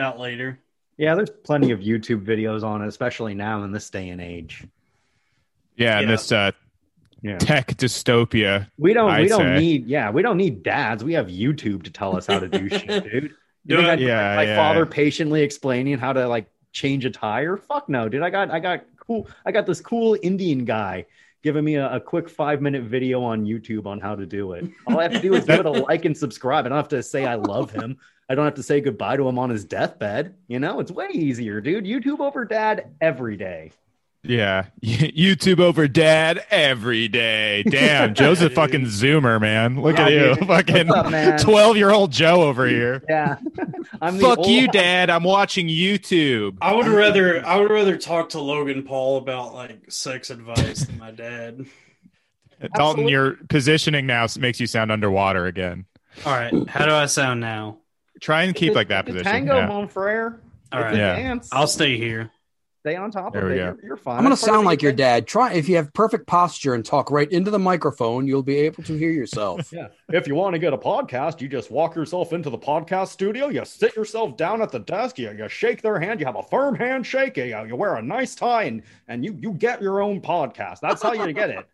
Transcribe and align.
out 0.00 0.18
later. 0.18 0.58
Yeah, 0.96 1.14
there's 1.14 1.30
plenty 1.30 1.70
of 1.70 1.80
YouTube 1.80 2.24
videos 2.24 2.62
on 2.62 2.82
it, 2.82 2.88
especially 2.88 3.34
now 3.34 3.62
in 3.64 3.72
this 3.72 3.88
day 3.90 4.08
and 4.10 4.20
age. 4.20 4.64
Yeah, 5.76 5.98
and 5.98 6.08
Yeah. 6.08 6.14
this 6.14 6.32
uh, 6.32 6.50
Yeah. 7.22 7.38
tech 7.38 7.68
dystopia. 7.76 8.68
We 8.78 8.92
don't. 8.92 9.10
I'd 9.10 9.22
we 9.22 9.28
don't 9.28 9.40
say. 9.42 9.58
need. 9.58 9.86
Yeah, 9.86 10.10
we 10.10 10.22
don't 10.22 10.36
need 10.36 10.62
dads. 10.62 11.02
We 11.04 11.14
have 11.14 11.26
YouTube 11.28 11.82
to 11.84 11.90
tell 11.90 12.16
us 12.16 12.26
how 12.26 12.38
to 12.38 12.48
do 12.48 12.68
shit, 12.68 12.86
dude. 13.10 13.34
You 13.64 13.76
Do 13.76 13.76
think 13.76 13.86
it. 13.88 13.90
I'd- 13.90 14.04
Yeah, 14.04 14.36
my 14.36 14.42
yeah. 14.44 14.56
father 14.56 14.86
patiently 14.86 15.42
explaining 15.42 15.98
how 15.98 16.12
to 16.12 16.26
like 16.28 16.46
change 16.72 17.04
a 17.04 17.10
tire? 17.10 17.56
Fuck 17.56 17.88
no, 17.88 18.08
dude. 18.08 18.22
I 18.22 18.30
got. 18.30 18.50
I 18.50 18.60
got 18.60 18.84
cool. 19.04 19.28
I 19.44 19.50
got 19.52 19.66
this 19.66 19.80
cool 19.80 20.16
Indian 20.22 20.64
guy 20.64 21.06
giving 21.42 21.64
me 21.64 21.74
a, 21.76 21.92
a 21.94 22.00
quick 22.00 22.28
five 22.28 22.60
minute 22.60 22.82
video 22.84 23.22
on 23.22 23.44
YouTube 23.44 23.86
on 23.86 24.00
how 24.00 24.14
to 24.16 24.26
do 24.26 24.52
it. 24.52 24.68
All 24.86 24.98
I 25.00 25.04
have 25.04 25.12
to 25.12 25.20
do 25.20 25.34
is 25.34 25.44
give 25.46 25.60
it 25.60 25.66
a 25.66 25.70
like 25.70 26.04
and 26.04 26.16
subscribe. 26.16 26.66
I 26.66 26.68
don't 26.68 26.76
have 26.78 26.88
to 26.88 27.02
say 27.02 27.24
I 27.24 27.34
love 27.36 27.70
him. 27.72 27.98
I 28.28 28.34
don't 28.34 28.44
have 28.44 28.54
to 28.54 28.62
say 28.62 28.80
goodbye 28.80 29.16
to 29.16 29.26
him 29.28 29.38
on 29.38 29.50
his 29.50 29.64
deathbed. 29.64 30.34
You 30.48 30.58
know, 30.58 30.80
it's 30.80 30.90
way 30.90 31.08
easier, 31.12 31.60
dude. 31.60 31.84
YouTube 31.84 32.20
over 32.20 32.44
dad 32.44 32.90
every 33.00 33.36
day. 33.36 33.72
Yeah, 34.24 34.66
YouTube 34.82 35.60
over 35.60 35.86
dad 35.88 36.44
every 36.50 37.06
day. 37.08 37.62
Damn, 37.62 38.14
Joe's 38.16 38.42
a 38.42 38.50
fucking 38.50 38.86
zoomer, 38.86 39.40
man. 39.40 39.80
Look 39.80 39.98
at 39.98 40.10
you, 40.12 40.34
dude. 40.34 40.46
fucking 40.46 40.88
What's 40.88 40.98
up, 40.98 41.10
man? 41.10 41.38
twelve-year-old 41.42 42.10
Joe 42.10 42.42
over 42.42 42.66
here. 42.66 43.02
Yeah. 43.08 43.36
I'm 44.02 44.18
Fuck 44.18 44.38
old- 44.38 44.48
you, 44.48 44.66
Dad. 44.68 45.08
I'm 45.08 45.22
watching 45.22 45.68
YouTube. 45.68 46.58
I 46.60 46.74
would 46.74 46.88
rather 46.88 47.46
I 47.46 47.56
would 47.58 47.70
rather 47.70 47.96
talk 47.96 48.30
to 48.30 48.40
Logan 48.40 48.82
Paul 48.82 49.18
about 49.18 49.54
like 49.54 49.90
sex 49.90 50.30
advice 50.30 50.80
than 50.84 50.98
my 50.98 51.12
dad. 51.12 51.64
Dalton, 52.74 53.08
your 53.08 53.34
positioning 53.48 54.04
now 54.06 54.26
makes 54.38 54.58
you 54.58 54.66
sound 54.66 54.90
underwater 54.90 55.46
again. 55.46 55.86
All 56.26 56.32
right, 56.32 56.52
how 56.68 56.84
do 56.86 56.92
I 56.92 57.06
sound 57.06 57.40
now? 57.40 57.78
Try 58.20 58.42
and 58.44 58.54
keep 58.54 58.74
like 58.74 58.88
that 58.88 59.06
The 59.06 59.12
position. 59.12 59.32
Tango 59.32 59.56
Yeah. 59.56 59.68
Monfrere. 59.68 60.38
All 60.72 60.80
It's 60.80 60.84
right, 60.86 60.96
Yeah. 60.96 61.16
dance. 61.16 61.48
I'll 61.52 61.66
stay 61.66 61.96
here. 61.96 62.30
Stay 62.80 62.94
on 62.94 63.10
top 63.10 63.32
There 63.32 63.42
of 63.46 63.50
it. 63.50 63.56
go. 63.56 63.64
You're, 63.64 63.78
you're 63.82 63.96
fine. 63.96 64.18
I'm 64.18 64.24
going 64.24 64.34
to 64.34 64.40
sound 64.40 64.64
like 64.64 64.82
your 64.82 64.92
game. 64.92 64.98
dad. 64.98 65.26
Try 65.26 65.52
if 65.52 65.68
you 65.68 65.76
have 65.76 65.92
perfect 65.92 66.26
posture 66.28 66.74
and 66.74 66.84
talk 66.84 67.10
right 67.10 67.30
into 67.30 67.50
the 67.50 67.58
microphone, 67.58 68.26
you'll 68.28 68.44
be 68.44 68.56
able 68.58 68.84
to 68.84 68.96
hear 68.96 69.10
yourself. 69.10 69.72
Yeah. 69.72 69.88
If 70.10 70.26
you 70.28 70.34
want 70.36 70.54
to 70.54 70.58
get 70.60 70.72
a 70.72 70.78
podcast, 70.78 71.40
you 71.40 71.48
just 71.48 71.70
walk 71.70 71.96
yourself 71.96 72.32
into 72.32 72.50
the 72.50 72.56
podcast 72.58 73.08
studio, 73.08 73.48
you 73.48 73.64
sit 73.64 73.96
yourself 73.96 74.36
down 74.36 74.62
at 74.62 74.70
the 74.70 74.78
desk, 74.78 75.18
you, 75.18 75.30
you 75.32 75.48
shake 75.48 75.82
their 75.82 75.98
hand, 75.98 76.20
you 76.20 76.26
have 76.26 76.36
a 76.36 76.42
firm 76.44 76.74
handshake, 76.76 77.36
you, 77.36 77.44
you 77.66 77.74
wear 77.76 77.96
a 77.96 78.02
nice 78.02 78.34
tie, 78.36 78.62
and, 78.64 78.82
and 79.08 79.24
you, 79.24 79.36
you 79.40 79.52
get 79.54 79.82
your 79.82 80.00
own 80.00 80.20
podcast. 80.20 80.78
That's 80.80 81.02
how 81.02 81.12
you 81.12 81.32
get 81.32 81.50
it. 81.50 81.66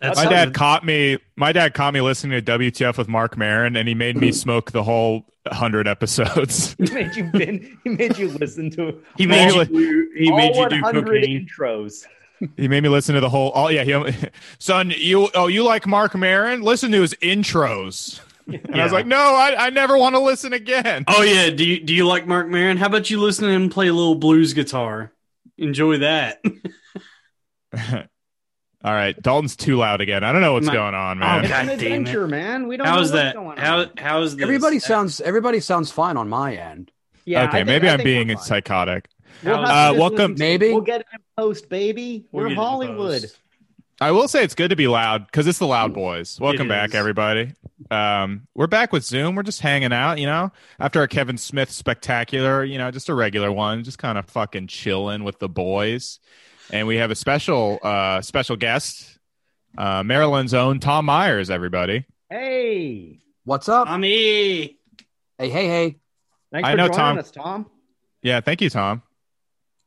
That's 0.00 0.16
My 0.16 0.26
dad 0.28 0.48
the- 0.50 0.52
caught 0.52 0.84
me. 0.84 1.18
My 1.36 1.52
dad 1.52 1.74
caught 1.74 1.92
me 1.92 2.00
listening 2.00 2.42
to 2.42 2.58
WTF 2.58 2.96
with 2.98 3.08
Marc 3.08 3.36
Maron, 3.36 3.74
and 3.76 3.88
he 3.88 3.94
made 3.94 4.16
me 4.16 4.30
smoke 4.44 4.70
the 4.72 4.82
whole 4.84 5.24
hundred 5.48 5.88
episodes. 5.88 6.76
He 6.78 6.90
made 6.92 7.16
you 7.16 7.24
bin, 7.32 7.78
he 7.84 7.90
made 7.90 8.18
you 8.18 8.28
listen 8.28 8.70
to 8.72 9.00
He 9.16 9.26
made 9.26 9.50
all- 9.50 9.64
you 9.64 9.64
do, 9.64 10.10
he 10.16 10.30
all 10.30 10.36
made 10.36 10.54
you 10.56 10.68
do 10.68 10.82
100 10.82 11.04
cocaine. 11.06 11.46
intros. 11.48 12.04
he 12.56 12.68
made 12.68 12.82
me 12.82 12.88
listen 12.88 13.14
to 13.16 13.20
the 13.20 13.28
whole. 13.30 13.50
Oh 13.54 13.68
yeah, 13.68 13.82
he, 13.82 14.14
son, 14.58 14.92
you 14.96 15.28
oh 15.34 15.46
you 15.48 15.64
like 15.64 15.86
Marc 15.86 16.14
Maron? 16.14 16.62
Listen 16.62 16.92
to 16.92 17.00
his 17.00 17.14
intros. 17.14 18.20
And 18.46 18.80
I 18.80 18.84
was 18.84 18.92
like, 18.92 19.04
no, 19.06 19.18
I, 19.18 19.66
I 19.66 19.70
never 19.70 19.98
want 19.98 20.14
to 20.14 20.20
listen 20.20 20.52
again. 20.54 21.04
Oh 21.08 21.22
yeah, 21.22 21.50
do 21.50 21.64
you 21.66 21.80
do 21.80 21.92
you 21.94 22.06
like 22.06 22.26
Marc 22.26 22.48
Maron? 22.48 22.76
How 22.76 22.86
about 22.86 23.10
you 23.10 23.20
listen 23.20 23.44
to 23.46 23.50
him 23.50 23.68
play 23.68 23.88
a 23.88 23.92
little 23.92 24.14
blues 24.14 24.54
guitar? 24.54 25.12
Enjoy 25.58 25.98
that. 25.98 26.40
All 28.84 28.92
right, 28.92 29.20
Dalton's 29.20 29.56
too 29.56 29.76
loud 29.76 30.00
again. 30.00 30.22
I 30.22 30.30
don't 30.32 30.40
know 30.40 30.52
what's 30.52 30.66
My- 30.68 30.72
going 30.72 30.94
on, 30.94 31.18
Oh, 31.18 31.26
man. 31.26 31.40
It's 31.44 31.48
God 31.52 31.60
an 31.62 31.66
damn 31.66 31.78
it. 31.80 31.82
adventure, 31.82 32.28
man. 32.28 32.68
We 32.68 32.76
don't 32.76 32.86
How's 32.86 33.10
know 33.10 33.16
that? 33.16 33.34
going 33.34 33.58
How 33.58 33.80
on. 33.80 33.90
how's 33.98 34.36
this? 34.36 34.42
Everybody 34.42 34.78
sounds 34.78 35.20
everybody 35.20 35.58
sounds 35.60 35.90
fine 35.90 36.16
on 36.16 36.28
my 36.28 36.54
end. 36.54 36.92
Yeah, 37.24 37.44
okay, 37.44 37.58
think- 37.58 37.66
maybe 37.66 37.88
I 37.88 37.94
I'm 37.94 38.04
being 38.04 38.36
psychotic. 38.38 39.08
We'll 39.44 39.54
Uh, 39.56 39.58
have 39.58 39.66
to 39.66 39.98
just 39.98 39.98
welcome- 40.00 40.34
to- 40.36 40.38
Maybe. 40.38 40.68
We'll 40.72 40.80
get 40.82 41.00
it 41.00 41.06
in 41.12 41.18
post, 41.36 41.68
baby. 41.68 42.24
We'll 42.30 42.44
We're 42.44 42.50
in 42.50 42.56
Hollywood. 42.56 43.24
I 44.00 44.12
will 44.12 44.28
say 44.28 44.44
it's 44.44 44.54
good 44.54 44.70
to 44.70 44.76
be 44.76 44.86
loud 44.86 45.26
because 45.26 45.48
it's 45.48 45.58
the 45.58 45.66
Loud 45.66 45.92
Boys. 45.92 46.38
Welcome 46.40 46.68
back, 46.68 46.94
everybody. 46.94 47.52
Um, 47.90 48.42
we're 48.54 48.68
back 48.68 48.92
with 48.92 49.04
Zoom. 49.04 49.34
We're 49.34 49.42
just 49.42 49.60
hanging 49.60 49.92
out, 49.92 50.18
you 50.20 50.26
know, 50.26 50.52
after 50.78 51.00
our 51.00 51.08
Kevin 51.08 51.36
Smith 51.36 51.70
spectacular, 51.72 52.62
you 52.62 52.78
know, 52.78 52.92
just 52.92 53.08
a 53.08 53.14
regular 53.14 53.50
one, 53.50 53.82
just 53.82 53.98
kind 53.98 54.16
of 54.16 54.26
fucking 54.26 54.68
chilling 54.68 55.24
with 55.24 55.40
the 55.40 55.48
boys. 55.48 56.20
And 56.70 56.86
we 56.86 56.96
have 56.96 57.10
a 57.10 57.14
special, 57.14 57.78
uh, 57.82 58.20
special 58.20 58.56
guest, 58.56 59.18
uh, 59.76 60.02
Maryland's 60.02 60.54
own 60.54 60.80
Tom 60.80 61.06
Myers. 61.06 61.50
Everybody, 61.50 62.04
Hey, 62.30 63.20
What's 63.44 63.68
up? 63.70 63.86
Tommy. 63.88 64.76
hey, 65.38 65.48
hey, 65.48 65.66
hey. 65.66 65.96
thanks 66.52 66.68
I 66.68 66.72
for 66.72 66.76
know, 66.76 66.86
joining 66.88 66.96
Tom. 66.98 67.18
us, 67.18 67.30
Tom. 67.30 67.66
yeah, 68.22 68.40
thank 68.42 68.60
you, 68.60 68.68
Tom. 68.68 69.02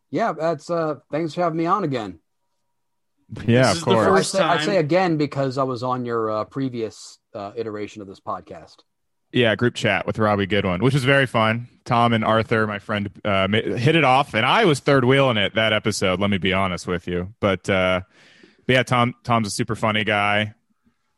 Yeah, 0.09 0.33
that's 0.33 0.69
uh 0.69 0.95
thanks 1.11 1.33
for 1.35 1.41
having 1.41 1.57
me 1.57 1.67
on 1.67 1.83
again. 1.83 2.19
Yeah, 3.45 3.69
This 3.69 3.77
of 3.77 3.83
course. 3.85 3.97
I 4.07 4.09
First 4.09 4.31
say, 4.31 4.39
I 4.43 4.57
time. 4.57 4.65
say 4.65 4.77
again 4.77 5.17
because 5.17 5.57
I 5.59 5.63
was 5.63 5.83
on 5.83 6.03
your 6.05 6.29
uh, 6.31 6.43
previous 6.45 7.19
uh, 7.33 7.51
iteration 7.55 8.01
of 8.01 8.07
this 8.09 8.19
podcast. 8.19 8.77
Yeah, 9.33 9.55
group 9.55 9.75
chat 9.75 10.05
with 10.05 10.19
Robbie 10.19 10.45
Goodwin, 10.45 10.81
which 10.81 10.93
was 10.93 11.05
very 11.05 11.25
fun. 11.25 11.67
Tom 11.85 12.13
and 12.13 12.23
Arthur, 12.23 12.67
my 12.67 12.79
friend, 12.79 13.09
uh, 13.23 13.47
hit 13.47 13.95
it 13.95 14.03
off, 14.03 14.33
and 14.33 14.45
I 14.45 14.65
was 14.65 14.79
third 14.79 15.05
wheeling 15.05 15.37
it 15.37 15.55
that 15.55 15.73
episode. 15.73 16.19
Let 16.19 16.29
me 16.29 16.37
be 16.37 16.53
honest 16.53 16.85
with 16.85 17.07
you, 17.07 17.33
but, 17.39 17.69
uh, 17.69 18.01
but 18.67 18.73
yeah, 18.73 18.83
Tom 18.83 19.15
Tom's 19.23 19.47
a 19.47 19.51
super 19.51 19.75
funny 19.75 20.03
guy, 20.03 20.53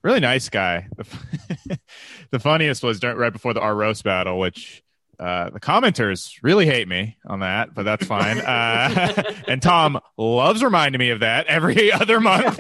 really 0.03 0.19
nice 0.19 0.50
guy. 0.50 0.88
The, 0.96 1.79
the 2.31 2.40
funniest 2.40 2.84
was 2.84 3.03
right 3.03 3.34
before 3.34 3.53
the 3.53 3.62
our 3.62 3.75
roast 3.75 4.03
battle, 4.03 4.40
which 4.40 4.82
uh, 5.23 5.50
the 5.51 5.59
commenters 5.59 6.38
really 6.44 6.66
hate 6.66 6.85
me 6.85 7.17
on 7.25 7.39
that, 7.39 7.73
but 7.73 7.84
that's 7.84 8.06
fine. 8.06 8.41
Uh, 8.53 9.23
and 9.47 9.61
Tom 9.61 10.00
loves 10.17 10.63
reminding 10.63 11.00
me 11.00 11.09
of 11.11 11.22
that 11.22 11.47
every 11.47 11.91
other 12.01 12.19
month. 12.19 12.59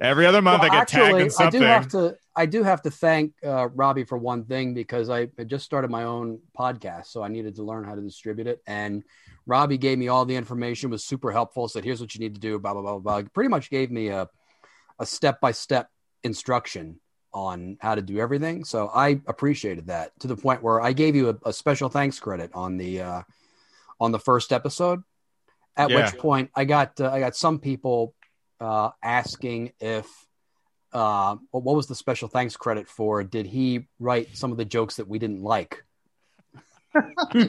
every 0.00 0.26
other 0.26 0.42
month, 0.42 0.62
Well, 0.62 0.72
I 0.72 0.74
get 0.74 0.88
tagged 0.88 1.20
in 1.20 1.30
I 1.38 1.50
do 1.50 1.60
have 1.60 1.88
to 1.88 2.16
I 2.34 2.46
do 2.46 2.62
have 2.62 2.82
to 2.82 2.90
thank 2.90 3.34
uh, 3.44 3.68
Robbie 3.68 4.04
for 4.04 4.18
one 4.18 4.44
thing 4.44 4.74
because 4.74 5.08
I 5.08 5.28
had 5.38 5.48
just 5.48 5.64
started 5.64 5.90
my 5.90 6.04
own 6.04 6.40
podcast, 6.58 7.06
so 7.06 7.22
I 7.22 7.28
needed 7.28 7.56
to 7.56 7.62
learn 7.62 7.84
how 7.84 7.94
to 7.94 8.00
distribute 8.00 8.48
it. 8.48 8.60
And 8.66 9.04
Robbie 9.46 9.78
gave 9.78 9.98
me 9.98 10.08
all 10.08 10.24
the 10.24 10.36
information, 10.36 10.90
was 10.90 11.04
super 11.04 11.30
helpful. 11.30 11.68
Said, 11.68 11.84
"Here's 11.84 12.00
what 12.00 12.14
you 12.14 12.20
need 12.20 12.34
to 12.34 12.40
do." 12.40 12.58
Blah 12.58 12.72
blah 12.72 12.82
blah 12.82 12.98
blah. 12.98 13.22
Pretty 13.32 13.48
much 13.48 13.70
gave 13.70 13.90
me 13.90 14.08
a 14.08 14.28
a 14.98 15.06
step 15.06 15.40
by 15.40 15.52
step 15.52 15.88
instruction 16.24 17.00
on 17.32 17.78
how 17.80 17.94
to 17.94 18.02
do 18.02 18.18
everything. 18.18 18.64
So 18.64 18.88
I 18.94 19.20
appreciated 19.26 19.86
that 19.86 20.18
to 20.20 20.26
the 20.26 20.36
point 20.36 20.62
where 20.62 20.80
I 20.80 20.92
gave 20.92 21.16
you 21.16 21.30
a, 21.30 21.48
a 21.48 21.52
special 21.52 21.88
thanks 21.88 22.20
credit 22.20 22.50
on 22.54 22.76
the 22.76 23.00
uh, 23.00 23.22
on 24.00 24.12
the 24.12 24.18
first 24.18 24.52
episode. 24.52 25.02
At 25.76 25.90
Yeah. 25.90 26.04
which 26.04 26.18
point, 26.18 26.50
I 26.54 26.64
got 26.64 27.00
uh, 27.00 27.10
I 27.10 27.20
got 27.20 27.34
some 27.34 27.58
people 27.58 28.14
uh, 28.60 28.90
asking 29.02 29.72
if 29.80 30.06
uh, 30.92 31.36
what 31.50 31.62
what 31.64 31.76
was 31.76 31.86
the 31.86 31.94
special 31.94 32.28
thanks 32.28 32.56
credit 32.56 32.88
for? 32.88 33.24
Did 33.24 33.46
he 33.46 33.86
write 33.98 34.36
some 34.36 34.52
of 34.52 34.58
the 34.58 34.64
jokes 34.64 34.96
that 34.96 35.08
we 35.08 35.18
didn't 35.18 35.42
like? 35.42 35.84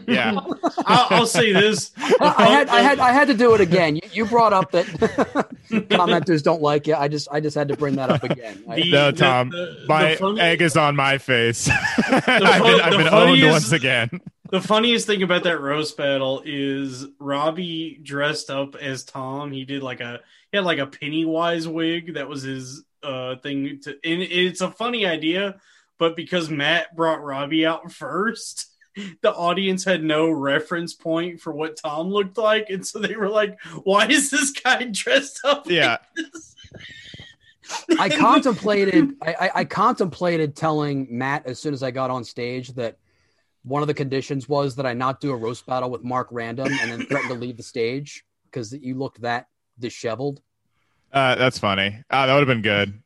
Yeah. 0.08 0.34
I'll, 0.86 1.08
I'll 1.09 1.26
say 1.28 1.52
this. 1.54 1.92
I 1.98 2.46
had 2.50 2.70
I 2.70 2.81
had 2.81 3.00
I 3.00 3.12
had 3.12 3.28
to 3.28 3.34
do 3.34 3.54
it 3.56 3.62
again. 3.62 3.96
You, 3.98 4.02
you 4.12 4.26
brought 4.26 4.54
up 4.54 4.72
that 4.72 4.86
commenters 5.70 6.44
don't 6.44 6.62
like 6.62 6.88
it. 6.88 6.96
I 6.96 7.08
just 7.08 7.28
I 7.31 7.40
just 7.40 7.56
had 7.56 7.68
to 7.70 7.78
bring 7.78 7.96
that 7.96 8.09
up 8.09 8.24
again. 8.24 8.64
I- 8.70 8.76
The- 8.76 8.92
No, 8.92 9.12
the- 9.12 9.18
Tom, 9.18 9.50
the- 9.50 9.58
the 9.82 9.86
My 9.88 10.16
funny- 10.16 10.40
egg 10.42 10.62
is 10.62 10.78
on 10.78 10.96
my 10.96 11.18
face. 11.18 11.70
I've 11.98 12.26
been, 12.26 12.26
fun- 12.26 12.82
I've 12.82 12.92
the 12.92 12.98
been 12.98 13.08
owned 13.14 13.42
once 13.44 13.72
again. 13.72 14.22
The 14.50 14.62
funniest 14.62 15.08
thing 15.08 15.24
about 15.24 15.44
that 15.44 15.59
roast 15.59 15.98
battle 15.98 16.44
is 16.46 17.08
Robbie 17.20 18.00
dressed 18.03 18.50
up 18.52 18.76
as 18.76 19.03
Tom. 19.03 19.52
He 19.52 19.66
did 19.66 19.82
like 19.82 20.00
a 20.00 20.20
he 20.52 20.58
had 20.58 20.66
like 20.66 20.78
a 20.78 20.86
Pennywise 20.88 21.68
wig. 21.68 22.14
That 22.16 22.28
was 22.30 22.44
his 22.44 22.84
uh 23.02 23.38
thing. 23.38 23.80
To 23.84 23.92
and 24.03 24.22
it's 24.22 24.62
a 24.62 24.70
funny 24.70 25.08
idea, 25.08 25.56
but 25.98 26.16
because 26.16 26.50
Matt 26.52 26.96
brought 26.96 27.24
Robbie 27.24 27.66
out 27.66 27.92
first, 27.92 28.68
the 29.22 29.34
audience 29.34 29.84
had 29.84 30.04
no 30.04 30.30
reference 30.30 30.94
point 30.94 31.40
for 31.42 31.52
what 31.53 31.78
Tom 31.78 32.09
looked 32.09 32.38
like, 32.38 32.70
and 32.70 32.85
so 32.85 33.00
they 33.00 33.16
were 33.16 33.29
like, 33.29 33.62
"Why 33.84 34.08
is 34.08 34.29
this 34.29 34.52
guy 34.52 34.85
dressed 34.91 35.40
up?" 35.44 35.66
like 35.66 35.76
Yeah. 35.76 35.97
this?" 36.16 36.56
I 38.00 38.09
contemplated 38.09 39.16
I, 39.22 39.34
I, 39.34 39.52
I 39.56 39.66
contemplated 39.66 40.56
telling 40.56 41.08
Matt 41.09 41.46
as 41.46 41.59
soon 41.59 41.73
as 41.73 41.82
I 41.82 41.91
got 41.91 42.09
on 42.12 42.23
stage 42.23 42.70
that 42.73 42.97
one 43.64 43.82
of 43.82 43.88
the 43.88 43.94
conditions 43.94 44.50
was 44.50 44.76
that 44.76 44.85
I 44.85 44.94
not 44.94 45.22
do 45.22 45.32
a 45.32 45.35
roast 45.35 45.66
battle 45.66 45.90
with 45.90 46.03
Mark 46.03 46.28
Random 46.32 46.67
and 46.67 46.91
then 46.91 47.06
threaten 47.06 47.29
to 47.29 47.35
leave 47.35 47.56
the 47.58 47.64
stage 47.64 48.26
because 48.46 48.73
you 48.73 48.96
looked 48.96 49.22
that 49.22 49.47
disheveled. 49.79 50.41
Uh, 51.12 51.35
that's 51.35 51.59
funny. 51.59 52.03
Uh, 52.09 52.26
that 52.26 52.34
would 52.34 52.47
have 52.47 52.47
been 52.47 52.62
good. 52.62 53.03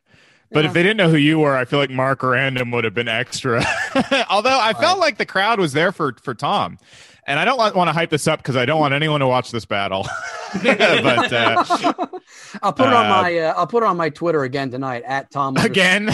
But 0.51 0.63
Yeah. 0.63 0.67
if 0.69 0.73
they 0.73 0.83
didn't 0.83 0.97
know 0.97 1.09
who 1.09 1.17
you 1.17 1.39
were, 1.39 1.55
I 1.57 1.65
feel 1.65 1.79
like 1.79 1.89
Mark 1.89 2.23
Random 2.23 2.71
would 2.71 2.83
have 2.85 2.94
been 2.94 3.07
extra. 3.09 3.63
Although 4.29 4.59
I 4.59 4.73
felt 4.73 4.99
like 4.99 5.17
the 5.17 5.25
crowd 5.25 5.59
was 5.59 5.73
there 5.73 5.91
for 5.91 6.13
for 6.21 6.33
Tom, 6.33 6.77
and 7.25 7.38
I 7.39 7.45
don't 7.45 7.57
want 7.75 7.89
to 7.89 7.94
hype 7.94 8.09
this 8.09 8.27
up 8.27 8.39
because 8.39 8.55
I 8.55 8.65
don't 8.65 8.79
want 8.79 8.94
anyone 8.94 9.19
to 9.19 9.27
watch 9.27 9.51
this 9.51 9.65
battle. 9.65 10.07
but 10.63 11.33
uh, 11.33 11.63
I'll 12.63 12.73
put 12.73 12.88
it 12.88 12.94
on 12.94 13.05
Uh, 13.05 13.21
my 13.21 13.38
uh, 13.39 13.53
I'll 13.57 13.67
put 13.67 13.83
it 13.83 13.88
on 13.88 13.97
my 13.97 14.09
Twitter 14.09 14.44
again 14.44 14.71
tonight 14.71 15.03
at 15.05 15.31
Tom 15.31 15.57
again, 15.57 16.09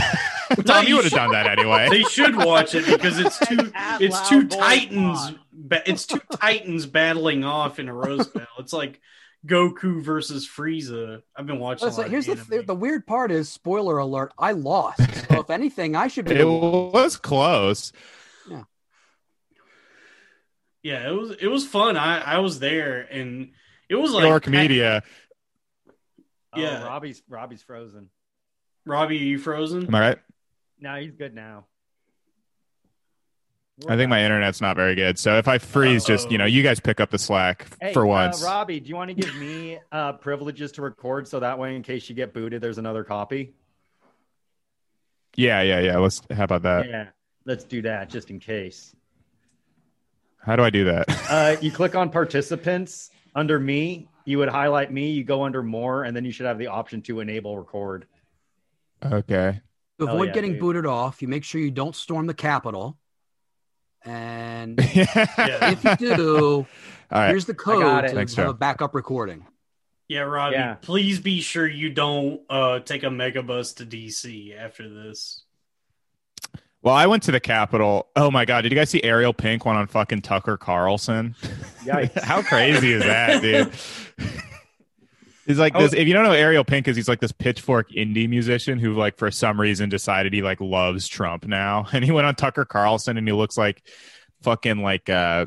Tom, 0.65 0.85
you 0.87 0.95
would 0.95 1.03
have 1.05 1.13
done 1.13 1.31
that 1.31 1.47
anyway. 1.47 1.87
They 1.89 2.01
should 2.03 2.35
watch 2.35 2.73
it 2.75 2.85
because 2.85 3.19
it's 3.19 3.37
two 3.39 3.71
it's 3.99 4.29
two 4.29 4.47
titans 4.47 5.33
ba- 5.51 5.83
it's 5.87 6.07
two 6.07 6.21
titans 6.39 6.85
battling 6.87 7.43
off 7.43 7.77
in 7.79 7.87
a 7.87 7.93
rose 7.93 8.27
battle. 8.27 8.47
It's 8.59 8.73
like 8.73 8.99
Goku 9.45 10.01
versus 10.01 10.47
Frieza. 10.47 11.21
I've 11.35 11.45
been 11.45 11.59
watching. 11.59 11.83
a 11.83 11.87
Listen, 11.87 12.01
lot 12.01 12.05
of 12.07 12.11
here's 12.11 12.25
the, 12.27 12.55
anime. 12.55 12.65
the 12.65 12.75
weird 12.75 13.05
part 13.05 13.31
is 13.31 13.49
spoiler 13.49 13.97
alert. 13.97 14.33
I 14.37 14.51
lost. 14.53 14.99
So 15.33 15.39
if 15.39 15.49
anything, 15.49 15.95
I 15.95 16.09
should 16.09 16.25
be. 16.25 16.35
It 16.35 16.45
was 16.47 17.17
close. 17.17 17.91
yeah, 18.47 18.63
Yeah, 20.83 21.09
it 21.09 21.11
was 21.11 21.31
it 21.31 21.47
was 21.47 21.65
fun. 21.65 21.97
I 21.97 22.19
I 22.19 22.37
was 22.39 22.59
there 22.59 23.01
and 23.01 23.51
it 23.89 23.95
was 23.95 24.11
like 24.11 24.23
York 24.25 24.47
Media. 24.47 25.01
Oh, 26.55 26.59
yeah. 26.61 26.81
Oh, 26.83 26.85
Robbie's 26.87 27.23
Robbie's 27.27 27.63
frozen. 27.63 28.09
Robbie, 28.85 29.17
are 29.17 29.23
you 29.23 29.39
frozen? 29.39 29.87
Am 29.87 29.95
I 29.95 29.99
right? 29.99 30.19
No, 30.79 30.95
he's 30.97 31.13
good 31.13 31.33
now. 31.33 31.65
I 33.87 33.97
think 33.97 34.09
my 34.09 34.23
internet's 34.23 34.61
not 34.61 34.75
very 34.75 34.93
good. 34.93 35.17
So 35.17 35.37
if 35.37 35.47
I 35.47 35.57
freeze, 35.57 36.05
just 36.05 36.29
you 36.31 36.37
know, 36.37 36.45
you 36.45 36.61
guys 36.61 36.79
pick 36.79 36.99
up 36.99 37.09
the 37.09 37.17
slack 37.17 37.67
Hey, 37.81 37.91
for 37.91 38.03
uh, 38.03 38.09
once. 38.09 38.43
Robbie, 38.43 38.79
do 38.79 38.87
you 38.87 38.95
want 38.95 39.09
to 39.09 39.15
give 39.15 39.35
me 39.35 39.79
uh, 39.91 40.13
privileges 40.13 40.71
to 40.73 40.83
record 40.83 41.27
so 41.27 41.39
that 41.39 41.57
way, 41.57 41.75
in 41.75 41.81
case 41.81 42.07
you 42.07 42.15
get 42.15 42.33
booted, 42.33 42.61
there's 42.61 42.77
another 42.77 43.03
copy? 43.03 43.53
yeah, 45.35 45.61
yeah, 45.61 45.79
yeah. 45.79 45.97
Let's. 45.97 46.21
How 46.31 46.43
about 46.43 46.61
that? 46.63 46.87
yeah, 46.87 47.07
let's 47.45 47.63
do 47.63 47.81
that 47.81 48.09
just 48.09 48.29
in 48.29 48.39
case. 48.39 48.95
How 50.37 50.55
do 50.55 50.63
I 50.63 50.69
do 50.69 50.85
that? 50.85 51.05
Uh, 51.29 51.55
you 51.61 51.71
click 51.71 51.95
on 51.95 52.09
participants 52.09 53.09
under 53.33 53.59
me. 53.59 54.07
You 54.25 54.37
would 54.37 54.49
highlight 54.49 54.91
me. 54.91 55.09
You 55.09 55.23
go 55.23 55.43
under 55.43 55.63
more, 55.63 56.03
and 56.03 56.15
then 56.15 56.25
you 56.25 56.31
should 56.31 56.45
have 56.45 56.59
the 56.59 56.67
option 56.67 57.01
to 57.03 57.21
enable 57.21 57.57
record. 57.57 58.05
okay. 59.03 59.61
To 59.99 60.05
avoid 60.07 60.27
yeah, 60.27 60.33
getting 60.33 60.51
dude. 60.51 60.59
booted 60.59 60.85
off, 60.85 61.21
you 61.21 61.27
make 61.27 61.43
sure 61.43 61.59
you 61.61 61.71
don't 61.71 61.95
storm 61.95 62.27
the 62.27 62.33
Capitol. 62.33 62.97
And 64.05 64.79
Yeah. 64.93 65.71
if 65.71 65.83
you 66.01 66.15
do, 66.15 66.47
All 66.57 66.65
right. 67.11 67.29
here's 67.29 67.45
the 67.45 67.53
code 67.53 68.03
to 68.03 68.13
Thanks, 68.13 68.35
have 68.35 68.45
Joe. 68.45 68.49
a 68.51 68.53
backup 68.53 68.93
recording. 68.95 69.45
Yeah, 70.09 70.21
Robbie, 70.21 70.55
Yeah. 70.55 70.75
please 70.75 71.19
be 71.19 71.41
sure 71.41 71.65
you 71.67 71.89
don't 71.89 72.41
uh 72.49 72.79
take 72.79 73.03
a 73.03 73.07
megabus 73.07 73.77
to 73.77 73.85
DC 73.85 74.55
after 74.57 74.89
this. 74.89 75.43
Well, 76.81 76.93
I 76.93 77.07
went 77.07 77.23
to 77.23 77.31
the 77.31 77.39
Capitol. 77.39 78.07
Oh 78.17 78.29
my 78.29 78.43
god, 78.43 78.61
did 78.63 78.71
you 78.73 78.77
guys 78.77 78.89
see 78.89 79.01
Ariel 79.03 79.33
Pink 79.33 79.65
went 79.65 79.77
on 79.77 79.87
fucking 79.87 80.21
Tucker 80.21 80.57
Carlson? 80.57 81.33
Yikes. 81.85 82.19
How 82.23 82.41
crazy 82.41 82.91
is 82.91 83.03
that, 83.03 83.41
dude? 83.41 83.71
He's 85.45 85.59
like 85.59 85.73
Oh. 85.75 85.81
this. 85.81 85.93
If 85.93 86.07
you 86.07 86.13
don't 86.13 86.23
know 86.23 86.31
Ariel 86.31 86.63
Pink 86.63 86.87
is, 86.87 86.95
he's 86.95 87.09
like 87.09 87.19
this 87.19 87.31
pitchfork 87.33 87.91
indie 87.91 88.29
musician 88.29 88.79
who, 88.79 88.93
like, 88.93 89.17
for 89.17 89.29
some 89.31 89.59
reason 89.59 89.89
decided 89.89 90.31
he 90.33 90.41
like 90.41 90.61
loves 90.61 91.07
Trump 91.07 91.45
now, 91.45 91.85
and 91.93 92.03
he 92.05 92.11
went 92.11 92.27
on 92.27 92.35
Tucker 92.35 92.65
Carlson, 92.65 93.17
and 93.17 93.27
he 93.27 93.33
looks 93.33 93.57
like 93.57 93.83
fucking 94.41 94.77
like 94.81 95.09
uh 95.09 95.45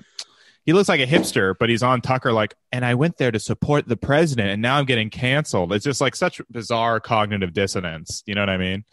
he 0.65 0.73
looks 0.73 0.89
like 0.89 1.01
a 1.01 1.07
hipster, 1.07 1.55
but 1.59 1.69
he's 1.69 1.83
on 1.85 2.01
Tucker 2.01 2.33
like, 2.33 2.55
and 2.73 2.85
I 2.85 2.95
went 2.95 3.19
there 3.19 3.31
to 3.31 3.39
support 3.39 3.87
the 3.87 3.97
president, 3.97 4.51
and 4.51 4.61
now 4.61 4.77
I'm 4.79 4.85
getting 4.85 5.11
canceled. 5.11 5.73
It's 5.73 5.85
just 5.85 6.01
like 6.01 6.17
such 6.17 6.41
bizarre 6.51 6.99
cognitive 6.99 7.53
dissonance. 7.53 8.25
You 8.27 8.35
know 8.35 8.43
what 8.43 8.51
I 8.51 8.57
mean? 8.57 8.85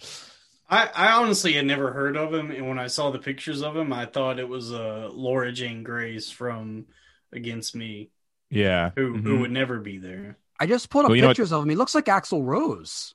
I, 0.69 0.89
I 0.93 1.11
honestly 1.13 1.53
had 1.53 1.65
never 1.65 1.91
heard 1.91 2.15
of 2.15 2.31
him, 2.33 2.51
and 2.51 2.67
when 2.69 2.77
I 2.79 2.87
saw 2.87 3.09
the 3.11 3.17
pictures 3.19 3.63
of 3.63 3.75
him, 3.75 3.91
I 3.91 4.05
thought 4.05 4.37
it 4.39 4.47
was 4.47 4.71
uh, 4.71 5.09
Laura 5.11 5.51
Jane 5.51 5.81
Grace 5.83 6.29
from 6.29 6.85
Against 7.31 7.75
Me, 7.75 8.09
Yeah. 8.51 8.91
who 8.95 9.17
who 9.17 9.37
Mhm. 9.37 9.41
would 9.41 9.51
never 9.51 9.79
be 9.79 9.97
there. 9.97 10.37
I 10.59 10.65
just 10.65 10.89
pulled 10.89 11.05
up 11.05 11.09
Well, 11.09 11.15
you 11.15 11.21
know 11.21 11.29
what- 11.29 11.35
pictures 11.37 11.51
of 11.51 11.63
him. 11.63 11.69
He 11.69 11.75
looks 11.75 11.93
like 11.95 12.05
Axl 12.05 12.43
Rose. 12.45 13.13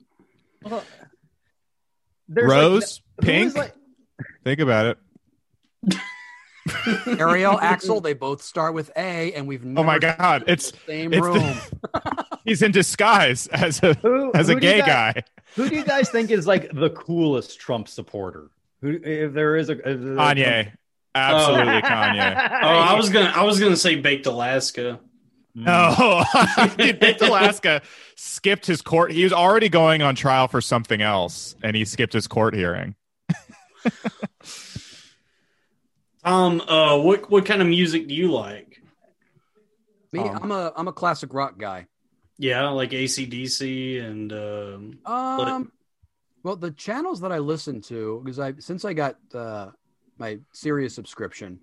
There's 2.28 2.50
Rose 2.50 3.00
like, 3.18 3.26
Pink. 3.26 3.56
like- 3.56 3.74
Think 4.44 4.60
about 4.60 4.96
it. 5.86 5.96
Ariel, 7.18 7.58
Axel, 7.60 8.00
they 8.00 8.12
both 8.12 8.42
start 8.42 8.74
with 8.74 8.90
A, 8.96 9.32
and 9.32 9.46
we've 9.46 9.64
never 9.64 9.80
Oh 9.80 9.84
my 9.86 9.98
God, 9.98 10.42
them 10.42 10.48
it's- 10.48 10.70
the 10.72 10.78
same 10.86 11.12
it's 11.12 11.22
room. 11.24 11.34
the- 11.38 12.26
He's 12.44 12.62
in 12.62 12.72
disguise 12.72 13.46
as 13.48 13.82
a 13.82 13.94
who, 13.94 14.32
as 14.34 14.48
a 14.48 14.54
who 14.54 14.60
do 14.60 14.66
gay 14.66 14.78
guys- 14.80 15.14
guy. 15.14 15.22
Who 15.56 15.68
do 15.68 15.76
you 15.76 15.84
guys 15.84 16.10
think 16.10 16.30
is 16.30 16.46
like 16.46 16.70
the 16.72 16.90
coolest 16.90 17.58
Trump 17.60 17.88
supporter? 17.88 18.50
Who, 18.82 18.90
if 19.02 19.32
there 19.32 19.56
is 19.56 19.70
a, 19.70 19.72
if 19.72 19.84
there's 19.84 20.04
a 20.18 20.20
Kanye. 20.20 20.72
Absolutely 21.14 21.64
Trump- 21.80 21.84
Kanye. 21.84 22.60
Oh, 22.62 22.66
I 22.68 22.94
was 22.94 23.08
gonna 23.10 23.32
I 23.34 23.42
was 23.44 23.58
gonna 23.58 23.76
say 23.76 23.96
Baked 23.96 24.26
Alaska. 24.26 25.00
No, 25.64 26.24
dude, 26.76 27.00
Dick 27.00 27.20
Alaska 27.20 27.82
skipped 28.16 28.66
his 28.66 28.82
court. 28.82 29.12
He 29.12 29.24
was 29.24 29.32
already 29.32 29.68
going 29.68 30.02
on 30.02 30.14
trial 30.14 30.48
for 30.48 30.60
something 30.60 31.00
else, 31.00 31.56
and 31.62 31.74
he 31.74 31.84
skipped 31.84 32.12
his 32.12 32.26
court 32.26 32.54
hearing. 32.54 32.94
Tom, 36.24 36.60
uh, 36.68 36.98
what 36.98 37.30
what 37.30 37.44
kind 37.44 37.60
of 37.60 37.68
music 37.68 38.08
do 38.08 38.14
you 38.14 38.30
like? 38.32 38.80
Me, 40.12 40.20
Um, 40.20 40.38
I'm 40.42 40.50
a 40.50 40.72
I'm 40.76 40.88
a 40.88 40.92
classic 40.92 41.34
rock 41.34 41.58
guy. 41.58 41.86
Yeah, 42.38 42.68
like 42.70 42.90
ACDC 42.90 44.02
and 44.04 44.32
um, 44.32 44.98
Um, 45.04 45.72
well, 46.44 46.56
the 46.56 46.70
channels 46.70 47.20
that 47.20 47.32
I 47.32 47.38
listen 47.38 47.80
to, 47.82 48.22
because 48.24 48.38
I 48.38 48.54
since 48.58 48.84
I 48.84 48.92
got 48.92 49.16
uh, 49.34 49.70
my 50.18 50.38
Sirius 50.52 50.94
subscription, 50.94 51.58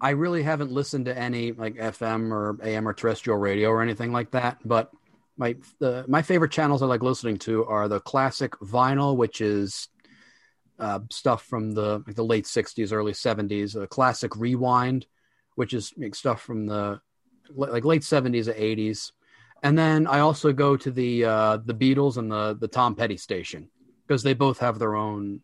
I 0.00 0.10
really 0.10 0.42
haven't 0.42 0.72
listened 0.72 1.06
to 1.06 1.18
any 1.18 1.52
like 1.52 1.76
FM 1.76 2.30
or 2.32 2.58
AM 2.62 2.86
or 2.86 2.94
terrestrial 2.94 3.38
radio 3.38 3.70
or 3.70 3.82
anything 3.82 4.12
like 4.12 4.30
that. 4.32 4.58
But 4.64 4.90
my 5.36 5.56
the 5.78 6.04
my 6.08 6.22
favorite 6.22 6.52
channels 6.52 6.82
I 6.82 6.86
like 6.86 7.02
listening 7.02 7.38
to 7.38 7.64
are 7.66 7.88
the 7.88 8.00
classic 8.00 8.52
vinyl, 8.60 9.16
which 9.16 9.40
is 9.40 9.88
uh, 10.78 11.00
stuff 11.10 11.44
from 11.44 11.72
the 11.72 12.02
like 12.06 12.16
the 12.16 12.24
late 12.24 12.44
'60s, 12.44 12.92
early 12.92 13.12
'70s. 13.12 13.74
The 13.74 13.86
classic 13.86 14.36
rewind, 14.36 15.06
which 15.56 15.74
is 15.74 15.92
like, 15.96 16.14
stuff 16.14 16.42
from 16.42 16.66
the 16.66 17.00
like 17.54 17.84
late 17.84 18.02
'70s 18.02 18.48
or 18.48 18.54
'80s 18.54 19.12
and 19.62 19.76
then 19.76 20.06
I 20.06 20.20
also 20.20 20.52
go 20.52 20.76
to 20.76 20.90
the 20.90 21.24
uh, 21.24 21.56
the 21.58 21.74
Beatles 21.74 22.16
and 22.16 22.30
the 22.30 22.56
the 22.58 22.68
Tom 22.68 22.94
Petty 22.94 23.16
station 23.16 23.70
because 24.06 24.22
they 24.22 24.34
both 24.34 24.58
have 24.60 24.78
their 24.78 24.94
own 24.94 25.40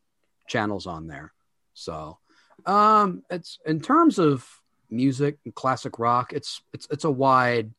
channels 0.49 0.87
on 0.87 1.07
there. 1.07 1.33
So, 1.75 2.19
um, 2.67 3.23
it's 3.31 3.59
in 3.67 3.81
terms 3.81 4.19
of 4.19 4.49
music 4.91 5.39
and 5.45 5.55
classic 5.55 5.99
rock, 5.99 6.33
it's 6.33 6.63
it's 6.73 6.87
it's 6.91 7.05
a 7.05 7.11
wide 7.11 7.73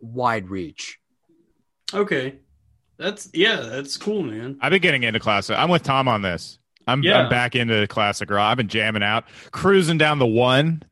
wide 0.00 0.48
reach. 0.48 0.98
okay, 1.94 2.36
that's 2.98 3.30
yeah, 3.34 3.56
that's 3.56 3.96
cool, 3.96 4.22
man. 4.22 4.58
I've 4.60 4.70
been 4.70 4.82
getting 4.82 5.02
into 5.02 5.20
classic. 5.20 5.56
I'm 5.58 5.68
with 5.68 5.82
Tom 5.82 6.08
on 6.08 6.22
this. 6.22 6.58
I'm, 6.86 7.02
Yeah. 7.02 7.22
I'm 7.22 7.28
back 7.28 7.56
into 7.56 7.86
classic 7.88 8.30
rock. 8.30 8.50
I've 8.50 8.56
been 8.56 8.68
jamming 8.68 9.02
out, 9.02 9.24
cruising 9.50 9.98
down 9.98 10.18
the 10.18 10.26
one, 10.26 10.82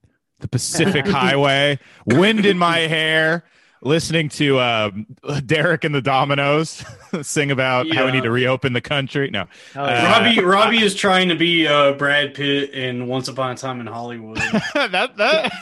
the 0.40 0.48
Pacific 0.48 1.06
Highway, 1.08 1.78
wind 2.04 2.44
in 2.44 2.58
my 2.58 2.78
hair, 2.78 3.44
listening 3.84 4.28
to 4.30 4.58
um, 4.58 5.06
Derek 5.46 5.84
and 5.84 5.94
the 5.94 6.02
Dominos 6.02 6.84
sing 7.24 7.50
about 7.52 7.88
how 7.94 8.06
we 8.06 8.12
need 8.12 8.24
to 8.24 8.30
reopen 8.30 8.72
the 8.72 8.80
country. 8.80 9.30
No, 9.30 9.42
Uh. 9.76 9.80
Robbie 9.80 10.40
Robbie 10.40 10.82
is 10.82 10.94
trying 10.94 11.28
to 11.28 11.36
be 11.36 11.68
uh, 11.68 11.92
Brad 11.92 12.34
Pitt 12.34 12.70
in 12.70 13.06
Once 13.06 13.28
Upon 13.28 13.52
a 13.52 13.54
Time 13.56 13.80
in 13.80 13.86
Hollywood. 13.86 14.36
that 14.74 15.16
that. 15.16 15.52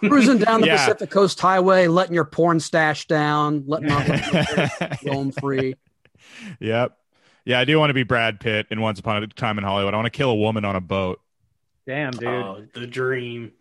Cruising 0.00 0.38
down 0.38 0.62
the 0.62 0.66
Yeah. 0.66 0.78
Pacific 0.84 1.10
Coast 1.10 1.38
Highway, 1.40 1.86
letting 1.86 2.14
your 2.14 2.24
porn 2.24 2.58
stash 2.58 3.06
down, 3.06 3.62
letting 3.68 3.92
off 3.92 5.04
roam 5.04 5.30
free. 5.30 5.76
Yep. 6.58 6.96
Yeah, 7.44 7.60
I 7.60 7.64
do 7.64 7.78
want 7.78 7.90
to 7.90 7.94
be 7.94 8.02
Brad 8.04 8.40
Pitt 8.40 8.66
in 8.70 8.80
Once 8.80 8.98
Upon 8.98 9.22
a 9.22 9.26
Time 9.28 9.58
in 9.58 9.64
Hollywood. 9.64 9.94
I 9.94 9.96
want 9.98 10.06
to 10.06 10.10
kill 10.16 10.30
a 10.30 10.34
woman 10.34 10.64
on 10.64 10.74
a 10.76 10.80
boat. 10.80 11.20
Damn, 11.86 12.12
dude. 12.12 12.24
Oh, 12.26 12.64
the 12.74 12.86
dream. 12.86 13.52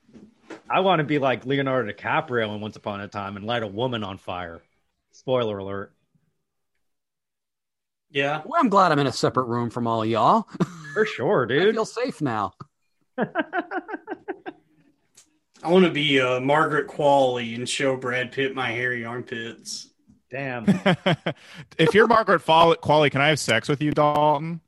I 0.69 0.79
want 0.79 0.99
to 0.99 1.03
be 1.03 1.19
like 1.19 1.45
Leonardo 1.45 1.91
DiCaprio 1.91 2.53
in 2.55 2.61
Once 2.61 2.75
Upon 2.75 3.01
a 3.01 3.07
Time 3.07 3.37
and 3.37 3.45
light 3.45 3.63
a 3.63 3.67
woman 3.67 4.03
on 4.03 4.17
fire. 4.17 4.61
Spoiler 5.11 5.57
alert. 5.59 5.91
Yeah, 8.09 8.41
Well, 8.45 8.59
I'm 8.61 8.69
glad 8.69 8.91
I'm 8.91 8.99
in 8.99 9.07
a 9.07 9.11
separate 9.11 9.45
room 9.45 9.71
from 9.71 9.87
all 9.87 10.03
of 10.03 10.09
y'all. 10.09 10.47
For 10.93 11.05
sure, 11.05 11.43
I 11.45 11.47
dude. 11.47 11.73
feel 11.73 11.85
safe 11.85 12.21
now. 12.21 12.53
I 13.17 13.25
want 15.69 15.85
to 15.85 15.91
be 15.91 16.19
uh, 16.21 16.39
Margaret 16.39 16.87
Qualley 16.87 17.55
and 17.55 17.67
show 17.67 17.95
Brad 17.97 18.31
Pitt 18.31 18.53
my 18.53 18.71
hairy 18.71 19.03
armpits. 19.05 19.89
Damn. 20.29 20.65
if 21.77 21.93
you're 21.93 22.07
Margaret 22.07 22.41
Qualley, 22.43 23.11
can 23.11 23.21
I 23.21 23.29
have 23.29 23.39
sex 23.39 23.67
with 23.69 23.81
you, 23.81 23.91
Dalton? 23.91 24.61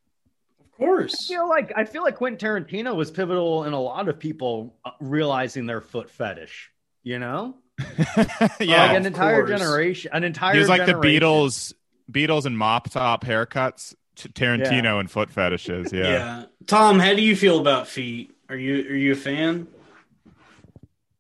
Of 0.77 0.84
I 0.84 0.86
course. 0.86 1.27
feel 1.27 1.48
like 1.48 1.72
I 1.75 1.86
feel 1.86 2.03
like 2.03 2.15
Quentin 2.15 2.38
Tarantino 2.38 2.96
was 2.96 3.12
pivotal 3.12 3.63
in 3.65 3.74
a 3.74 3.79
lot 3.79 4.10
of 4.10 4.20
people 4.20 4.75
uh, 4.84 4.91
realizing 5.00 5.65
their 5.65 5.82
foot 5.82 6.10
fetish. 6.10 6.72
You 7.03 7.20
know, 7.20 7.55
yeah, 7.79 8.25
like 8.58 8.91
an 8.91 8.96
of 8.98 9.05
entire 9.05 9.46
course. 9.46 9.60
generation, 9.60 10.12
an 10.13 10.24
entire. 10.24 10.53
he 10.53 10.60
was 10.60 10.70
like 10.70 10.86
the. 10.86 10.94
Beatles, 10.94 11.74
Beatles 12.12 12.46
and 12.46 12.58
mop 12.58 12.89
top 12.89 13.24
haircuts. 13.24 13.96
T- 14.15 14.29
Tarantino 14.29 15.00
and 15.00 15.12
foot 15.12 15.29
fetishes. 15.29 15.91
Yeah. 15.91 16.01
Yeah. 16.03 16.46
Tom, 16.67 17.00
how 17.00 17.13
do 17.13 17.22
you 17.22 17.36
feel 17.36 17.60
about 17.60 17.88
feet? 17.88 18.32
Are 18.50 18.55
you 18.55 18.89
are 18.89 18.96
you 18.96 19.12
a 19.12 19.15
fan? 19.15 19.67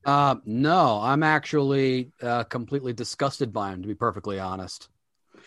Uh, 0.05 0.35
no, 0.45 0.99
I'm 1.01 1.23
actually 1.23 2.11
uh, 2.21 2.43
completely 2.43 2.93
disgusted 2.93 3.51
by 3.51 3.71
him, 3.71 3.81
to 3.81 3.87
be 3.87 3.95
perfectly 3.95 4.39
honest. 4.39 4.87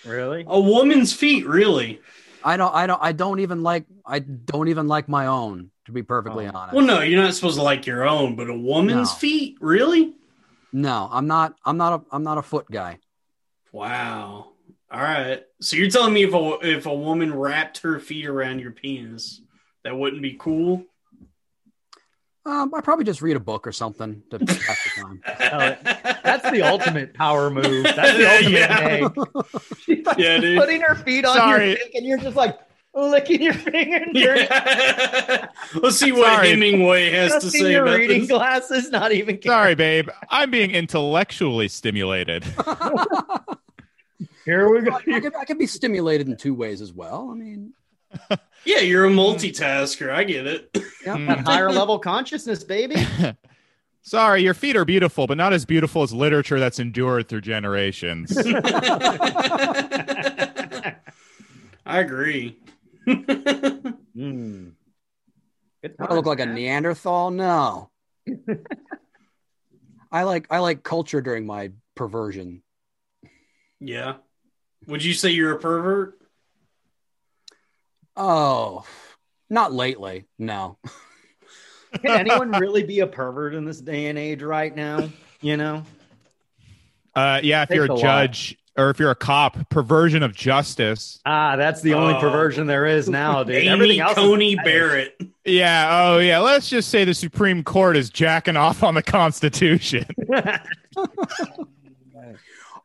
Really? 0.05 0.45
A 0.47 0.61
woman's 0.61 1.13
feet, 1.13 1.47
really? 1.47 2.01
I 2.45 2.57
don't. 2.57 2.75
I 2.75 2.87
don't. 2.87 3.03
I 3.03 3.13
don't 3.13 3.41
even 3.41 3.63
like. 3.63 3.85
I 4.07 4.19
don't 4.21 4.69
even 4.69 4.87
like 4.89 5.09
my 5.09 5.27
own. 5.27 5.71
To 5.87 5.93
be 5.93 6.03
perfectly 6.03 6.47
Oh. 6.47 6.51
honest. 6.55 6.77
Well, 6.77 6.85
no, 6.85 7.01
you're 7.01 7.23
not 7.23 7.33
supposed 7.35 7.57
to 7.57 7.63
like 7.63 7.87
your 7.87 8.07
own, 8.07 8.37
but 8.37 8.51
a 8.51 8.55
woman's 8.55 9.11
No. 9.11 9.15
feet, 9.17 9.57
really? 9.61 10.15
No, 10.73 11.09
I'm 11.11 11.27
not. 11.27 11.55
I'm 11.65 11.77
not 11.79 12.01
a. 12.01 12.05
I'm 12.15 12.23
not 12.23 12.37
a 12.39 12.43
foot 12.43 12.71
guy. 12.71 12.99
Wow. 13.73 14.53
All 14.91 15.01
right. 15.01 15.43
So 15.61 15.77
you're 15.77 15.91
telling 15.91 16.13
me 16.15 16.25
if 16.25 16.35
a 16.35 16.59
if 16.63 16.87
a 16.87 16.95
woman 16.95 17.35
wrapped 17.35 17.79
her 17.79 17.99
feet 18.01 18.27
around 18.27 18.61
your 18.61 18.71
penis, 18.73 19.41
that 19.85 19.97
wouldn't 19.97 20.23
be 20.23 20.37
cool? 20.39 20.85
Um, 22.49 22.73
I 22.75 22.81
probably 22.81 23.05
just 23.05 23.21
read 23.21 23.37
a 23.37 23.41
book 23.41 23.67
or 23.67 23.73
something 23.73 24.23
to 24.31 24.39
pass 24.47 24.79
the 24.97 25.03
time. 25.03 25.21
That's 26.25 26.51
the 26.51 26.63
ultimate 26.63 27.13
power 27.13 27.51
move. 27.51 27.85
That's 27.85 28.17
the 28.17 28.27
ultimate 28.27 29.53
Yeah. 29.61 29.69
She's 29.85 30.07
like 30.07 30.17
Yeah, 30.17 30.39
dude. 30.39 30.59
putting 30.59 30.81
her 30.81 30.95
feet 30.95 31.27
on 31.27 31.37
Sorry. 31.37 31.69
your 31.69 31.77
dick, 31.77 31.95
and 31.95 32.07
you're 32.07 32.17
just 32.19 32.37
like 32.37 32.59
licking 32.95 33.43
your 33.43 33.53
finger 33.53 33.97
and 33.97 34.15
dirty. 34.15 34.41
Yeah. 34.45 35.49
Let's 35.75 35.99
see 35.99 36.11
what 36.11 36.25
Sorry. 36.37 36.49
Hemingway 36.51 37.11
has 37.11 37.33
to 37.35 37.41
Just 37.41 37.55
in 37.57 37.61
say 37.65 37.73
your 37.73 37.83
about 37.83 37.99
reading 37.99 38.21
this. 38.21 38.31
glasses, 38.31 38.91
not 38.91 39.13
even 39.13 39.37
caring. 39.37 39.55
Sorry, 39.55 39.75
babe. 39.75 40.09
I'm 40.31 40.51
being 40.51 40.71
intellectually 40.71 41.69
stimulated. 41.69 42.45
Here 44.45 44.71
we 44.71 44.81
go. 44.81 44.95
I 45.15 45.21
could, 45.21 45.35
I 45.37 45.45
could 45.45 45.59
be 45.59 45.67
stimulated 45.67 46.29
in 46.29 46.37
two 46.39 46.55
ways 46.55 46.81
as 46.81 46.93
well. 46.95 47.29
I 47.31 47.35
mean, 47.35 47.75
Yeah, 48.65 48.81
you're 48.81 49.07
a 49.07 49.11
multitasker. 49.11 50.11
I 50.11 50.25
get 50.25 50.47
it. 50.47 50.71
yeah. 51.05 51.17
Mm. 51.17 51.27
That 51.29 51.39
higher 51.41 51.71
level 51.81 51.99
consciousness, 51.99 52.65
baby. 52.65 52.97
Sorry, 54.03 54.43
your 54.43 54.55
feet 54.55 54.77
are 54.77 54.85
beautiful, 54.85 55.27
but 55.27 55.37
not 55.37 55.53
as 55.53 55.65
beautiful 55.65 56.03
as 56.03 56.13
literature 56.13 56.59
that's 56.59 56.79
endured 56.79 57.29
through 57.29 57.43
generations. 57.43 58.37
I 61.87 62.01
agree. 62.01 62.59
Mm. 63.07 64.73
Good 65.83 65.95
I 66.01 66.15
look 66.15 66.27
like 66.27 66.41
a. 66.41 66.47
Neanderthal. 66.47 67.31
No. 67.31 67.91
I 70.11 70.23
like 70.25 70.47
I 70.51 70.59
like 70.59 70.83
culture 70.83 71.21
during 71.21 71.47
my 71.47 71.73
perversion. 71.95 72.63
yeah. 73.81 74.15
Would 74.87 75.05
you 75.05 75.13
say 75.13 75.31
you're 75.31 75.53
a 75.53 75.59
pervert? 75.59 76.19
Oh, 78.21 78.85
not 79.49 79.73
lately. 79.73 80.27
No. 80.39 80.77
Can 82.03 82.21
anyone 82.29 82.51
really 82.51 82.83
be 82.83 83.01
a 83.01 83.07
pervert 83.07 83.55
in 83.55 83.65
this 83.65 83.81
day 83.81 84.07
and 84.09 84.19
age 84.19 84.43
right 84.43 84.75
now? 84.75 85.09
You 85.41 85.57
know? 85.57 85.85
Uh, 87.15 87.41
yeah, 87.43 87.63
if 87.63 87.71
you're 87.71 87.87
a 87.87 87.93
a 87.93 87.95
lot. 87.95 88.01
judge 88.03 88.59
or 88.77 88.91
if 88.91 88.99
you're 88.99 89.11
a 89.11 89.15
cop, 89.17 89.71
perversion 89.71 90.23
of 90.23 90.35
justice. 90.35 91.21
Ah, 91.25 91.57
that's 91.57 91.81
the 91.81 91.95
only 91.95 92.15
Oh. 92.15 92.21
perversion 92.21 92.67
there 92.67 92.87
is 92.87 93.09
now, 93.09 93.43
dude. 93.45 93.57
Amy 93.57 93.69
Everything 93.69 94.01
else 94.01 94.13
is 94.13 94.19
Coney. 94.19 94.57
Barrett. 94.57 95.21
Yeah, 95.45 95.89
oh 95.91 96.19
yeah. 96.19 96.41
Let's 96.41 96.69
just 96.69 96.91
say 96.91 97.05
the 97.05 97.15
Supreme 97.15 97.65
Court 97.65 97.97
is 97.97 98.11
jacking 98.11 98.57
off 98.57 98.83
on 98.83 98.95
the 98.95 99.03
Constitution. 99.03 100.05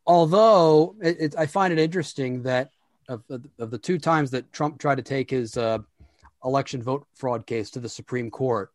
Although 0.06 0.96
it, 1.02 1.18
it, 1.20 1.36
I 1.38 1.46
find 1.46 1.72
it 1.72 1.80
interesting 1.80 2.44
that 2.44 2.70
of, 3.08 3.24
of 3.60 3.72
the 3.72 3.78
two 3.78 3.98
times 3.98 4.32
that 4.32 4.52
Trump 4.52 4.80
tried 4.80 4.96
to 4.96 5.04
take 5.04 5.30
his 5.30 5.58
uh, 5.58 5.80
election 6.44 6.82
vote 6.82 7.08
fraud 7.16 7.46
case 7.46 7.72
to 7.72 7.80
the 7.80 7.90
Supreme 7.90 8.30
Court, 8.30 8.72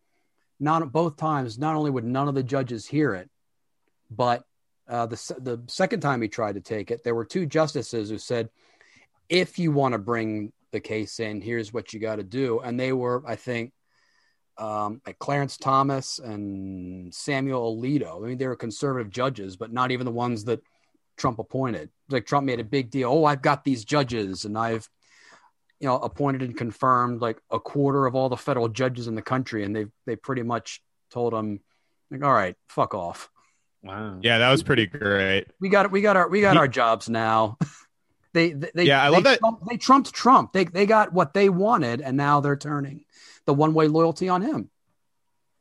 not 0.61 0.90
both 0.92 1.16
times. 1.16 1.58
Not 1.58 1.76
only 1.76 1.90
would 1.90 2.04
none 2.04 2.28
of 2.28 2.35
the 2.35 2.42
judges 2.42 2.87
hear 2.87 3.14
it, 3.14 3.30
but 4.11 4.44
uh, 4.88 5.06
the 5.06 5.16
the 5.38 5.62
second 5.68 6.00
time 6.00 6.23
he 6.23 6.28
tried 6.28 6.54
to 6.54 6.61
take 6.61 6.90
it, 6.90 7.04
there 7.04 7.14
were 7.14 7.25
two 7.25 7.47
justices 7.47 8.08
who 8.11 8.18
said, 8.18 8.50
"If 9.28 9.58
you 9.58 9.73
want 9.73 9.92
to 9.92 9.99
bring 9.99 10.52
the 10.70 10.80
case 10.80 11.20
in, 11.20 11.40
here's 11.40 11.73
what 11.73 11.92
you 11.92 12.00
got 12.00 12.16
to 12.16 12.25
do," 12.25 12.61
and 12.61 12.78
they 12.78 12.92
were, 12.92 13.23
I 13.26 13.37
think. 13.37 13.73
Um, 14.56 15.00
like 15.06 15.20
Clarence 15.20 15.56
Thomas 15.56 16.18
and 16.18 17.14
Samuel 17.14 17.76
Alito. 17.76 18.25
I 18.25 18.26
mean, 18.26 18.38
they 18.38 18.49
were 18.49 18.56
conservative 18.56 19.08
judges, 19.08 19.56
but 19.56 19.73
not 19.73 19.92
even 19.92 20.04
the 20.04 20.11
ones 20.11 20.47
that 20.47 20.61
Trump 21.18 21.38
appointed. 21.38 21.90
Like 22.08 22.25
Trump 22.25 22.46
made 22.46 22.60
a 22.60 22.64
big 22.64 22.90
deal. 22.90 23.10
Oh, 23.10 23.25
I've 23.26 23.42
got 23.42 23.64
these 23.64 23.84
judges 23.84 24.44
and 24.46 24.56
I've, 24.56 24.88
you 25.80 25.87
know, 25.87 25.96
appointed 25.98 26.40
and 26.42 26.56
confirmed 26.56 27.20
like 27.20 27.38
a 27.50 27.60
quarter 27.60 28.06
of 28.06 28.14
all 28.14 28.28
the 28.30 28.37
federal 28.37 28.68
judges 28.68 29.06
in 29.08 29.14
the 29.14 29.22
country. 29.22 29.64
And 29.64 29.76
they 29.76 29.87
they 30.06 30.16
pretty 30.16 30.42
much 30.42 30.80
told 31.10 31.34
him, 31.34 31.60
like, 32.10 32.25
all 32.25 32.32
right, 32.32 32.56
fuck 32.68 32.94
off. 32.94 33.28
Wow. 33.82 34.18
Yeah, 34.22 34.38
that 34.38 34.50
was 34.50 34.62
pretty 34.62 34.87
great. 34.87 35.46
We 35.60 35.68
got 35.68 35.90
we 35.92 36.00
got 36.00 36.16
our 36.16 36.28
we 36.28 36.40
got 36.40 36.52
He- 36.54 36.58
our 36.58 36.68
jobs 36.68 37.08
now. 37.08 37.58
they, 38.32 38.52
they 38.52 38.70
they 38.75 38.84
Yeah, 38.84 39.02
I 39.02 39.08
love 39.08 39.22
they 39.25 39.30
that- 39.32 39.38
Trump- 39.40 39.60
they 39.68 39.76
trumped 39.76 40.12
Trump. 40.14 40.52
They 40.52 40.64
they 40.64 40.87
got 40.87 41.12
what 41.12 41.34
they 41.34 41.48
wanted, 41.48 42.00
and 42.00 42.16
now 42.16 42.40
they're 42.40 42.56
turning 42.56 43.04
the 43.44 43.54
one 43.54 43.75
way 43.75 43.87
loyalty 43.88 44.28
on 44.28 44.42
him. 44.42 44.70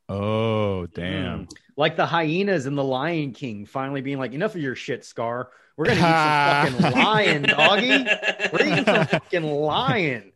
Oh, 0.09 0.85
damn. 0.87 1.47
Mm. 1.47 1.51
Like 1.75 1.95
the 1.95 2.05
hyenas 2.05 2.65
in 2.65 2.75
the 2.75 2.83
Lion 2.83 3.33
King 3.33 3.65
finally 3.65 4.01
being 4.01 4.17
like, 4.17 4.33
enough 4.33 4.55
of 4.55 4.61
your 4.61 4.75
shit, 4.75 5.05
Scar. 5.05 5.49
We're 5.75 5.85
gonna 5.85 5.99
eat 5.99 6.71
some 6.71 6.81
fucking 6.81 6.99
lion, 7.03 7.41
doggy. 7.43 8.05
We're 8.51 8.65
eating 8.65 8.85
some 8.85 9.05
fucking 9.07 9.43
lion. 9.43 10.31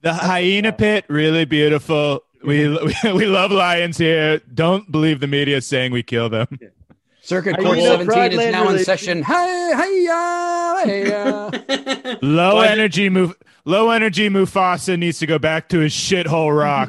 The 0.00 0.12
hyena 0.12 0.72
pit, 0.72 1.04
really 1.08 1.44
beautiful. 1.44 2.24
We, 2.42 2.68
we 2.68 2.94
we 3.12 3.26
love 3.26 3.52
lions 3.52 3.98
here. 3.98 4.40
Don't 4.52 4.90
believe 4.90 5.20
the 5.20 5.28
media 5.28 5.60
saying 5.60 5.92
we 5.92 6.02
kill 6.02 6.28
them. 6.28 6.48
Circuit 7.20 7.56
Court 7.56 7.78
you 7.78 7.84
the 7.84 7.98
17 7.98 8.08
is 8.08 8.14
Friedlander 8.14 8.50
now 8.52 8.68
in 8.68 8.78
session. 8.80 9.22
Hey, 9.22 9.72
hey, 9.76 10.08
uh, 10.10 10.84
hey, 10.84 11.12
uh. 11.12 12.16
Low 12.20 12.56
Why 12.56 12.66
energy 12.66 13.08
move. 13.08 13.36
Low 13.64 13.90
energy 13.90 14.28
Mufasa 14.28 14.98
needs 14.98 15.20
to 15.20 15.26
go 15.26 15.38
back 15.38 15.68
to 15.68 15.78
his 15.78 15.92
shithole 15.92 16.58
rock. 16.58 16.88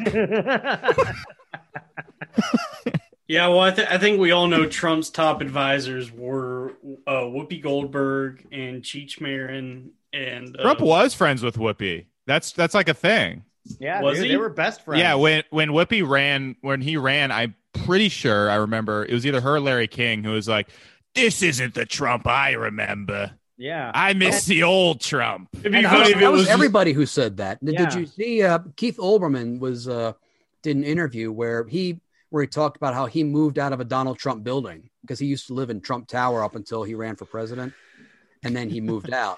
Yeah, 3.26 3.48
well, 3.48 3.62
I, 3.62 3.72
th- 3.72 3.88
I 3.90 3.98
think 3.98 4.20
we 4.20 4.32
all 4.32 4.48
know 4.48 4.68
Trump's 4.68 5.10
top 5.10 5.42
advisors 5.42 6.12
were 6.12 6.74
uh, 7.08 7.22
Whoopi 7.22 7.62
Goldberg 7.64 8.46
and 8.52 8.84
Cheech 8.84 9.22
Marin 9.22 9.92
and 10.12 10.56
uh, 10.60 10.62
Trump 10.62 10.82
was 10.82 11.14
friends 11.14 11.42
with 11.42 11.56
Whoopi. 11.56 12.06
That's 12.28 12.52
that's 12.52 12.74
like 12.74 12.90
a 12.90 12.94
thing. 12.94 13.44
yeah, 13.80 14.02
Was 14.02 14.18
dude, 14.18 14.26
he? 14.26 14.32
they 14.34 14.38
were 14.38 14.50
best 14.50 14.84
friends. 14.84 15.00
Yeah, 15.02 15.16
when 15.16 15.44
when 15.52 15.70
Whoopi 15.70 16.08
ran, 16.08 16.58
when 16.62 16.82
he 16.82 16.98
ran, 16.98 17.32
I'm 17.32 17.56
pretty 17.72 18.10
sure 18.10 18.52
I 18.52 18.56
remember 18.56 19.06
it 19.06 19.14
was 19.14 19.26
either 19.26 19.40
her 19.42 19.56
or 19.56 19.60
Larry 19.62 19.88
King 19.88 20.24
who 20.24 20.32
was 20.32 20.48
like, 20.50 20.68
"This 21.16 21.42
isn't 21.42 21.74
the 21.76 21.86
Trump 21.86 22.28
I 22.28 22.52
remember. 22.52 23.32
yeah. 23.58 23.90
I 23.96 24.14
miss 24.14 24.46
the 24.46 24.64
old 24.64 25.00
Trump." 25.00 25.48
It'd 25.60 25.72
be 25.72 25.82
funny 25.84 25.98
I 25.98 26.04
if 26.10 26.18
it 26.18 26.20
that 26.20 26.32
was, 26.32 26.42
was 26.42 26.50
everybody 26.50 26.92
who 26.92 27.06
said 27.06 27.38
that. 27.38 27.64
Did- 27.64 27.74
Yeah. 27.76 27.86
Did 27.90 28.00
you 28.00 28.06
see 28.06 28.44
uh, 28.44 28.60
Keith 28.76 28.98
Olbermann 28.98 29.60
was 29.60 29.88
uh, 29.88 30.12
did 30.64 30.76
an 30.78 30.84
interview 30.84 31.32
where 31.32 31.66
he 31.68 32.00
where 32.30 32.42
he 32.42 32.48
talked 32.48 32.78
about 32.78 32.96
how 32.96 33.06
he 33.06 33.24
moved 33.24 33.60
out 33.60 33.74
of 33.74 33.80
a 33.80 33.86
Donald 33.86 34.18
Trump 34.18 34.44
building 34.44 34.90
because 35.02 35.20
he 35.20 35.28
used 35.28 35.46
to 35.48 35.54
live 35.54 35.70
in 35.70 35.82
Trump 35.82 36.08
Tower 36.08 36.44
up 36.44 36.56
until 36.56 36.82
he 36.84 36.96
ran 36.96 37.16
for 37.16 37.26
president, 37.26 37.74
and 38.44 38.56
then 38.56 38.70
he 38.70 38.82
moved 38.82 39.14
out, 39.14 39.38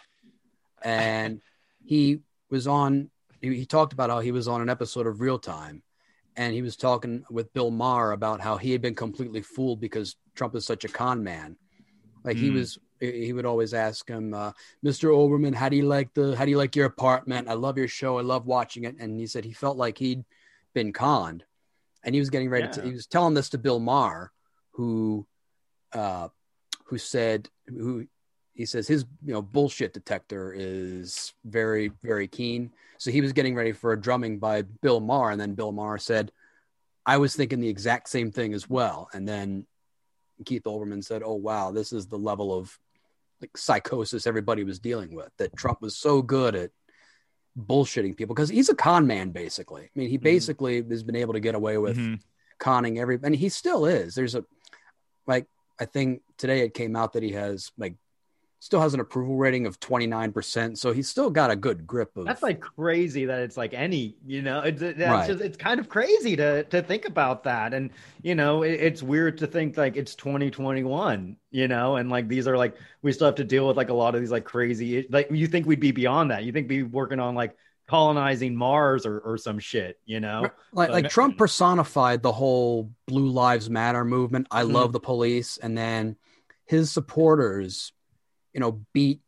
and 0.81 1.41
he 1.83 2.19
was 2.49 2.67
on. 2.67 3.09
He, 3.41 3.53
he 3.53 3.65
talked 3.65 3.91
about 3.91 4.09
how 4.09 4.21
he 4.21 4.31
was 4.31 4.47
on 4.47 4.61
an 4.61 4.69
episode 4.69 5.07
of 5.07 5.19
Real 5.19 5.39
Time, 5.39 5.83
and 6.37 6.53
he 6.53 6.61
was 6.61 6.77
talking 6.77 7.25
with 7.29 7.53
Bill 7.53 7.71
Maher 7.71 8.11
about 8.13 8.39
how 8.39 8.57
he 8.57 8.71
had 8.71 8.81
been 8.81 8.95
completely 8.95 9.41
fooled 9.41 9.81
because 9.81 10.15
Trump 10.35 10.55
is 10.55 10.65
such 10.65 10.85
a 10.85 10.89
con 10.89 11.23
man. 11.23 11.57
Like 12.23 12.37
he 12.37 12.49
Mm. 12.49 12.53
was, 12.53 12.77
he 12.99 13.33
would 13.33 13.45
always 13.45 13.73
ask 13.73 14.07
him, 14.07 14.33
uh, 14.33 14.51
"Mr. 14.83 15.09
Olbermann, 15.09 15.53
how 15.53 15.69
do 15.69 15.75
you 15.75 15.85
like 15.85 16.13
the? 16.13 16.35
How 16.35 16.45
do 16.45 16.51
you 16.51 16.57
like 16.57 16.75
your 16.75 16.85
apartment? 16.87 17.49
I 17.49 17.53
love 17.53 17.77
your 17.77 17.87
show. 17.89 18.17
I 18.17 18.21
love 18.21 18.45
watching 18.47 18.85
it." 18.85 18.95
And 18.99 19.19
he 19.19 19.27
said 19.27 19.43
he 19.43 19.53
felt 19.53 19.77
like 19.77 19.97
he'd 19.97 20.23
been 20.75 20.93
conned, 20.93 21.43
and 22.03 22.13
he 22.13 22.19
was 22.19 22.29
getting 22.29 22.49
ready 22.49 22.67
to. 22.73 22.83
He 22.83 22.91
was 22.91 23.07
telling 23.07 23.33
this 23.33 23.49
to 23.49 23.57
Bill 23.57 23.79
Maher, 23.79 24.31
who, 24.73 25.25
uh, 25.93 26.27
who 26.85 26.99
said 26.99 27.49
who 27.67 28.05
he 28.53 28.65
says 28.65 28.87
his 28.87 29.05
you 29.25 29.33
know 29.33 29.41
bullshit 29.41 29.93
detector 29.93 30.53
is 30.55 31.33
very 31.43 31.91
very 32.03 32.27
keen. 32.27 32.71
So 32.99 33.09
he 33.09 33.21
was 33.21 33.33
getting 33.33 33.55
ready 33.55 33.71
for 33.71 33.91
a 33.91 33.99
drumming 33.99 34.37
by 34.37 34.61
Bill 34.61 34.99
Maher, 34.99 35.31
and 35.31 35.41
then 35.41 35.55
Bill 35.55 35.71
Maher 35.71 35.97
said, 35.97 36.31
"I 37.05 37.17
was 37.17 37.35
thinking 37.35 37.59
the 37.59 37.69
exact 37.69 38.09
same 38.09 38.31
thing 38.31 38.53
as 38.53 38.69
well." 38.69 39.09
And 39.13 39.27
then 39.27 39.65
Keith 40.45 40.63
Olbermann 40.65 41.03
said, 41.03 41.23
"Oh 41.25 41.33
wow, 41.35 41.71
this 41.71 41.91
is 41.91 42.05
the 42.05 42.19
level 42.19 42.53
of 42.53 42.77
like 43.41 43.57
psychosis 43.57 44.27
everybody 44.27 44.63
was 44.63 44.79
dealing 44.79 45.15
with. 45.15 45.31
That 45.37 45.55
Trump 45.57 45.81
was 45.81 45.97
so 45.97 46.21
good 46.21 46.55
at 46.55 46.71
bullshitting 47.57 48.17
people 48.17 48.35
because 48.35 48.49
he's 48.49 48.69
a 48.69 48.75
con 48.75 49.07
man, 49.07 49.31
basically. 49.31 49.83
I 49.83 49.89
mean, 49.99 50.09
he 50.09 50.17
basically 50.17 50.83
has 50.89 51.03
been 51.03 51.15
able 51.15 51.33
to 51.33 51.39
get 51.39 51.55
away 51.55 51.77
with 51.77 51.97
Mhm. 51.97 52.19
conning 52.59 52.99
every, 52.99 53.19
and 53.23 53.35
he 53.35 53.49
still 53.49 53.85
is. 53.85 54.15
There's 54.15 54.35
a 54.35 54.45
like 55.27 55.47
I 55.79 55.85
think 55.85 56.21
today 56.37 56.61
it 56.61 56.73
came 56.73 56.95
out 56.95 57.13
that 57.13 57.23
he 57.23 57.31
has 57.31 57.71
like 57.77 57.95
still 58.65 58.81
has 58.81 58.95
an 58.95 58.99
approval 58.99 59.35
rating 59.37 59.67
of 59.67 59.79
29%. 59.79 60.75
So 60.79 60.91
he's 60.91 61.07
still 61.07 61.29
got 61.29 61.51
a 61.51 61.55
good 61.55 61.85
grip 61.85 62.17
of 62.17 62.25
That's 62.25 62.41
like 62.41 62.59
crazy 62.59 63.25
that 63.25 63.41
it's 63.41 63.57
like 63.57 63.75
any, 63.75 64.15
you 64.25 64.41
know, 64.41 64.61
it's 64.61 64.81
it's 64.81 64.97
Right. 64.99 65.27
just 65.27 65.39
it's 65.39 65.55
kind 65.55 65.79
of 65.79 65.87
crazy 65.87 66.35
to 66.35 66.63
to 66.63 66.81
think 66.81 67.05
about 67.05 67.43
that, 67.43 67.75
and 67.75 67.91
you 68.23 68.33
know, 68.33 68.63
it, 68.63 68.71
it's 68.73 69.03
weird 69.03 69.37
to 69.37 69.47
think 69.47 69.77
like 69.77 69.95
it's 69.97 70.15
2021, 70.15 71.37
you 71.51 71.67
know, 71.67 71.97
and 71.97 72.09
like 72.09 72.27
these 72.27 72.47
are 72.47 72.57
like 72.57 72.75
we 73.03 73.11
still 73.11 73.27
have 73.27 73.35
to 73.35 73.43
deal 73.43 73.67
with 73.67 73.77
like 73.77 73.89
a 73.89 73.93
lot 73.93 74.15
of 74.15 74.21
these 74.21 74.31
like 74.31 74.45
crazy, 74.45 75.05
like 75.11 75.27
you 75.29 75.45
think 75.45 75.67
we'd 75.67 75.79
be 75.79 75.91
beyond 75.91 76.31
that, 76.31 76.43
you 76.43 76.51
think 76.51 76.67
we'd 76.67 76.77
be 76.77 76.83
working 76.83 77.19
on 77.19 77.35
like 77.35 77.55
colonizing 77.87 78.55
Mars 78.55 79.05
or 79.05 79.19
or 79.19 79.37
some 79.37 79.59
shit, 79.59 79.99
you 80.07 80.19
know? 80.19 80.49
like, 80.71 80.89
like 80.89 81.09
Trump 81.09 81.37
personified 81.37 82.23
the 82.23 82.31
whole 82.31 82.89
Blue 83.07 83.27
Lives 83.29 83.69
Matter 83.69 84.03
movement. 84.03 84.47
I 84.49 84.63
Mhm. 84.63 84.71
love 84.73 84.91
the 84.91 84.99
police. 84.99 85.57
And 85.57 85.77
then 85.77 86.15
his 86.65 86.89
supporters, 86.91 87.93
you 88.55 88.61
know, 88.61 88.81
beat 88.93 89.19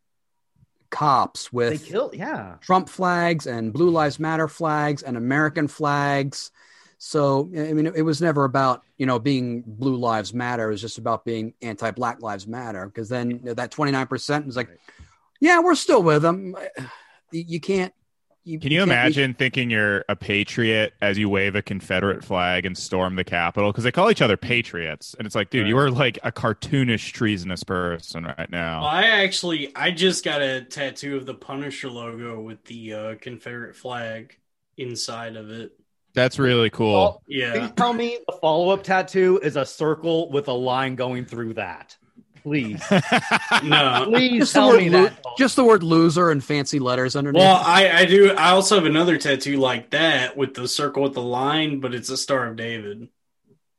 cops 0.90 1.50
They 1.50 1.56
with 1.56 1.84
kill, 1.84 2.10
yeah. 2.14 2.56
Trump 2.62 2.88
flags 2.88 3.46
and 3.46 3.72
Blue 3.72 3.90
Lives 3.90 4.18
Matter 4.18 4.48
flags 4.48 5.02
and 5.02 5.18
American 5.18 5.68
flags. 5.68 6.50
So 6.96 7.50
I 7.54 7.74
mean, 7.74 7.86
it 7.86 8.02
was 8.02 8.20
never 8.20 8.44
about 8.44 8.82
you 8.96 9.06
know 9.06 9.18
being 9.18 9.62
Blue 9.64 9.96
Lives 9.96 10.32
Matter. 10.32 10.68
It 10.68 10.72
was 10.72 10.80
just 10.80 10.98
about 10.98 11.26
being 11.26 11.52
anti 11.62 11.90
Black 11.90 12.22
Lives 12.22 12.46
Matter. 12.46 12.86
Because 12.86 13.10
then 13.10 13.30
you 13.30 13.40
know, 13.42 13.54
that 13.54 13.70
twenty 13.70 13.92
nine 13.92 14.06
percent 14.06 14.46
was 14.46 14.56
like, 14.56 14.70
yeah, 15.40 15.60
we're 15.60 15.76
still 15.76 16.02
with 16.02 16.22
them. 16.22 16.56
You 17.30 17.60
can't. 17.60 17.92
You, 18.48 18.58
Can 18.58 18.72
you 18.72 18.78
can't- 18.78 18.90
imagine 18.90 19.34
thinking 19.34 19.68
you're 19.68 20.06
a 20.08 20.16
patriot 20.16 20.94
as 21.02 21.18
you 21.18 21.28
wave 21.28 21.54
a 21.54 21.60
Confederate 21.60 22.24
flag 22.24 22.64
and 22.64 22.78
storm 22.78 23.16
the 23.16 23.24
Capitol? 23.24 23.70
Because 23.70 23.84
they 23.84 23.92
call 23.92 24.10
each 24.10 24.22
other 24.22 24.38
patriots, 24.38 25.14
and 25.18 25.26
it's 25.26 25.34
like, 25.34 25.50
dude, 25.50 25.68
you 25.68 25.76
are 25.76 25.90
like 25.90 26.18
a 26.22 26.32
cartoonish, 26.32 27.12
treasonous 27.12 27.62
person 27.62 28.24
right 28.24 28.50
now. 28.50 28.80
Well, 28.80 28.88
I 28.88 29.02
actually 29.22 29.70
I 29.76 29.90
just 29.90 30.24
got 30.24 30.40
a 30.40 30.62
tattoo 30.62 31.16
of 31.18 31.26
the 31.26 31.34
Punisher 31.34 31.90
logo 31.90 32.40
with 32.40 32.64
the 32.64 32.94
uh, 32.94 33.14
Confederate 33.20 33.76
flag 33.76 34.34
inside 34.78 35.36
of 35.36 35.50
it. 35.50 35.72
That's 36.14 36.38
really 36.38 36.70
cool. 36.70 36.92
Well, 36.94 37.22
Yeah. 37.28 37.52
Please 37.52 37.72
tell 37.76 37.92
me 37.92 38.18
the 38.26 38.38
follow 38.40 38.70
up 38.70 38.82
tattoo 38.82 39.38
is 39.42 39.56
a 39.56 39.66
circle 39.66 40.30
with 40.30 40.48
a 40.48 40.52
line 40.54 40.94
going 40.94 41.26
through 41.26 41.54
that. 41.54 41.98
Please, 42.42 42.82
No. 43.64 44.06
please 44.08 44.40
Just 44.40 44.52
the, 44.54 44.58
tell 44.60 44.68
word 44.70 44.78
me 44.78 44.90
lo- 44.90 45.02
that. 45.04 45.22
just 45.38 45.56
the 45.56 45.64
word 45.64 45.82
loser 45.82 46.30
and 46.30 46.42
fancy 46.42 46.78
letters 46.78 47.16
underneath. 47.16 47.40
Well, 47.40 47.60
I, 47.64 47.90
I 47.90 48.04
do. 48.04 48.32
I 48.32 48.50
also 48.50 48.76
have 48.76 48.84
another 48.84 49.16
tattoo 49.18 49.56
like 49.58 49.90
that 49.90 50.36
with 50.36 50.54
the 50.54 50.66
circle 50.68 51.02
with 51.02 51.14
the 51.14 51.22
line, 51.22 51.80
but 51.80 51.94
it's 51.94 52.08
a 52.10 52.16
Star 52.16 52.46
of 52.46 52.56
David. 52.56 53.08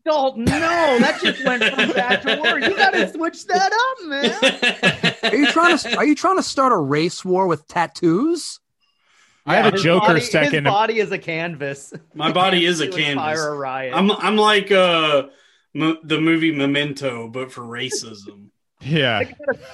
Dalton, 0.05 0.45
no, 0.45 0.51
that 0.99 1.19
just 1.21 1.43
went 1.45 1.63
from 1.63 1.91
bad 1.93 2.21
to 2.23 2.41
worse. 2.41 2.63
You 2.65 2.75
gotta 2.75 3.11
switch 3.11 3.45
that 3.47 3.71
up, 3.71 4.07
man. 4.07 5.15
are 5.33 5.35
you 5.35 5.47
trying 5.47 5.77
to 5.77 5.97
are 5.97 6.05
you 6.05 6.15
trying 6.15 6.37
to 6.37 6.43
start 6.43 6.71
a 6.71 6.77
race 6.77 7.23
war 7.25 7.47
with 7.47 7.67
tattoos? 7.67 8.59
I 9.45 9.55
have 9.55 9.73
a 9.73 9.77
Joker 9.77 10.07
body, 10.07 10.21
second- 10.21 10.65
His 10.65 10.71
body 10.71 10.99
is 10.99 11.11
a 11.11 11.17
canvas. 11.17 11.91
My 12.13 12.31
body 12.31 12.65
is 12.65 12.79
a 12.81 12.87
To 12.87 12.97
inspire 12.97 13.35
canvas. 13.35 13.45
a 13.45 13.51
riot. 13.51 13.93
I'm 13.95 14.11
I'm 14.11 14.35
like 14.37 14.71
uh 14.71 15.23
m- 15.75 15.97
the 16.03 16.19
movie 16.19 16.51
Memento, 16.51 17.27
but 17.27 17.51
for 17.51 17.61
racism. 17.61 18.47
yeah, 18.81 19.23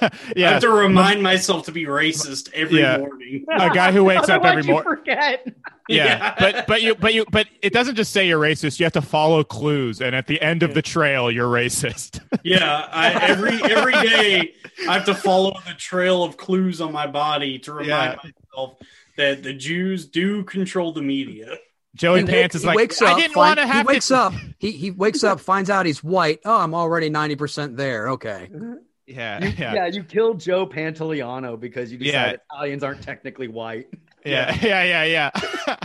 yeah. 0.36 0.48
I 0.48 0.52
have 0.54 0.62
to 0.62 0.68
remind 0.70 1.22
myself 1.22 1.66
to 1.66 1.72
be 1.72 1.84
racist 1.84 2.52
every 2.52 2.80
Yeah. 2.80 2.98
morning. 2.98 3.44
A 3.52 3.70
guy 3.70 3.92
who 3.92 4.02
wakes 4.02 4.28
up 4.28 4.44
every 4.44 4.64
morning. 4.64 4.82
Forget. 4.96 5.46
Yeah, 5.88 6.04
Yeah. 6.04 6.34
but 6.40 6.66
but 6.66 6.82
you 6.82 6.96
but 6.96 7.14
you 7.14 7.24
but 7.30 7.46
it 7.62 7.72
doesn't 7.72 7.94
just 7.94 8.12
say 8.12 8.26
you're 8.26 8.40
racist. 8.40 8.80
You 8.80 8.84
have 8.84 8.92
to 8.94 9.00
follow 9.02 9.44
clues, 9.44 10.00
and 10.00 10.16
at 10.16 10.26
the 10.26 10.40
end 10.42 10.64
of 10.64 10.74
the 10.74 10.82
trail, 10.82 11.30
you're 11.30 11.48
racist. 11.48 12.20
Yeah, 12.42 12.88
I, 12.90 13.12
every 13.30 13.62
every 13.62 13.92
day 13.92 14.54
I 14.88 14.94
have 14.94 15.04
to 15.04 15.14
follow 15.14 15.52
the 15.68 15.74
trail 15.74 16.24
of 16.24 16.36
clues 16.36 16.80
on 16.80 16.92
my 16.92 17.06
body 17.06 17.60
to 17.60 17.72
remind 17.72 18.18
myself 18.22 18.78
that 19.16 19.44
the 19.44 19.52
Jews 19.54 20.06
do 20.06 20.42
control 20.42 20.92
the 20.92 21.02
media. 21.02 21.56
Joey 21.96 22.20
And 22.20 22.28
Pants 22.28 22.54
is 22.54 22.64
like, 22.64 22.76
wakes 22.76 23.02
I 23.02 23.12
up, 23.12 23.18
didn't 23.18 23.36
want 23.36 23.58
to 23.58 23.66
have 23.66 23.86
He 23.86 23.94
wakes 23.94 24.08
to. 24.08 24.16
up. 24.16 24.34
He 24.58 24.70
he 24.70 24.90
wakes 24.92 25.24
up, 25.24 25.40
finds 25.40 25.70
out 25.70 25.86
he's 25.86 26.04
white. 26.04 26.40
Oh, 26.44 26.60
I'm 26.60 26.74
already 26.74 27.10
ninety 27.10 27.34
percent 27.36 27.76
there. 27.76 28.10
Okay. 28.10 28.48
Yeah, 29.08 29.44
You, 29.44 29.50
yeah, 29.56 29.74
yeah. 29.74 29.86
you 29.86 30.02
killed 30.02 30.40
Joe 30.40 30.66
Pantoliano 30.66 31.60
because 31.60 31.92
you 31.92 31.98
Yeah. 32.00 32.10
decided 32.32 32.40
Italians 32.50 32.82
aren't 32.82 33.02
technically 33.02 33.46
white. 33.46 33.86
yeah, 34.24 34.52
yeah, 34.60 34.82
yeah, 35.04 35.30
yeah. 35.38 35.76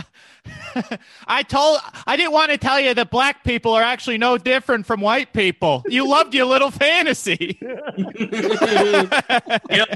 I 1.28 1.44
told, 1.44 1.78
I 2.04 2.16
didn't 2.16 2.32
want 2.32 2.50
to 2.50 2.58
tell 2.58 2.80
you 2.80 2.94
that 2.94 3.12
black 3.12 3.44
people 3.44 3.74
are 3.74 3.82
actually 3.82 4.18
no 4.18 4.38
different 4.38 4.86
from 4.86 5.00
white 5.00 5.32
people. 5.32 5.84
You 5.86 6.08
loved 6.08 6.34
your 6.34 6.46
little 6.46 6.72
fantasy. 6.72 7.58
Yep, 7.60 7.94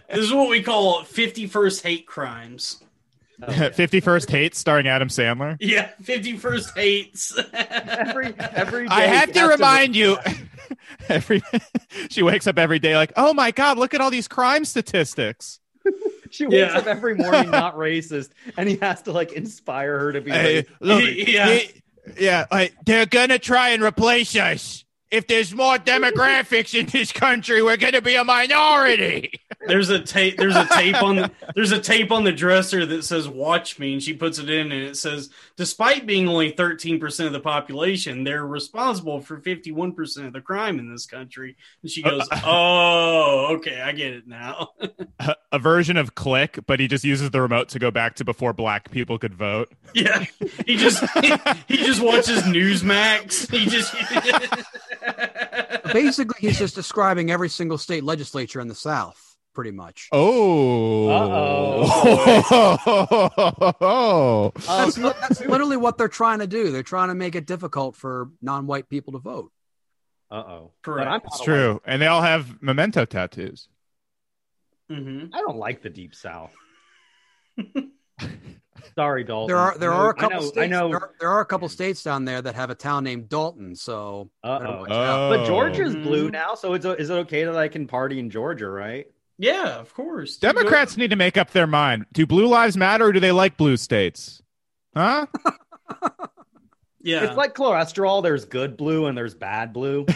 this 0.09 0.19
is 0.25 0.33
what 0.33 0.49
we 0.49 0.63
call 0.63 1.03
51st 1.03 1.83
hate 1.83 2.07
crimes. 2.07 2.81
Oh, 3.43 3.71
Fifty 3.75 4.01
First 4.01 4.31
Hates 4.31 4.59
starring 4.59 4.87
Adam 4.89 5.09
Sandler. 5.09 5.57
Yeah, 5.61 5.91
51st 6.03 6.75
hates. 6.77 7.39
Every 7.53 8.35
every 8.39 8.89
day. 8.89 8.95
I 8.95 9.03
have 9.03 9.33
to 9.33 9.41
has 9.41 9.51
remind 9.51 9.95
you. 9.97 10.17
Every 11.09 11.43
she 12.09 12.23
wakes 12.23 12.47
up 12.47 12.59
every 12.59 12.79
day 12.79 12.97
like, 12.97 13.13
oh 13.17 13.35
my 13.35 13.51
god, 13.51 13.79
look 13.79 13.95
at 13.95 14.01
all 14.01 14.11
these 14.11 14.29
crime 14.29 14.65
statistics. 14.65 15.61
She 16.31 16.47
wakes 16.47 16.57
Yeah. 16.73 16.79
up 16.79 16.87
every 16.87 17.15
morning 17.15 17.51
not 17.51 17.77
racist, 17.77 18.31
and 18.57 18.69
he 18.69 18.77
has 18.77 19.03
to 19.03 19.13
like 19.13 19.33
inspire 19.33 19.99
her 19.99 20.13
to 20.13 20.21
be. 20.21 20.31
Hey, 20.33 20.63
racist. 20.63 20.67
look, 20.81 21.03
Yeah. 21.29 21.47
they- 21.47 21.83
yeah, 22.21 22.47
like, 22.53 22.73
they're 22.85 23.05
gonna 23.07 23.39
try 23.39 23.71
and 23.71 23.83
replace 23.83 24.35
us. 24.37 24.85
If 25.17 25.27
there's 25.29 25.55
more 25.55 25.79
demographics 25.79 26.79
in 26.79 26.85
this 26.85 27.11
country, 27.11 27.63
we're 27.63 27.79
gonna 27.79 28.03
be 28.03 28.17
a 28.17 28.25
minority. 28.25 29.33
there's 29.67 29.89
a 29.89 29.99
tape 29.99 30.37
there's 30.37 30.55
a 30.57 30.67
tape 30.67 31.03
on 31.03 31.17
the, 31.17 31.31
there's 31.55 31.73
a 31.73 31.81
tape 31.81 32.13
on 32.13 32.25
the 32.25 32.33
dresser 32.33 32.85
that 32.87 33.03
says 33.05 33.29
watch 33.29 33.79
me 33.79 33.95
and 33.95 34.03
she 34.03 34.13
puts 34.13 34.39
it 34.39 34.49
in 34.51 34.71
and 34.73 34.83
it 34.83 34.97
says 34.97 35.31
despite 35.57 36.07
being 36.07 36.29
only 36.29 36.53
13% 36.53 37.27
of 37.27 37.33
the 37.33 37.41
population 37.41 38.25
they're 38.25 38.47
responsible 38.47 39.21
for 39.21 39.41
51% 39.41 40.27
of 40.27 40.33
the 40.33 40.41
crime 40.41 40.79
in 40.79 40.91
this 40.91 41.07
country 41.07 41.57
and 41.83 41.91
she 41.91 42.03
goes 42.03 42.23
oh 42.45 43.49
okay 43.57 43.81
i 43.81 43.93
get 43.93 44.13
it 44.13 44.27
now 44.27 44.71
a, 45.21 45.35
a 45.53 45.59
version 45.59 45.97
of 45.97 46.15
Click, 46.15 46.59
but 46.67 46.81
he 46.81 46.89
just 46.89 47.05
uses 47.05 47.31
the 47.31 47.41
remote 47.41 47.69
to 47.71 47.79
go 47.79 47.91
back 47.91 48.15
to 48.17 48.25
before 48.25 48.53
black 48.53 48.91
people 48.91 49.19
could 49.19 49.35
vote. 49.35 49.73
yeah 49.95 50.25
he 50.67 50.77
just 50.77 51.03
he, 51.69 51.77
just 51.77 52.01
watches 52.03 52.43
newsmax 52.43 53.51
he 53.51 53.67
just 53.67 53.95
Basically, 55.93 56.37
he's 56.41 56.59
just 56.59 56.75
describing 56.75 57.31
every 57.31 57.49
single 57.49 57.79
state 57.79 58.05
legislature 58.05 58.61
in 58.61 58.69
the 58.69 58.75
South, 58.75 59.37
pretty 59.55 59.71
much. 59.71 60.09
Oh. 60.13 61.09
Uh, 63.79 64.51
That's, 64.67 64.97
that's 64.97 65.41
literally 65.41 65.77
what 65.77 65.97
they're 65.99 66.09
trying 66.09 66.41
to 66.41 66.47
do. 66.47 66.71
They're 66.71 66.83
trying 66.83 67.09
to 67.09 67.15
make 67.15 67.35
it 67.35 67.47
difficult 67.47 67.97
for 67.97 68.31
non-white 68.43 68.89
people 68.89 69.13
to 69.15 69.19
vote. 69.19 69.53
Uh 70.31 70.35
oh. 70.35 70.73
Correct. 70.83 71.25
It's 71.25 71.39
not 71.39 71.41
a 71.41 71.45
true. 71.45 71.81
And 71.85 72.03
they 72.03 72.07
all 72.09 72.23
have 72.23 72.61
memento 72.63 73.05
tattoos. 73.05 73.69
hmm 74.91 75.27
I 75.33 75.41
don't 75.41 75.57
like 75.57 75.83
the 75.83 75.91
deep 75.91 76.15
south. 76.15 76.53
Sorry, 78.95 79.25
Dalton. 79.25 79.49
There 79.49 79.59
are 79.59 79.79
there 79.79 79.93
are 79.93 80.11
a 80.11 80.15
couple 80.15 80.37
I 80.37 80.41
know. 80.41 80.47
states. 80.47 80.59
I 80.59 80.67
know. 80.67 80.89
There, 80.89 81.01
are, 81.01 81.11
there 81.21 81.29
are 81.31 81.41
a 81.41 81.47
couple 81.47 81.69
states 81.69 82.03
down 82.03 82.25
there 82.25 82.41
that 82.43 82.55
have 82.55 82.71
a 82.71 82.75
town 82.75 83.05
named 83.05 83.29
Dalton. 83.29 83.75
So 83.75 84.31
better 84.43 84.67
oh. 84.67 84.87
But 84.89 85.47
Georgia's 85.47 85.95
blue 85.95 86.25
mm-hmm. 86.25 86.33
now, 86.33 86.55
so 86.55 86.75
it's 86.75 86.85
is 86.85 87.11
it 87.11 87.15
okay 87.15 87.45
that 87.45 87.57
I 87.57 87.69
can 87.69 87.87
party 87.87 88.19
in 88.19 88.31
Georgia, 88.31 88.69
right? 88.69 89.07
yeah 89.39 89.79
of 89.79 89.93
course 89.93 90.39
Democrats 90.39 90.97
need 90.97 91.11
to 91.11 91.17
make 91.17 91.37
up 91.37 91.51
their 91.51 91.67
mind. 91.67 92.07
Do 92.13 92.27
blue 92.27 92.47
lives 92.47 92.77
matter 92.77 93.07
or 93.07 93.13
do 93.13 93.21
they 93.21 93.33
like 93.33 93.57
blue 93.57 93.77
states? 93.77 94.43
Huh? 94.95 95.27
yeah 97.07 97.25
It's 97.25 97.37
like 97.37 97.55
cholesterol. 97.55 98.23
There's 98.23 98.45
good 98.45 98.77
blue 98.77 99.07
and 99.07 99.17
there's 99.17 99.35
bad 99.35 99.73
blue. 99.73 100.05
oh, 100.09 100.15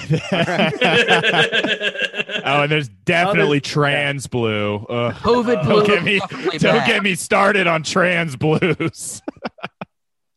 and 2.63 2.71
there's 2.73 2.89
definitely 2.89 3.61
trans 3.61 4.27
blue. 4.27 4.77
Ugh. 4.89 5.15
COVID 5.15 5.65
blue 5.65 5.87
Don't 5.87 5.87
get 5.87 6.05
me 6.05 6.21
don't 6.59 6.87
get 6.87 7.03
me 7.03 7.15
started 7.15 7.67
on 7.67 7.83
trans 7.83 8.37
blues. 8.37 9.23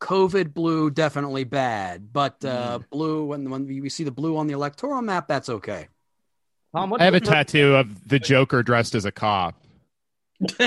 COVID 0.02 0.54
blue 0.54 0.90
definitely 0.92 1.44
bad, 1.46 2.12
but 2.14 2.44
uh, 2.46 2.80
Mm. 2.80 2.90
blue 2.90 3.26
when 3.26 3.50
when 3.50 3.66
we 3.66 3.90
see 3.90 4.04
the 4.04 4.12
blue 4.12 4.38
on 4.38 4.48
the 4.48 4.54
electoral 4.54 5.02
map, 5.02 5.28
that's 5.28 5.50
okay. 5.50 5.88
Tom, 6.76 6.90
what's 6.90 7.02
I 7.02 7.06
have 7.06 7.14
a 7.14 7.20
tattoo 7.20 7.76
of 7.76 8.08
the 8.08 8.20
Joker 8.20 8.64
dressed 8.64 8.96
as 8.96 9.06
a 9.06 9.12
cop. 9.12 9.56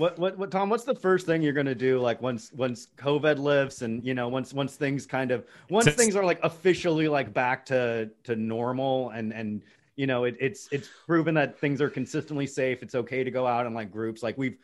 What, 0.00 0.18
what, 0.18 0.38
what, 0.38 0.50
Tom? 0.50 0.70
What's 0.70 0.84
the 0.84 0.94
first 0.94 1.26
thing 1.26 1.42
you're 1.42 1.52
gonna 1.52 1.74
do? 1.74 2.00
Like 2.00 2.22
once, 2.22 2.50
once 2.54 2.88
COVID 2.96 3.38
lifts, 3.38 3.82
and 3.82 4.02
you 4.02 4.14
know, 4.14 4.28
once, 4.28 4.54
once 4.54 4.76
things 4.76 5.04
kind 5.04 5.30
of, 5.30 5.44
once 5.68 5.84
Since- 5.84 5.96
things 5.96 6.16
are 6.16 6.24
like 6.24 6.40
officially 6.42 7.06
like 7.06 7.34
back 7.34 7.66
to 7.66 8.10
to 8.24 8.34
normal, 8.34 9.10
and 9.10 9.30
and 9.34 9.62
you 9.96 10.06
know, 10.06 10.24
it, 10.24 10.38
it's 10.40 10.68
it's 10.72 10.88
proven 11.06 11.34
that 11.34 11.58
things 11.58 11.82
are 11.82 11.90
consistently 11.90 12.46
safe. 12.46 12.82
It's 12.82 12.94
okay 12.94 13.22
to 13.22 13.30
go 13.30 13.46
out 13.46 13.66
in 13.66 13.74
like 13.74 13.92
groups. 13.92 14.22
Like 14.22 14.38
we've 14.38 14.56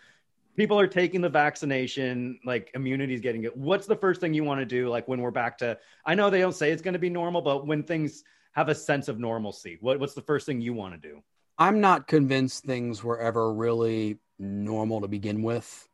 people 0.56 0.80
are 0.80 0.86
taking 0.86 1.20
the 1.20 1.28
vaccination, 1.28 2.40
like 2.46 2.70
immunity 2.74 3.12
is 3.12 3.20
getting 3.20 3.44
it. 3.44 3.54
What's 3.54 3.86
the 3.86 3.96
first 3.96 4.22
thing 4.22 4.32
you 4.32 4.42
want 4.42 4.60
to 4.60 4.64
do? 4.64 4.88
Like 4.88 5.06
when 5.06 5.20
we're 5.20 5.30
back 5.30 5.58
to, 5.58 5.78
I 6.06 6.14
know 6.14 6.30
they 6.30 6.40
don't 6.40 6.54
say 6.54 6.70
it's 6.70 6.80
going 6.80 6.94
to 6.94 6.98
be 6.98 7.10
normal, 7.10 7.42
but 7.42 7.66
when 7.66 7.82
things 7.82 8.24
have 8.52 8.70
a 8.70 8.74
sense 8.74 9.08
of 9.08 9.18
normalcy, 9.18 9.76
what, 9.82 10.00
what's 10.00 10.14
the 10.14 10.22
first 10.22 10.46
thing 10.46 10.62
you 10.62 10.72
want 10.72 10.94
to 10.94 11.08
do? 11.08 11.22
I'm 11.58 11.82
not 11.82 12.06
convinced 12.06 12.64
things 12.64 13.04
were 13.04 13.20
ever 13.20 13.52
really 13.52 14.18
normal 14.38 15.00
to 15.00 15.08
begin 15.08 15.42
with. 15.42 15.88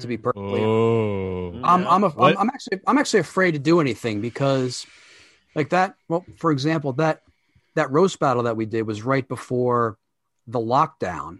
To 0.00 0.06
be 0.08 0.18
mm. 0.18 0.22
perfectly, 0.24 0.60
Oh. 0.62 1.60
I'm 1.62 1.86
I'm, 1.86 2.02
a, 2.02 2.08
What? 2.08 2.32
I'm 2.32 2.40
I'm 2.40 2.50
actually 2.50 2.80
I'm 2.88 2.98
actually 2.98 3.20
afraid 3.20 3.52
to 3.52 3.60
do 3.60 3.80
anything 3.80 4.20
because, 4.20 4.84
like 5.54 5.70
that. 5.70 5.94
Well, 6.08 6.24
for 6.38 6.50
example, 6.50 6.94
that 6.94 7.22
that 7.76 7.92
roast 7.92 8.18
battle 8.18 8.44
that 8.44 8.56
we 8.56 8.66
did 8.66 8.82
was 8.82 9.02
right 9.02 9.26
before 9.26 9.96
the 10.48 10.58
lockdown, 10.58 11.38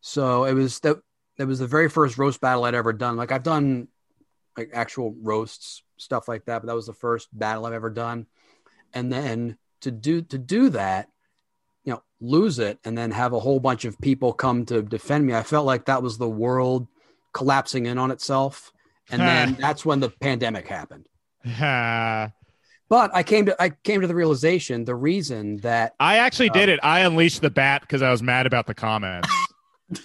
so 0.00 0.44
it 0.44 0.54
was 0.54 0.80
that 0.80 0.96
that 1.36 1.46
was 1.46 1.60
the 1.60 1.68
very 1.68 1.88
first 1.88 2.18
roast 2.18 2.40
battle 2.40 2.64
I'd 2.64 2.74
ever 2.74 2.92
done. 2.92 3.16
Like 3.16 3.30
I've 3.30 3.44
done 3.44 3.86
like 4.56 4.70
actual 4.74 5.14
roasts 5.22 5.84
stuff 5.98 6.28
like 6.28 6.44
that, 6.46 6.60
but 6.60 6.66
that 6.66 6.74
was 6.74 6.86
the 6.86 6.92
first 6.92 7.28
battle 7.32 7.64
I've 7.64 7.72
ever 7.72 7.90
done. 7.90 8.26
And 8.92 9.12
then 9.12 9.56
to 9.82 9.90
do 9.90 10.22
to 10.22 10.38
do 10.38 10.70
that, 10.70 11.08
you 11.08 11.08
know, 11.08 11.17
lose 12.20 12.58
it 12.58 12.78
and 12.84 12.96
then 12.98 13.10
have 13.12 13.32
a 13.32 13.40
whole 13.40 13.60
bunch 13.60 13.84
of 13.84 13.98
people 14.00 14.32
come 14.32 14.64
to 14.66 14.82
defend 14.82 15.26
me. 15.26 15.34
I 15.34 15.42
felt 15.42 15.66
like 15.66 15.84
that 15.86 16.02
was 16.02 16.18
the 16.18 16.28
world 16.28 16.88
collapsing 17.32 17.86
in 17.86 17.98
on 17.98 18.10
itself. 18.10 18.72
And 19.10 19.20
then 19.22 19.56
that's 19.60 19.84
when 19.86 20.00
the 20.00 20.10
pandemic 20.10 20.66
happened. 20.68 21.06
I 21.46 22.32
But 22.88 23.10
I 23.14 23.22
came 23.22 23.46
to 23.46 23.62
I 23.62 23.70
came 23.70 24.00
to 24.00 24.06
the 24.06 24.14
realization 24.14 24.84
the 24.84 24.94
reason 24.96 25.58
that 25.58 25.94
I 26.00 26.18
actually 26.18 26.50
Uh, 26.50 26.54
did 26.54 26.68
it. 26.68 26.80
I 26.82 27.00
unleashed 27.00 27.40
the 27.40 27.50
bat 27.50 27.82
because 27.82 28.02
I 28.02 28.10
was 28.10 28.22
mad 28.22 28.46
about 28.46 28.66
the 28.66 28.74
comments. 28.74 29.28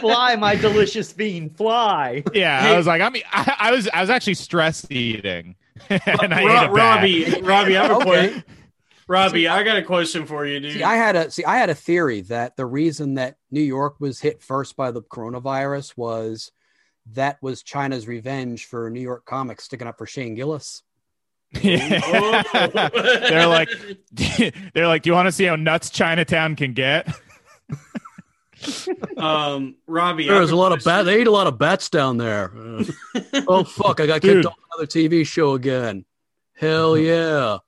fly, 0.00 0.36
my 0.36 0.56
delicious 0.56 1.12
fiend, 1.12 1.56
fly. 1.56 2.24
Yeah, 2.32 2.60
Hey. 2.60 2.74
I 2.74 2.76
was 2.76 2.86
like, 2.86 3.00
I 3.02 3.08
mean, 3.10 3.22
I, 3.30 3.56
I 3.58 3.70
was, 3.70 3.88
I 3.92 4.00
was 4.00 4.10
actually 4.10 4.34
stress 4.34 4.84
eating, 4.90 5.54
and 5.88 6.34
I 6.34 6.44
Ro- 6.44 6.62
ate 6.62 6.70
a 6.70 6.72
bat. 6.72 6.72
Robbie, 6.72 7.40
Robbie, 7.42 7.76
I 7.76 7.82
have 7.82 7.90
a 7.92 7.94
Okay. 7.96 8.04
question. 8.04 8.44
Robbie, 9.08 9.48
I 9.48 9.62
got 9.62 9.78
a 9.78 9.82
question 9.82 10.26
for 10.26 10.44
you, 10.46 10.60
dude. 10.60 10.74
See, 10.74 10.82
I 10.82 10.96
had 10.96 11.16
a 11.16 11.30
see, 11.30 11.44
I 11.44 11.56
had 11.56 11.70
a 11.70 11.74
theory 11.74 12.20
that 12.22 12.56
the 12.56 12.66
reason 12.66 13.14
that 13.14 13.36
New 13.50 13.62
York 13.62 13.98
was 14.00 14.20
hit 14.20 14.42
first 14.42 14.76
by 14.76 14.90
the 14.90 15.00
coronavirus 15.02 15.96
was 15.96 16.52
that 17.14 17.38
was 17.42 17.62
China's 17.62 18.06
revenge 18.06 18.66
for 18.66 18.90
New 18.90 19.00
York 19.00 19.24
comics 19.24 19.64
sticking 19.64 19.86
up 19.88 19.96
for 19.96 20.06
Shane 20.06 20.34
Gillis. 20.34 20.82
Yeah. 21.62 22.42
They're 23.30 23.46
like, 23.46 23.70
they're 24.74 24.86
like, 24.86 25.02
do 25.02 25.08
you 25.10 25.14
want 25.14 25.26
to 25.26 25.32
see 25.32 25.44
how 25.44 25.56
nuts 25.56 25.88
Chinatown 25.88 26.56
can 26.56 26.74
get? 26.74 27.08
um, 29.16 29.76
Robbie, 29.86 30.24
I 30.24 30.26
There 30.26 30.34
have 30.34 30.42
was 30.42 30.50
a 30.50 30.56
lot 30.56 30.72
of 30.72 30.82
question. 30.82 30.98
bats. 30.98 31.06
They 31.06 31.20
ate 31.22 31.26
a 31.26 31.30
lot 31.30 31.46
of 31.46 31.58
bats 31.58 31.88
down 31.88 32.18
there. 32.18 32.52
oh 33.46 33.64
fuck! 33.64 34.00
I 34.00 34.06
got 34.06 34.20
Dude. 34.20 34.44
kicked 34.44 34.46
off 34.46 34.58
another 34.74 34.86
TV 34.86 35.26
show 35.26 35.54
again. 35.54 36.04
Hell 36.54 36.98
yeah! 36.98 37.58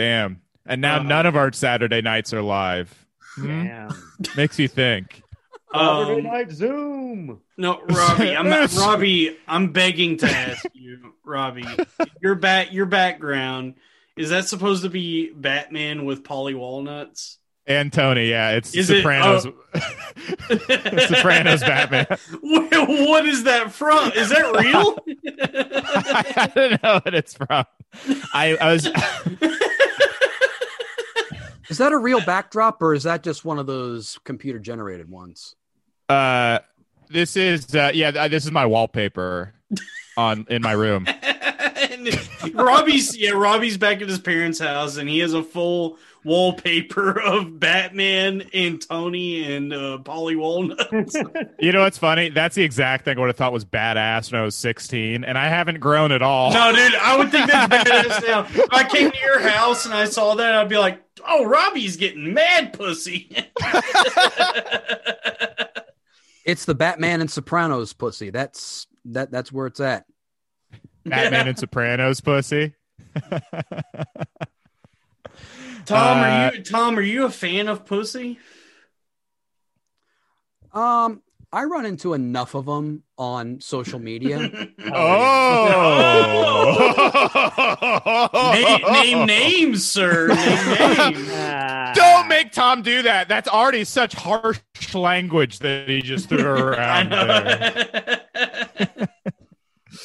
Damn. 0.00 0.40
And 0.64 0.80
now 0.80 1.00
Uh, 1.00 1.02
none 1.02 1.26
of 1.26 1.36
our 1.36 1.52
Saturday 1.52 2.00
nights 2.00 2.32
are 2.32 2.40
live. 2.40 3.06
Hmm? 3.34 3.46
Damn. 3.64 3.90
Makes 4.34 4.58
you 4.58 4.66
think. 4.66 5.22
Saturday 5.74 6.20
Um, 6.20 6.22
night 6.24 6.50
Zoom. 6.50 7.40
No, 7.58 7.82
Robbie, 7.86 8.34
I'm 8.34 8.48
Robbie. 8.78 9.36
I'm 9.46 9.72
begging 9.72 10.16
to 10.18 10.26
ask 10.26 10.64
you, 10.72 11.14
Robbie. 11.22 11.66
Your 12.22 12.34
bat, 12.34 12.72
your 12.72 12.86
background 12.86 13.74
is 14.16 14.30
that 14.30 14.46
supposed 14.46 14.82
to 14.84 14.88
be 14.90 15.32
Batman 15.34 16.06
with 16.06 16.22
Paulie 16.22 16.54
Walnuts? 16.56 17.36
And 17.66 17.92
Tony, 17.92 18.30
yeah, 18.30 18.52
it's 18.52 18.74
Is 18.74 18.88
it- 18.88 19.02
Sopranos. 19.02 19.46
oh. 19.46 19.52
Sopranos 21.08 21.60
Batman. 21.60 22.06
What, 22.40 22.70
what 22.88 23.26
is 23.26 23.44
that 23.44 23.70
from? 23.70 24.12
Is 24.12 24.30
that 24.30 24.50
real? 24.60 24.98
I 26.36 26.50
don't 26.54 26.82
know 26.82 27.00
what 27.04 27.14
it's 27.14 27.34
from. 27.34 27.64
I, 28.34 28.56
I 28.60 28.72
was 28.72 28.86
Is 31.70 31.78
that 31.78 31.92
a 31.92 31.96
real 31.96 32.20
backdrop 32.24 32.82
or 32.82 32.94
is 32.94 33.04
that 33.04 33.22
just 33.22 33.44
one 33.44 33.58
of 33.58 33.66
those 33.66 34.18
computer 34.24 34.58
generated 34.58 35.08
ones? 35.08 35.54
uh 36.08 36.58
this 37.08 37.36
is 37.36 37.74
uh 37.74 37.90
yeah, 37.94 38.28
this 38.28 38.44
is 38.44 38.50
my 38.50 38.66
wallpaper 38.66 39.54
on 40.16 40.46
in 40.50 40.62
my 40.62 40.72
room. 40.72 41.06
Robbie's 42.54 43.16
yeah, 43.16 43.30
Robbie's 43.30 43.76
back 43.76 44.00
at 44.00 44.08
his 44.08 44.18
parents' 44.18 44.58
house, 44.58 44.96
and 44.96 45.08
he 45.08 45.18
has 45.20 45.34
a 45.34 45.42
full 45.42 45.98
wallpaper 46.24 47.20
of 47.24 47.58
Batman 47.58 48.42
and 48.52 48.80
Tony 48.80 49.52
and 49.52 49.72
uh, 49.72 49.98
Paulie 50.02 50.36
Walnuts. 50.36 51.16
You 51.58 51.72
know 51.72 51.80
what's 51.80 51.98
funny? 51.98 52.30
That's 52.30 52.54
the 52.54 52.62
exact 52.62 53.04
thing 53.04 53.18
I 53.18 53.20
would 53.20 53.26
have 53.28 53.36
thought 53.36 53.52
was 53.52 53.66
badass 53.66 54.32
when 54.32 54.40
I 54.40 54.44
was 54.44 54.56
16, 54.56 55.24
and 55.24 55.36
I 55.36 55.48
haven't 55.48 55.78
grown 55.78 56.10
at 56.10 56.22
all. 56.22 56.52
No, 56.52 56.72
dude, 56.74 56.94
I 56.94 57.16
would 57.18 57.30
think 57.30 57.50
that's 57.50 57.72
badass 57.90 58.26
now. 58.26 58.46
If 58.48 58.72
I 58.72 58.88
came 58.88 59.10
to 59.10 59.18
your 59.18 59.40
house 59.40 59.84
and 59.84 59.94
I 59.94 60.06
saw 60.06 60.34
that, 60.36 60.54
I'd 60.54 60.70
be 60.70 60.78
like, 60.78 61.02
"Oh, 61.26 61.44
Robbie's 61.44 61.96
getting 61.96 62.32
mad, 62.32 62.72
pussy." 62.72 63.28
It's 66.46 66.64
the 66.64 66.74
Batman 66.74 67.20
and 67.20 67.30
Sopranos 67.30 67.92
pussy. 67.92 68.30
That's 68.30 68.86
that. 69.06 69.30
That's 69.30 69.52
where 69.52 69.66
it's 69.66 69.80
at. 69.80 70.06
Batman 71.04 71.48
and 71.48 71.58
Sopranos 71.58 72.20
pussy. 72.20 72.74
Tom, 75.90 76.18
Uh, 76.18 76.22
are 76.22 76.54
you 76.54 76.62
Tom? 76.62 76.98
Are 76.98 77.02
you 77.02 77.24
a 77.24 77.30
fan 77.30 77.68
of 77.68 77.84
pussy? 77.84 78.38
Um, 80.72 81.22
I 81.52 81.64
run 81.64 81.84
into 81.84 82.14
enough 82.14 82.54
of 82.54 82.66
them 82.66 83.02
on 83.18 83.60
social 83.60 83.98
media. 83.98 84.50
Oh. 84.92 85.66
name, 88.54 88.92
name 89.18 89.26
names, 89.26 89.88
sir. 89.88 90.28
Name 90.28 91.14
names. 91.14 91.28
Ah. 91.82 91.92
Don't 91.94 92.28
make 92.28 92.52
Tom 92.52 92.82
do 92.82 93.02
that. 93.02 93.28
That's 93.28 93.48
already 93.48 93.84
such 93.84 94.12
harsh 94.14 94.60
language 94.94 95.58
that 95.60 95.88
he 95.88 96.02
just 96.02 96.28
threw 96.28 96.56
I 96.56 96.60
around 96.60 97.10
there. 97.10 98.20
know. 98.34 99.06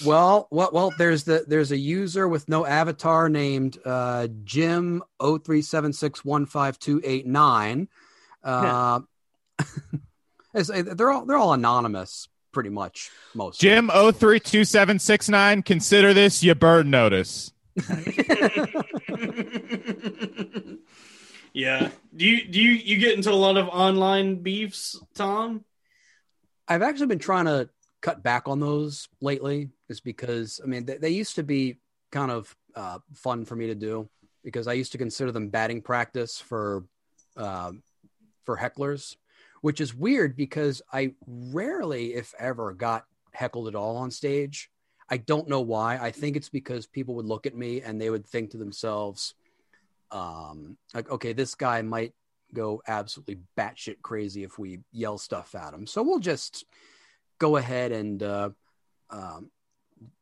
Well, 0.03 0.47
well, 0.51 0.69
well. 0.73 0.93
There's 0.97 1.23
the 1.23 1.45
there's 1.47 1.71
a 1.71 1.77
user 1.77 2.27
with 2.27 2.49
no 2.49 2.65
avatar 2.65 3.29
named 3.29 3.77
uh, 3.85 4.27
Jim 4.43 5.03
O 5.19 5.37
three 5.37 5.61
seven 5.61 5.93
six 5.93 6.25
one 6.25 6.45
five 6.45 6.79
two 6.79 7.01
eight 7.03 7.25
nine. 7.25 7.87
Uh, 8.47 9.01
they're 10.53 11.11
all 11.11 11.25
they're 11.25 11.37
all 11.37 11.53
anonymous, 11.53 12.29
pretty 12.51 12.69
much. 12.69 13.09
Most 13.33 13.59
Jim 13.59 13.89
032769, 13.89 15.63
consider 15.63 16.13
this 16.13 16.43
your 16.43 16.55
bird 16.55 16.85
notice. 16.87 17.51
yeah. 21.53 21.89
Do 22.15 22.25
you 22.25 22.47
do 22.47 22.61
you 22.61 22.71
you 22.71 22.97
get 22.97 23.15
into 23.15 23.31
a 23.31 23.33
lot 23.33 23.57
of 23.57 23.67
online 23.67 24.35
beefs, 24.43 24.99
Tom? 25.13 25.65
I've 26.67 26.81
actually 26.81 27.07
been 27.07 27.19
trying 27.19 27.45
to 27.45 27.69
cut 28.05 28.21
back 28.21 28.47
on 28.47 28.59
those 28.59 29.09
lately, 29.19 29.69
is 29.89 29.99
because 29.99 30.61
I 30.63 30.67
mean 30.67 30.85
they, 30.85 30.97
they 30.97 31.09
used 31.09 31.35
to 31.35 31.43
be 31.43 31.79
kind 32.11 32.29
of 32.29 32.55
uh, 32.75 32.99
fun 33.15 33.45
for 33.45 33.55
me 33.55 33.65
to 33.67 33.75
do 33.75 34.07
because 34.43 34.67
I 34.67 34.73
used 34.73 34.91
to 34.91 34.99
consider 34.99 35.31
them 35.31 35.49
batting 35.49 35.81
practice 35.81 36.39
for 36.39 36.85
um, 37.35 37.81
for 38.43 38.57
hecklers, 38.57 39.15
which 39.61 39.81
is 39.81 39.95
weird 39.95 40.37
because 40.37 40.83
I 40.93 41.15
rarely, 41.25 42.13
if 42.13 42.35
ever, 42.37 42.73
got 42.73 43.05
heckled 43.31 43.67
at 43.67 43.75
all 43.75 43.97
on 43.97 44.11
stage. 44.11 44.69
I 45.09 45.17
don't 45.17 45.49
know 45.49 45.61
why. 45.61 45.97
I 45.97 46.11
think 46.11 46.35
it's 46.35 46.49
because 46.49 46.85
people 46.85 47.15
would 47.15 47.25
look 47.25 47.47
at 47.47 47.55
me 47.55 47.81
and 47.81 47.99
they 47.99 48.11
would 48.11 48.27
think 48.27 48.51
to 48.51 48.57
themselves, 48.57 49.33
um, 50.11 50.77
like, 50.93 51.09
okay, 51.09 51.33
this 51.33 51.55
guy 51.55 51.81
might 51.81 52.13
go 52.53 52.81
absolutely 52.87 53.39
batshit 53.57 54.01
crazy 54.03 54.43
if 54.43 54.59
we 54.59 54.79
yell 54.91 55.17
stuff 55.17 55.55
at 55.55 55.73
him. 55.73 55.87
So 55.87 56.03
we'll 56.03 56.19
just 56.19 56.65
go 57.39 57.57
ahead 57.57 57.91
and 57.91 58.21
uh, 58.21 58.49
um, 59.09 59.51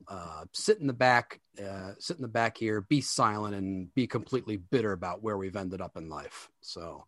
uh, 0.08 0.46
sit 0.54 0.80
in 0.80 0.88
the 0.88 0.94
back, 0.94 1.40
uh, 1.64 1.92
sit 2.00 2.18
in 2.18 2.22
the 2.22 2.28
back 2.28 2.58
here, 2.58 2.82
be 2.82 3.02
silent, 3.02 3.56
and 3.56 3.94
be 3.94 4.08
completely 4.08 4.58
bitter 4.58 4.92
about 4.92 5.24
where 5.24 5.38
we've 5.38 5.56
ended 5.56 5.82
up 5.82 5.98
in 5.98 6.10
life. 6.10 6.50
So, 6.62 7.06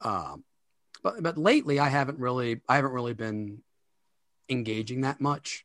um, 0.00 0.44
but 1.02 1.22
but 1.22 1.38
lately, 1.38 1.78
I 1.78 1.88
haven't 1.88 2.18
really, 2.18 2.60
I 2.68 2.76
haven't 2.76 2.92
really 2.92 3.14
been 3.14 3.62
engaging 4.48 5.02
that 5.02 5.20
much. 5.20 5.64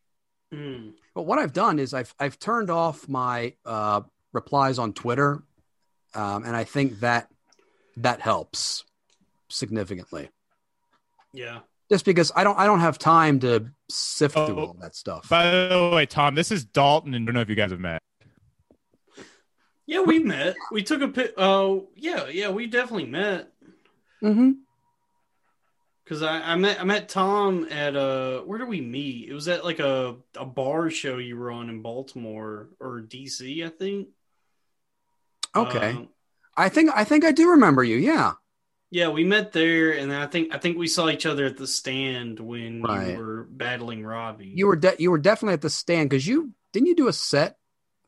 Hmm. 0.51 0.91
But 1.13 1.23
what 1.23 1.39
I've 1.39 1.53
done 1.53 1.79
is 1.79 1.93
I've 1.93 2.13
I've 2.19 2.39
turned 2.39 2.69
off 2.69 3.07
my 3.09 3.53
uh, 3.65 4.01
replies 4.33 4.79
on 4.79 4.93
Twitter, 4.93 5.43
um, 6.13 6.43
and 6.43 6.55
I 6.55 6.63
think 6.63 6.99
that 7.01 7.29
that 7.97 8.21
helps 8.21 8.83
significantly. 9.49 10.29
Yeah. 11.33 11.59
Just 11.91 12.03
because 12.05 12.31
I 12.35 12.43
don't 12.43 12.57
I 12.57 12.65
don't 12.65 12.79
have 12.79 12.97
time 12.97 13.39
to 13.41 13.67
sift 13.89 14.33
through 14.33 14.43
Oh. 14.59 14.65
all 14.67 14.77
that 14.81 14.95
stuff. 14.95 15.29
By 15.29 15.51
the 15.67 15.91
way, 15.93 16.05
Tom, 16.07 16.33
this 16.35 16.51
is 16.51 16.65
Dalton, 16.65 17.13
and 17.13 17.23
I 17.23 17.25
don't 17.27 17.35
know 17.35 17.41
if 17.41 17.49
you 17.49 17.55
guys 17.55 17.71
have 17.71 17.79
met. 17.79 18.01
Yeah, 19.85 20.01
we 20.01 20.17
met. 20.17 20.55
We 20.71 20.81
took 20.81 21.01
a 21.03 21.07
pic. 21.07 21.33
Oh, 21.37 21.89
yeah, 21.95 22.25
yeah, 22.27 22.49
we 22.49 22.65
definitely 22.65 23.05
met. 23.05 23.51
hmm 24.19 24.53
Because 26.03 26.23
I, 26.23 26.53
I 26.53 26.55
met 26.55 26.81
I 26.81 26.83
met 26.85 27.07
Tom 27.07 27.67
at 27.69 27.95
uh 27.95 28.39
where 28.41 28.57
did 28.57 28.67
we 28.67 28.81
meet? 28.81 29.29
It 29.29 29.33
was 29.33 29.47
at 29.47 29.63
like 29.63 29.77
a, 29.79 30.15
a 30.35 30.45
bar 30.45 30.89
show 30.89 31.19
you 31.19 31.37
were 31.37 31.51
on 31.51 31.69
in 31.69 31.83
Baltimore 31.83 32.69
or 32.79 33.01
DC, 33.01 33.63
I 33.63 33.69
think. 33.69 34.07
Okay. 35.55 35.91
Um, 35.91 36.09
I 36.57 36.69
think 36.69 36.89
I 36.95 37.03
think 37.03 37.23
I 37.23 37.31
do 37.31 37.51
remember 37.51 37.83
you. 37.83 37.97
Yeah. 37.97 38.33
Yeah, 38.95 39.09
we 39.09 39.25
met 39.25 39.51
there, 39.51 39.91
and 39.91 40.13
I 40.13 40.25
think 40.27 40.55
I 40.55 40.57
think 40.57 40.77
we 40.77 40.87
saw 40.87 41.09
each 41.09 41.25
other 41.25 41.45
at 41.45 41.57
the 41.57 41.67
stand 41.67 42.39
when 42.39 42.81
Right. 42.81 43.09
you 43.11 43.17
were 43.17 43.43
battling 43.49 44.05
Robbie. 44.05 44.53
You 44.55 44.67
were 44.67 44.77
de- 44.77 44.95
you 44.99 45.11
were 45.11 45.17
definitely 45.17 45.53
at 45.55 45.61
the 45.61 45.69
stand 45.69 46.09
because 46.09 46.25
you 46.25 46.51
didn't 46.71 46.87
you 46.87 46.95
do 46.95 47.09
a 47.09 47.13
set 47.13 47.57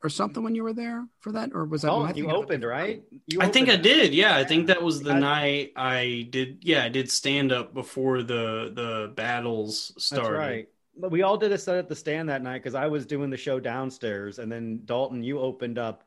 or 0.02 0.08
something 0.08 0.42
when 0.44 0.54
you 0.54 0.62
were 0.62 0.72
there 0.72 1.06
for 1.20 1.32
that 1.32 1.50
or 1.52 1.64
was 1.66 1.82
that 1.82 1.90
Oh, 1.90 2.06
you 2.08 2.24
think- 2.24 2.32
opened, 2.32 2.64
right? 2.64 3.02
You 3.26 3.40
I 3.42 3.48
think 3.48 3.68
I 3.68 3.76
did. 3.76 4.14
Yeah, 4.14 4.34
I 4.36 4.44
think 4.44 4.68
that 4.68 4.82
was 4.82 5.02
the 5.02 5.12
I- 5.12 5.18
night 5.18 5.72
I 5.76 6.26
did. 6.30 6.58
Yeah, 6.62 6.84
I 6.84 6.88
did 6.88 7.10
stand 7.10 7.52
up 7.52 7.74
before 7.74 8.22
the 8.22 8.72
the 8.74 9.12
battles 9.14 9.92
started. 9.98 10.30
That's 10.30 10.38
right. 10.38 10.68
But 11.00 11.10
we 11.10 11.20
all 11.22 11.36
did 11.36 11.52
a 11.52 11.58
set 11.58 11.76
at 11.76 11.88
the 11.88 11.94
stand 11.96 12.28
that 12.30 12.42
night 12.42 12.62
because 12.62 12.74
I 12.74 12.86
was 12.86 13.04
doing 13.06 13.28
the 13.30 13.36
show 13.36 13.60
downstairs, 13.60 14.38
and 14.38 14.50
then 14.50 14.82
Dalton, 14.86 15.22
you 15.22 15.38
opened 15.38 15.78
up 15.78 16.02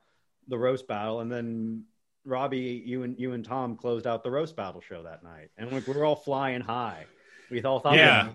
the 0.48 0.58
roast 0.58 0.88
battle, 0.88 1.20
and 1.22 1.32
then 1.32 1.84
Robbie, 2.26 2.84
you 2.86 3.04
and 3.04 3.20
you 3.20 3.34
and 3.34 3.44
Tom 3.44 3.76
closed 3.76 4.08
out 4.08 4.24
the 4.24 4.32
roast 4.32 4.56
battle 4.56 4.82
show 4.82 5.04
that 5.04 5.24
night, 5.24 5.50
and 5.58 5.72
like, 5.72 5.88
we 5.88 5.94
were 5.94 6.06
all 6.06 6.16
flying 6.16 6.62
high. 6.62 7.06
We 7.50 7.62
all 7.64 7.80
thought, 7.80 7.96
Yeah. 7.96 8.30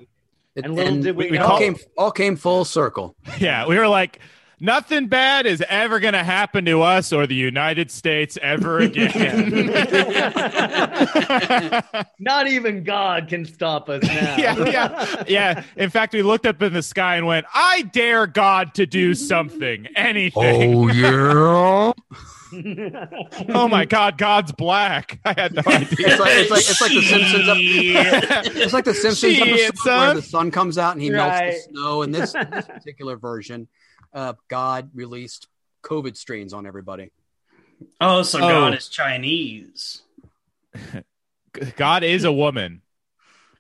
It, 0.55 0.65
And 0.65 0.75
little 0.75 1.01
did 1.03 1.17
we 1.17 1.27
it 1.29 1.33
know- 1.33 1.47
all 1.47 1.59
came 1.59 1.77
all 1.99 2.11
came 2.11 2.37
full 2.37 2.65
circle. 2.65 3.15
Yeah, 3.39 3.67
we 3.67 3.79
were 3.79 3.89
like, 3.89 4.21
nothing 4.59 5.07
bad 5.07 5.45
is 5.45 5.63
ever 5.69 6.01
going 6.01 6.15
to 6.15 6.25
happen 6.25 6.65
to 6.65 6.81
us 6.81 7.13
or 7.13 7.27
the 7.27 7.35
United 7.35 7.91
States 7.91 8.39
ever 8.41 8.79
again. 8.81 9.51
not 12.19 12.47
even 12.49 12.85
God 12.85 13.29
can 13.29 13.45
stop 13.45 13.91
us 13.91 14.03
now. 14.03 14.37
yeah, 14.39 14.57
yeah, 14.65 15.25
yeah. 15.29 15.63
In 15.77 15.91
fact, 15.91 16.15
we 16.15 16.23
looked 16.23 16.47
up 16.47 16.63
in 16.63 16.73
the 16.73 16.83
sky 16.83 17.17
and 17.17 17.27
went, 17.27 17.45
"I 17.55 17.83
dare 17.93 18.27
God 18.27 18.73
to 18.75 18.87
do 18.87 19.15
something, 19.15 19.87
anything." 19.95 20.75
Oh, 20.75 20.89
yeah. 20.89 21.93
Oh, 23.49 23.69
my 23.69 23.85
God, 23.89 24.19
God's 24.19 24.53
black. 24.53 25.19
I 25.25 25.33
had 25.33 25.55
no 25.55 25.63
idea. 25.67 25.89
It's 25.91 26.21
like 26.21 26.31
it's 26.37 26.51
like 26.51 26.61
it's 26.61 26.81
like 26.81 26.93
the 26.93 27.03
Simpsons. 27.03 27.49
ep- 27.49 27.57
Shit. 27.57 28.57
It's 28.57 28.73
like 28.73 28.85
the 28.85 28.95
Simpsons 28.95 29.39
episode 29.41 29.85
where 29.99 30.15
the 30.15 30.23
sun 30.23 30.51
comes 30.51 30.79
out 30.79 30.93
and 30.93 31.03
he 31.03 31.11
melts 31.11 31.39
the 31.41 31.71
snow. 31.73 32.03
In 32.03 32.11
this, 32.13 32.33
this 32.33 32.67
particular 32.69 33.17
version, 33.17 33.69
uh, 34.13 34.35
God 34.49 34.91
released 34.95 35.49
COVID 35.83 36.17
strains 36.17 36.53
on 36.53 36.67
everybody. 36.67 37.11
Oh, 38.01 38.23
so 38.23 38.39
Oh. 38.39 38.49
God 38.49 38.75
is 38.75 38.89
Chinese. 38.89 40.03
God 41.77 42.05
is 42.05 42.25
a 42.25 42.33
woman, 42.33 42.83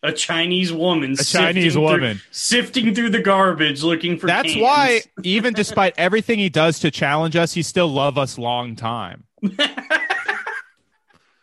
A 0.02 0.12
Chinese 0.12 0.72
woman. 0.72 1.12
a 1.12 1.16
sifting 1.16 1.40
Chinese 1.40 1.72
through- 1.72 1.82
woman. 1.82 2.20
sifting 2.30 2.94
through 2.94 3.11
the 3.11 3.20
garbage 3.22 3.82
looking 3.82 4.18
for. 4.18 4.26
That's 4.26 4.52
cans. 4.52 4.62
why, 4.62 5.00
even 5.22 5.54
despite 5.54 5.94
everything 5.98 6.38
he 6.38 6.48
does 6.48 6.78
to 6.80 6.90
challenge 6.90 7.35
us, 7.37 7.52
he 7.54 7.62
still 7.62 7.88
love 7.88 8.18
us 8.18 8.38
long 8.38 8.76
time. 8.76 9.24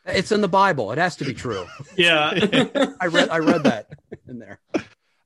It's 0.05 0.33
in 0.33 0.41
the 0.41 0.49
Bible. 0.49 0.91
It 0.91 0.97
has 0.97 1.15
to 1.17 1.25
be 1.25 1.33
true. 1.33 1.65
yeah. 1.97 2.33
I 2.99 3.05
read 3.07 3.29
I 3.29 3.37
read 3.39 3.63
that 3.63 3.87
in 4.27 4.37
there. 4.37 4.59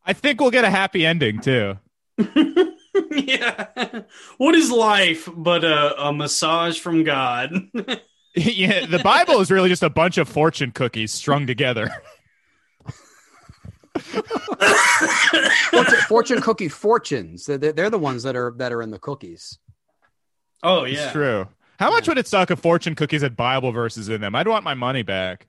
I 0.06 0.14
think 0.14 0.40
we'll 0.40 0.52
get 0.52 0.66
a 0.66 0.70
happy 0.70 1.04
ending 1.04 1.40
too. 1.40 1.80
yeah. 3.12 4.02
What 4.38 4.54
is 4.54 4.70
life 4.70 5.28
but 5.36 5.64
a, 5.64 6.00
a 6.10 6.14
massage 6.14 6.80
from 6.80 7.04
God? 7.04 7.54
yeah, 8.36 8.86
the 8.86 9.02
Bible 9.04 9.40
is 9.40 9.50
really 9.50 9.70
just 9.70 9.82
a 9.84 9.90
bunch 9.90 10.20
of 10.20 10.30
fortune 10.30 10.72
cookies 10.72 11.12
strung 11.12 11.48
together. 11.48 11.90
Fortune, 15.72 16.00
fortune 16.08 16.42
cookie 16.42 16.68
fortunes. 16.70 17.46
They're, 17.46 17.58
they're 17.58 17.90
the 17.90 18.00
ones 18.00 18.24
that 18.24 18.36
are 18.36 18.54
that 18.58 18.72
are 18.74 18.82
in 18.82 18.92
the 18.92 19.00
cookies. 19.00 19.60
oh 20.64 20.84
It's 20.84 20.98
yeah. 20.98 21.12
true. 21.12 21.48
How 21.80 21.92
much 21.92 22.08
would 22.08 22.18
it 22.18 22.28
suck 22.28 22.50
if 22.50 22.60
fortune 22.60 22.96
cookies 22.96 23.22
had 23.22 23.36
Bible 23.36 23.72
verses 23.72 24.10
in 24.10 24.20
them? 24.22 24.34
I'd 24.34 24.48
want 24.48 24.64
my 24.64 24.74
money 24.74 25.04
back. 25.04 25.48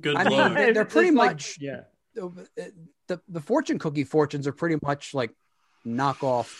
Good 0.00 0.14
I 0.16 0.24
mean, 0.28 0.54
they're, 0.54 0.72
they're 0.72 0.82
It's 0.84 0.92
pretty 0.92 1.10
like- 1.10 1.32
much 1.32 1.56
yeah. 1.60 1.80
the 2.14 3.20
the 3.28 3.40
fortune 3.40 3.78
cookie 3.78 4.04
fortunes 4.04 4.46
are 4.46 4.52
pretty 4.52 4.76
much 4.82 5.14
like 5.14 5.32
knockoff 5.84 6.54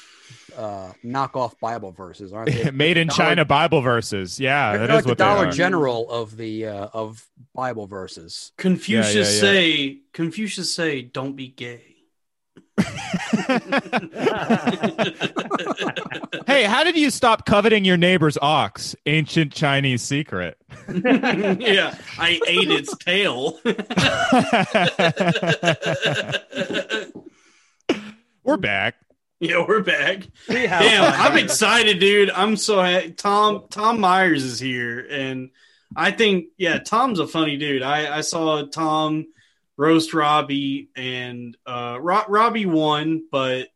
uh 0.57 0.93
knockoff 1.05 1.59
Bible 1.61 1.93
verses, 1.93 2.33
aren't 2.33 2.53
they? 2.53 2.71
Made 2.73 2.97
in 2.97 3.09
Dollar- 3.09 3.19
China 3.19 3.45
Bible 3.45 3.81
verses. 3.81 4.39
Yeah, 4.41 4.77
They're 4.77 4.87
that 4.87 4.93
like 4.95 4.99
is 5.01 5.05
the 5.05 5.09
what 5.11 5.19
they 5.19 5.25
Dollar 5.25 5.47
are. 5.47 5.53
General 5.53 6.11
of 6.11 6.37
the 6.37 6.67
uh, 6.67 6.89
of 6.93 7.27
Bible 7.55 7.87
verses. 7.87 8.53
Confucius 8.59 9.15
Yeah, 9.15 9.23
yeah, 9.23 9.29
yeah. 9.29 9.41
say 9.41 9.99
Confucius 10.13 10.75
say 10.75 11.03
don't 11.03 11.35
be 11.37 11.49
gay. 11.49 11.85
hey, 16.47 16.65
how 16.65 16.83
did 16.85 16.97
you 16.97 17.11
stop 17.11 17.45
coveting 17.47 17.85
your 17.85 17.97
neighbor's 17.99 18.39
ox? 18.41 18.97
Ancient 19.07 19.53
Chinese 19.53 20.03
secret. 20.03 20.57
yeah, 20.89 21.95
I 22.19 22.41
ate 22.47 22.71
its 22.71 22.97
tail. 22.99 23.59
We're 28.45 28.57
back. 28.57 28.95
yeah, 29.43 29.65
we're 29.67 29.83
back. 29.83 30.29
We 30.51 30.67
Damn, 30.67 31.15
I'm 31.15 31.39
excited, 31.39 31.99
dude. 31.99 32.31
I'm 32.31 32.57
so 32.57 32.77
ha- 32.83 33.11
Tom 33.17 33.65
Tom 33.71 33.99
Myers 33.99 34.45
is 34.45 34.61
here, 34.61 35.01
and 35.11 35.49
I 35.97 36.11
think 36.11 36.49
yeah, 36.59 36.79
Tom's 36.79 37.21
a 37.21 37.27
funny 37.27 37.57
dude. 37.57 37.83
I 37.83 38.19
I 38.19 38.21
saw 38.21 38.67
Tom 38.67 39.29
roast 39.79 40.13
Robbie, 40.13 40.91
and 40.95 41.57
uh, 41.65 41.97
Ro- 41.99 42.25
Robbie 42.29 42.67
won, 42.67 43.25
but 43.33 43.69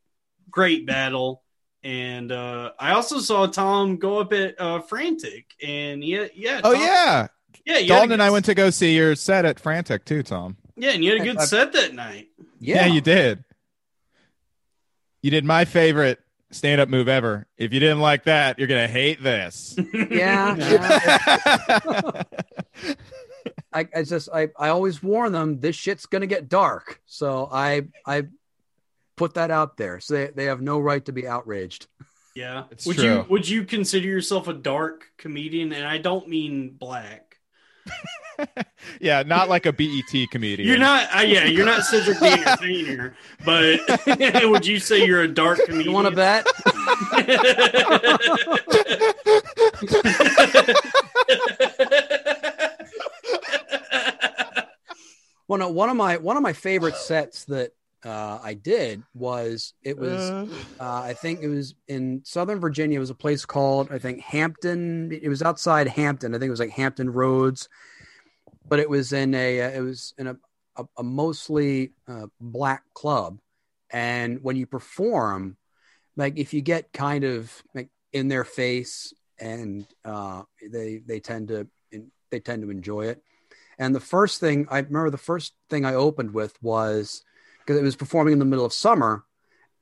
great 0.50 0.86
battle. 0.86 1.42
And 1.82 2.30
uh, 2.30 2.72
I 2.78 2.92
also 2.92 3.18
saw 3.20 3.46
Tom 3.46 3.96
go 3.96 4.18
up 4.18 4.34
at 4.34 4.60
uh, 4.60 4.80
Frantic, 4.82 5.46
and 5.62 6.04
yeah, 6.04 6.26
yeah. 6.34 6.60
Oh 6.62 6.72
yeah, 6.72 7.28
yeah. 7.64 7.78
you 7.78 7.86
had 7.86 7.88
Dalton 7.88 8.12
and 8.12 8.22
I 8.22 8.28
went 8.28 8.44
to 8.46 8.54
go 8.54 8.68
see 8.68 8.94
your 8.94 9.14
set 9.14 9.46
at 9.46 9.58
Frantic 9.58 10.04
too, 10.04 10.22
Tom. 10.22 10.58
Yeah, 10.76 10.90
and 10.90 11.02
you 11.02 11.12
had 11.12 11.22
a 11.22 11.24
good 11.24 11.38
I- 11.38 11.44
set 11.46 11.72
that 11.72 11.94
night. 11.94 12.28
Yeah, 12.60 12.84
you 12.84 13.00
did. 13.00 13.44
You 15.24 15.30
did 15.30 15.46
my 15.46 15.64
favorite 15.64 16.20
stand-up 16.50 16.90
move 16.90 17.08
ever. 17.08 17.46
If 17.56 17.72
you 17.72 17.80
didn't 17.80 18.00
like 18.00 18.24
that, 18.24 18.58
you're 18.58 18.68
gonna 18.68 18.86
hate 18.86 19.22
this. 19.22 19.74
Yeah, 20.10 20.54
yeah. 20.54 22.22
I, 23.72 23.88
I 23.96 24.02
just 24.02 24.28
I, 24.34 24.48
I 24.58 24.68
always 24.68 25.02
warn 25.02 25.32
them 25.32 25.60
this 25.60 25.76
shit's 25.76 26.04
gonna 26.04 26.26
get 26.26 26.50
dark. 26.50 27.00
So 27.06 27.48
I 27.50 27.86
I 28.04 28.24
put 29.16 29.32
that 29.34 29.50
out 29.50 29.78
there. 29.78 29.98
So 29.98 30.12
they, 30.12 30.26
they 30.26 30.44
have 30.44 30.60
no 30.60 30.78
right 30.78 31.02
to 31.06 31.12
be 31.12 31.26
outraged. 31.26 31.86
Yeah. 32.36 32.64
It's 32.70 32.84
would 32.84 32.96
true. 32.96 33.04
you 33.04 33.26
would 33.30 33.48
you 33.48 33.64
consider 33.64 34.06
yourself 34.06 34.46
a 34.46 34.52
dark 34.52 35.06
comedian? 35.16 35.72
And 35.72 35.86
I 35.86 35.96
don't 35.96 36.28
mean 36.28 36.76
black. 36.78 37.38
yeah, 39.00 39.22
not 39.22 39.48
like 39.48 39.66
a 39.66 39.72
BET 39.72 40.30
comedian. 40.30 40.68
You're 40.68 40.78
not. 40.78 41.08
Uh, 41.14 41.20
yeah, 41.20 41.44
you're 41.44 41.66
not 41.66 41.82
Cedric 41.84 42.18
the 42.18 42.26
Entertainer. 42.46 43.16
But 43.44 44.44
would 44.50 44.66
you 44.66 44.78
say 44.78 45.04
you're 45.06 45.22
a 45.22 45.28
dark 45.28 45.58
comedian? 45.64 45.86
You 45.86 45.92
want 45.92 46.08
to 46.08 46.14
bet? 46.14 46.46
Well, 55.46 55.58
no, 55.58 55.68
one 55.68 55.90
of 55.90 55.96
my 55.96 56.16
one 56.16 56.36
of 56.36 56.42
my 56.42 56.52
favorite 56.54 56.96
sets 56.96 57.44
that 57.46 57.72
uh, 58.04 58.38
I 58.42 58.54
did 58.54 59.02
was 59.14 59.74
it 59.82 59.98
was 59.98 60.18
Uh, 60.30 60.46
uh, 60.80 61.02
I 61.02 61.14
think 61.14 61.40
it 61.42 61.48
was 61.48 61.74
in 61.86 62.22
Southern 62.24 62.60
Virginia. 62.60 62.96
It 62.96 63.00
was 63.00 63.10
a 63.10 63.14
place 63.14 63.44
called 63.44 63.92
I 63.92 63.98
think 63.98 64.20
Hampton. 64.20 65.12
It 65.12 65.28
was 65.28 65.42
outside 65.42 65.88
Hampton. 65.88 66.34
I 66.34 66.38
think 66.38 66.48
it 66.48 66.50
was 66.50 66.60
like 66.60 66.70
Hampton 66.70 67.10
Roads, 67.10 67.68
but 68.66 68.78
it 68.78 68.88
was 68.88 69.12
in 69.12 69.34
a 69.34 69.60
uh, 69.60 69.70
it 69.70 69.80
was 69.80 70.14
in 70.18 70.26
a 70.26 70.36
a, 70.76 70.84
a 70.98 71.02
mostly 71.02 71.92
uh, 72.08 72.26
black 72.40 72.82
club. 72.94 73.38
And 73.90 74.42
when 74.42 74.56
you 74.56 74.66
perform, 74.66 75.56
like 76.16 76.36
if 76.36 76.52
you 76.52 76.60
get 76.60 76.92
kind 76.92 77.24
of 77.24 77.52
like 77.74 77.90
in 78.12 78.28
their 78.28 78.44
face, 78.44 79.12
and 79.38 79.86
uh, 80.04 80.42
they 80.70 81.00
they 81.04 81.20
tend 81.20 81.48
to 81.48 81.68
they 82.30 82.40
tend 82.40 82.62
to 82.62 82.70
enjoy 82.70 83.06
it. 83.06 83.22
And 83.78 83.94
the 83.94 84.00
first 84.00 84.40
thing 84.40 84.66
I 84.70 84.78
remember, 84.78 85.10
the 85.10 85.18
first 85.18 85.54
thing 85.70 85.84
I 85.84 85.94
opened 85.94 86.32
with 86.32 86.60
was 86.62 87.22
because 87.60 87.78
it 87.78 87.84
was 87.84 87.96
performing 87.96 88.32
in 88.32 88.38
the 88.38 88.44
middle 88.44 88.64
of 88.64 88.72
summer, 88.72 89.24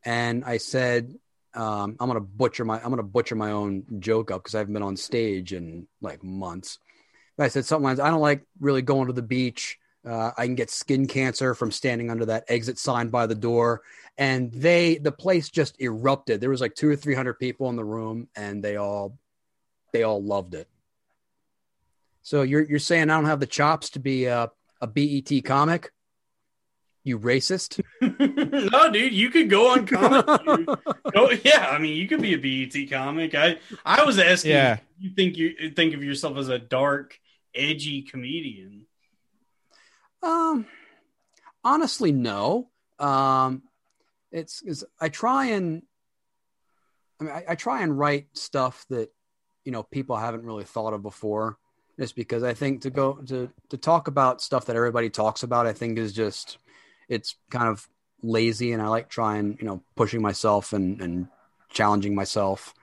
and 0.04 0.44
I 0.44 0.58
said, 0.58 1.14
um, 1.54 1.96
"I'm 2.00 2.08
gonna 2.08 2.20
butcher 2.20 2.64
my 2.64 2.82
I'm 2.82 2.90
gonna 2.90 3.02
butcher 3.02 3.34
my 3.34 3.52
own 3.52 3.84
joke 3.98 4.30
up 4.30 4.42
because 4.42 4.54
I 4.54 4.58
haven't 4.58 4.74
been 4.74 4.82
on 4.82 4.96
stage 4.96 5.52
in 5.52 5.86
like 6.00 6.22
months." 6.22 6.78
But 7.36 7.44
I 7.44 7.48
said 7.48 7.64
something 7.64 7.84
like, 7.84 7.98
"I 8.00 8.10
don't 8.10 8.20
like 8.20 8.44
really 8.60 8.82
going 8.82 9.06
to 9.06 9.12
the 9.12 9.22
beach. 9.22 9.78
Uh, 10.06 10.32
I 10.36 10.46
can 10.46 10.54
get 10.54 10.70
skin 10.70 11.06
cancer 11.06 11.54
from 11.54 11.70
standing 11.70 12.10
under 12.10 12.26
that 12.26 12.44
exit 12.48 12.78
sign 12.78 13.08
by 13.08 13.26
the 13.26 13.34
door." 13.34 13.82
And 14.18 14.52
they 14.52 14.96
the 14.98 15.12
place 15.12 15.48
just 15.48 15.80
erupted. 15.80 16.40
There 16.40 16.50
was 16.50 16.60
like 16.60 16.74
two 16.74 16.90
or 16.90 16.96
three 16.96 17.14
hundred 17.14 17.34
people 17.38 17.70
in 17.70 17.76
the 17.76 17.84
room, 17.84 18.28
and 18.36 18.62
they 18.62 18.76
all 18.76 19.16
they 19.92 20.02
all 20.02 20.22
loved 20.22 20.54
it. 20.54 20.68
So 22.22 22.42
you're 22.42 22.62
you're 22.68 22.78
saying 22.78 23.10
I 23.10 23.16
don't 23.16 23.24
have 23.26 23.40
the 23.40 23.46
chops 23.46 23.90
to 23.90 23.98
be 24.00 24.26
a, 24.26 24.50
a 24.80 24.86
BET 24.86 25.44
comic. 25.44 25.90
You 27.04 27.18
racist. 27.18 27.82
no, 28.00 28.92
dude, 28.92 29.12
you 29.12 29.28
could 29.30 29.50
go 29.50 29.72
on 29.72 29.86
comic. 29.86 30.24
dude. 30.44 30.68
Go, 31.12 31.30
yeah, 31.44 31.66
I 31.68 31.78
mean, 31.78 31.96
you 31.96 32.06
could 32.06 32.22
be 32.22 32.34
a 32.34 32.38
BET 32.68 32.88
comic. 32.90 33.34
I 33.34 33.58
I 33.84 34.04
was 34.04 34.20
asking, 34.20 34.52
Yeah. 34.52 34.78
you 35.00 35.10
think 35.10 35.36
you 35.36 35.70
think 35.74 35.94
of 35.94 36.04
yourself 36.04 36.36
as 36.36 36.48
a 36.48 36.60
dark, 36.60 37.18
edgy 37.54 38.02
comedian? 38.02 38.86
Um, 40.22 40.66
honestly, 41.64 42.12
no. 42.12 42.68
Um, 42.98 43.62
it's, 44.30 44.62
it's 44.64 44.84
I 45.00 45.08
try 45.08 45.46
and 45.46 45.82
I 47.20 47.24
mean 47.24 47.32
I, 47.32 47.44
I 47.50 47.54
try 47.54 47.82
and 47.82 47.98
write 47.98 48.28
stuff 48.34 48.86
that 48.88 49.10
you 49.64 49.72
know 49.72 49.82
people 49.82 50.16
haven't 50.16 50.44
really 50.44 50.64
thought 50.64 50.94
of 50.94 51.02
before. 51.02 51.58
Just 52.00 52.16
because 52.16 52.42
I 52.42 52.54
think 52.54 52.82
to 52.82 52.90
go 52.90 53.14
to 53.26 53.50
to 53.68 53.76
talk 53.76 54.08
about 54.08 54.40
stuff 54.40 54.64
that 54.66 54.76
everybody 54.76 55.10
talks 55.10 55.42
about, 55.42 55.66
I 55.66 55.72
think 55.72 55.98
is 55.98 56.12
just 56.12 56.58
it's 57.08 57.36
kind 57.50 57.68
of 57.68 57.86
lazy, 58.22 58.72
and 58.72 58.80
I 58.80 58.88
like 58.88 59.10
trying 59.10 59.58
you 59.60 59.66
know 59.66 59.82
pushing 59.94 60.22
myself 60.22 60.72
and 60.72 61.00
and 61.02 61.28
challenging 61.68 62.14
myself. 62.14 62.74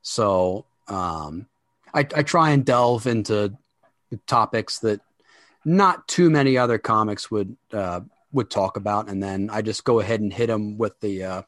So 0.00 0.64
um, 0.88 1.46
I, 1.92 2.00
I 2.00 2.22
try 2.22 2.50
and 2.50 2.64
delve 2.64 3.06
into 3.06 3.56
topics 4.26 4.80
that 4.80 5.00
not 5.64 6.06
too 6.08 6.30
many 6.30 6.56
other 6.56 6.78
comics 6.78 7.30
would 7.30 7.56
uh, 7.72 8.00
would 8.32 8.50
talk 8.50 8.76
about, 8.76 9.08
and 9.08 9.22
then 9.22 9.50
I 9.50 9.62
just 9.62 9.84
go 9.84 10.00
ahead 10.00 10.20
and 10.20 10.32
hit 10.32 10.46
them 10.46 10.78
with 10.78 10.98
the 11.00 11.24
uh, 11.24 11.42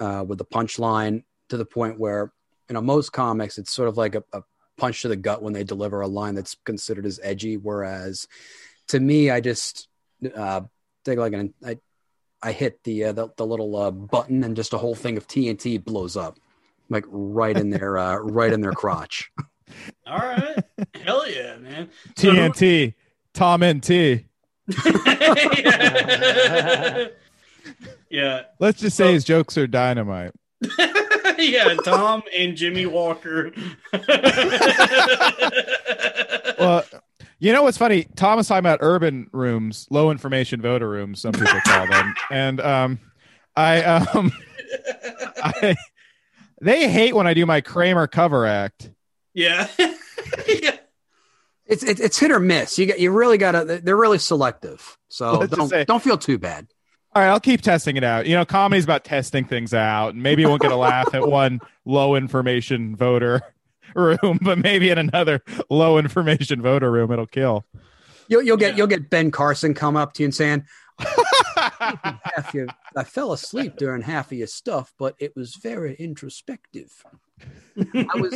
uh, 0.00 0.24
with 0.26 0.38
the 0.38 0.44
punchline 0.44 1.24
to 1.48 1.56
the 1.56 1.66
point 1.66 1.98
where 1.98 2.32
you 2.68 2.74
know 2.74 2.80
most 2.80 3.12
comics 3.12 3.58
it's 3.58 3.72
sort 3.72 3.88
of 3.88 3.96
like 3.96 4.14
a, 4.14 4.24
a 4.32 4.42
punch 4.76 5.02
to 5.02 5.08
the 5.08 5.16
gut 5.16 5.42
when 5.42 5.52
they 5.52 5.64
deliver 5.64 6.00
a 6.00 6.08
line 6.08 6.34
that's 6.34 6.56
considered 6.64 7.06
as 7.06 7.20
edgy, 7.22 7.56
whereas 7.56 8.26
to 8.88 9.00
me 9.00 9.30
I 9.30 9.40
just 9.40 9.88
uh, 10.34 10.62
take 11.04 11.18
like 11.18 11.32
an 11.32 11.54
I 11.64 11.78
I 12.42 12.52
hit 12.52 12.82
the 12.84 13.04
uh, 13.04 13.12
the, 13.12 13.28
the 13.36 13.46
little 13.46 13.76
uh, 13.76 13.90
button 13.90 14.44
and 14.44 14.56
just 14.56 14.72
a 14.72 14.78
whole 14.78 14.94
thing 14.94 15.16
of 15.16 15.26
TNT 15.26 15.82
blows 15.82 16.16
up 16.16 16.38
like 16.88 17.04
right 17.08 17.56
in 17.56 17.70
their 17.70 17.98
uh, 17.98 18.16
right 18.16 18.52
in 18.52 18.60
their 18.60 18.72
crotch. 18.72 19.30
All 20.06 20.18
right, 20.18 20.58
hell 20.94 21.28
yeah, 21.30 21.56
man. 21.56 21.90
TNT, 22.14 22.94
Tom 23.34 23.64
NT. 23.64 23.88
yeah. 24.86 25.46
yeah. 28.10 28.42
Let's 28.58 28.80
just 28.80 28.96
say 28.96 29.08
So- 29.08 29.12
his 29.12 29.24
jokes 29.24 29.58
are 29.58 29.66
dynamite. 29.66 30.32
yeah, 31.38 31.74
Tom 31.84 32.22
and 32.36 32.56
Jimmie 32.56 32.86
Walker. 32.86 33.52
Well, 36.58 36.84
you 37.38 37.52
know 37.52 37.62
what's 37.62 37.76
funny? 37.76 38.06
Tom 38.16 38.38
was 38.38 38.48
talking 38.48 38.60
about 38.60 38.78
urban 38.80 39.28
rooms, 39.32 39.86
low 39.90 40.10
information 40.10 40.62
voter 40.62 40.88
rooms, 40.88 41.20
some 41.20 41.32
people 41.32 41.60
call 41.64 41.86
them, 41.86 42.14
and 42.30 42.60
um, 42.60 42.98
I 43.54 43.82
um, 43.82 44.32
I 45.42 45.76
they 46.62 46.90
hate 46.90 47.14
when 47.14 47.26
I 47.26 47.34
do 47.34 47.44
my 47.44 47.60
Kramer 47.60 48.06
cover 48.06 48.46
act. 48.46 48.90
Yeah. 49.36 49.68
yeah. 50.48 50.76
It's 51.66 51.82
it's 51.82 52.00
it's 52.00 52.18
hit 52.18 52.30
or 52.30 52.40
miss. 52.40 52.78
You 52.78 52.86
got 52.86 52.98
you 53.00 53.10
really 53.10 53.38
got 53.38 53.52
to. 53.52 53.64
They're 53.82 53.96
really 53.96 54.18
selective, 54.18 54.96
so 55.08 55.38
Let's 55.38 55.54
don't 55.56 55.68
say- 55.68 55.84
don't 55.84 56.02
feel 56.02 56.16
too 56.18 56.38
bad. 56.38 56.68
All 57.14 57.22
right, 57.22 57.28
I'll 57.28 57.40
keep 57.40 57.60
testing 57.62 57.96
it 57.96 58.04
out. 58.04 58.26
You 58.26 58.34
know, 58.36 58.44
comedy's 58.44 58.84
about 58.84 59.02
testing 59.04 59.44
things 59.46 59.72
out, 59.72 60.14
and 60.14 60.22
maybe 60.22 60.44
I 60.44 60.48
won't 60.48 60.60
get 60.62 60.70
a 60.70 60.76
laugh 60.76 61.14
at 61.14 61.26
one 61.26 61.60
low 61.84 62.14
information 62.14 62.94
voter 62.94 63.40
room, 63.96 64.38
but 64.42 64.58
maybe 64.58 64.90
in 64.90 64.98
another 64.98 65.42
low 65.70 65.96
information 65.98 66.60
voter 66.62 66.90
room, 66.92 67.10
it'll 67.10 67.26
kill. 67.26 67.64
You'll 68.28 68.42
you'll 68.42 68.56
get 68.58 68.72
Yeah. 68.72 68.76
you'll 68.78 68.86
get 68.88 69.08
Ben 69.10 69.30
Carson 69.30 69.72
come 69.74 69.96
up 69.96 70.12
to 70.14 70.22
you 70.22 70.26
and 70.26 70.34
saying, 70.34 70.64
half 72.34 72.54
your, 72.54 72.66
"I 72.96 73.04
fell 73.04 73.32
asleep 73.32 73.76
during 73.76 74.02
half 74.02 74.32
of 74.32 74.38
your 74.38 74.46
stuff, 74.46 74.92
but 74.98 75.14
it 75.18 75.34
was 75.36 75.56
very 75.56 75.94
introspective. 75.96 77.04
I 77.76 78.16
was 78.16 78.32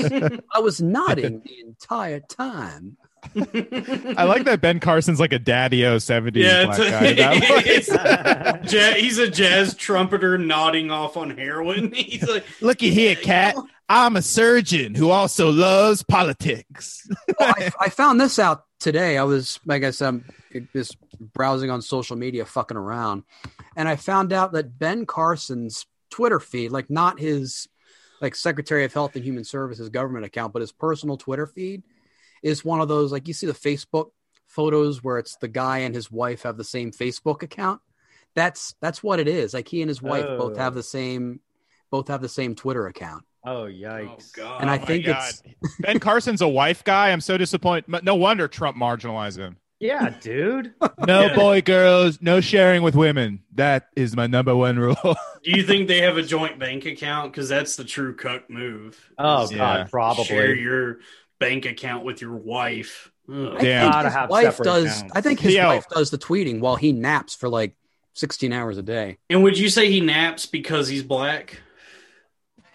I 0.54 0.58
was 0.60 0.80
nodding 0.80 1.42
the 1.44 1.60
entire 1.60 2.20
time." 2.20 2.96
I 3.36 4.24
like 4.24 4.44
that 4.44 4.60
Ben 4.60 4.80
Carson's 4.80 5.20
like 5.20 5.32
a 5.32 5.38
daddy 5.38 5.84
o 5.86 5.96
70s 5.96 6.32
Yeah, 6.36 6.64
black 6.66 6.78
it's- 6.80 7.00
guy. 7.00 7.06
in 7.08 7.16
that 7.16 8.62
voice. 8.64 8.72
Ja- 8.72 8.94
he's 8.94 9.18
a 9.18 9.28
jazz 9.30 9.74
trumpeter 9.74 10.38
nodding 10.38 10.90
off 10.90 11.16
on 11.16 11.30
heroin. 11.36 11.92
He's 11.94 12.28
like, 12.28 12.44
Looky 12.60 12.90
here, 12.90 13.16
cat. 13.16 13.56
I'm 13.88 14.16
a 14.16 14.22
surgeon 14.22 14.94
who 14.94 15.10
also 15.10 15.50
loves 15.50 16.02
politics. 16.02 17.06
Well, 17.38 17.54
I, 17.56 17.70
I 17.80 17.88
found 17.88 18.20
this 18.20 18.38
out 18.38 18.64
today. 18.80 19.16
I 19.16 19.24
was, 19.24 19.58
like 19.64 19.82
I 19.82 19.90
said, 19.92 20.08
I'm 20.08 20.24
just 20.74 20.96
browsing 21.32 21.70
on 21.70 21.80
social 21.80 22.16
media, 22.16 22.44
fucking 22.44 22.76
around, 22.76 23.22
and 23.76 23.88
I 23.88 23.96
found 23.96 24.32
out 24.32 24.52
that 24.52 24.78
Ben 24.78 25.06
Carson's 25.06 25.86
Twitter 26.10 26.38
feed, 26.38 26.70
like 26.70 26.90
not 26.90 27.18
his 27.18 27.66
like 28.20 28.34
Secretary 28.34 28.84
of 28.84 28.92
Health 28.92 29.16
and 29.16 29.24
Human 29.24 29.44
Services 29.44 29.88
government 29.88 30.26
account, 30.26 30.52
but 30.52 30.60
his 30.60 30.70
personal 30.72 31.16
Twitter 31.16 31.46
feed, 31.46 31.82
is 32.42 32.64
one 32.64 32.80
of 32.80 32.88
those 32.88 33.12
like 33.12 33.28
you 33.28 33.34
see 33.34 33.46
the 33.46 33.52
Facebook 33.52 34.10
photos 34.46 35.02
where 35.02 35.18
it's 35.18 35.36
the 35.36 35.48
guy 35.48 35.78
and 35.78 35.94
his 35.94 36.10
wife 36.10 36.42
have 36.42 36.56
the 36.56 36.64
same 36.64 36.90
Facebook 36.90 37.42
account. 37.42 37.80
That's 38.34 38.74
that's 38.80 39.02
what 39.02 39.20
it 39.20 39.28
is. 39.28 39.54
Like 39.54 39.68
he 39.68 39.82
and 39.82 39.88
his 39.88 40.02
wife 40.02 40.26
both 40.26 40.56
Oh. 40.56 40.60
have 40.60 40.74
the 40.74 40.80
oh. 40.80 40.82
same 40.82 41.40
both 41.90 42.08
have 42.08 42.22
the 42.22 42.28
same 42.28 42.54
Twitter 42.54 42.86
account. 42.86 43.24
Oh 43.44 43.62
oh 43.62 43.66
yikes! 43.66 44.32
god. 44.34 44.60
And 44.60 44.70
I 44.70 44.76
oh, 44.76 44.80
my 44.80 44.84
think 44.86 45.06
God. 45.06 45.28
it's 45.28 45.42
Ben 45.80 45.98
Carson's 45.98 46.42
a 46.42 46.48
wife 46.48 46.84
guy. 46.84 47.10
I'm 47.10 47.20
so 47.20 47.38
disappointed. 47.38 48.04
No 48.04 48.14
wonder 48.14 48.48
Trump 48.48 48.76
marginalized 48.76 49.38
him. 49.38 49.56
Yeah, 49.80 50.10
dude. 50.20 50.74
No 51.06 51.22
Yeah. 51.22 51.34
boy 51.34 51.62
girls, 51.62 52.18
no 52.20 52.42
sharing 52.42 52.82
with 52.82 52.94
women. 52.94 53.40
That 53.54 53.88
is 53.96 54.14
my 54.14 54.26
number 54.26 54.54
one 54.54 54.78
rule. 54.78 54.94
Do 55.42 55.50
you 55.50 55.62
think 55.62 55.88
they 55.88 56.02
have 56.02 56.18
a 56.18 56.22
joint 56.22 56.58
bank 56.58 56.84
account? 56.84 57.32
Because 57.32 57.48
that's 57.48 57.76
the 57.76 57.84
true 57.84 58.14
cuck 58.14 58.50
move. 58.50 58.98
Oh 59.16 59.44
Is 59.44 59.52
Yeah. 59.52 59.58
god, 59.58 59.76
Share 59.76 59.86
probably. 59.88 60.60
your 60.60 60.98
bank 61.40 61.66
account 61.66 62.04
with 62.04 62.20
your 62.20 62.36
wife. 62.36 63.10
Ugh. 63.28 63.56
I 63.56 63.60
Damn. 63.60 63.92
think 63.92 64.04
his 64.04 64.12
have 64.14 64.30
wife 64.30 64.58
does. 64.58 64.84
accounts. 64.98 65.12
I 65.16 65.20
think 65.20 65.40
his 65.40 65.54
Yo. 65.54 65.66
wife 65.66 65.88
does 65.88 66.10
the 66.10 66.18
tweeting 66.18 66.60
while 66.60 66.76
he 66.76 66.92
naps 66.92 67.34
for 67.34 67.48
like 67.48 67.74
16 68.14 68.52
hours 68.52 68.78
a 68.78 68.82
day. 68.82 69.18
And 69.28 69.42
would 69.42 69.58
you 69.58 69.68
say 69.68 69.90
he 69.90 70.00
naps 70.00 70.46
because 70.46 70.86
he's 70.88 71.02
black? 71.02 71.60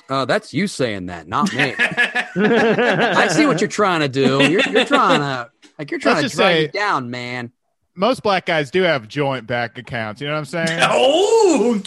Uh, 0.10 0.25
that's 0.25 0.54
you 0.54 0.67
saying 0.67 1.08
that, 1.08 1.28
not 1.28 1.51
me. 1.54 1.73
I 1.78 2.28
I 3.25 3.28
see 3.30 3.45
what 3.47 3.60
you're 3.62 3.67
trying 3.69 4.01
to 4.01 4.10
do. 4.10 4.43
You're, 4.43 4.62
you're 4.69 4.86
trying 4.86 5.19
to 5.21 5.49
like 5.80 5.89
you're 5.89 5.99
trying 5.99 6.15
Let's 6.17 6.25
to 6.25 6.28
just 6.28 6.36
drag 6.38 6.56
say- 6.56 6.62
me 6.63 6.67
down, 6.67 7.10
man. 7.10 7.51
Most 7.95 8.21
black 8.23 8.45
guys 8.45 8.71
do 8.71 8.82
have 8.84 9.08
joint 9.08 9.47
bank 9.47 9.78
accounts. 9.78 10.19
You 10.21 10.28
know 10.28 10.34
what 10.34 10.54
I'm 10.54 10.65
saying? 10.67 10.80
Oh. 10.91 11.82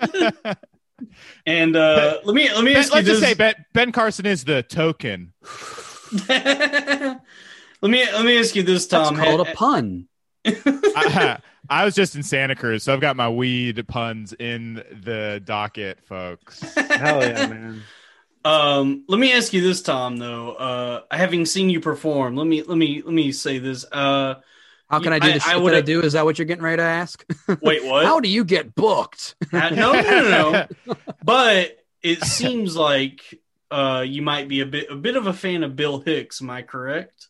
and 1.46 1.76
uh, 1.76 2.18
let 2.24 2.34
me 2.34 2.48
let 2.52 2.64
me 2.64 2.72
Ben- 2.72 2.80
ask 2.80 2.90
you 2.90 2.96
let's 2.96 3.08
just 3.08 3.20
this. 3.20 3.30
say 3.30 3.34
ben, 3.34 3.54
ben 3.72 3.92
Carson 3.92 4.26
is 4.26 4.44
the 4.44 4.62
token. 4.62 5.32
let 6.28 7.20
me 7.82 8.04
let 8.12 8.24
me 8.24 8.38
ask 8.38 8.54
you 8.54 8.62
this, 8.62 8.86
That's 8.86 9.08
Tom. 9.08 9.16
called 9.18 9.46
a 9.46 9.52
pun. 9.54 10.08
I, 10.46 11.38
I 11.70 11.84
was 11.84 11.94
just 11.94 12.14
in 12.16 12.22
Santa 12.22 12.54
Cruz, 12.54 12.82
so 12.82 12.92
I've 12.92 13.00
got 13.00 13.16
my 13.16 13.28
weed 13.30 13.86
puns 13.88 14.34
in 14.34 14.74
the 14.74 15.40
docket, 15.44 16.04
folks. 16.04 16.60
Hell 16.74 17.22
yeah, 17.22 17.46
man. 17.46 17.82
Um, 18.44 19.04
let 19.08 19.18
me 19.18 19.32
ask 19.32 19.54
you 19.54 19.62
this, 19.62 19.80
Tom. 19.80 20.18
Though, 20.18 20.52
uh, 20.52 21.00
having 21.10 21.46
seen 21.46 21.70
you 21.70 21.80
perform, 21.80 22.36
let 22.36 22.46
me 22.46 22.62
let 22.62 22.76
me 22.76 23.00
let 23.02 23.14
me 23.14 23.32
say 23.32 23.58
this. 23.58 23.86
Uh, 23.90 24.34
How 24.94 25.00
can 25.00 25.12
I 25.12 25.18
do 25.18 25.26
I- 25.26 25.30
I 25.32 25.38
shit 25.38 25.64
that 25.64 25.74
I 25.74 25.80
do? 25.80 26.00
Is 26.02 26.12
that 26.12 26.24
what 26.24 26.38
you're 26.38 26.46
getting 26.46 26.62
ready 26.62 26.76
to 26.76 26.84
ask? 26.84 27.24
wait, 27.62 27.84
what? 27.84 28.04
How 28.04 28.20
do 28.20 28.28
you 28.28 28.44
get 28.44 28.74
booked? 28.74 29.34
Uh, 29.52 29.70
no, 29.70 29.92
no, 29.92 30.02
no, 30.02 30.66
no. 30.86 30.96
but 31.24 31.78
it 32.00 32.22
seems 32.22 32.76
like 32.76 33.40
uh, 33.72 34.04
you 34.06 34.22
might 34.22 34.46
be 34.46 34.60
a 34.60 34.66
bit 34.66 34.86
a 34.90 34.94
bit 34.94 35.16
of 35.16 35.26
a 35.26 35.32
fan 35.32 35.64
of 35.64 35.74
Bill 35.74 35.98
Hicks. 36.00 36.40
Am 36.40 36.48
I 36.48 36.62
correct? 36.62 37.28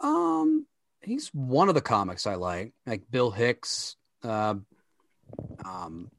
Um, 0.00 0.66
he's 1.00 1.28
one 1.34 1.68
of 1.68 1.74
the 1.74 1.80
comics 1.80 2.26
I 2.28 2.36
like, 2.36 2.72
like 2.86 3.10
Bill 3.10 3.32
Hicks, 3.32 3.96
uh, 4.22 4.54
um, 5.64 6.10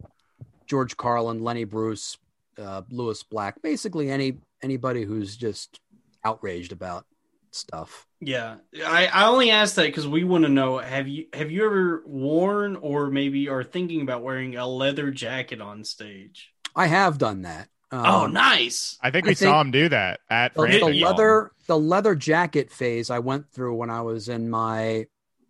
George 0.66 0.98
Carlin, 0.98 1.42
Lenny 1.42 1.64
Bruce, 1.64 2.18
uh, 2.58 2.82
Lewis 2.90 3.24
Black. 3.24 3.62
Basically, 3.62 4.10
any 4.10 4.40
anybody 4.62 5.06
who's 5.06 5.38
just 5.38 5.80
outraged 6.26 6.74
about 6.74 7.06
stuff. 7.56 8.08
Yeah, 8.20 8.56
I, 8.86 9.08
I 9.08 9.28
only 9.28 9.52
asked 9.52 9.76
that 9.76 9.84
because 9.84 10.08
we 10.08 10.24
want 10.24 10.44
to 10.44 10.50
know 10.50 10.78
have 10.78 11.08
you 11.08 11.28
have 11.34 11.52
you 11.52 11.66
ever 11.66 12.04
worn 12.06 12.76
or 12.78 13.10
maybe 13.10 13.50
are 13.50 13.64
thinking 13.64 14.02
about 14.02 14.24
wearing 14.24 14.56
a 14.56 14.68
leather 14.68 15.12
jacket 15.12 15.62
on 15.62 15.84
stage? 15.84 16.52
I 16.76 16.88
have 16.88 17.18
done 17.18 17.44
that. 17.44 17.68
Um, 17.92 18.06
oh, 18.06 18.28
nice. 18.28 18.98
I 19.02 19.12
think 19.12 19.26
I 19.26 19.30
we 19.30 19.36
think- 19.36 19.50
saw 19.50 19.62
him 19.62 19.72
do 19.72 19.90
that 19.90 20.22
at 20.30 20.56
the, 20.56 20.66
the 20.66 20.86
leather 21.02 21.52
the 21.68 21.78
leather 21.78 22.16
jacket 22.16 22.72
phase 22.72 23.10
I 23.10 23.20
went 23.20 23.52
through 23.52 23.76
when 23.76 23.90
I 23.90 24.02
was 24.02 24.30
in 24.30 24.50
my 24.50 25.08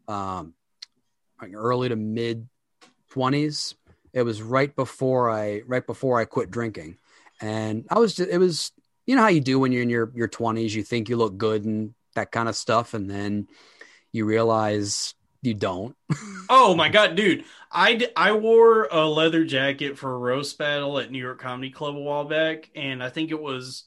um 0.08 0.54
early 1.54 1.90
to 1.90 1.96
mid 1.96 2.48
20s 3.14 3.76
it 4.14 4.24
was 4.24 4.42
right 4.42 4.74
before 4.76 5.30
I 5.30 5.62
right 5.68 5.86
before 5.86 6.20
I 6.20 6.26
quit 6.26 6.50
drinking 6.52 6.98
and 7.42 7.86
I 7.90 8.00
was 8.00 8.16
just, 8.16 8.30
it 8.30 8.38
was 8.38 8.72
you 9.06 9.16
know 9.16 9.22
how 9.22 9.30
you 9.30 9.42
do 9.42 9.60
when 9.60 9.72
you're 9.72 9.84
in 9.84 9.90
your 9.90 10.12
your 10.16 10.28
20s 10.28 10.74
you 10.74 10.84
think 10.84 11.10
you 11.10 11.18
look 11.18 11.38
good 11.38 11.66
and 11.66 11.94
that 12.16 12.32
kind 12.32 12.50
of 12.50 12.56
stuff, 12.56 12.94
and 12.94 13.10
then 13.10 13.48
you 14.12 14.26
realize 14.26 15.14
you 15.42 15.54
don't. 15.54 15.96
Oh 16.50 16.76
my 16.76 16.90
god, 16.90 17.16
dude! 17.16 17.46
I, 17.72 18.06
I 18.18 18.34
wore 18.34 18.88
a 18.92 19.08
leather 19.08 19.46
jacket 19.46 19.98
for 19.98 20.14
a 20.14 20.18
roast 20.18 20.58
battle 20.58 21.00
at 21.00 21.10
New 21.10 21.18
York 21.18 21.40
Comedy 21.40 21.72
Club 21.72 21.96
a 21.96 22.00
while 22.00 22.26
back, 22.26 22.70
and 22.76 23.02
I 23.02 23.10
think 23.10 23.32
it 23.32 23.42
was 23.42 23.86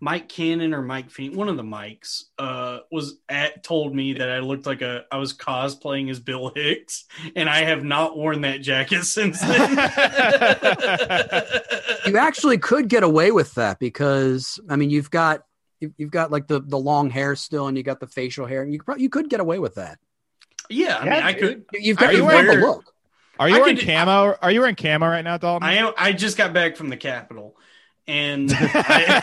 Mike 0.00 0.28
Cannon 0.28 0.72
or 0.74 0.82
Mike 0.82 1.10
Feen, 1.10 1.34
one 1.36 1.48
of 1.48 1.56
the 1.56 1.62
mics, 1.64 2.24
uh, 2.38 2.78
was 2.92 3.18
at 3.28 3.64
told 3.64 3.94
me 3.94 4.12
that 4.14 4.30
I 4.30 4.38
looked 4.38 4.64
like 4.66 4.80
a 4.80 5.04
I 5.10 5.16
was 5.18 5.32
cosplaying 5.36 6.08
as 6.10 6.20
Bill 6.20 6.52
Hicks, 6.54 7.04
and 7.34 7.48
I 7.50 7.64
have 7.64 7.82
not 7.82 8.16
worn 8.16 8.42
that 8.42 8.60
jacket 8.62 9.02
since 9.04 9.40
then. 9.40 9.70
you 12.06 12.16
actually 12.16 12.58
could 12.58 12.88
get 12.88 13.02
away 13.02 13.30
with 13.32 13.54
that 13.54 13.78
because 13.78 14.60
I 14.68 14.76
mean 14.76 14.90
you've 14.90 15.10
got 15.10 15.42
you- 15.80 15.94
you've 15.96 16.10
got 16.10 16.30
like 16.30 16.46
the 16.48 16.60
the 16.60 16.78
long 16.78 17.10
hair 17.10 17.34
still, 17.36 17.66
and 17.68 17.76
you 17.76 17.82
got 17.82 18.00
the 18.00 18.06
facial 18.06 18.46
hair, 18.46 18.62
and 18.62 18.72
you 18.72 18.80
could 18.80 19.00
you 19.00 19.08
could 19.08 19.28
get 19.28 19.40
away 19.40 19.58
with 19.58 19.74
that. 19.76 19.98
yeah, 20.68 20.98
I 20.98 21.04
mean, 21.04 21.12
Yeah, 21.12 21.26
I 21.26 21.32
could. 21.32 21.64
You- 21.72 21.80
You've 21.80 21.96
got 21.98 22.12
you 22.14 22.18
you've 22.22 22.30
got 22.30 22.46
the 22.46 22.54
look. 22.60 22.94
Are 23.40 23.48
you 23.48 23.56
I 23.56 23.60
wearing 23.60 23.76
could- 23.76 23.86
camo? 23.86 24.36
Are 24.42 24.50
you 24.50 24.60
wearing 24.60 24.74
camo 24.74 25.06
right 25.06 25.22
now, 25.22 25.38
Dalton? 25.38 25.68
I 25.68 25.74
am. 25.74 25.92
I 25.96 26.12
just 26.12 26.36
got 26.36 26.52
back 26.52 26.76
from 26.76 26.88
the 26.88 26.96
Capitol, 26.96 27.56
and 28.08 28.50
I, 28.54 29.20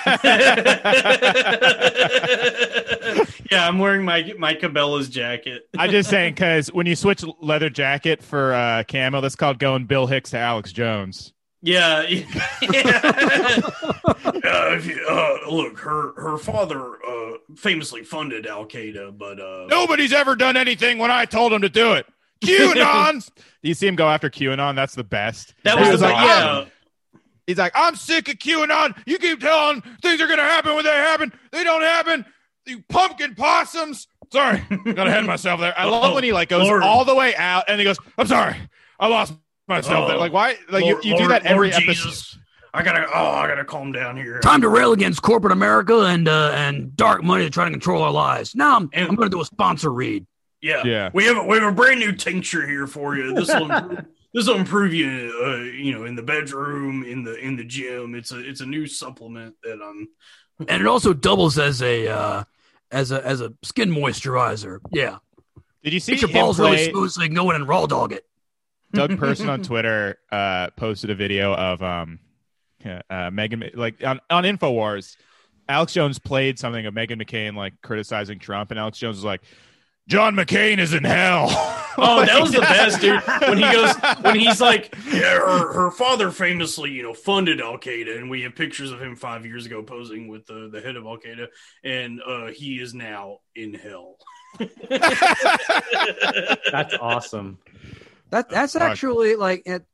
yeah, 3.52 3.68
I'm 3.68 3.80
wearing 3.80 4.06
my 4.06 4.34
my 4.38 4.54
Cabela's 4.54 5.10
jacket. 5.10 5.68
I'm 5.78 5.92
just 5.92 6.10
saying 6.10 6.36
because 6.36 6.72
when 6.72 6.86
you 6.86 6.96
switch 6.96 7.24
leather 7.42 7.70
jacket 7.70 8.22
for 8.24 8.54
uh, 8.54 8.84
camo, 8.88 9.20
that's 9.22 9.36
called 9.36 9.60
going 9.60 9.86
Bill 9.86 10.08
Hicks 10.08 10.30
to 10.30 10.38
Alex 10.38 10.72
Jones. 10.72 11.34
Yeah, 11.62 12.04
yeah. 12.04 12.22
uh, 12.62 14.22
if 14.78 14.86
you, 14.86 15.04
uh, 15.10 15.38
look, 15.50 15.80
her 15.80 16.14
her 16.16 16.38
father 16.38 16.80
uh, 17.04 17.38
famously 17.56 18.04
funded 18.04 18.46
Al 18.46 18.68
Qaeda, 18.68 19.18
but 19.18 19.40
uh, 19.40 19.66
Nobody's 19.68 20.14
ever 20.14 20.36
done 20.36 20.58
anything 20.58 21.00
when 21.00 21.10
I 21.10 21.26
told 21.26 21.52
him 21.52 21.64
to 21.64 21.70
do 21.70 21.94
it. 21.94 22.06
QAnon. 22.42 23.28
Do 23.64 23.70
you 23.70 23.74
see 23.74 23.88
him 23.88 23.96
go 23.96 24.08
after 24.08 24.30
QAnon? 24.30 24.76
That's 24.76 24.94
the 24.94 25.04
best. 25.04 25.56
that 25.64 25.80
was, 25.80 25.90
was 25.90 26.02
the 26.02 26.10
like, 26.10 26.28
yeah. 26.28 26.66
He's 27.48 27.58
like, 27.58 27.74
I'm 27.76 27.96
sick 27.96 28.28
of 28.30 28.36
QAnon. 28.36 28.98
You 29.06 29.18
keep 29.20 29.40
telling 29.40 29.82
things 30.02 30.20
are 30.22 30.28
gonna 30.28 30.42
happen 30.42 30.76
when 30.76 30.84
they 30.84 30.92
happen. 30.92 31.32
They 31.52 31.64
don't 31.64 31.82
happen. 31.84 32.26
You 32.66 32.84
pumpkin 32.90 33.36
possums. 33.36 34.08
Sorry, 34.32 34.58
got 34.94 35.08
ahead 35.08 35.20
of 35.20 35.26
myself 35.28 35.60
there. 35.60 35.74
I 35.78 35.86
love 35.86 36.16
when 36.16 36.24
he 36.24 36.34
like 36.34 36.50
goes 36.50 36.68
Lord. 36.68 36.82
all 36.82 37.06
the 37.06 37.14
way 37.16 37.36
out 37.36 37.66
and 37.68 37.80
he 37.80 37.86
goes, 37.86 37.98
I'm 38.18 38.26
sorry, 38.28 38.56
I 39.00 39.08
lost 39.08 39.34
myself. 39.68 40.08
there. 40.08 40.18
Oh. 40.18 40.20
Like 40.20 40.34
why? 40.34 40.58
Like 40.70 40.84
Lord- 40.84 41.04
you, 41.06 41.12
you 41.12 41.18
do 41.18 41.28
that 41.28 41.46
every 41.46 41.70
Lord 41.72 41.84
episode. 41.84 42.04
Jesus. 42.10 42.38
I 42.74 42.84
gotta. 42.84 43.06
Oh, 43.14 43.30
I 43.30 43.48
gotta 43.48 43.64
calm 43.64 43.92
down 43.92 44.18
here. 44.18 44.40
Time 44.42 44.60
to 44.62 44.68
rail 44.68 44.92
against 44.92 45.22
corporate 45.22 45.54
America 45.54 46.00
and 46.02 46.28
uh, 46.28 46.52
and 46.56 46.94
dark 46.98 47.24
money 47.24 47.44
to 47.46 47.50
try 47.50 47.64
to 47.66 47.72
control 47.72 48.02
our 48.04 48.12
lives. 48.12 48.54
Now 48.56 48.76
I'm, 48.76 48.90
And- 48.92 49.08
I'm 49.08 49.16
going 49.16 49.30
to 49.30 49.34
do 49.38 49.42
a 49.42 49.46
sponsor 49.46 49.94
read. 49.94 50.26
Yeah, 50.62 50.82
Yeah. 50.84 51.10
We 51.14 51.24
have 51.26 51.38
a, 51.38 51.44
we 51.44 51.58
have 51.58 51.72
a 51.72 51.76
brand 51.76 52.00
new 52.02 52.12
tincture 52.12 52.68
here 52.68 52.86
for 52.88 53.16
you. 53.16 53.34
This 53.36 53.48
will 53.54 53.72
improve, 53.72 54.06
this 54.36 54.48
will 54.48 54.58
improve 54.58 54.94
you. 54.94 55.34
Uh, 55.44 55.64
you 55.64 55.94
know, 55.94 56.04
in 56.04 56.16
the 56.16 56.22
bedroom, 56.22 57.06
in 57.06 57.24
the 57.24 57.36
in 57.38 57.56
the 57.56 57.64
gym. 57.64 58.14
It's 58.14 58.34
a 58.34 58.40
it's 58.40 58.60
a 58.60 58.66
new 58.66 58.86
supplement 58.86 59.56
that 59.64 59.80
I'm. 59.82 60.10
and 60.68 60.82
it 60.82 60.88
also 60.88 61.14
doubles 61.14 61.58
as 61.58 61.82
a 61.82 62.10
uh, 62.10 62.44
as 62.92 63.12
a 63.12 63.26
as 63.26 63.40
a 63.40 63.54
skin 63.64 63.90
moisturizer. 63.90 64.80
Yeah, 64.92 65.18
Did 65.84 65.94
you 65.94 66.02
see 66.02 66.12
get 66.14 66.22
your 66.22 66.30
him 66.32 66.34
balls 66.34 66.60
really 66.60 66.76
play- 66.76 66.92
smooth 66.92 67.12
so 67.12 67.22
you 67.22 67.30
can 67.30 67.36
go 67.36 67.50
in 67.50 67.56
and 67.56 67.68
raw 67.68 67.86
dog 67.86 68.12
it. 68.12 68.26
Doug 68.92 69.18
Person 69.18 69.50
on 69.50 69.64
Twitter 69.64 70.18
uh, 70.32 70.70
posted 70.72 71.10
a 71.10 71.16
video 71.16 71.54
of 71.54 71.82
um, 71.82 72.20
uh, 72.86 73.00
Meghan 73.10 73.76
like 73.76 74.04
on 74.04 74.20
on 74.30 74.44
Infowars. 74.44 75.16
Alex 75.68 75.94
Jones 75.94 76.20
played 76.20 76.60
something 76.60 76.86
of 76.86 76.94
Meghan 76.94 77.22
McCain 77.22 77.56
like 77.56 77.74
criticizing 77.82 78.38
Trump, 78.38 78.72
and 78.72 78.80
Alex 78.80 78.98
Jones 78.98 79.16
was 79.16 79.24
like, 79.24 79.42
"John 80.08 80.36
McCain 80.36 80.78
is 80.80 80.94
in 80.94 81.04
hell." 81.04 81.50
Oh, 81.98 82.26
that 82.26 82.42
was 82.42 82.52
the 82.52 82.60
best, 82.60 83.00
dude. 83.00 83.22
When 83.48 83.58
he 83.58 83.64
goes, 83.64 83.96
when 84.20 84.38
he's 84.38 84.60
like, 84.60 84.94
yeah, 85.08 85.40
her, 85.40 85.72
her 85.72 85.92
father 85.92 86.30
famously, 86.30 86.92
you 86.92 87.02
know, 87.04 87.14
funded 87.14 87.62
Al 87.62 87.78
Qaeda, 87.78 88.18
and 88.18 88.30
we 88.30 88.42
have 88.42 88.54
pictures 88.54 88.92
of 88.92 89.02
him 89.02 89.16
five 89.16 89.46
years 89.46 89.66
ago 89.66 89.82
posing 89.82 90.28
with 90.28 90.46
the, 90.46 90.70
the 90.72 90.82
head 90.82 90.98
of 90.98 91.06
Al 91.06 91.18
Qaeda, 91.18 91.48
and 91.84 92.22
uh, 92.22 92.48
he 92.48 92.82
is 92.82 92.94
now 92.94 93.40
in 93.56 93.74
hell. 93.74 94.18
That's 96.72 96.96
awesome. 97.00 97.60
That 98.32 98.50
that's 98.50 98.76
actually 98.76 99.36
like 99.36 99.64
it. 99.66 99.86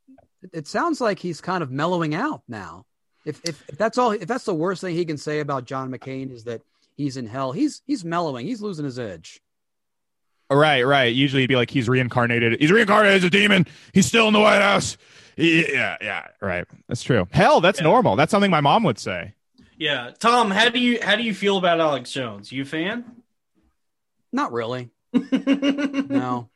It 0.53 0.67
sounds 0.67 1.01
like 1.01 1.19
he's 1.19 1.41
kind 1.41 1.61
of 1.61 1.69
mellowing 1.69 2.15
out 2.15 2.41
now. 2.47 2.85
If, 3.25 3.41
if 3.43 3.63
if 3.69 3.77
that's 3.77 3.97
all, 3.97 4.11
if 4.11 4.27
that's 4.27 4.45
the 4.45 4.55
worst 4.55 4.81
thing 4.81 4.95
he 4.95 5.05
can 5.05 5.17
say 5.17 5.39
about 5.39 5.65
John 5.65 5.91
McCain 5.91 6.31
is 6.31 6.45
that 6.45 6.61
he's 6.95 7.17
in 7.17 7.27
hell, 7.27 7.51
he's 7.51 7.81
he's 7.85 8.03
mellowing. 8.03 8.47
He's 8.47 8.61
losing 8.61 8.85
his 8.85 8.97
edge. 8.97 9.41
Right, 10.57 10.83
right. 10.83 11.13
Usually, 11.13 11.43
it'd 11.43 11.49
be 11.49 11.55
like 11.55 11.69
he's 11.71 11.87
reincarnated. 11.89 12.59
He's 12.59 12.71
reincarnated 12.71 13.17
as 13.17 13.23
a 13.23 13.29
demon. 13.29 13.65
He's 13.93 14.05
still 14.05 14.27
in 14.27 14.33
the 14.33 14.39
White 14.39 14.61
House. 14.61 14.97
Yeah, 15.37 15.97
yeah, 16.01 16.27
right. 16.41 16.65
That's 16.87 17.03
true. 17.03 17.27
Hell, 17.31 17.61
that's 17.61 17.79
Yeah. 17.79 17.85
normal. 17.85 18.15
That's 18.15 18.31
something 18.31 18.51
my 18.51 18.61
mom 18.61 18.83
would 18.83 18.99
say. 18.99 19.33
Yeah, 19.77 20.11
Tom, 20.19 20.51
how 20.51 20.69
do 20.69 20.79
you 20.79 20.99
how 21.01 21.15
do 21.15 21.23
you 21.23 21.33
feel 21.33 21.57
about 21.57 21.79
Alex 21.79 22.11
Jones? 22.11 22.51
You 22.51 22.63
a 22.63 22.65
fan? 22.65 23.05
Not 24.31 24.51
really. 24.51 24.89
No. 25.31 26.49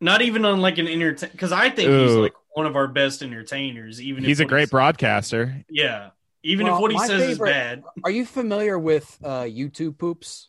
Not 0.00 0.22
even 0.22 0.44
on 0.44 0.60
like 0.60 0.78
an 0.78 0.88
entertain 0.88 1.30
because 1.32 1.52
I 1.52 1.68
think 1.70 1.90
he's 1.90 2.16
like 2.16 2.32
one 2.54 2.66
of 2.66 2.74
our 2.76 2.88
best 2.88 3.22
entertainers. 3.22 4.00
Even 4.00 4.24
He's 4.24 4.40
if 4.40 4.46
a 4.46 4.48
great 4.48 4.60
he's- 4.62 4.70
broadcaster. 4.70 5.62
Yeah, 5.68 6.10
even 6.42 6.66
Well, 6.66 6.76
if 6.76 6.80
what 6.82 6.90
he 6.90 6.96
my 6.96 7.06
says 7.06 7.20
favorite- 7.20 7.48
is 7.50 7.54
bad. 7.54 7.82
Are 8.04 8.10
you 8.10 8.24
familiar 8.26 8.78
with 8.78 9.18
uh, 9.22 9.42
YouTube 9.42 9.98
poops? 9.98 10.48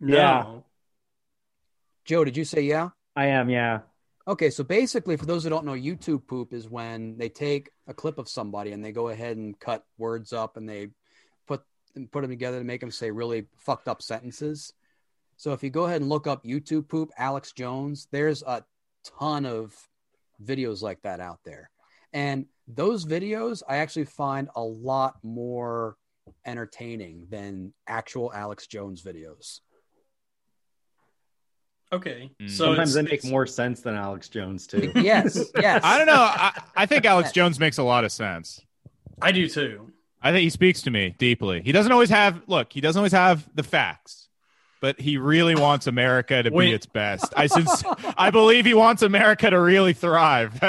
Yeah. 0.00 0.44
Joe, 2.08 2.24
did 2.24 2.38
you 2.38 2.44
say 2.46 2.62
yeah? 2.62 2.88
I 3.14 3.26
am, 3.26 3.50
yeah. 3.50 3.80
Okay, 4.26 4.48
so 4.48 4.64
basically, 4.64 5.18
for 5.18 5.26
those 5.26 5.44
who 5.44 5.50
don't 5.50 5.66
know, 5.66 5.72
YouTube 5.72 6.26
poop 6.26 6.54
is 6.54 6.66
when 6.66 7.18
they 7.18 7.28
take 7.28 7.68
a 7.86 7.92
clip 7.92 8.16
of 8.16 8.30
somebody 8.30 8.72
and 8.72 8.82
they 8.82 8.92
go 8.92 9.10
ahead 9.10 9.36
and 9.36 9.60
cut 9.60 9.84
words 9.98 10.32
up 10.32 10.56
and 10.56 10.66
they 10.66 10.88
put 11.46 11.60
and 11.96 12.10
put 12.10 12.22
them 12.22 12.30
together 12.30 12.60
to 12.60 12.64
make 12.64 12.80
them 12.80 12.90
say 12.90 13.10
really 13.10 13.44
fucked 13.58 13.88
up 13.88 14.00
sentences. 14.00 14.72
So 15.36 15.52
if 15.52 15.62
you 15.62 15.68
go 15.68 15.84
ahead 15.84 16.00
and 16.00 16.08
look 16.08 16.26
up 16.26 16.44
YouTube 16.44 16.88
poop, 16.88 17.10
Alex 17.18 17.52
Jones, 17.52 18.08
there's 18.10 18.42
a 18.42 18.64
ton 19.18 19.44
of 19.44 19.76
videos 20.42 20.80
like 20.80 21.02
that 21.02 21.20
out 21.20 21.40
there, 21.44 21.68
and 22.14 22.46
those 22.66 23.04
videos 23.04 23.62
I 23.68 23.76
actually 23.76 24.06
find 24.06 24.48
a 24.56 24.62
lot 24.62 25.16
more 25.22 25.98
entertaining 26.46 27.26
than 27.28 27.74
actual 27.86 28.32
Alex 28.32 28.66
Jones 28.66 29.02
videos. 29.02 29.60
Okay, 31.92 32.30
Mm. 32.40 32.50
so 32.50 32.66
Sometimes 32.66 32.94
it's- 32.94 32.94
they 32.94 33.10
make 33.10 33.24
more 33.24 33.46
sense 33.46 33.80
than 33.80 33.94
Alex 33.94 34.28
Jones 34.28 34.66
too. 34.66 34.92
Yes, 34.96 35.50
yes. 35.58 35.80
I 35.82 35.96
don't 35.98 36.06
know. 36.06 36.14
I, 36.16 36.60
I 36.76 36.86
think 36.86 37.04
Alex 37.06 37.32
Jones 37.32 37.58
makes 37.58 37.78
a 37.78 37.82
lot 37.82 38.04
of 38.04 38.12
sense. 38.12 38.60
I 39.22 39.32
do 39.32 39.48
too. 39.48 39.90
I 40.22 40.30
think 40.32 40.42
he 40.42 40.50
speaks 40.50 40.82
to 40.82 40.90
me 40.90 41.14
deeply. 41.18 41.62
He 41.62 41.72
doesn't 41.72 41.90
always 41.92 42.10
have 42.10 42.42
look, 42.46 42.72
he 42.72 42.80
doesn't 42.80 42.98
always 42.98 43.12
have 43.12 43.48
the 43.54 43.62
facts, 43.62 44.28
but 44.80 45.00
he 45.00 45.16
really 45.16 45.54
wants 45.54 45.86
America 45.86 46.42
to 46.42 46.50
Wait. 46.50 46.66
be 46.66 46.72
its 46.72 46.86
best. 46.86 47.32
I 47.36 47.46
since 47.46 47.82
I 48.18 48.30
believe 48.30 48.66
he 48.66 48.74
wants 48.74 49.02
America 49.02 49.48
to 49.48 49.58
really 49.58 49.92
thrive. 49.94 50.60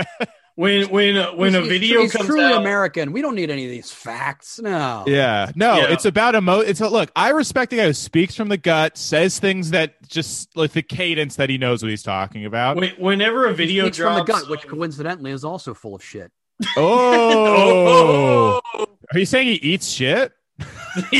When 0.59 0.89
when 0.89 1.15
uh, 1.15 1.31
when 1.35 1.55
a 1.55 1.59
He's- 1.59 1.69
video 1.69 2.01
he's 2.01 2.11
comes 2.11 2.25
truly 2.25 2.43
out, 2.43 2.59
American. 2.59 3.13
We 3.13 3.21
don't 3.21 3.35
need 3.35 3.49
any 3.49 3.63
of 3.63 3.71
these 3.71 3.91
facts. 3.91 4.59
No. 4.59 5.05
yeah. 5.07 5.51
No, 5.55 5.77
Yeah. 5.77 5.93
it's 5.93 6.03
about 6.03 6.35
emo 6.35 6.59
it's 6.59 6.81
a, 6.81 6.89
look, 6.89 7.09
I 7.15 7.29
respect 7.29 7.71
the 7.71 7.77
guy 7.77 7.85
who 7.85 7.93
speaks 7.93 8.35
from 8.35 8.49
the 8.49 8.57
gut, 8.57 8.97
says 8.97 9.39
things 9.39 9.69
that 9.71 10.05
just 10.09 10.57
like 10.57 10.73
the 10.73 10.81
cadence 10.81 11.37
that 11.37 11.49
he 11.49 11.57
knows 11.57 11.81
what 11.81 11.91
he's 11.91 12.03
talking 12.03 12.43
about. 12.45 12.75
when- 12.75 12.93
whenever 12.97 13.45
a 13.47 13.53
video 13.53 13.85
speaks 13.85 13.97
drops 13.99 14.17
from 14.17 14.25
the 14.25 14.33
gut, 14.33 14.49
which 14.49 14.67
coincidentally 14.67 15.31
is 15.31 15.45
also 15.45 15.73
full 15.73 15.95
of 15.95 16.03
shit. 16.03 16.29
Oh. 16.75 18.59
oh, 18.73 18.85
Are 19.13 19.17
you 19.19 19.25
saying 19.25 19.47
he 19.47 19.53
eats 19.53 19.87
shit? 19.87 20.33
Hell 20.59 21.01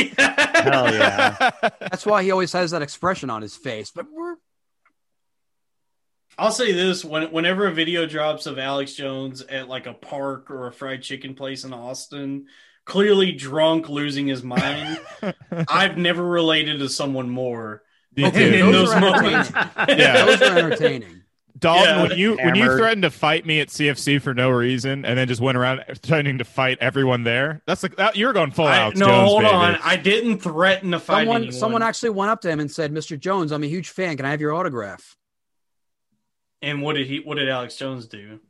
yeah. 0.92 1.50
That's 1.80 2.04
why 2.04 2.22
he 2.24 2.30
always 2.30 2.52
has 2.52 2.72
that 2.72 2.82
expression 2.82 3.30
on 3.30 3.40
his 3.40 3.56
face. 3.56 3.90
But 3.90 4.04
we're 4.12 4.34
I'll 6.40 6.50
say 6.50 6.72
this: 6.72 7.04
when 7.04 7.30
whenever 7.32 7.66
a 7.66 7.72
video 7.72 8.06
drops 8.06 8.46
of 8.46 8.58
Alex 8.58 8.94
Jones 8.94 9.42
at 9.42 9.68
like 9.68 9.86
a 9.86 9.92
park 9.92 10.50
or 10.50 10.66
a 10.68 10.72
fried 10.72 11.02
chicken 11.02 11.34
place 11.34 11.64
in 11.64 11.72
Austin, 11.74 12.46
clearly 12.86 13.32
drunk, 13.32 13.88
losing 13.90 14.26
his 14.26 14.42
mind, 14.42 14.98
I've 15.68 15.98
never 15.98 16.24
related 16.24 16.78
to 16.78 16.88
someone 16.88 17.28
more. 17.28 17.82
Me 18.16 18.26
Okay, 18.26 18.58
too. 18.58 18.66
in 18.66 18.72
those 18.72 18.88
those 18.88 18.94
are 18.94 19.00
moments. 19.00 19.52
Yeah. 19.88 20.24
those 20.24 20.42
are 20.42 20.58
entertaining. 20.58 21.22
Dalton, 21.58 21.84
Yeah. 21.84 22.02
when 22.08 22.18
you 22.18 22.36
when 22.36 22.54
you 22.54 22.74
threatened 22.76 23.02
to 23.02 23.10
fight 23.10 23.44
me 23.44 23.60
at 23.60 23.68
CFC 23.68 24.20
for 24.22 24.32
no 24.32 24.48
reason, 24.48 25.04
and 25.04 25.18
then 25.18 25.28
just 25.28 25.42
went 25.42 25.58
around 25.58 25.82
threatening 25.98 26.38
to 26.38 26.44
fight 26.44 26.78
everyone 26.80 27.22
there, 27.22 27.60
that's 27.66 27.82
like 27.82 27.96
that, 27.96 28.16
you're 28.16 28.32
going 28.32 28.50
full 28.50 28.66
I, 28.66 28.78
out. 28.78 28.96
no, 28.96 29.06
Jones, 29.06 29.28
hold 29.28 29.42
baby. 29.42 29.54
on. 29.54 29.78
I 29.84 29.96
didn't 29.96 30.38
threaten 30.38 30.92
to 30.92 30.98
fight 30.98 31.20
Someone, 31.24 31.36
anyone. 31.36 31.52
someone 31.52 31.82
actually 31.82 32.10
went 32.10 32.30
up 32.30 32.40
to 32.40 32.48
him 32.50 32.60
and 32.60 32.70
said, 32.70 32.92
"Mr. 32.94 33.18
Jones, 33.20 33.52
I'm 33.52 33.62
a 33.62 33.66
huge 33.66 33.90
fan. 33.90 34.16
Can 34.16 34.24
I 34.24 34.30
have 34.30 34.40
your 34.40 34.54
autograph?" 34.54 35.16
And 36.62 36.82
what 36.82 36.96
did 36.96 37.06
he? 37.06 37.20
What 37.20 37.36
did 37.36 37.48
Alex 37.48 37.76
Jones 37.76 38.06
do? 38.06 38.40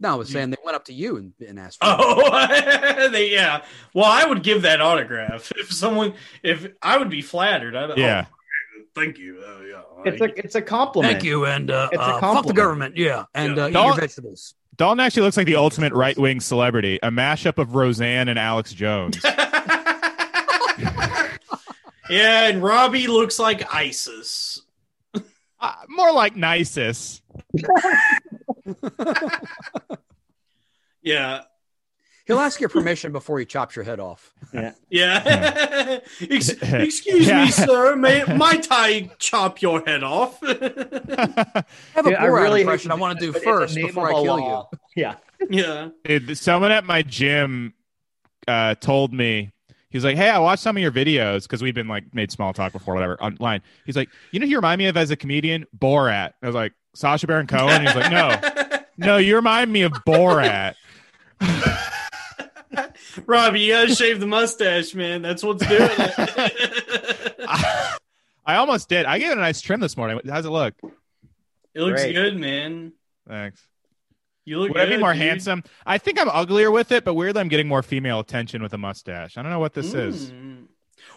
No, 0.00 0.12
I 0.12 0.14
was 0.16 0.28
saying 0.28 0.50
they 0.50 0.56
went 0.64 0.74
up 0.74 0.86
to 0.86 0.92
you 0.92 1.16
and, 1.16 1.32
and 1.46 1.58
asked. 1.58 1.78
For 1.82 1.86
it. 1.88 1.96
Oh, 1.98 3.08
they, 3.10 3.30
yeah. 3.30 3.64
Well, 3.94 4.04
I 4.04 4.24
would 4.24 4.42
give 4.42 4.62
that 4.62 4.80
autograph 4.80 5.52
if 5.56 5.72
someone. 5.72 6.14
If 6.42 6.66
I 6.82 6.98
would 6.98 7.10
be 7.10 7.22
flattered. 7.22 7.76
I, 7.76 7.94
Yeah. 7.96 8.26
Oh, 8.28 8.82
thank 8.94 9.18
you. 9.18 9.42
Oh, 9.44 9.62
yeah. 9.62 9.82
It's 10.04 10.20
a 10.20 10.24
it's 10.38 10.54
a 10.56 10.62
compliment. 10.62 11.12
Thank 11.14 11.24
you, 11.24 11.46
and 11.46 11.70
uh, 11.70 11.88
It's 11.92 12.00
a 12.00 12.04
uh, 12.04 12.20
fuck 12.20 12.46
the 12.46 12.52
government. 12.52 12.96
Yeah, 12.96 13.24
and 13.34 13.56
Yeah. 13.56 13.64
uh, 13.64 13.68
eat 13.68 13.72
your 13.72 13.96
vegetables. 13.96 14.54
Dalton 14.76 15.00
actually 15.00 15.22
looks 15.22 15.36
like 15.36 15.46
the 15.46 15.56
ultimate 15.56 15.92
right 15.92 16.18
wing 16.18 16.40
celebrity, 16.40 16.98
a 17.02 17.10
mashup 17.10 17.58
of 17.58 17.74
Roseanne 17.76 18.28
and 18.28 18.38
Alex 18.38 18.72
Jones. 18.74 19.18
yeah, 19.24 21.30
and 22.10 22.62
Robbie 22.62 23.06
looks 23.06 23.38
like 23.38 23.72
ISIS. 23.72 24.60
Uh, 25.64 25.74
more 25.88 26.12
like 26.12 26.34
Nisus. 26.34 27.20
Yeah. 31.02 31.42
He'll 32.26 32.38
ask 32.40 32.58
your 32.58 32.70
permission 32.70 33.12
before 33.12 33.38
he 33.38 33.44
chops 33.44 33.76
your 33.76 33.84
head 33.84 34.00
off. 34.00 34.32
Yeah. 34.88 36.00
Ex- 36.22 36.48
excuse 36.62 37.26
Yeah. 37.28 37.44
me, 37.44 37.50
sir. 37.50 37.94
May, 37.96 38.24
might 38.24 38.66
I 38.70 39.10
chop 39.18 39.60
your 39.60 39.82
head 39.84 40.02
off? 40.02 40.38
I 40.42 41.64
have 41.94 42.06
a 42.06 42.10
Yeah, 42.10 42.22
I 42.22 42.24
really 42.24 42.62
impression 42.62 42.90
I 42.90 42.94
want 42.94 43.18
to 43.18 43.26
do 43.26 43.32
but 43.32 43.42
it's 43.42 43.46
a 43.46 43.50
first 43.50 43.74
before 43.74 44.08
I 44.08 44.12
kill 44.22 44.36
law. 44.38 44.70
Yeah. 44.96 45.16
yeah. 45.50 45.88
Dude, 46.06 46.38
someone 46.38 46.72
at 46.72 46.86
my 46.86 47.02
gym 47.02 47.74
uh, 48.48 48.74
told 48.76 49.12
me 49.12 49.52
he's 49.94 50.04
like, 50.04 50.16
"Hey, 50.16 50.28
I 50.28 50.38
watched 50.38 50.62
some 50.62 50.76
of 50.76 50.82
your 50.82 50.92
videos 50.92 51.44
because 51.44 51.62
we've 51.62 51.74
been 51.74 51.88
like 51.88 52.12
made 52.14 52.30
small 52.30 52.52
talk 52.52 52.72
before, 52.72 52.92
whatever, 52.92 53.18
online." 53.22 53.62
He's 53.86 53.96
like, 53.96 54.10
"You 54.32 54.40
know, 54.40 54.46
who 54.46 54.50
you 54.50 54.56
remind 54.58 54.78
me 54.78 54.86
of 54.86 54.98
as 54.98 55.10
a 55.10 55.16
comedian, 55.16 55.64
Borat." 55.78 56.32
I 56.42 56.46
was 56.46 56.54
like, 56.54 56.74
"Sacha 56.94 57.26
Baron 57.26 57.46
Cohen." 57.46 57.86
He's 57.86 57.94
like, 57.94 58.10
"No, 58.12 58.80
no, 59.06 59.16
you 59.16 59.36
remind 59.36 59.72
me 59.72 59.82
of 59.82 59.92
Borat." 60.06 60.74
Rob, 63.26 63.56
you 63.56 63.72
gotta 63.72 63.94
shave 63.94 64.20
the 64.20 64.26
mustache, 64.26 64.94
man. 64.94 65.22
That's 65.22 65.42
what's 65.42 65.66
doing 65.66 65.80
it. 65.82 67.34
I 68.46 68.56
almost 68.56 68.88
did. 68.88 69.06
I 69.06 69.18
gave 69.18 69.30
it 69.30 69.38
a 69.38 69.40
nice 69.40 69.60
trim 69.60 69.80
this 69.80 69.96
morning. 69.96 70.20
How's 70.28 70.44
it 70.44 70.50
look? 70.50 70.74
it 71.72 71.80
looks 71.80 72.02
Great. 72.02 72.14
good, 72.14 72.36
man. 72.36 72.92
Thanks. 73.26 73.66
You 74.44 74.60
look 74.60 74.70
Would 74.74 74.80
I 74.80 74.86
be 74.86 74.96
more 74.98 75.12
dude. 75.12 75.22
handsome? 75.22 75.64
I 75.86 75.98
think 75.98 76.20
I'm 76.20 76.28
uglier 76.28 76.70
with 76.70 76.92
it, 76.92 77.04
but 77.04 77.14
weirdly, 77.14 77.40
I'm 77.40 77.48
getting 77.48 77.68
more 77.68 77.82
female 77.82 78.20
attention 78.20 78.62
with 78.62 78.74
a 78.74 78.78
mustache. 78.78 79.38
I 79.38 79.42
don't 79.42 79.50
know 79.50 79.58
what 79.58 79.72
this 79.72 79.94
is. 79.94 80.30
Mm. 80.30 80.66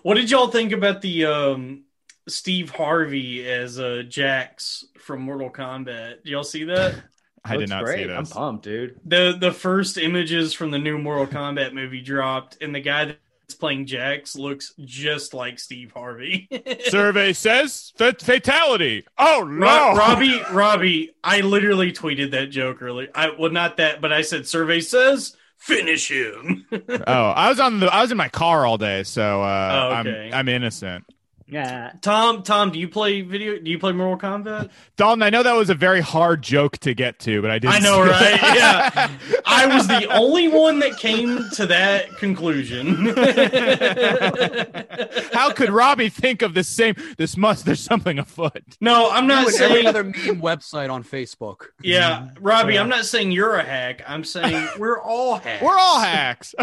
What 0.04 0.16
did 0.16 0.32
y'all 0.32 0.48
think 0.48 0.72
about 0.72 1.02
the 1.02 1.26
um, 1.26 1.84
Steve 2.28 2.70
Harvey 2.70 3.48
as 3.50 3.80
uh, 3.80 4.04
Jax 4.08 4.86
from 5.00 5.22
Mortal 5.22 5.50
Kombat? 5.50 6.24
Did 6.24 6.32
y'all 6.32 6.44
see 6.44 6.64
that? 6.66 6.96
I 7.46 7.56
did 7.58 7.70
not 7.70 7.86
great. 7.86 8.08
see 8.08 8.14
I'm 8.14 8.26
pumped, 8.26 8.66
dude. 8.66 9.00
the 9.06 9.38
The 9.40 9.52
first 9.52 9.98
images 9.98 10.54
from 10.54 10.72
the 10.72 10.80
new 10.80 10.98
Mortal 10.98 11.28
Kombat 11.28 11.74
movie 11.74 12.02
dropped, 12.02 12.58
and 12.62 12.76
the 12.76 12.82
guy 12.82 13.06
that's 13.06 13.20
playing 13.56 13.86
Jax 13.86 14.36
looks 14.36 14.74
just 14.80 15.34
like 15.34 15.60
Steve 15.60 15.92
Harvey. 15.96 16.48
Survey 16.86 17.34
says 17.34 17.94
fa- 17.98 18.16
fatality. 18.20 19.06
Oh 19.18 19.44
no, 19.50 19.66
Ro- 19.66 19.96
Robbie, 19.98 20.42
Robbie, 20.52 21.12
I 21.24 21.42
literally 21.42 21.92
tweeted 21.92 22.32
that 22.32 22.50
joke 22.50 22.82
earlier. 22.82 23.10
I 23.16 23.32
well, 23.38 23.52
not 23.52 23.78
that, 23.78 24.02
but 24.02 24.12
I 24.12 24.22
said 24.22 24.48
survey 24.48 24.82
says 24.82 25.36
finish 25.58 26.10
him. 26.12 26.66
oh, 26.72 27.30
I 27.30 27.50
was 27.50 27.60
on 27.60 27.80
the. 27.80 27.88
I 27.88 28.02
was 28.02 28.12
in 28.12 28.18
my 28.18 28.30
car 28.30 28.66
all 28.66 28.78
day, 28.78 29.04
so 29.04 29.42
uh, 29.42 29.90
Oh, 29.94 30.00
okay. 30.00 30.28
I'm 30.28 30.40
I'm 30.40 30.50
innocent. 30.50 31.06
Yeah. 31.50 31.94
Tom, 32.02 32.44
Tom, 32.44 32.72
do 32.72 32.80
you 32.80 32.90
play 32.90 33.22
video? 33.22 33.58
Do 33.58 33.72
you 33.72 33.80
play 33.80 33.94
Mortal 33.94 34.18
Kombat? 34.18 34.70
Dalton, 34.98 35.24
I 35.24 35.30
know 35.30 35.44
that 35.44 35.54
was 35.54 35.70
a 35.70 35.76
very 35.76 36.02
hard 36.02 36.42
joke 36.42 36.78
to 36.80 36.94
get 36.94 37.20
to, 37.20 37.42
but 37.42 37.50
I 37.52 37.60
didn't. 37.60 37.76
I 37.76 37.80
know, 37.80 38.02
right? 38.02 38.38
Yeah. 38.58 39.10
I 39.46 39.66
was 39.68 39.88
the 39.88 40.06
only 40.14 40.48
one 40.50 40.80
that 40.80 40.98
came 40.98 41.48
to 41.54 41.66
that 41.68 42.10
conclusion. 42.18 43.08
How 45.34 45.52
could 45.54 45.70
Robbie 45.70 46.10
think 46.10 46.42
of 46.42 46.54
the 46.54 46.64
same? 46.64 46.96
This 47.18 47.38
must. 47.38 47.66
There's 47.66 47.80
something 47.80 48.20
afoot. 48.20 48.64
no, 48.82 49.10
I'm 49.10 49.28
not 49.28 49.48
You 49.48 49.58
every 49.64 49.76
saying. 49.84 49.88
other 49.88 50.04
meme 50.04 50.42
website 50.42 50.92
on 50.92 51.04
Facebook. 51.04 51.68
Yeah, 51.82 52.30
Robbie, 52.42 52.74
Yeah. 52.74 52.82
I'm 52.82 52.90
not 52.90 53.06
saying 53.06 53.32
you're 53.32 53.56
a 53.56 53.64
hack. 53.64 54.02
I'm 54.08 54.24
saying 54.24 54.68
we're 54.78 55.00
all 55.00 55.36
hacks. 55.40 55.64
We're 55.64 55.78
all 55.78 56.00
hacks. 56.00 56.56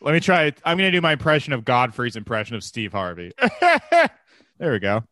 Let 0.00 0.12
me 0.12 0.20
try. 0.20 0.44
it. 0.44 0.60
I'm 0.64 0.78
going 0.78 0.90
to 0.90 0.96
do 0.96 1.02
my 1.02 1.12
impression 1.12 1.52
of 1.52 1.64
Godfrey's 1.64 2.16
impression 2.16 2.56
of 2.56 2.64
Steve 2.64 2.92
Harvey. 2.92 3.32
there 3.60 4.72
we 4.72 4.78
go. 4.78 5.04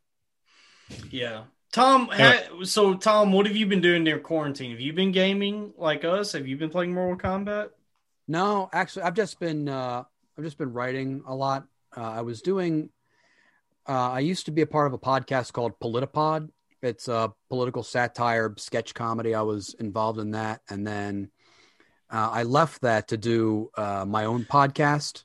yeah. 1.10 1.44
Tom, 1.72 2.08
ha- 2.10 2.64
so 2.64 2.94
Tom, 2.94 3.30
what 3.32 3.46
have 3.46 3.54
you 3.54 3.66
been 3.66 3.82
doing 3.82 4.02
during 4.04 4.22
quarantine? 4.22 4.70
Have 4.70 4.80
you 4.80 4.94
been 4.94 5.12
gaming 5.12 5.72
like 5.76 6.04
us? 6.04 6.32
Have 6.32 6.46
you 6.46 6.56
been 6.56 6.70
playing 6.70 6.94
Mortal 6.94 7.18
Kombat? 7.18 7.68
No, 8.26 8.70
actually, 8.72 9.02
I've 9.02 9.14
just 9.14 9.38
been 9.38 9.68
uh, 9.68 10.02
I've 10.36 10.44
just 10.44 10.56
been 10.56 10.72
writing 10.72 11.22
a 11.26 11.34
lot. 11.34 11.66
Uh, 11.96 12.02
I 12.02 12.22
was 12.22 12.40
doing. 12.40 12.90
Uh, 13.86 14.10
I 14.12 14.20
used 14.20 14.46
to 14.46 14.50
be 14.50 14.62
a 14.62 14.66
part 14.66 14.86
of 14.86 14.92
a 14.92 14.98
podcast 14.98 15.52
called 15.52 15.78
Politipod. 15.78 16.48
It's 16.82 17.08
a 17.08 17.32
political 17.48 17.82
satire 17.82 18.54
sketch 18.56 18.94
comedy. 18.94 19.34
I 19.34 19.42
was 19.42 19.74
involved 19.78 20.20
in 20.20 20.30
that, 20.32 20.60
and 20.70 20.86
then 20.86 21.30
uh, 22.10 22.30
I 22.32 22.42
left 22.44 22.82
that 22.82 23.08
to 23.08 23.16
do 23.16 23.70
uh, 23.76 24.04
my 24.06 24.24
own 24.24 24.44
podcast. 24.44 25.24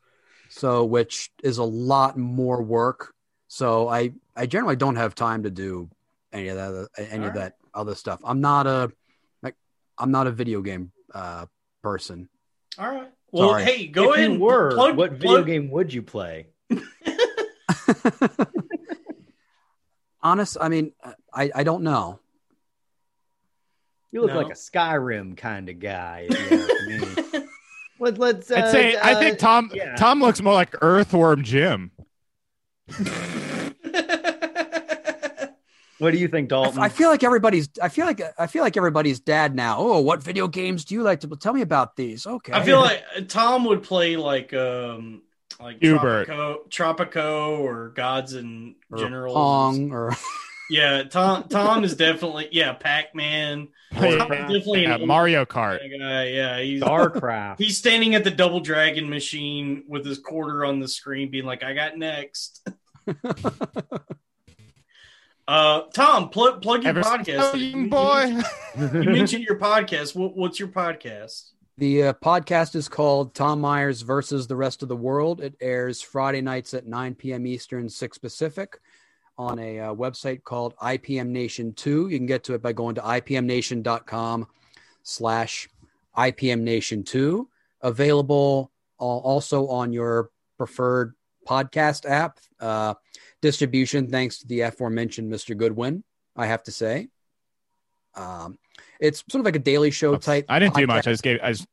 So, 0.50 0.86
which 0.86 1.32
is 1.44 1.58
a 1.58 1.64
lot 1.64 2.16
more 2.18 2.62
work. 2.62 3.14
So, 3.48 3.88
I 3.90 4.14
I 4.36 4.46
generally 4.46 4.76
don't 4.76 4.98
have 4.98 5.16
time 5.16 5.44
to 5.44 5.50
do 5.50 5.90
any 6.32 6.48
of 6.50 6.58
that 6.58 6.90
any 6.98 7.08
of 7.10 7.14
All 7.14 7.28
right. 7.30 7.34
that 7.36 7.56
other 7.74 7.96
stuff. 7.96 8.20
I'm 8.24 8.40
not 8.42 8.68
a 8.68 8.92
like 9.42 9.56
I'm 9.98 10.12
not 10.12 10.28
a 10.28 10.32
video 10.32 10.62
game 10.62 10.92
uh, 11.14 11.48
person. 11.82 12.30
All 12.78 12.88
right. 12.90 13.12
Well, 13.32 13.50
Sorry. 13.50 13.64
hey, 13.64 13.88
go 13.88 14.12
if 14.14 14.18
ahead 14.20 14.30
and 14.32 14.40
were, 14.40 14.72
plug, 14.76 14.96
what 14.96 15.12
video 15.14 15.30
plug- 15.38 15.46
game 15.48 15.72
would 15.72 15.92
you 15.92 16.04
play? 16.04 16.48
Honest, 20.22 20.58
I 20.62 20.70
mean, 20.70 20.94
I, 21.34 21.52
I 21.54 21.64
don't 21.64 21.84
know. 21.84 22.20
You 24.12 24.22
look 24.22 24.30
No. 24.32 24.38
like 24.38 24.52
a 24.52 24.56
Skyrim 24.56 25.36
kind 25.36 25.68
of 25.70 25.80
guy. 25.80 26.28
If 26.30 26.52
you 26.52 26.58
ask 26.92 27.34
me. 27.34 27.40
Let, 28.00 28.18
let's. 28.18 28.52
Uh, 28.52 28.56
I'd 28.56 28.72
say. 28.72 28.98
I 29.02 29.16
think 29.16 29.36
uh, 29.36 29.46
Tom. 29.46 29.72
yeah. 29.74 29.96
Tom 29.96 30.20
looks 30.20 30.42
more 30.42 30.54
like 30.54 30.76
Earthworm 30.82 31.44
Jim. 31.44 31.92
What 36.04 36.12
do 36.12 36.18
you 36.18 36.28
think, 36.28 36.48
I, 36.48 36.56
Dalton? 36.56 36.80
I 36.82 36.90
feel 36.90 37.10
like 37.10 37.24
everybody's. 37.24 37.70
I 37.82 37.88
feel 37.88 38.06
like 38.06 38.22
I 38.38 38.48
feel 38.48 38.62
like 38.62 38.76
everybody's 38.76 39.22
dad 39.22 39.56
now. 39.56 39.78
Oh, 39.80 40.02
what 40.02 40.22
video 40.22 40.50
games 40.50 40.84
do 40.84 40.96
you 40.96 41.02
like 41.02 41.22
to 41.22 41.30
tell 41.38 41.54
me 41.54 41.62
about 41.62 41.96
these? 41.96 42.28
Okay, 42.28 42.52
I 42.52 42.62
feel 42.62 42.82
like 42.82 43.04
uh, 43.16 43.22
Tom 43.26 43.64
would 43.66 43.84
play 43.84 44.18
like 44.18 44.54
um 44.54 45.22
like 45.62 45.78
Hubert. 45.80 46.28
Tropico, 46.28 46.70
Tropico 46.70 47.60
or 47.60 47.90
Gods 47.90 48.34
and 48.34 48.76
or 48.92 49.30
Pong 49.30 49.94
or 49.94 50.12
Yeah, 50.70 51.04
Tom 51.04 51.48
Tom 51.50 51.84
is 51.84 51.96
definitely 51.96 52.50
yeah, 52.52 52.74
Pac 52.74 53.14
Man. 53.14 53.68
definitely 53.94 54.84
Yeah, 54.84 54.96
an 54.96 55.08
Mario 55.08 55.46
Kart. 55.46 55.80
guy. 55.80 56.28
Yeah, 56.30 56.60
he's 56.60 56.82
Starcraft. 56.82 57.58
he's 57.60 57.78
standing 57.78 58.16
at 58.16 58.24
the 58.24 58.32
double 58.32 58.60
dragon 58.60 59.10
machine 59.10 59.84
with 59.88 60.06
his 60.06 60.20
quarter 60.20 60.66
on 60.66 60.80
the 60.80 60.88
screen, 60.88 61.30
being 61.30 61.46
like, 61.46 61.64
"I 61.64 61.74
got 61.74 61.98
next." 61.98 62.68
uh, 65.48 65.82
Tom, 65.94 66.30
plug 66.30 66.62
plug 66.62 66.84
your 66.84 66.92
Ever 66.92 67.02
podcast. 67.02 67.72
young 67.72 67.90
boy. 67.90 68.42
You 68.78 69.04
mentioned 69.12 69.44
your 69.44 69.60
podcast. 69.60 70.16
What, 70.16 70.36
what's 70.36 70.60
your 70.60 70.70
podcast? 70.70 71.50
the 71.78 72.04
uh, 72.04 72.14
podcast 72.14 72.76
is 72.76 72.88
called 72.88 73.34
Tom 73.34 73.60
Myers 73.60 74.04
versus 74.04 74.46
the 74.46 74.56
rest 74.56 74.84
of 74.84 74.90
the 74.90 74.96
world. 74.96 75.42
It 75.42 75.56
airs 75.60 76.02
Friday 76.04 76.42
nights 76.42 76.76
at 76.76 76.86
9 76.86 77.16
p.m. 77.16 77.48
Eastern, 77.48 77.90
6 77.90 78.18
Pacific, 78.20 78.80
on 79.38 79.60
a 79.60 79.80
uh, 79.80 79.94
website 79.94 80.44
called 80.44 80.76
IPM 80.78 81.28
Nation 81.30 81.74
Two. 81.74 82.10
You 82.10 82.18
can 82.18 82.28
get 82.28 82.44
to 82.46 82.54
it 82.54 82.62
by 82.62 82.72
going 82.74 82.96
to 82.96 83.02
ipmnation.com/slash 83.02 85.70
IPM 86.18 86.62
Nation 86.62 87.04
Two. 87.04 87.50
Available 87.82 88.72
also 88.98 89.68
on 89.68 89.92
your 89.92 90.30
preferred 90.58 91.14
podcast 91.48 92.10
app. 92.10 92.40
Uh, 92.60 92.96
distribution 93.42 94.08
thanks 94.08 94.40
to 94.40 94.48
the 94.48 94.62
aforementioned 94.62 95.32
Mr. 95.32 95.56
Goodwin. 95.58 96.04
I 96.36 96.48
have 96.48 96.64
to 96.64 96.72
say. 96.72 97.10
Um, 98.16 98.58
it's 99.00 99.24
sort 99.30 99.42
of 99.42 99.46
like 99.46 99.56
a 99.56 99.60
daily 99.60 99.92
show 99.92 100.16
type. 100.16 100.46
I 100.50 100.60
didn't 100.60 100.76
do 100.76 100.88
much. 100.88 101.08
I 101.08 101.12
just 101.12 101.24
gave. 101.24 101.40
I 101.44 101.52
just, 101.52 101.68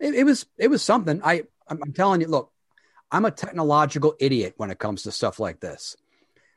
It, 0.00 0.14
it 0.14 0.24
was 0.24 0.46
it 0.56 0.68
was 0.68 0.82
something. 0.82 1.20
I 1.22 1.44
I'm, 1.68 1.82
I'm 1.82 1.92
telling 1.92 2.20
you, 2.20 2.28
look, 2.28 2.50
I'm 3.10 3.24
a 3.24 3.30
technological 3.30 4.14
idiot 4.20 4.54
when 4.56 4.70
it 4.70 4.78
comes 4.78 5.02
to 5.04 5.12
stuff 5.12 5.40
like 5.40 5.60
this. 5.60 5.96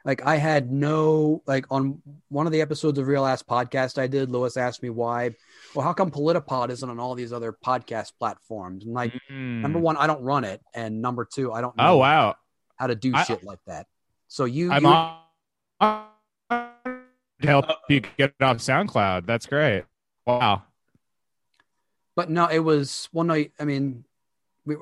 Like 0.04 0.26
I 0.26 0.38
had 0.38 0.72
no 0.72 1.44
like 1.46 1.66
on 1.70 2.02
one 2.30 2.48
of 2.48 2.52
the 2.52 2.62
episodes 2.62 2.98
of 2.98 3.08
Real 3.08 3.24
Ass 3.26 3.44
Podcast 3.44 3.98
I 4.02 4.08
did. 4.08 4.32
Louis 4.32 4.58
asked 4.58 4.82
me 4.82 4.90
why. 4.90 5.36
Well, 5.76 5.86
how 5.86 5.94
come 5.94 6.10
Politipod 6.10 6.72
isn't 6.72 6.90
on 6.90 7.00
all 7.00 7.14
these 7.14 7.32
other 7.32 7.54
podcast 7.54 8.14
platforms? 8.20 8.84
And 8.84 8.94
like, 8.96 9.14
Mm. 9.32 9.62
number 9.62 9.78
one, 9.80 9.98
I 9.98 10.08
don't 10.08 10.24
run 10.24 10.44
it, 10.44 10.60
and 10.74 11.02
number 11.04 11.24
two, 11.24 11.54
I 11.54 11.62
don't 11.62 11.78
know 11.78 11.84
Oh 11.94 11.98
wow. 11.98 12.36
how 12.78 12.88
to 12.88 12.96
do 12.96 13.14
I- 13.14 13.24
shit 13.24 13.44
like 13.44 13.60
that. 13.68 13.86
So 14.28 14.46
you, 14.46 14.72
I'm 14.72 14.84
you 14.84 14.90
on 14.90 16.06
to 17.42 17.48
help 17.48 17.66
you 17.90 18.00
get 18.02 18.34
it 18.40 18.44
off 18.44 18.58
SoundCloud. 18.58 19.26
That's 19.28 19.46
great. 19.46 19.84
Wow. 20.26 20.64
But 22.16 22.30
no, 22.30 22.48
it 22.48 22.60
was 22.60 23.08
well. 23.14 23.26
No, 23.26 23.44
I 23.60 23.64
mean, 23.66 24.04
we, 24.66 24.76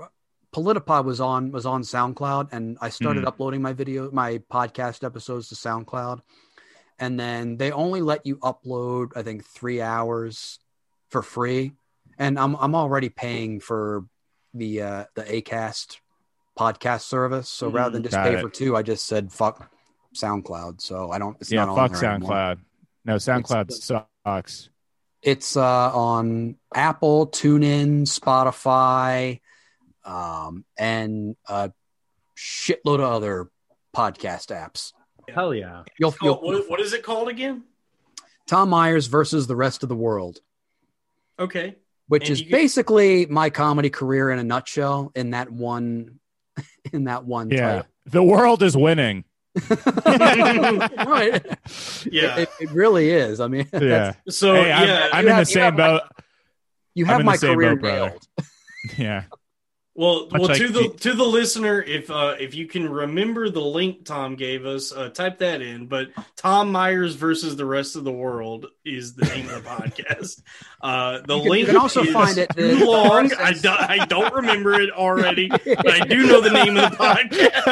Politipod 0.53 1.05
was 1.05 1.21
on 1.21 1.51
was 1.51 1.65
on 1.65 1.83
SoundCloud, 1.83 2.49
and 2.51 2.77
I 2.81 2.89
started 2.89 3.23
Mhm. 3.23 3.27
uploading 3.27 3.61
my 3.61 3.73
video, 3.73 4.09
my 4.11 4.39
podcast 4.51 5.03
episodes 5.03 5.49
to 5.49 5.55
SoundCloud, 5.55 6.21
and 6.97 7.19
then 7.19 7.57
they 7.57 7.71
only 7.71 8.01
let 8.01 8.25
you 8.25 8.37
upload, 8.37 9.11
I 9.15 9.21
think, 9.21 9.45
three 9.45 9.79
hours 9.81 10.59
for 11.09 11.21
free, 11.21 11.73
and 12.17 12.39
I'm 12.39 12.55
I'm 12.55 12.73
already 12.73 13.09
paying 13.09 13.59
for 13.59 14.05
the 14.53 14.81
uh, 14.81 15.05
the 15.13 15.23
Acast 15.23 15.97
podcast 16.57 17.01
service, 17.01 17.47
so 17.47 17.69
rather 17.69 17.91
than 17.91 18.03
just 18.03 18.15
Got 18.15 18.23
pay 18.25 18.35
it. 18.35 18.41
for 18.41 18.49
two, 18.49 18.75
I 18.75 18.81
just 18.81 19.05
said 19.05 19.31
fuck 19.31 19.71
SoundCloud, 20.15 20.81
so 20.81 21.11
I 21.11 21.19
don't. 21.19 21.37
It's 21.39 21.51
yeah, 21.51 21.65
not 21.65 21.77
on 21.77 21.89
fuck 21.93 22.03
anymore. 22.03 22.31
SoundCloud. 22.31 22.59
No, 23.05 23.15
SoundCloud 23.17 23.61
It's- 23.69 23.83
sucks. 24.25 24.69
It's 25.21 25.55
uh, 25.57 25.93
on 25.93 26.55
Apple, 26.73 27.27
TuneIn, 27.27 28.03
Spotify, 28.07 29.41
um, 30.09 30.65
and 30.77 31.35
a 31.47 31.71
shitload 32.37 32.95
of 32.95 33.01
other 33.11 33.49
podcast 33.95 34.47
apps. 34.55 34.93
Hell 35.33 35.53
yeah. 35.53 35.83
You'll, 35.99 36.11
Oh, 36.21 36.25
you'll 36.25 36.35
what, 36.41 36.69
what 36.69 36.79
is 36.79 36.93
it 36.93 37.03
called 37.03 37.29
again? 37.29 37.63
Tom 38.47 38.69
Myers 38.69 39.07
versus 39.07 39.45
the 39.45 39.55
rest 39.55 39.83
of 39.83 39.89
the 39.89 39.95
world, 39.95 40.39
Okay. 41.37 41.75
which 42.07 42.23
And 42.23 42.31
is 42.31 42.39
you 42.39 42.45
get- 42.47 42.51
basically 42.53 43.25
my 43.27 43.49
comedy 43.51 43.89
career 43.91 44.31
in 44.31 44.39
a 44.39 44.43
nutshell. 44.43 45.11
In 45.15 45.31
that 45.31 45.51
one, 45.51 46.19
in 46.93 47.03
that 47.03 47.25
one 47.25 47.51
Yeah. 47.51 47.83
The 48.07 48.23
world 48.23 48.63
is 48.63 48.75
winning. 48.75 49.23
right? 49.69 51.41
Yeah. 52.11 52.37
It, 52.39 52.49
it 52.59 52.71
really 52.71 53.09
is. 53.11 53.39
I 53.39 53.47
mean, 53.47 53.67
Yeah. 53.79 54.13
So 54.29 54.53
hey, 54.55 54.71
I'm, 54.71 54.87
yeah, 54.87 55.09
I'm 55.13 55.27
in 55.27 55.33
have- 55.33 55.45
the 55.45 55.51
you 55.51 55.53
same 55.53 55.63
have 55.63 55.73
my- 55.75 55.87
boat. 55.87 56.01
you 56.95 57.05
have 57.05 57.23
my 57.25 57.37
career 57.37 57.75
boat, 57.75 57.81
brother. 57.81 57.99
nailed. 58.09 58.27
Yeah. 58.97 59.23
Well, 59.99 60.29
Much 60.31 60.39
well, 60.39 60.47
like 60.47 60.57
to 60.59 60.67
the 60.69 60.81
the- 60.83 60.97
to 60.99 61.13
the 61.13 61.25
listener, 61.25 61.81
if 61.81 62.09
uh, 62.09 62.35
if 62.39 62.55
you 62.55 62.67
can 62.67 62.87
remember 62.89 63.49
the 63.49 63.59
link 63.59 64.05
Tom 64.05 64.35
gave 64.37 64.65
us, 64.65 64.93
uh, 64.93 65.09
type 65.09 65.39
that 65.39 65.61
in. 65.61 65.87
But 65.87 66.11
Tom 66.37 66.71
Myers 66.71 67.15
versus 67.15 67.57
the 67.57 67.65
rest 67.65 67.97
of 67.97 68.05
the 68.05 68.11
world 68.13 68.67
is 68.85 69.15
the 69.15 69.25
name 69.25 69.49
of 69.49 69.61
the 69.61 69.69
podcast. 69.69 70.41
Uh, 70.81 71.19
the 71.27 71.35
You 71.35 71.41
can- 71.41 71.43
you 71.43 71.49
link 71.51 71.67
can 71.67 71.75
also 71.75 72.03
is 72.03 72.13
find 72.13 72.37
it- 72.37 72.49
too 72.55 72.69
the- 72.69 72.75
the 72.79 72.85
long. 72.85 73.33
I, 73.33 73.51
do, 73.51 73.67
I 73.69 74.05
don't 74.05 74.33
remember 74.33 74.79
it 74.79 74.89
already, 74.91 75.49
but 75.49 75.89
I 75.91 76.05
do 76.05 76.25
know 76.25 76.39
the 76.39 76.51
name 76.51 76.77
of 76.77 76.91
the 76.91 76.95
podcast. 76.95 77.65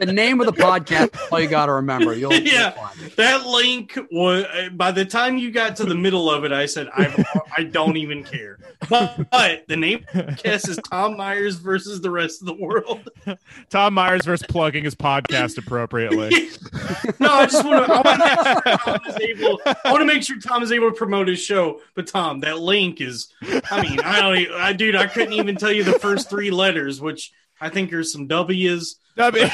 The 0.00 0.06
name 0.10 0.40
of 0.40 0.46
the 0.46 0.52
podcast, 0.54 1.14
is 1.14 1.20
all 1.30 1.40
you 1.40 1.48
got 1.48 1.66
to 1.66 1.72
remember. 1.72 2.14
You'll, 2.14 2.32
you'll 2.32 2.54
Yeah. 2.54 2.70
find 2.70 3.02
it. 3.02 3.16
That 3.16 3.44
link 3.46 3.98
was 4.10 4.46
by 4.72 4.92
the 4.92 5.04
time 5.04 5.36
you 5.36 5.50
got 5.50 5.76
to 5.76 5.84
the 5.84 5.94
middle 5.94 6.30
of 6.30 6.44
it, 6.44 6.52
I 6.52 6.64
said 6.64 6.88
I 6.94 7.22
I 7.54 7.64
don't 7.64 7.98
even 7.98 8.24
care. 8.24 8.58
But, 8.88 9.30
but 9.30 9.68
the 9.68 9.76
name 9.82 10.06
guess 10.42 10.66
is 10.68 10.78
Tom 10.90 11.16
Myers 11.16 11.56
versus 11.56 12.00
the 12.00 12.10
rest 12.10 12.40
of 12.40 12.46
the 12.46 12.54
world. 12.54 13.08
Tom 13.70 13.94
Myers 13.94 14.24
versus 14.24 14.46
plugging 14.48 14.84
his 14.84 14.94
podcast 14.94 15.58
appropriately. 15.58 16.30
no, 17.20 17.30
I 17.32 17.46
just 17.46 17.64
want 17.64 17.86
to. 17.86 17.92
I 17.92 18.00
want 18.00 18.20
to 18.20 18.24
make 18.24 18.62
sure 18.62 18.78
Tom 18.78 19.00
is 19.06 19.16
able. 19.20 19.60
I 19.66 19.90
want 19.90 20.00
to 20.00 20.06
make 20.06 20.22
sure 20.22 20.40
Tom 20.40 20.62
is 20.62 20.72
able 20.72 20.90
to 20.90 20.96
promote 20.96 21.28
his 21.28 21.42
show. 21.42 21.80
But 21.94 22.06
Tom, 22.06 22.40
that 22.40 22.58
link 22.60 23.00
is. 23.00 23.28
I 23.70 23.82
mean, 23.82 24.00
I 24.00 24.20
don't. 24.20 24.52
I 24.58 24.72
dude, 24.72 24.96
I 24.96 25.06
couldn't 25.06 25.34
even 25.34 25.56
tell 25.56 25.72
you 25.72 25.84
the 25.84 25.98
first 25.98 26.30
three 26.30 26.50
letters, 26.50 27.00
which 27.00 27.32
I 27.60 27.68
think 27.68 27.92
are 27.92 28.02
some 28.02 28.26
W's. 28.26 28.96
W. 29.16 29.42
yeah, 29.44 29.50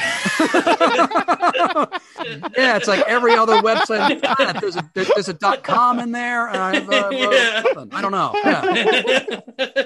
it's 2.76 2.86
like 2.86 3.04
every 3.08 3.34
other 3.34 3.56
website. 3.60 4.20
There's 4.60 4.76
a 4.76 4.90
there's 4.94 5.28
a 5.28 5.32
dot 5.32 5.64
com 5.64 5.98
in 5.98 6.12
there. 6.12 6.46
And 6.46 6.58
I've, 6.58 6.88
uh, 6.88 7.10
Yeah. 7.10 7.62
I 7.92 8.00
don't 8.00 8.12
know. 8.12 8.32
Yeah. 8.44 9.84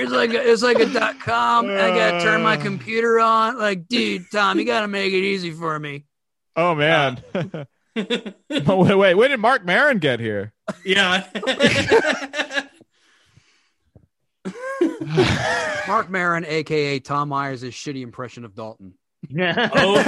It's 0.00 0.12
like 0.12 0.30
a, 0.30 0.50
it's 0.50 0.62
like 0.62 0.78
a 0.78 0.86
dot 0.86 1.18
com. 1.20 1.66
I 1.66 1.88
gotta 1.88 2.20
turn 2.20 2.42
my 2.42 2.56
uh. 2.56 2.62
computer 2.62 3.18
on. 3.20 3.58
Like, 3.58 3.88
dude, 3.88 4.30
Tom, 4.30 4.58
you 4.58 4.64
gotta 4.64 4.88
make 4.88 5.12
it 5.12 5.24
easy 5.24 5.50
for 5.50 5.78
me. 5.78 6.04
oh 6.56 6.74
man. 6.74 7.22
Oh, 8.68 8.84
wait, 8.84 8.94
wait, 8.94 9.14
when 9.14 9.30
did 9.30 9.40
Marc 9.40 9.64
Maron 9.64 9.98
get 9.98 10.20
here? 10.20 10.52
yeah. 10.84 11.26
Marc 15.88 16.08
Maron, 16.08 16.44
aka 16.44 17.00
Tom 17.00 17.30
Myers' 17.30 17.64
shitty 17.64 18.02
impression 18.02 18.44
of 18.44 18.54
Dalton. 18.54 18.94
Yeah. 19.28 19.68
oh, 19.74 19.98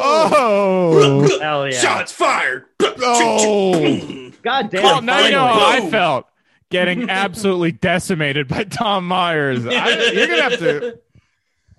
Oh. 0.00 1.38
Hell 1.40 1.68
yeah. 1.68 1.78
Shots 1.78 2.12
fired. 2.12 2.64
Oh. 2.80 4.30
God 4.42 4.70
damn. 4.70 4.82
Well, 4.82 5.02
now 5.02 5.24
you 5.24 5.32
know 5.32 5.46
how 5.46 5.66
I 5.68 5.90
felt 5.90 6.26
getting 6.70 7.10
absolutely 7.10 7.72
decimated 7.72 8.48
by 8.48 8.64
Tom 8.64 9.06
Myers. 9.06 9.66
I, 9.66 10.10
you're 10.12 10.26
gonna 10.26 10.42
have 10.42 10.58
to. 10.58 10.98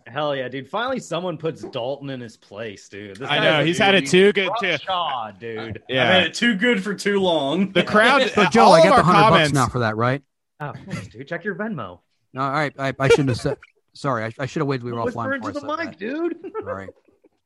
Hell 0.07 0.35
yeah, 0.35 0.47
dude. 0.47 0.67
Finally, 0.67 0.99
someone 0.99 1.37
puts 1.37 1.61
Dalton 1.61 2.09
in 2.09 2.19
his 2.19 2.35
place, 2.35 2.89
dude. 2.89 3.17
This 3.17 3.29
I 3.29 3.39
know 3.39 3.61
a 3.61 3.63
he's 3.63 3.77
had 3.77 3.93
it 3.93 4.07
too 4.07 4.33
good 4.33 4.49
too. 4.59 4.77
Shaw, 4.77 5.31
dude. 5.31 5.83
I've 5.89 5.95
had 5.95 6.23
it 6.23 6.33
too 6.33 6.55
good 6.55 6.83
for 6.83 6.95
too 6.95 7.19
long. 7.19 7.71
the 7.71 7.83
crowd. 7.83 8.29
So, 8.31 8.45
Joe, 8.45 8.63
all 8.63 8.73
I 8.73 8.83
got 8.83 8.97
the 8.97 9.03
hundred 9.03 9.29
bucks 9.29 9.53
now 9.53 9.67
for 9.67 9.79
that, 9.79 9.97
right? 9.97 10.23
Oh, 10.59 10.73
dude. 11.11 11.27
Check 11.27 11.43
your 11.43 11.55
Venmo. 11.55 11.99
No, 12.33 12.41
all 12.41 12.51
right. 12.51 12.73
I, 12.77 12.93
I 12.99 13.07
shouldn't 13.07 13.29
have 13.29 13.37
said. 13.37 13.57
Sorry, 13.93 14.23
I, 14.25 14.31
I 14.39 14.45
should 14.45 14.59
have 14.61 14.67
waited. 14.67 14.83
We 14.83 14.91
were 14.91 15.03
Whisper 15.03 15.19
offline. 15.19 15.35
into 15.47 15.59
the 15.59 15.65
mic, 15.65 15.79
said 15.89 15.97
dude. 15.97 16.51
Sorry, 16.63 16.87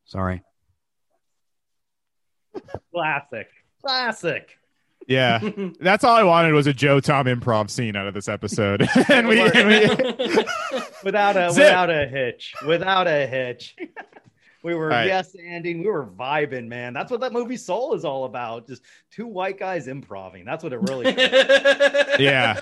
sorry. 0.04 0.42
Classic. 2.92 3.48
Classic. 3.82 4.58
Yeah, 5.06 5.40
that's 5.80 6.02
all 6.04 6.14
I 6.16 6.22
wanted 6.22 6.54
was 6.54 6.66
a 6.66 6.72
Joe 6.72 6.98
Tom 7.00 7.26
improv 7.26 7.68
scene 7.68 7.94
out 7.96 8.06
of 8.06 8.14
this 8.14 8.28
episode, 8.28 8.88
and 9.10 9.28
we, 9.28 9.40
and 9.40 9.68
we 9.68 10.44
Without 11.02 11.36
a 11.36 11.50
Zip. 11.52 11.64
without 11.64 11.90
a 11.90 12.06
hitch. 12.06 12.54
Without 12.66 13.06
a 13.06 13.26
hitch. 13.26 13.76
we 14.62 14.74
were 14.74 14.84
All 14.84 14.90
right. 14.98 15.06
yes 15.06 15.36
anding. 15.36 15.80
We 15.80 15.90
were 15.90 16.06
vibing, 16.06 16.68
man. 16.68 16.94
That's 16.94 17.10
what 17.10 17.20
that 17.20 17.32
movie 17.34 17.58
Soul 17.58 17.92
is 17.94 18.04
all 18.06 18.24
about. 18.24 18.66
Just 18.66 18.82
two 19.10 19.26
white 19.26 19.58
guys 19.58 19.88
improving. 19.88 20.46
That's 20.46 20.64
what 20.64 20.72
it 20.72 20.80
really 20.80 21.12
yeah, 22.18 22.60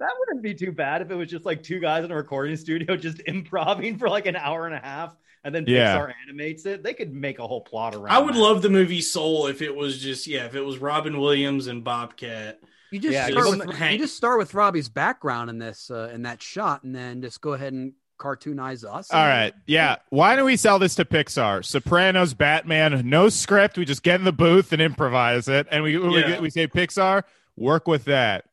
That 0.00 0.10
wouldn't 0.18 0.42
be 0.42 0.54
too 0.54 0.72
bad 0.72 1.02
if 1.02 1.10
it 1.10 1.14
was 1.14 1.28
just 1.28 1.44
like 1.44 1.62
two 1.62 1.80
guys 1.80 2.04
in 2.04 2.10
a 2.12 2.16
recording 2.16 2.56
studio 2.56 2.96
just 2.98 3.20
improvising 3.26 3.98
for 3.98 4.08
like 4.08 4.26
an 4.26 4.36
hour 4.36 4.66
and 4.66 4.74
a 4.74 4.78
half 4.78 5.16
and 5.44 5.54
then 5.54 5.64
Yeah. 5.66 5.98
Pixar 5.98 6.12
animates 6.26 6.66
it. 6.66 6.82
They 6.82 6.94
could 6.94 7.12
make 7.12 7.38
a 7.38 7.46
whole 7.46 7.60
plot 7.62 7.94
around 7.94 8.10
I 8.14 8.18
would 8.18 8.34
that. 8.34 8.40
love 8.40 8.62
the 8.62 8.70
movie 8.70 9.00
Soul 9.00 9.46
if 9.48 9.62
it 9.62 9.74
was 9.74 9.98
just 10.00 10.26
yeah, 10.26 10.44
if 10.46 10.54
it 10.54 10.60
was 10.62 10.78
Robin 10.78 11.18
Williams 11.18 11.66
and 11.66 11.82
Bobcat. 11.82 12.60
You 12.90 12.98
just 12.98 13.12
Yeah, 13.12 13.28
start 13.28 13.50
with 13.66 13.80
you 13.92 13.98
just 13.98 14.16
start 14.16 14.38
with 14.38 14.54
Robbie's 14.54 14.88
background 14.88 15.50
in 15.50 15.58
this 15.58 15.90
uh, 15.90 16.10
in 16.14 16.22
that 16.22 16.40
shot, 16.42 16.84
and 16.84 16.94
then 16.94 17.20
just 17.20 17.40
go 17.40 17.52
ahead 17.52 17.72
and 17.74 17.92
cartoonize 18.18 18.82
us. 18.82 19.10
all 19.12 19.26
right, 19.26 19.52
yeah. 19.66 19.96
Why 20.08 20.34
don't 20.36 20.46
we 20.46 20.56
sell 20.56 20.78
this 20.78 20.94
to 20.96 21.04
Pixar? 21.04 21.64
Sopranos, 21.64 22.32
Batman, 22.34 23.02
no 23.08 23.28
script. 23.28 23.76
We 23.78 23.84
just 23.84 24.02
get 24.02 24.16
in 24.18 24.24
the 24.24 24.32
booth 24.32 24.72
and 24.72 24.80
improvise 24.80 25.48
it, 25.48 25.66
and 25.70 25.82
we 25.84 25.98
we, 25.98 26.18
Yeah. 26.20 26.40
we 26.40 26.48
say 26.50 26.66
Pixar, 26.66 27.24
work 27.56 27.86
with 27.86 28.06
that. 28.06 28.46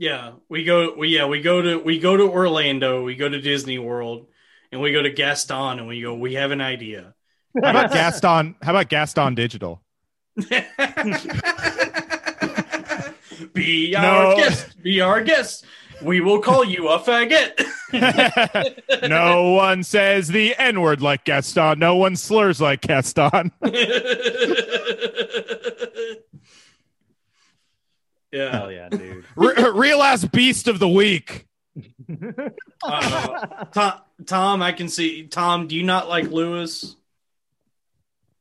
Yeah, 0.00 0.32
we 0.48 0.64
go. 0.64 0.94
We 0.96 1.08
yeah, 1.08 1.26
we 1.26 1.42
go 1.42 1.60
to 1.60 1.76
we 1.76 1.98
go 1.98 2.16
to 2.16 2.22
Orlando. 2.22 3.04
We 3.04 3.16
go 3.16 3.28
to 3.28 3.38
Disney 3.38 3.78
World, 3.78 4.28
and 4.72 4.80
we 4.80 4.92
go 4.92 5.02
to 5.02 5.10
Gaston, 5.10 5.78
and 5.78 5.86
we 5.86 6.00
go. 6.00 6.14
We 6.14 6.32
have 6.36 6.52
an 6.52 6.62
idea. 6.62 7.12
How 7.62 7.68
about 7.68 7.92
Gaston? 7.92 8.54
How 8.62 8.70
about 8.70 8.88
Gaston 8.88 9.34
Digital? 9.34 9.82
be 13.52 13.90
No. 13.92 13.98
our 13.98 14.36
guest. 14.36 14.82
Be 14.82 15.02
our 15.02 15.22
guest. 15.22 15.66
We 16.02 16.22
will 16.22 16.40
call 16.40 16.64
you 16.64 16.88
a 16.88 16.98
faggot. 16.98 17.62
no 19.06 19.52
one 19.52 19.82
says 19.82 20.28
the 20.28 20.56
N 20.56 20.80
word 20.80 21.02
like 21.02 21.26
Gaston. 21.26 21.78
No 21.78 21.96
one 21.96 22.16
slurs 22.16 22.58
like 22.58 22.80
Gaston. 22.80 23.52
yeah. 28.32 28.50
Hell 28.50 28.72
yeah, 28.72 28.88
dude. 28.88 29.24
R- 29.36 29.72
real 29.74 30.02
ass 30.02 30.24
beast 30.24 30.68
of 30.68 30.78
the 30.78 30.88
week. 30.88 31.46
Uh, 32.82 33.64
Tom, 33.66 34.00
Tom, 34.26 34.62
I 34.62 34.72
can 34.72 34.88
see. 34.88 35.26
Tom, 35.26 35.68
do 35.68 35.76
you 35.76 35.82
not 35.82 36.08
like 36.08 36.30
Louis? 36.30 36.96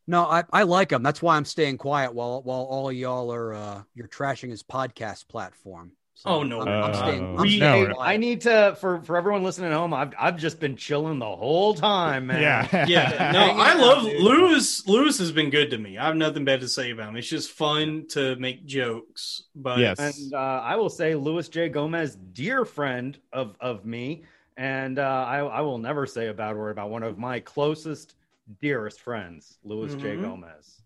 No, 0.07 0.25
I, 0.25 0.43
I 0.51 0.63
like 0.63 0.91
him. 0.91 1.03
That's 1.03 1.21
why 1.21 1.35
I'm 1.35 1.45
staying 1.45 1.77
quiet 1.77 2.15
while 2.15 2.41
while 2.41 2.63
all 2.63 2.91
y'all 2.91 3.31
are 3.31 3.53
uh, 3.53 3.83
you're 3.93 4.07
trashing 4.07 4.49
his 4.49 4.63
podcast 4.63 5.27
platform. 5.27 5.91
So 6.21 6.29
Oh, 6.31 6.43
no. 6.43 6.59
I'm, 6.59 6.67
I'm 6.67 6.91
Uh, 6.91 6.93
staying. 6.93 7.39
I'm 7.39 7.47
staying 7.47 7.59
no. 7.87 7.93
quiet. 7.95 8.09
I 8.13 8.17
need 8.17 8.41
to 8.41 8.75
for 8.81 9.01
for 9.03 9.15
everyone 9.15 9.41
listening 9.41 9.71
at 9.71 9.77
home. 9.77 9.93
I've 9.93 10.13
I've 10.19 10.35
just 10.35 10.59
been 10.59 10.75
chilling 10.75 11.17
the 11.17 11.33
whole 11.33 11.73
time, 11.73 12.27
man. 12.27 12.41
Yeah. 12.41 12.85
Yeah. 12.89 13.31
No, 13.33 13.39
I 13.57 13.73
love. 13.75 14.03
Louis. 14.03 14.85
Louis 14.85 15.17
has 15.17 15.31
been 15.31 15.49
good 15.49 15.69
to 15.69 15.77
me. 15.77 15.97
I 15.97 16.07
have 16.07 16.17
nothing 16.17 16.43
bad 16.43 16.59
to 16.59 16.67
say 16.67 16.91
about 16.91 17.07
him. 17.09 17.15
It's 17.15 17.29
just 17.29 17.51
fun 17.51 18.05
to 18.09 18.35
make 18.35 18.65
jokes. 18.65 19.43
But 19.55 19.79
Yes. 19.79 19.97
And 19.97 20.33
uh, 20.33 20.37
I 20.37 20.75
will 20.75 20.89
say, 20.89 21.15
Louis 21.15 21.47
J. 21.47 21.69
Gomez, 21.69 22.17
dear 22.33 22.65
friend 22.65 23.17
of 23.31 23.55
of 23.61 23.85
me, 23.85 24.23
and 24.57 24.99
uh, 24.99 25.03
I 25.25 25.37
I 25.39 25.61
will 25.61 25.77
never 25.77 26.05
say 26.05 26.27
a 26.27 26.33
bad 26.33 26.57
word 26.57 26.71
about 26.71 26.89
one 26.89 27.03
of 27.03 27.17
my 27.17 27.39
closest, 27.39 28.15
dearest 28.61 28.99
friends, 28.99 29.57
Louis 29.63 29.95
J. 29.95 30.17
Mhm. 30.17 30.21
Gomez. 30.23 30.81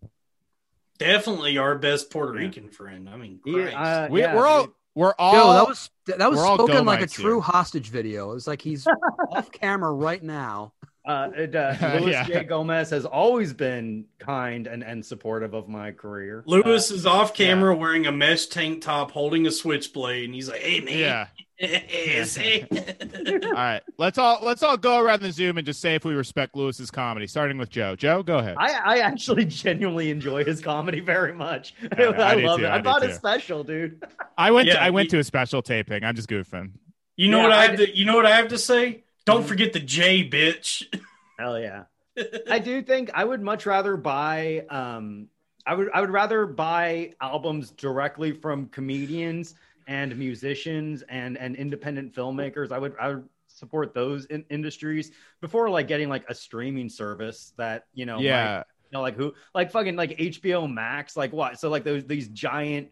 Definitely 0.99 1.57
our 1.57 1.75
best 1.75 2.11
Puerto 2.11 2.37
Yeah. 2.39 2.45
Rican 2.45 2.69
friend. 2.69 3.09
I 3.09 3.17
mean, 3.17 3.39
He- 3.43 3.51
Christ. 3.53 3.75
uh, 3.75 4.07
We, 4.11 4.21
yeah, 4.21 4.35
we're 4.35 4.45
all 4.45 4.65
dude. 4.65 4.73
We're 4.95 5.13
all 5.17 5.33
Yo, 5.33 5.53
that 5.53 5.67
was 5.67 5.89
that 6.05 6.29
was 6.31 6.39
spoken 6.39 6.85
like 6.85 7.01
a 7.01 7.05
Gomites 7.05 7.13
true 7.13 7.33
here. 7.35 7.41
hostage 7.41 7.89
video. 7.89 8.33
It's 8.33 8.45
like 8.47 8.61
he's 8.61 8.87
off 9.31 9.51
camera 9.51 9.91
right 9.91 10.21
now. 10.21 10.73
Uh, 11.05 11.29
it, 11.35 11.55
uh, 11.55 11.75
Louis 11.99 12.11
Yeah. 12.11 12.23
J. 12.25 12.43
Gomez 12.45 12.89
has 12.91 13.05
always 13.05 13.51
been 13.53 14.05
kind 14.19 14.67
and, 14.67 14.83
and 14.83 15.05
supportive 15.05 15.53
of 15.53 15.67
my 15.67 15.91
career. 15.91 16.43
Louis 16.45 16.91
is 16.91 17.05
off 17.05 17.33
camera 17.33 17.75
wearing 17.75 18.05
a 18.05 18.11
mesh 18.11 18.45
tank 18.47 18.81
top, 18.83 19.11
holding 19.11 19.45
a 19.47 19.51
switchblade, 19.51 20.25
and 20.25 20.33
he's 20.35 20.47
like, 20.47 20.61
"Hey 20.61 20.79
man, 20.79 20.97
yeah. 20.97 21.27
Say." 21.59 22.67
All 23.43 23.51
right, 23.53 23.81
let's 23.97 24.17
all 24.17 24.39
let's 24.43 24.63
all 24.63 24.77
go 24.77 24.99
around 24.99 25.21
the 25.21 25.31
Zoom 25.31 25.57
and 25.57 25.65
just 25.65 25.79
say 25.81 25.95
if 25.95 26.03
we 26.05 26.13
respect 26.13 26.55
Louis's 26.55 26.89
comedy, 26.91 27.27
starting 27.27 27.57
with 27.57 27.69
Joe. 27.69 27.95
Joe, 27.95 28.23
go 28.23 28.39
ahead. 28.39 28.55
I, 28.57 28.73
I 28.73 28.97
actually 28.99 29.45
genuinely 29.45 30.09
enjoy 30.09 30.43
his 30.43 30.61
comedy 30.61 30.99
very 30.99 31.33
much. 31.33 31.73
I- 31.97 32.03
I 32.03 32.31
I, 32.31 32.33
love 32.35 32.59
too, 32.59 32.65
it. 32.65 32.69
I 32.69 32.75
I 32.75 32.77
do 32.79 32.83
thought 32.83 33.01
too. 33.01 33.07
it's 33.09 33.17
special, 33.17 33.63
dude. 33.63 34.03
I 34.37 34.51
went 34.51 34.69
to 34.69 34.81
I 34.81 34.89
went 34.89 35.05
he- 35.07 35.09
to 35.11 35.19
a 35.19 35.23
special 35.23 35.61
taping. 35.61 36.03
I'm 36.03 36.15
just 36.15 36.29
goofing. 36.29 36.71
You 37.15 37.29
know 37.29 37.37
Yeah, 37.37 37.43
what 37.43 37.51
I 37.51 37.57
I 37.63 37.67
have 37.67 37.75
to. 37.77 37.97
You 37.97 38.05
know 38.05 38.15
what 38.15 38.25
I 38.25 38.35
have 38.35 38.47
to 38.49 38.57
say. 38.57 39.03
Don't 39.25 39.43
Mhm. 39.43 39.47
forget 39.47 39.73
the 39.73 39.79
J, 39.79 40.27
bitch. 40.27 40.83
Hell 41.39 41.59
yeah. 41.59 41.83
I 42.49 42.59
do 42.59 42.81
think 42.81 43.09
I 43.13 43.23
would 43.23 43.41
much 43.41 43.65
rather 43.65 43.95
buy 43.97 44.65
um 44.69 45.27
I 45.65 45.75
would 45.75 45.89
I 45.93 46.01
would 46.01 46.09
rather 46.11 46.45
buy 46.45 47.13
albums 47.21 47.71
directly 47.71 48.31
from 48.33 48.67
comedians 48.67 49.55
and 49.87 50.17
musicians 50.17 51.01
and 51.03 51.37
and 51.37 51.55
independent 51.55 52.13
filmmakers. 52.13 52.71
I 52.71 52.79
would 52.79 52.95
I 52.99 53.09
would 53.09 53.29
support 53.47 53.93
those 53.93 54.25
in- 54.25 54.45
industries 54.49 55.11
before 55.41 55.69
like 55.69 55.87
getting 55.87 56.09
like 56.09 56.27
a 56.29 56.33
streaming 56.35 56.89
service 56.89 57.53
that, 57.57 57.85
you 57.93 58.05
know, 58.05 58.15
might- 58.15 58.23
yeah, 58.23 58.57
you 58.59 58.97
know, 58.97 59.01
like 59.01 59.15
who 59.15 59.33
like 59.53 59.71
fucking 59.71 59.95
like 59.95 60.17
HBO 60.17 60.71
Max, 60.71 61.15
like 61.15 61.31
what? 61.33 61.59
So 61.59 61.69
like 61.69 61.83
those 61.83 62.05
these 62.05 62.27
giant 62.29 62.89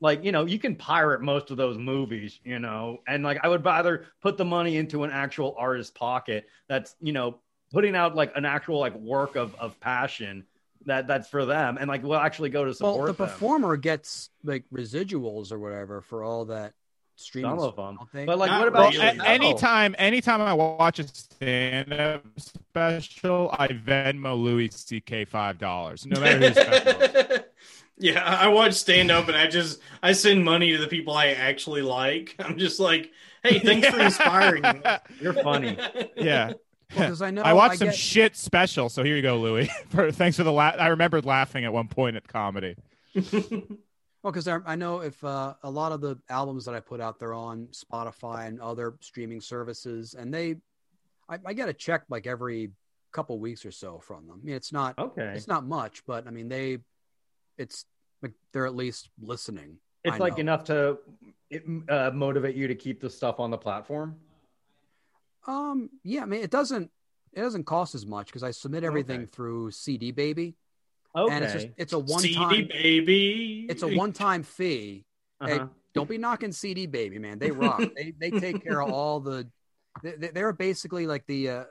like 0.00 0.24
you 0.24 0.32
know 0.32 0.44
you 0.44 0.58
can 0.58 0.74
pirate 0.74 1.22
most 1.22 1.50
of 1.50 1.56
those 1.56 1.78
movies 1.78 2.40
you 2.44 2.58
know 2.58 2.98
and 3.06 3.22
like 3.22 3.38
i 3.44 3.48
would 3.48 3.64
rather 3.64 4.06
put 4.20 4.36
the 4.36 4.44
money 4.44 4.76
into 4.76 5.04
an 5.04 5.10
actual 5.10 5.54
artist's 5.56 5.92
pocket 5.96 6.48
that's 6.68 6.96
you 7.00 7.12
know 7.12 7.38
putting 7.72 7.94
out 7.94 8.14
like 8.16 8.32
an 8.36 8.44
actual 8.44 8.78
like 8.80 8.94
work 8.96 9.36
of 9.36 9.54
of 9.54 9.78
passion 9.80 10.44
that 10.86 11.06
that's 11.06 11.28
for 11.28 11.44
them 11.46 11.78
and 11.80 11.88
like 11.88 12.02
we'll 12.02 12.18
actually 12.18 12.50
go 12.50 12.64
to 12.64 12.74
support 12.74 12.96
Well, 12.96 13.06
the 13.06 13.12
them. 13.14 13.28
performer 13.28 13.76
gets 13.76 14.30
like 14.42 14.64
residuals 14.72 15.52
or 15.52 15.58
whatever 15.58 16.00
for 16.00 16.22
all 16.22 16.44
that 16.46 16.74
streaming. 17.16 17.50
some 17.52 17.58
of 17.60 17.74
stuff, 17.74 17.76
them 17.76 17.98
don't 18.12 18.26
but 18.26 18.38
like 18.38 18.50
Not 18.50 18.58
what 18.60 18.68
about 18.68 18.92
really. 18.94 19.18
a- 19.18 19.22
anytime 19.24 19.94
anytime 19.98 20.40
I 20.40 20.52
watch 20.54 20.98
a 20.98 21.06
stand-up 21.06 22.24
special, 22.38 23.50
I 23.56 23.68
Venmo 23.68 24.36
Louis 24.40 24.70
C.K. 24.72 25.24
five 25.26 25.58
dollars, 25.58 26.06
no 26.06 26.20
matter 26.20 26.38
who's 26.48 26.56
special. 26.56 27.44
yeah, 27.98 28.24
I 28.24 28.46
I 28.46 28.48
watch 28.48 28.72
stand 28.74 29.10
up, 29.10 29.28
and 29.28 29.36
I 29.36 29.46
just 29.46 29.80
I 30.02 30.12
send 30.12 30.44
money 30.44 30.72
to 30.72 30.78
the 30.78 30.88
people 30.88 31.14
I 31.14 31.28
actually 31.28 31.82
like. 31.82 32.34
I'm 32.38 32.58
just 32.58 32.80
like, 32.80 33.10
hey, 33.42 33.58
thanks 33.60 33.88
for 33.88 34.00
inspiring 34.08 34.62
me. 34.62 34.80
you're 35.20 35.34
funny 35.34 35.78
yeah. 36.16 36.54
Because 36.94 37.22
I 37.22 37.30
know 37.30 37.42
I 37.42 37.52
watched 37.52 37.78
some 37.78 37.88
get- 37.88 37.96
shit 37.96 38.36
special, 38.36 38.88
so 38.88 39.02
here 39.02 39.16
you 39.16 39.22
go, 39.22 39.38
Louis. 39.38 39.68
For, 39.90 40.10
thanks 40.10 40.36
for 40.36 40.44
the 40.44 40.52
la- 40.52 40.74
I 40.78 40.88
remembered 40.88 41.24
laughing 41.24 41.64
at 41.64 41.72
one 41.72 41.88
point 41.88 42.16
at 42.16 42.26
comedy. 42.28 42.76
Well, 44.24 44.32
because 44.32 44.48
I 44.48 44.74
know 44.74 45.00
if 45.00 45.22
uh, 45.22 45.52
a 45.62 45.70
lot 45.70 45.92
of 45.92 46.00
the 46.00 46.16
albums 46.30 46.64
that 46.64 46.74
I 46.74 46.80
put 46.80 46.98
out 46.98 47.18
there 47.18 47.34
on 47.34 47.68
Spotify 47.72 48.46
and 48.46 48.58
other 48.58 48.94
streaming 49.00 49.42
services, 49.42 50.14
and 50.14 50.32
they, 50.32 50.56
I, 51.28 51.38
I 51.44 51.52
get 51.52 51.68
a 51.68 51.74
check 51.74 52.04
like 52.08 52.26
every 52.26 52.70
couple 53.12 53.38
weeks 53.38 53.66
or 53.66 53.70
so 53.70 53.98
from 53.98 54.26
them. 54.26 54.40
I 54.42 54.46
mean, 54.46 54.54
it's 54.56 54.72
not 54.72 54.98
okay 54.98 55.34
it's 55.36 55.46
not 55.46 55.66
much, 55.66 56.06
but 56.06 56.26
I 56.26 56.30
mean 56.30 56.48
they, 56.48 56.78
it's 57.58 57.84
like 58.22 58.32
they're 58.54 58.64
at 58.64 58.74
least 58.74 59.10
listening. 59.20 59.76
it's 60.04 60.14
I 60.14 60.16
like 60.16 60.38
know. 60.38 60.40
enough 60.40 60.64
to 60.64 60.96
uh, 61.90 62.10
motivate 62.14 62.56
you 62.56 62.66
to 62.66 62.74
keep 62.74 63.02
the 63.02 63.10
stuff 63.10 63.40
on 63.40 63.50
the 63.50 63.58
platform 63.58 64.16
Um, 65.46 65.90
yeah, 66.02 66.22
I 66.22 66.26
mean 66.26 66.42
it 66.42 66.50
doesn't 66.50 66.90
it 67.32 67.40
doesn't 67.40 67.64
cost 67.64 67.94
as 67.94 68.06
much 68.06 68.26
because 68.26 68.42
I 68.42 68.50
submit 68.52 68.84
everything 68.84 69.22
Okay. 69.22 69.30
through 69.32 69.70
CD 69.72 70.10
Baby, 70.12 70.54
okay 71.16 71.34
and 71.34 71.44
it's 71.44 71.52
just 71.52 71.68
it's 71.76 71.92
a 71.92 71.98
one 71.98 72.20
CD 72.20 72.34
time 72.34 72.68
baby. 72.68 73.66
it's 73.68 73.82
a 73.82 73.88
one 73.88 74.12
time 74.12 74.42
fee. 74.42 75.04
Uh-huh. 75.40 75.66
don't 75.92 76.08
be 76.08 76.16
knocking 76.16 76.52
CD 76.52 76.86
Baby, 76.86 77.18
man. 77.18 77.38
They 77.38 77.50
rock. 77.50 77.82
they 77.96 78.14
they 78.18 78.30
take 78.30 78.62
care 78.62 78.80
of 78.82 78.90
all 78.90 79.20
the. 79.20 79.46
They, 80.02 80.12
they- 80.16 80.28
they're 80.28 80.52
basically 80.52 81.06
like 81.06 81.26
the 81.26 81.48
uh, 81.50 81.64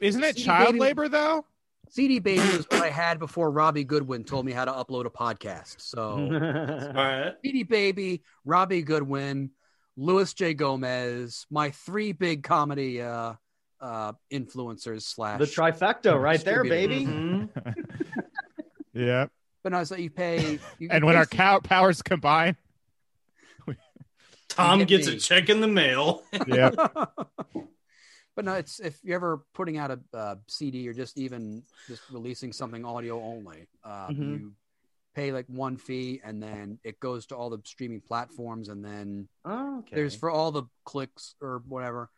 Isn't 0.00 0.22
it 0.24 0.36
See, 0.36 0.44
child 0.44 0.68
baby- 0.68 0.80
labor 0.80 1.08
though? 1.08 1.44
CD 1.90 2.20
Baby 2.20 2.40
was 2.56 2.64
what 2.70 2.80
I 2.82 2.88
had 2.90 3.18
before 3.18 3.50
Robbie 3.50 3.84
Goodwin 3.84 4.24
told 4.24 4.46
me 4.46 4.52
how 4.52 4.64
to 4.64 4.70
upload 4.72 5.04
a 5.04 5.10
podcast. 5.10 5.74
So 5.80 6.02
All 6.12 6.30
right. 6.30 7.34
CD 7.44 7.64
Baby, 7.64 8.22
Robbie 8.46 8.82
Goodwin, 8.82 9.50
Louis 9.96 10.32
J 10.34 10.54
Gomez, 10.54 11.46
my 11.50 11.70
three 11.70 12.12
big 12.12 12.42
comedy 12.42 13.00
uh, 13.02 13.34
uh, 13.80 14.12
influencers 14.32 15.02
slash. 15.02 15.38
the 15.38 15.44
trifecta 15.46 16.18
right 16.20 16.42
there 16.44 16.62
Distributor. 16.62 16.88
baby 16.88 17.06
Mhm. 17.06 17.48
Yeah. 18.94 19.26
but 19.62 19.72
no, 19.72 19.84
so 19.84 19.96
you 19.96 20.10
pay. 20.10 20.58
You, 20.78 20.88
And 20.90 21.04
when 21.04 21.16
our 21.16 21.26
cow- 21.26 21.60
powers 21.60 22.02
combine, 22.02 22.56
Tom 24.48 24.80
get 24.80 24.88
gets 24.88 25.06
me. 25.08 25.14
a 25.14 25.18
check 25.18 25.48
in 25.48 25.60
the 25.60 25.68
mail. 25.68 26.22
yeah. 26.46 26.70
but 28.34 28.44
no, 28.44 28.54
it's 28.54 28.80
if 28.80 28.98
you're 29.02 29.16
ever 29.16 29.44
putting 29.54 29.78
out 29.78 29.90
a 29.90 30.00
uh, 30.16 30.34
CD 30.48 30.88
or 30.88 30.92
just 30.92 31.16
even 31.18 31.62
just 31.88 32.02
releasing 32.10 32.52
something 32.52 32.84
audio 32.84 33.20
only, 33.22 33.66
uh, 33.84 34.08
Mhm. 34.08 34.40
you 34.40 34.52
pay 35.14 35.32
like 35.32 35.46
one 35.48 35.76
fee 35.76 36.20
and 36.24 36.42
then 36.42 36.78
it 36.84 36.98
goes 37.00 37.26
to 37.26 37.36
all 37.36 37.50
the 37.50 37.60
streaming 37.64 38.00
platforms 38.00 38.68
and 38.68 38.84
then 38.84 39.28
oh, 39.44 39.78
okay 39.80 39.96
there's 39.96 40.14
for 40.14 40.30
all 40.30 40.50
the 40.52 40.64
clicks 40.84 41.34
or 41.40 41.62
whatever. 41.68 42.10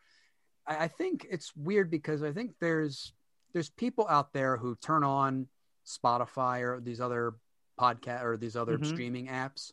I, 0.66 0.84
I 0.84 0.88
think 0.88 1.26
it's 1.30 1.54
weird 1.56 1.90
because 1.90 2.22
I 2.22 2.32
think 2.32 2.52
there's 2.60 3.12
there's 3.52 3.70
people 3.70 4.06
out 4.08 4.32
there 4.32 4.56
who 4.56 4.76
turn 4.76 5.04
on 5.04 5.48
Spotify 5.86 6.62
or 6.62 6.80
these 6.80 7.00
other 7.00 7.34
podcast 7.78 8.22
or 8.24 8.36
these 8.36 8.56
other 8.56 8.78
Mhm. 8.78 8.86
streaming 8.86 9.26
apps, 9.28 9.72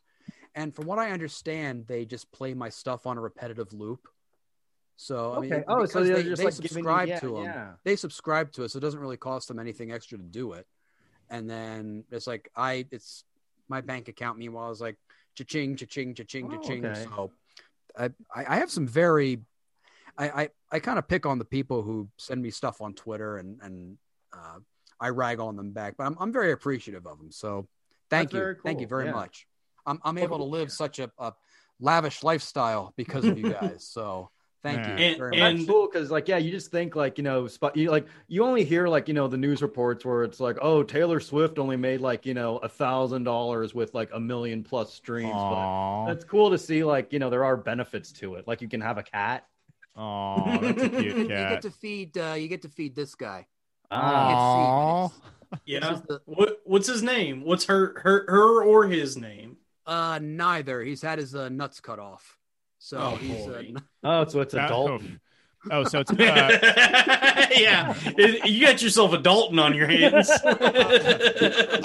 and 0.55 0.75
from 0.75 0.85
what 0.85 0.99
I 0.99 1.11
understand, 1.11 1.87
they 1.87 2.05
just 2.05 2.31
play 2.31 2.53
my 2.53 2.69
stuff 2.69 3.05
on 3.05 3.17
a 3.17 3.21
repetitive 3.21 3.73
loop. 3.73 4.07
So 4.97 5.33
I 5.35 5.39
mean, 5.39 5.63
oh 5.67 5.85
so 5.85 6.03
they, 6.03 6.23
just 6.23 6.37
they 6.37 6.45
like 6.45 6.55
giving 6.55 6.69
subscribe 6.69 7.07
yeah, 7.07 7.19
to 7.19 7.27
them 7.35 7.43
yeah. 7.43 7.71
they 7.83 7.95
subscribe 7.95 8.51
to 8.53 8.63
it, 8.63 8.69
so 8.69 8.77
it 8.77 8.81
doesn't 8.81 8.99
really 8.99 9.17
cost 9.17 9.47
them 9.47 9.57
anything 9.59 9.91
extra 9.91 10.17
to 10.17 10.23
do 10.23 10.53
it. 10.53 10.67
And 11.31 11.49
then 11.49 12.03
it's 12.11 12.27
like 12.27 12.51
I, 12.55 12.85
it's 12.91 13.23
my 13.69 13.81
bank 13.81 14.07
account. 14.09 14.37
Meanwhile, 14.37 14.69
is 14.71 14.81
like 14.81 14.97
cha-ching, 15.35 15.77
cha-ching, 15.77 16.13
cha-ching, 16.13 16.45
Oh, 16.51 16.57
cha-ching. 16.57 16.85
okay. 16.85 17.03
So 17.05 17.31
I, 17.97 18.09
I 18.35 18.55
have 18.57 18.69
some 18.69 18.87
very, 18.87 19.39
I, 20.17 20.29
I, 20.29 20.49
I 20.73 20.79
kind 20.79 20.99
of 20.99 21.07
pick 21.07 21.25
on 21.25 21.39
the 21.39 21.45
people 21.45 21.81
who 21.81 22.09
send 22.17 22.41
me 22.41 22.51
stuff 22.51 22.81
on 22.81 22.93
Twitter 22.93 23.37
and 23.37 23.59
and 23.61 23.97
uh, 24.33 24.59
I 24.99 25.09
rag 25.09 25.39
on 25.39 25.55
them 25.55 25.71
back, 25.71 25.95
but 25.97 26.03
I'm 26.05 26.15
I'm 26.19 26.31
very 26.33 26.51
appreciative 26.51 27.07
of 27.07 27.17
them. 27.17 27.31
So 27.31 27.67
thank 28.09 28.29
That's 28.29 28.33
you, 28.33 28.39
very 28.39 28.55
thank 28.63 28.81
you 28.81 28.87
very 28.87 29.05
yeah. 29.05 29.13
much. 29.13 29.47
I'm 29.85 29.99
I'm 30.03 30.17
able 30.17 30.37
to 30.37 30.43
live 30.43 30.71
such 30.71 30.99
a, 30.99 31.09
a 31.17 31.33
lavish 31.79 32.23
lifestyle 32.23 32.93
because 32.97 33.25
of 33.25 33.37
you 33.37 33.51
guys. 33.61 33.87
So 33.89 34.29
thank 34.63 34.77
Yeah. 34.79 34.97
you 34.97 35.05
And- 35.05 35.17
very 35.17 35.31
and- 35.33 35.39
much. 35.41 35.55
That's 35.67 35.69
cool 35.69 35.87
because, 35.91 36.11
like, 36.11 36.27
yeah, 36.27 36.37
you 36.37 36.51
just 36.51 36.71
think 36.71 36.95
like 36.95 37.17
you 37.17 37.23
know, 37.23 37.47
spot 37.47 37.75
you 37.75 37.89
like 37.91 38.05
you 38.27 38.43
only 38.43 38.63
hear 38.63 38.87
like 38.87 39.07
you 39.07 39.13
know 39.13 39.27
the 39.27 39.37
news 39.37 39.61
reports 39.61 40.05
where 40.05 40.23
it's 40.23 40.39
like, 40.39 40.57
oh, 40.61 40.83
Taylor 40.83 41.19
Swift 41.19 41.59
only 41.59 41.77
made 41.77 42.01
like 42.01 42.25
you 42.25 42.33
know 42.33 42.57
a 42.57 42.69
thousand 42.69 43.23
dollars 43.23 43.73
with 43.73 43.93
like 43.93 44.09
a 44.13 44.19
million 44.19 44.63
plus 44.63 44.93
streams. 44.93 45.31
But 45.31 45.37
Aw. 45.37 46.05
that's 46.07 46.23
cool 46.25 46.49
to 46.51 46.57
see. 46.57 46.83
Like 46.83 47.11
you 47.13 47.19
know, 47.19 47.29
there 47.29 47.43
are 47.43 47.57
benefits 47.57 48.11
to 48.13 48.35
it. 48.35 48.47
Like 48.47 48.61
you 48.61 48.67
can 48.69 48.81
have 48.81 48.97
a 48.97 49.03
cat. 49.03 49.45
Aw, 49.97 50.57
that's 50.59 50.83
a 50.83 50.89
cute 50.89 51.15
you 51.17 51.27
get 51.27 51.61
to 51.63 51.71
feed 51.71 52.17
uh, 52.17 52.33
you 52.37 52.47
get 52.47 52.61
to 52.61 52.69
feed 52.69 52.95
this 52.95 53.13
guy. 53.15 53.47
Aw. 53.91 55.09
Yeah. 55.65 55.99
The- 56.07 56.21
What 56.25 56.61
what's 56.63 56.87
his 56.87 57.03
name? 57.03 57.43
What's 57.43 57.65
her 57.65 57.99
her 58.01 58.25
her 58.29 58.63
or 58.63 58.87
his 58.87 59.17
name? 59.17 59.57
Uh, 59.85 60.19
neither. 60.21 60.81
He's 60.81 61.01
had 61.01 61.19
his 61.19 61.35
uh, 61.35 61.49
nuts 61.49 61.79
cut 61.81 61.99
off, 61.99 62.37
so 62.83 62.97
Oh, 62.97 63.15
he's 63.15 63.45
uh, 63.47 63.49
boy. 63.51 63.73
oh, 64.03 64.25
so 64.25 64.41
it's 64.41 64.53
That- 64.55 64.65
adult. 64.65 65.03
Oh, 65.69 65.83
so 65.83 65.99
it's 65.99 66.09
uh, 66.11 66.15
yeah, 67.55 67.93
It- 68.17 68.49
you 68.49 68.65
got 68.65 68.81
yourself 68.81 69.13
a 69.13 69.19
Dalton 69.19 69.59
on 69.59 69.75
your 69.75 69.85
hands. 69.85 70.27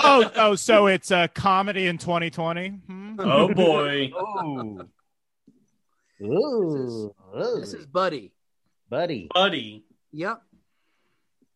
oh 0.03 0.30
oh 0.36 0.55
so 0.55 0.86
it's 0.86 1.11
a 1.11 1.28
comedy 1.28 1.86
in 1.86 1.99
2020. 1.99 2.68
Hmm? 2.68 3.16
oh 3.20 3.53
boy. 3.53 4.11
Oh, 4.16 4.86
Ooh. 6.22 7.14
this 7.34 7.74
is 7.74 7.84
Buddy. 7.86 8.32
buddy. 8.88 9.28
buddy. 9.34 9.84
Yep. 10.12 10.40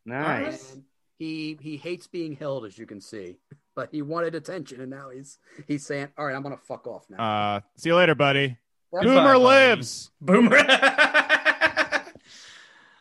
Nice. 0.05 0.73
And 0.75 0.83
he 1.19 1.57
he 1.63 1.77
hates 1.79 2.07
being 2.07 2.37
held, 2.37 2.67
as 2.67 2.77
you 2.77 2.85
can 2.87 3.01
see, 3.01 3.39
but 3.75 3.89
he 3.93 4.03
wanted 4.03 4.35
attention, 4.35 4.81
and 4.83 4.91
now 4.91 5.09
he's 5.11 5.39
he's 5.67 5.87
saying, 5.87 6.09
"All 6.19 6.27
right, 6.27 6.35
I'm 6.35 6.43
gonna 6.43 6.57
fuck 6.59 6.87
off 6.87 7.07
now." 7.09 7.17
Uh, 7.57 7.61
see 7.77 7.89
you 7.91 7.97
later, 7.97 8.15
buddy. 8.15 8.57
Yep. 8.93 9.03
Boomer 9.03 9.39
lives. 9.39 10.11
Boomer. 10.21 10.63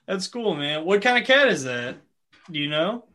That's 0.08 0.28
cool, 0.28 0.56
man. 0.56 0.86
What 0.86 1.02
kind 1.02 1.18
of 1.20 1.26
cat 1.26 1.48
is 1.50 1.64
that? 1.64 1.98
Do 2.52 2.60
you 2.60 2.70
know? 2.70 3.06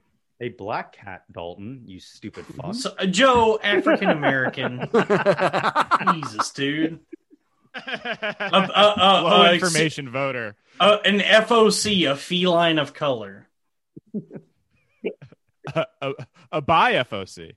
A 0.40 0.48
black 0.50 0.92
cat, 0.92 1.24
Dalton. 1.30 1.82
You 1.86 2.00
stupid 2.00 2.44
fuck. 2.46 2.74
So, 2.74 2.92
uh, 2.98 3.06
Joe, 3.06 3.58
African 3.62 4.10
American. 4.10 4.88
Jesus, 6.12 6.50
dude. 6.52 6.98
uh, 7.74 7.80
uh, 8.40 9.22
Low 9.24 9.42
uh, 9.44 9.52
information 9.52 10.10
voter. 10.10 10.56
Uh, 10.78 10.98
an 11.04 11.20
FOC, 11.20 12.10
a 12.10 12.16
feline 12.16 12.78
of 12.78 12.92
color. 12.94 13.48
A, 15.74 15.86
a, 16.02 16.12
a 16.52 16.60
bi 16.60 16.92
FOC. 16.92 17.52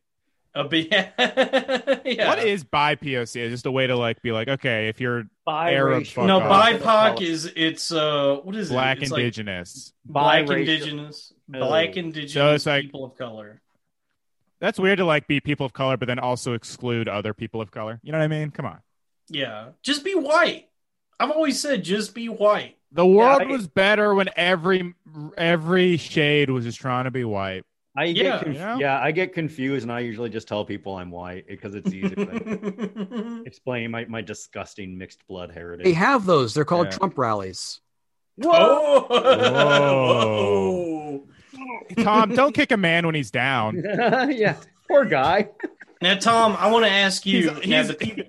A 0.57 0.67
B- 0.67 0.87
yeah. 0.91 2.27
What 2.29 2.39
is 2.39 2.63
bi 2.63 2.95
POC? 2.95 3.35
It's 3.35 3.51
just 3.51 3.65
a 3.65 3.71
way 3.71 3.87
to 3.87 3.95
like 3.95 4.21
be 4.21 4.31
like, 4.31 4.47
okay, 4.47 4.87
if 4.87 4.99
you're 4.99 5.25
Arab 5.47 6.05
fuck 6.07 6.25
no 6.25 6.39
off. 6.41 6.65
BIPOC 6.81 7.21
is 7.21 7.51
it's 7.55 7.91
uh 7.91 8.37
what 8.43 8.55
is 8.55 8.69
black 8.69 8.97
it? 8.97 9.03
It's 9.03 9.11
like 9.11 9.19
indigenous. 9.19 9.93
black 10.05 10.45
Biracial. 10.45 10.59
indigenous, 10.59 11.33
Oh. 11.53 11.59
black 11.67 11.95
indigenous 11.97 12.33
So 12.33 12.53
it's 12.53 12.65
like- 12.65 12.83
people 12.85 13.05
of 13.05 13.15
color. 13.17 13.61
That's 14.59 14.79
weird 14.79 14.97
to 14.97 15.05
like 15.05 15.27
be 15.27 15.39
people 15.39 15.65
of 15.67 15.73
color, 15.73 15.97
but 15.97 16.07
then 16.07 16.17
also 16.19 16.53
exclude 16.53 17.07
other 17.07 17.33
people 17.35 17.61
of 17.61 17.69
color. 17.69 17.99
You 18.01 18.11
know 18.11 18.17
what 18.17 18.23
I 18.25 18.27
mean? 18.27 18.49
Come 18.49 18.65
on. 18.65 18.79
Yeah, 19.29 19.69
just 19.83 20.03
be 20.03 20.15
white. 20.15 20.67
I've 21.19 21.29
always 21.31 21.59
said 21.61 21.83
just 21.83 22.15
be 22.15 22.27
white. 22.29 22.77
The 22.91 23.05
world 23.05 23.41
I- 23.43 23.45
was 23.45 23.67
better 23.67 24.15
when 24.15 24.29
every 24.35 24.95
every 25.37 25.97
shade 25.97 26.49
was 26.49 26.65
just 26.65 26.79
trying 26.79 27.03
to 27.03 27.11
be 27.11 27.23
white. 27.23 27.65
I 27.97 28.03
Yeah, 28.05 28.23
get 28.23 28.43
conf- 28.43 28.53
you 28.55 28.59
know? 28.61 28.77
yeah, 28.79 28.99
I 29.01 29.11
get 29.11 29.33
confused, 29.33 29.83
and 29.83 29.91
I 29.91 29.99
usually 30.01 30.29
just 30.29 30.47
tell 30.47 30.63
people 30.63 30.95
I'm 30.95 31.09
white 31.09 31.47
because 31.47 31.73
it's 31.75 31.91
easy 31.91 32.13
to 32.15 33.41
explain 33.45 33.89
my, 33.91 34.05
my 34.05 34.21
disgusting 34.21 34.95
mixed 34.97 35.25
blood 35.27 35.51
heritage. 35.51 35.83
They 35.85 35.93
have 35.93 36.25
those. 36.27 36.53
They're 36.53 36.63
called 36.63 36.87
Yeah. 36.87 36.91
Trump 36.97 37.17
rallies. 37.17 37.81
Whoa! 38.37 39.07
Whoa. 39.09 41.23
Tom, 42.03 42.35
don't 42.35 42.53
kick 42.53 42.71
a 42.71 42.77
man 42.77 43.05
when 43.05 43.15
he's 43.15 43.31
down. 43.31 43.77
yeah, 44.29 44.55
poor 44.87 45.05
guy. 45.05 45.49
Now, 46.01 46.15
Tom, 46.15 46.55
I 46.59 46.69
want 46.69 46.85
to 46.85 46.91
ask 46.91 47.25
you: 47.25 47.49
He's- 47.51 47.63
he's- 47.63 47.87
the, 47.87 47.93
pe- 47.95 48.23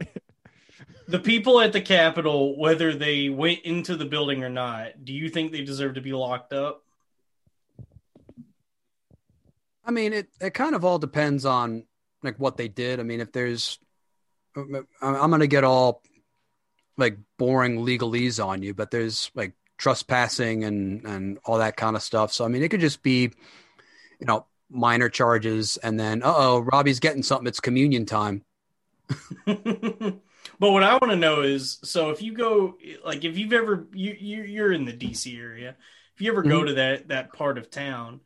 the 1.09 1.19
people 1.19 1.61
at 1.61 1.73
the 1.73 1.81
Capitol, 1.83 2.57
whether 2.59 2.95
they 2.95 3.29
went 3.29 3.61
into 3.61 3.97
the 3.97 4.05
building 4.07 4.43
or 4.45 4.49
not, 4.49 5.05
do 5.05 5.13
you 5.13 5.29
think 5.29 5.53
they 5.53 5.63
deserve 5.63 5.95
to 5.97 6.01
be 6.01 6.13
locked 6.13 6.53
up? 6.53 6.85
I 9.89 9.91
mean, 9.91 10.13
it, 10.13 10.29
it 10.41 10.53
kind 10.53 10.75
of 10.75 10.85
all 10.85 10.99
depends 10.99 11.47
on 11.47 11.85
like 12.23 12.39
what 12.39 12.59
they 12.59 12.69
did. 12.69 13.01
I 13.01 13.05
mean, 13.05 13.21
if 13.21 13.33
there's, 13.33 13.79
I'm 14.55 14.87
gonna 15.03 15.47
get 15.47 15.65
all 15.65 16.03
like 16.99 17.17
boring 17.39 17.79
legalese 17.87 18.45
on 18.45 18.63
you, 18.63 18.75
but 18.75 18.91
there's 18.91 19.31
like 19.35 19.55
trespassing 19.79 20.65
and 20.65 21.05
and 21.07 21.39
all 21.45 21.59
that 21.59 21.77
kind 21.77 21.97
of 21.97 22.03
stuff. 22.03 22.33
So 22.33 22.45
I 22.45 22.49
mean, 22.49 22.63
it 22.63 22.71
could 22.71 22.81
just 22.81 23.03
be, 23.03 23.33
you 24.21 24.27
know, 24.27 24.47
minor 24.71 25.09
charges, 25.09 25.79
and 25.79 25.99
then 25.99 26.23
uh 26.23 26.35
oh, 26.37 26.59
Robbie's 26.61 27.01
getting 27.01 27.23
something. 27.23 27.47
It's 27.47 27.61
communion 27.61 28.05
time. 28.05 28.45
but 29.47 30.21
what 30.61 30.83
I 30.83 30.93
want 30.95 31.11
to 31.11 31.17
know 31.17 31.43
is, 31.43 31.79
so 31.85 32.11
if 32.11 32.23
you 32.23 32.33
go, 32.33 32.77
like, 33.05 33.25
if 33.25 33.39
you've 33.39 33.53
ever 33.53 33.87
you, 33.93 34.17
you 34.19 34.43
you're 34.43 34.73
in 34.73 34.85
the 34.85 34.93
DC 34.93 35.39
area, 35.39 35.77
if 36.15 36.21
you 36.21 36.31
ever 36.31 36.43
go 36.43 36.63
Mhm. 36.63 36.67
to 36.67 36.75
that 36.75 37.09
that 37.09 37.33
part 37.33 37.59
of 37.59 37.71
town, 37.71 38.21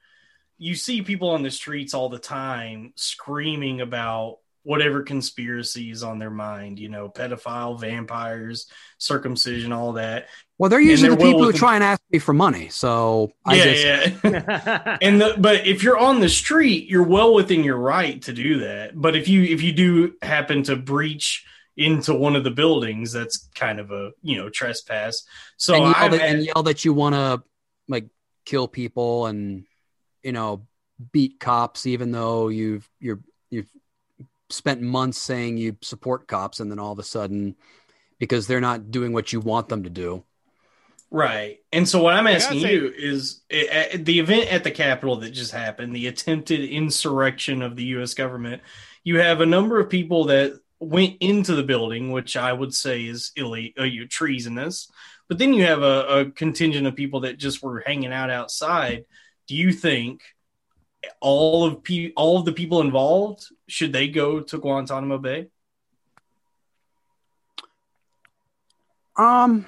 you 0.62 0.76
see 0.76 1.02
people 1.02 1.30
on 1.30 1.42
the 1.42 1.50
streets 1.50 1.92
all 1.92 2.08
the 2.08 2.20
time 2.20 2.92
screaming 2.94 3.80
about 3.80 4.38
whatever 4.62 5.02
conspiracy 5.02 5.90
is 5.90 6.04
on 6.04 6.20
their 6.20 6.30
mind. 6.30 6.78
You 6.78 6.88
know, 6.88 7.08
pedophile, 7.08 7.80
vampires, 7.80 8.68
circumcision, 8.96 9.72
all 9.72 9.94
that. 9.94 10.28
Well, 10.58 10.70
they're 10.70 10.80
usually 10.80 11.08
they're 11.08 11.16
the 11.16 11.22
well 11.24 11.32
people 11.32 11.40
who 11.40 11.46
within- 11.48 11.58
try 11.58 11.74
and 11.74 11.82
ask 11.82 12.00
me 12.12 12.20
for 12.20 12.32
money. 12.32 12.68
So 12.68 13.32
I 13.44 13.56
yeah, 13.56 13.64
just, 14.06 14.24
yeah. 14.24 14.98
and 15.02 15.20
the 15.20 15.34
but 15.36 15.66
if 15.66 15.82
you're 15.82 15.98
on 15.98 16.20
the 16.20 16.28
street 16.28 16.88
you're 16.88 17.02
well 17.02 17.34
within 17.34 17.64
your 17.64 17.76
right 17.76 18.22
to 18.22 18.32
do 18.32 18.60
that 18.60 18.92
but 18.94 19.16
if 19.16 19.26
you 19.26 19.42
if 19.42 19.62
you 19.62 19.72
do 19.72 20.14
happen 20.22 20.62
to 20.64 20.76
breach 20.76 21.44
into 21.76 22.14
one 22.14 22.36
of 22.36 22.44
the 22.44 22.52
buildings 22.52 23.10
that's 23.10 23.48
kind 23.56 23.80
of 23.80 23.90
a 23.90 24.12
you 24.22 24.36
know 24.36 24.48
trespass 24.48 25.24
so 25.56 25.74
and, 25.74 25.82
yell 25.84 25.92
that, 26.10 26.20
had- 26.20 26.36
and 26.36 26.44
yell 26.44 26.62
that 26.62 26.84
you 26.84 26.92
want 26.94 27.14
to 27.16 27.42
like 27.88 28.06
kill 28.44 28.68
people 28.68 29.26
and 29.26 29.64
you 30.22 30.32
know 30.32 30.66
beat 31.12 31.40
cops, 31.40 31.86
even 31.86 32.12
though 32.12 32.48
you've 32.48 32.88
you're 33.00 33.20
you've 33.50 33.70
spent 34.50 34.80
months 34.82 35.18
saying 35.18 35.56
you 35.56 35.76
support 35.82 36.26
cops, 36.28 36.60
and 36.60 36.70
then 36.70 36.78
all 36.78 36.92
of 36.92 36.98
a 36.98 37.02
sudden, 37.02 37.56
because 38.18 38.46
they're 38.46 38.60
not 38.60 38.90
doing 38.90 39.12
what 39.12 39.32
you 39.32 39.40
want 39.40 39.68
them 39.68 39.82
to 39.84 39.90
do. 39.90 40.24
right. 41.10 41.58
And 41.72 41.88
so 41.88 42.02
what 42.02 42.14
i'm 42.14 42.26
asking 42.26 42.58
gotta 42.62 42.68
say- 42.68 42.74
you 42.74 42.92
is 42.96 43.40
eh, 43.50 43.66
eh, 43.70 43.96
the 44.00 44.18
event 44.20 44.52
at 44.52 44.64
the 44.64 44.70
capitol 44.70 45.16
that 45.16 45.30
just 45.30 45.52
happened 45.52 45.94
the 45.96 46.06
attempted 46.06 46.60
insurrection 46.68 47.62
of 47.62 47.76
the 47.76 47.84
us 47.84 48.14
government 48.14 48.62
you 49.04 49.18
have 49.18 49.40
a 49.40 49.46
number 49.46 49.80
of 49.80 49.88
people 49.88 50.24
that 50.26 50.52
went 50.80 51.16
into 51.20 51.54
the 51.54 51.62
building 51.62 52.12
which 52.12 52.36
i 52.36 52.52
would 52.52 52.74
say 52.74 53.04
is 53.04 53.32
illegal 53.36 53.82
uh, 53.82 53.86
you- 53.86 54.06
treasonous. 54.06 54.90
But 55.28 55.38
then 55.38 55.54
you 55.54 55.64
have 55.64 55.82
a, 55.82 56.04
a 56.18 56.30
contingent 56.30 56.86
of 56.86 56.94
people 56.94 57.20
that 57.20 57.38
just 57.38 57.62
were 57.62 57.82
hanging 57.86 58.12
out 58.12 58.28
outside 58.28 59.04
do 59.46 59.54
you 59.56 59.72
think 59.72 60.22
all 61.20 61.64
of 61.64 61.82
pe- 61.82 62.12
all 62.14 62.38
of 62.38 62.44
the 62.44 62.52
people 62.52 62.80
involved 62.80 63.46
should 63.68 63.92
they 63.92 64.08
go 64.08 64.40
to 64.40 64.58
Guantanamo 64.58 65.18
Bay? 65.18 65.48
Um, 69.16 69.66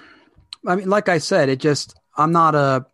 I 0.66 0.76
mean, 0.76 0.88
like 0.88 1.08
I 1.08 1.18
said, 1.18 1.48
it 1.48 1.60
just 1.60 1.94
I'm 2.16 2.32
not 2.32 2.54
a 2.54 2.86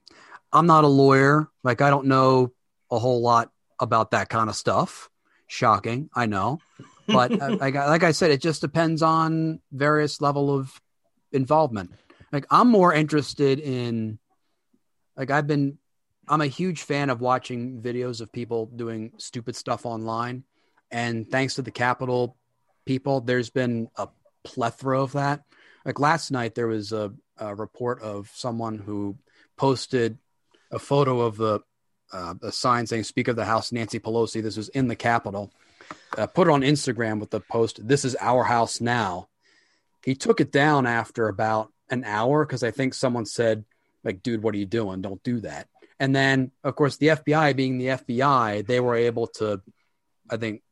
I'm 0.53 0.66
not 0.66 0.85
a 0.85 0.89
lawyer. 0.89 1.49
Like 1.62 1.81
I 1.81 1.91
don't 1.91 2.07
know 2.07 2.53
a 2.91 2.99
whole 2.99 3.20
lot 3.22 3.51
about 3.78 4.11
that 4.12 4.28
kind 4.28 4.49
of 4.49 4.57
stuff. 4.57 5.09
Shocking, 5.47 6.11
I 6.14 6.26
know, 6.26 6.61
but 7.07 7.33
uh, 7.41 7.57
like 7.61 7.76
I- 7.76 7.89
like 7.89 8.03
I 8.03 8.12
said, 8.12 8.31
it 8.31 8.41
just 8.41 8.61
depends 8.61 9.03
on 9.03 9.61
various 9.72 10.20
level 10.20 10.55
of 10.55 10.81
involvement. 11.33 11.93
Like 12.33 12.47
I'm 12.51 12.68
more 12.68 12.93
interested 12.95 13.59
in 13.61 14.18
like 15.16 15.31
I've 15.31 15.47
been 15.47 15.78
I'm 16.31 16.41
a 16.41 16.47
huge 16.47 16.83
fan 16.83 17.11
of 17.11 17.20
watching 17.20 17.83
videos 17.83 18.20
of 18.20 18.33
people 18.33 18.66
doing 18.66 19.12
stupid 19.18 19.57
stuff 19.57 19.85
online. 19.85 20.45
And 20.89 21.28
thanks 21.28 21.57
to 21.57 21.62
the 21.62 21.72
Capitol 21.72 22.37
people, 22.87 23.20
there's 23.20 23.51
been 23.51 23.89
a 23.97 24.09
plethora 24.45 25.03
of 25.03 25.12
that. 25.12 25.43
Like 25.85 25.99
last 25.99 26.31
night, 26.31 26.55
there 26.55 26.68
was 26.68 26.93
a, 26.93 27.12
a 27.37 27.53
report 27.53 28.01
of 28.01 28.31
someone 28.33 28.78
who 28.78 29.18
posted 29.57 30.18
a 30.70 30.78
photo 30.78 31.20
of 31.20 31.37
the 31.37 31.61
uh, 32.12 32.35
a 32.43 32.53
sign 32.53 32.87
saying 32.87 33.05
"Speaker 33.05 33.33
of 33.33 33.37
the 33.37 33.45
House 33.45 33.72
Nancy 33.72 33.99
Pelosi." 33.99 34.43
This 34.43 34.57
was 34.57 34.68
in 34.68 34.89
the 34.89 34.97
Capitol. 34.97 35.53
Uh, 36.16 36.26
put 36.26 36.47
it 36.49 36.51
on 36.53 36.62
Instagram 36.62 37.18
with 37.18 37.31
the 37.31 37.41
post, 37.41 37.87
"This 37.87 38.05
is 38.05 38.16
our 38.20 38.45
house 38.45 38.81
now." 38.81 39.28
He 40.05 40.14
took 40.14 40.41
it 40.41 40.53
down 40.53 40.87
after 40.87 41.28
about 41.28 41.72
an 41.89 42.05
hour 42.05 42.45
because 42.45 42.62
I 42.62 42.70
think 42.70 42.95
someone 42.95 43.26
said, 43.26 43.64
"Like, 44.05 44.22
dude, 44.22 44.43
what 44.43 44.55
are 44.55 44.59
you 44.59 44.66
doing? 44.66 45.03
Don't 45.03 45.22
do 45.22 45.41
that." 45.41 45.68
And 46.01 46.16
then, 46.16 46.51
of 46.64 46.74
course, 46.74 46.96
the 46.96 47.09
FBI 47.09 47.55
being 47.55 47.76
the 47.76 47.88
FBI, 47.88 48.66
they 48.66 48.80
were 48.80 48.96
able 48.96 49.26
to, 49.34 49.61
I 50.30 50.38
think, 50.38 50.62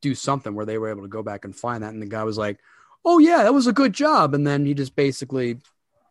do 0.00 0.14
something 0.14 0.54
where 0.54 0.64
they 0.64 0.78
were 0.78 0.88
able 0.88 1.02
to 1.02 1.08
go 1.08 1.22
back 1.22 1.44
and 1.44 1.54
find 1.54 1.84
that. 1.84 1.92
And 1.92 2.00
the 2.00 2.06
guy 2.06 2.24
was 2.24 2.38
like, 2.38 2.58
"Oh 3.04 3.18
yeah, 3.18 3.42
that 3.42 3.52
was 3.52 3.66
a 3.66 3.72
good 3.72 3.92
job." 3.92 4.34
And 4.34 4.46
then 4.46 4.64
he 4.64 4.72
just 4.72 4.96
basically, 4.96 5.58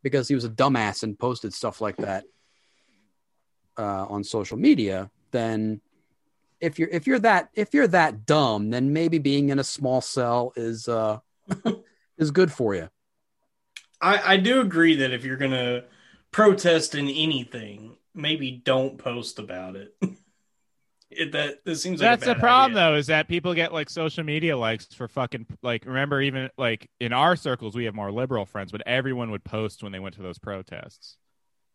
because 0.04 0.28
he 0.28 0.36
was 0.36 0.46
a 0.46 0.50
dumbass 0.50 1.02
and 1.02 1.18
posted 1.18 1.54
stuff 1.56 1.82
like 1.82 1.98
that 1.98 2.26
uh, 3.78 4.06
on 4.06 4.24
social 4.24 4.58
media, 4.58 5.10
then 5.32 5.82
if 6.62 6.78
you're 6.78 6.90
if 6.90 7.08
you're 7.08 7.20
that 7.20 7.50
if 7.56 7.74
you're 7.74 7.88
that 7.88 8.28
dumb, 8.28 8.70
then 8.70 8.94
maybe 8.94 9.18
being 9.18 9.50
in 9.50 9.58
a 9.58 9.64
small 9.64 10.02
cell 10.02 10.54
is 10.56 10.88
uh, 10.88 11.18
is 12.18 12.30
good 12.30 12.52
for 12.52 12.76
you. 12.76 12.90
I, 14.00 14.34
I 14.34 14.38
do 14.38 14.62
agree 14.62 14.98
that 14.98 15.12
if 15.12 15.24
you're 15.24 15.38
gonna 15.38 15.86
protest 16.32 16.94
in 16.94 17.08
anything, 17.08 17.98
maybe 18.16 18.52
don't 18.52 18.98
post 18.98 19.40
about 19.40 19.76
it. 19.76 19.94
it 21.12 21.32
that 21.34 21.64
this 21.66 21.82
seems 21.82 22.02
like 22.02 22.08
a 22.08 22.10
That's 22.12 22.26
the 22.26 22.36
problem, 22.36 22.78
idea. 22.78 22.92
though, 22.92 22.96
is 22.98 23.08
that 23.08 23.28
people 23.28 23.54
get 23.54 23.72
like 23.74 23.90
social 23.90 24.24
media 24.24 24.58
likes 24.58 24.86
for 24.94 25.08
fucking 25.08 25.46
like. 25.62 25.86
Remember, 25.86 26.22
even 26.22 26.50
like 26.58 26.90
in 27.00 27.14
our 27.14 27.36
circles, 27.36 27.76
we 27.76 27.86
have 27.86 27.94
more 27.96 28.12
liberal 28.12 28.46
friends, 28.46 28.72
but 28.72 28.82
everyone 28.86 29.32
would 29.32 29.44
post 29.44 29.84
when 29.84 29.92
they 29.92 30.00
went 30.00 30.16
to 30.16 30.22
those 30.22 30.40
protests. 30.40 31.18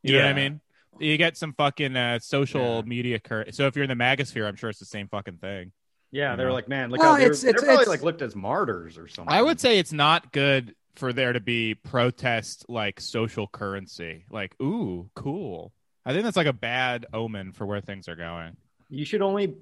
You 0.03 0.15
know 0.19 0.25
what 0.25 0.29
I 0.31 0.35
mean? 0.35 0.61
You 0.99 1.17
get 1.17 1.37
some 1.37 1.53
fucking 1.53 1.95
uh, 1.97 2.19
social 2.19 2.77
Yeah. 2.77 2.83
media. 2.83 3.19
Cur- 3.21 3.53
so 3.53 3.67
if 3.67 3.77
you're 3.77 3.85
in 3.85 3.89
the 3.91 3.95
MAGA 3.95 4.25
sphere, 4.27 4.47
I'm 4.49 4.57
sure 4.57 4.71
it's 4.71 4.79
the 4.81 4.85
same 4.87 5.09
fucking 5.09 5.37
thing. 5.37 5.73
Yeah, 6.11 6.35
they're 6.35 6.53
like, 6.53 6.69
man, 6.69 6.91
look 6.91 6.99
Well, 7.01 7.15
they're, 7.15 7.27
it's- 7.27 7.45
it's- 7.45 7.61
they're 7.61 7.69
probably 7.69 7.83
it's- 7.83 7.89
like 7.89 8.03
looked 8.03 8.23
as 8.23 8.35
martyrs 8.35 8.99
or 8.99 9.07
something. 9.07 9.33
I 9.33 9.41
would 9.41 9.61
say 9.61 9.79
it's 9.79 9.93
not 9.93 10.33
good 10.33 10.75
for 10.97 11.13
there 11.13 11.33
to 11.33 11.39
be 11.39 11.75
protest 11.77 12.67
like 12.69 13.01
social 13.01 13.47
currency. 13.47 14.25
Like, 14.31 14.57
ooh, 14.61 15.09
cool. 15.15 15.73
I 16.05 16.13
think 16.13 16.25
that's 16.25 16.37
like 16.37 16.47
a 16.47 16.53
bad 16.53 17.07
omen 17.13 17.53
for 17.53 17.67
where 17.67 17.81
things 17.81 18.09
are 18.09 18.17
going. 18.17 18.57
you 18.89 19.05
should 19.05 19.23
only 19.23 19.55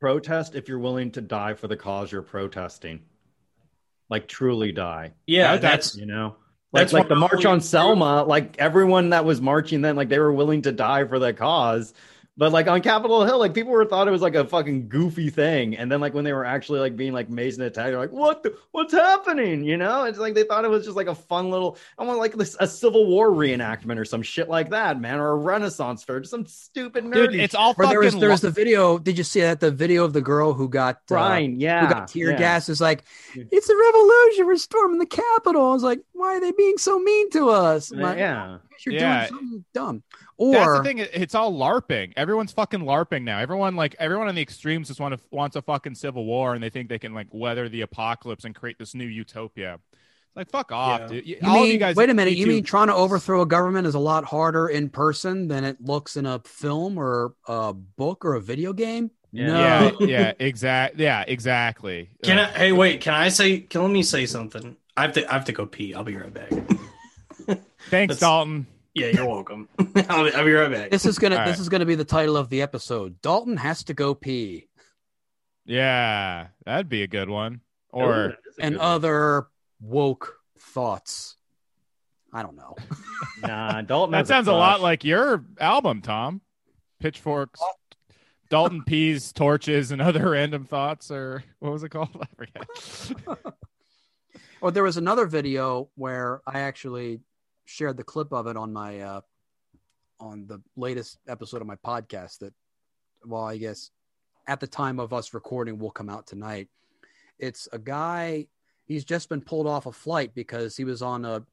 protest 0.00 0.54
if 0.54 0.68
you're 0.68 0.78
willing 0.78 1.10
to 1.12 1.20
die 1.20 1.54
for 1.54 1.66
the 1.66 1.76
cause 1.76 2.12
you're 2.12 2.22
protesting. 2.22 3.00
Like 4.10 4.28
truly 4.28 4.72
die, 4.72 5.12
Yeah, 5.26 5.52
That- 5.54 5.62
that's 5.62 5.96
you 5.96 6.06
know. 6.06 6.36
Like, 6.70 6.82
That's 6.82 6.92
like 6.92 7.08
the 7.08 7.16
march 7.16 7.46
on 7.46 7.62
Selma, 7.62 8.24
like 8.24 8.58
everyone 8.58 9.10
that 9.10 9.24
was 9.24 9.40
marching 9.40 9.80
then, 9.80 9.96
like 9.96 10.10
they 10.10 10.18
were 10.18 10.32
willing 10.32 10.60
to 10.62 10.72
die 10.72 11.06
for 11.06 11.18
the 11.18 11.32
cause. 11.32 11.94
But 12.38 12.52
like 12.52 12.68
on 12.68 12.80
Capitol 12.82 13.24
Hill, 13.24 13.40
like 13.40 13.52
people 13.52 13.72
were 13.72 13.84
thought 13.84 14.06
it 14.06 14.12
was 14.12 14.22
like 14.22 14.36
a 14.36 14.46
fucking 14.46 14.88
goofy 14.88 15.28
thing, 15.28 15.76
and 15.76 15.90
then 15.90 16.00
like 16.00 16.14
when 16.14 16.24
they 16.24 16.32
were 16.32 16.44
actually 16.44 16.78
like 16.78 16.96
being 16.96 17.12
like 17.12 17.28
Mason 17.28 17.62
attacked, 17.64 17.88
they're 17.90 17.98
like, 17.98 18.12
"What? 18.12 18.44
The, 18.44 18.56
what's 18.70 18.92
happening?" 18.92 19.64
You 19.64 19.76
know, 19.76 20.04
it's 20.04 20.20
like 20.20 20.34
they 20.34 20.44
thought 20.44 20.64
it 20.64 20.70
was 20.70 20.84
just 20.84 20.96
like 20.96 21.08
a 21.08 21.16
fun 21.16 21.50
little, 21.50 21.76
I 21.98 22.04
want 22.04 22.20
like 22.20 22.34
this 22.34 22.56
a 22.60 22.68
Civil 22.68 23.08
War 23.08 23.28
reenactment 23.30 23.98
or 23.98 24.04
some 24.04 24.22
shit 24.22 24.48
like 24.48 24.70
that, 24.70 25.00
man, 25.00 25.18
or 25.18 25.30
a 25.30 25.36
Renaissance 25.36 26.04
fair, 26.04 26.20
just 26.20 26.30
some 26.30 26.46
stupid 26.46 27.04
nerdy. 27.04 27.32
Dude, 27.32 27.40
it's 27.40 27.56
all 27.56 27.74
Or 27.76 27.86
there 27.88 27.98
was 27.98 28.10
fucking 28.10 28.20
there 28.20 28.30
was 28.30 28.40
the 28.40 28.50
video. 28.50 28.98
Did 28.98 29.18
you 29.18 29.24
see 29.24 29.40
that? 29.40 29.58
The 29.58 29.72
video 29.72 30.04
of 30.04 30.12
the 30.12 30.22
girl 30.22 30.52
who 30.52 30.68
got 30.68 31.00
uh, 31.10 31.38
yeah, 31.40 31.86
who 31.86 31.92
got 31.92 32.06
tear 32.06 32.30
yeah. 32.30 32.38
gas 32.38 32.68
is 32.68 32.80
like, 32.80 33.02
it's 33.34 33.68
a 33.68 33.76
revolution. 33.76 34.46
We're 34.46 34.56
storming 34.58 35.00
the 35.00 35.06
Capitol. 35.06 35.70
I 35.70 35.72
was 35.72 35.82
like, 35.82 36.02
why 36.12 36.36
are 36.36 36.40
they 36.40 36.52
being 36.52 36.78
so 36.78 37.00
mean 37.00 37.30
to 37.30 37.50
us? 37.50 37.90
Like, 37.90 38.18
yeah. 38.18 38.58
You're 38.86 38.94
Yeah. 38.94 39.26
doing 39.28 39.40
something 39.40 39.64
dumb. 39.74 40.02
That's 40.38 40.66
Or 40.66 40.78
the 40.78 40.84
thing. 40.84 40.98
it- 40.98 41.10
It's 41.14 41.34
all 41.34 41.52
LARPing. 41.52 42.12
Everyone's 42.16 42.52
fucking 42.52 42.80
LARPing 42.80 43.22
now. 43.24 43.38
Everyone 43.38 43.76
like 43.76 43.94
everyone 43.98 44.28
on 44.28 44.34
the 44.34 44.42
extremes 44.42 44.88
just 44.88 45.00
want 45.00 45.14
to 45.14 45.20
wants 45.30 45.56
a 45.56 45.62
fucking 45.62 45.94
civil 45.94 46.24
war, 46.24 46.54
and 46.54 46.62
they 46.62 46.70
think 46.70 46.88
they 46.88 46.98
can 46.98 47.14
like 47.14 47.28
weather 47.32 47.68
the 47.68 47.80
apocalypse 47.82 48.44
and 48.44 48.54
create 48.54 48.78
this 48.78 48.94
new 48.94 49.06
utopia. 49.06 49.78
Like 50.36 50.50
fuck 50.50 50.70
off, 50.70 51.00
Yeah. 51.00 51.06
dude. 51.08 51.26
You- 51.26 51.36
You 51.42 51.48
all 51.48 51.54
mean, 51.54 51.62
of 51.64 51.72
you 51.72 51.78
guys. 51.78 51.96
wait 51.96 52.10
a 52.10 52.14
minute. 52.14 52.34
You 52.36 52.46
mean 52.46 52.62
trying 52.62 52.86
to 52.88 52.94
overthrow 52.94 53.42
a 53.42 53.46
government 53.46 53.86
is 53.88 53.94
a 53.94 53.98
lot 53.98 54.24
harder 54.24 54.68
in 54.68 54.88
person 54.88 55.48
than 55.48 55.64
it 55.64 55.80
looks 55.80 56.16
in 56.16 56.26
a 56.26 56.38
film 56.44 56.96
or 56.98 57.34
a 57.48 57.72
book 57.72 58.24
or 58.24 58.34
a 58.34 58.40
video 58.40 58.72
game? 58.72 59.10
Yeah. 59.32 59.46
No. 59.46 59.96
Yeah, 60.00 60.06
yeah, 60.06 60.32
exact. 60.38 60.98
Yeah, 60.98 61.24
exactly. 61.26 62.10
Can 62.22 62.38
I? 62.38 62.44
Hey, 62.46 62.72
wait. 62.72 63.00
Can 63.00 63.14
I 63.14 63.28
say? 63.30 63.58
Can 63.60 63.82
let 63.82 63.90
me 63.90 64.02
say 64.02 64.26
something. 64.26 64.76
I 64.96 65.02
have 65.02 65.12
to. 65.14 65.28
I 65.28 65.34
have 65.34 65.44
to 65.46 65.52
go 65.52 65.66
pee. 65.66 65.92
I'll 65.94 66.04
be 66.04 66.16
right 66.16 66.32
back. 66.32 66.50
Thanks, 67.90 68.14
That's- 68.14 68.20
Dalton. 68.20 68.66
yeah, 68.94 69.08
you're 69.08 69.26
welcome. 69.26 69.68
I'll, 70.08 70.24
be, 70.24 70.32
I'll 70.34 70.44
be 70.44 70.52
right 70.52 70.70
back. 70.70 70.90
This 70.90 71.06
is 71.06 71.18
gonna 71.18 71.36
All 71.36 71.44
this 71.44 71.56
right. 71.56 71.60
is 71.60 71.68
gonna 71.68 71.86
be 71.86 71.94
the 71.94 72.04
title 72.04 72.36
of 72.36 72.48
the 72.50 72.62
episode. 72.62 73.20
Dalton 73.22 73.56
has 73.56 73.84
to 73.84 73.94
go 73.94 74.14
pee, 74.14 74.68
Yeah, 75.64 76.48
that'd 76.64 76.88
be 76.88 77.02
a 77.02 77.06
good 77.08 77.28
one. 77.28 77.60
Or 77.90 78.12
that 78.28 78.38
is 78.48 78.56
and 78.58 78.74
good 78.74 78.80
one. 78.80 78.86
other 78.90 79.46
woke 79.80 80.36
thoughts. 80.58 81.36
I 82.32 82.42
don't 82.42 82.56
know. 82.56 82.76
nah, 83.42 83.80
Dalton. 83.82 84.12
that 84.12 84.26
sounds 84.26 84.48
a 84.48 84.52
lot 84.52 84.80
like 84.82 85.04
your 85.04 85.44
album, 85.60 86.02
Tom. 86.02 86.42
Pitchforks, 87.00 87.60
Dalton 88.50 88.82
Peas, 88.84 89.32
torches, 89.32 89.92
and 89.92 90.02
other 90.02 90.30
random 90.30 90.64
thoughts, 90.64 91.10
or 91.12 91.44
what 91.60 91.72
was 91.72 91.84
it 91.84 91.90
called? 91.90 92.10
I 92.20 92.26
forget. 92.36 93.38
Or 94.60 94.72
there 94.72 94.82
was 94.82 94.96
another 94.96 95.26
video 95.26 95.88
where 95.94 96.40
I 96.44 96.60
actually 96.60 97.20
shared 97.68 97.98
the 97.98 98.02
clip 98.04 98.32
of 98.32 98.46
it 98.46 98.56
on 98.56 98.72
my 98.72 99.00
uh, 99.00 99.20
on 100.18 100.46
the 100.46 100.60
latest 100.74 101.18
episode 101.28 101.60
of 101.60 101.66
my 101.68 101.76
podcast. 101.76 102.38
That, 102.38 102.54
well, 103.24 103.44
I 103.44 103.58
guess 103.58 103.90
at 104.46 104.58
the 104.58 104.66
time 104.66 104.98
of 104.98 105.12
us 105.12 105.34
recording 105.34 105.78
will 105.78 105.90
come 105.90 106.08
out 106.08 106.26
tonight. 106.26 106.68
It's 107.38 107.68
a 107.72 107.78
guy. 107.78 108.46
He's 108.86 109.04
just 109.04 109.28
been 109.28 109.42
pulled 109.42 109.66
off 109.66 109.84
a 109.84 109.92
flight 109.92 110.34
because 110.34 110.76
he 110.76 110.84
was 110.84 111.02
on 111.02 111.26
a, 111.26 111.44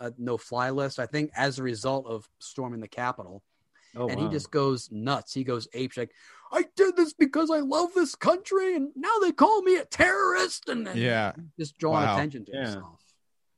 a 0.00 0.12
no 0.18 0.36
fly 0.36 0.70
list. 0.70 0.98
I 0.98 1.06
think 1.06 1.30
as 1.36 1.58
a 1.58 1.62
result 1.62 2.06
of 2.06 2.28
storming 2.40 2.80
the 2.80 2.88
Capitol. 2.88 3.42
Oh, 3.94 4.08
and 4.08 4.18
wow. 4.18 4.26
he 4.26 4.32
just 4.32 4.50
goes 4.50 4.90
nuts. 4.90 5.32
He 5.32 5.42
goes 5.44 5.68
ape 5.72 5.96
like, 5.96 6.10
I 6.52 6.66
did 6.74 6.96
this 6.96 7.14
because 7.14 7.50
I 7.50 7.60
love 7.60 7.94
this 7.94 8.14
country, 8.14 8.74
and 8.76 8.90
now 8.94 9.16
they 9.22 9.32
call 9.32 9.62
me 9.62 9.76
a 9.76 9.86
terrorist, 9.86 10.68
and, 10.68 10.86
and 10.86 11.00
Yeah. 11.00 11.32
just 11.58 11.78
drawing 11.78 12.04
Wow. 12.04 12.16
attention 12.16 12.44
to 12.46 12.52
Yeah. 12.52 12.58
himself. 12.64 13.00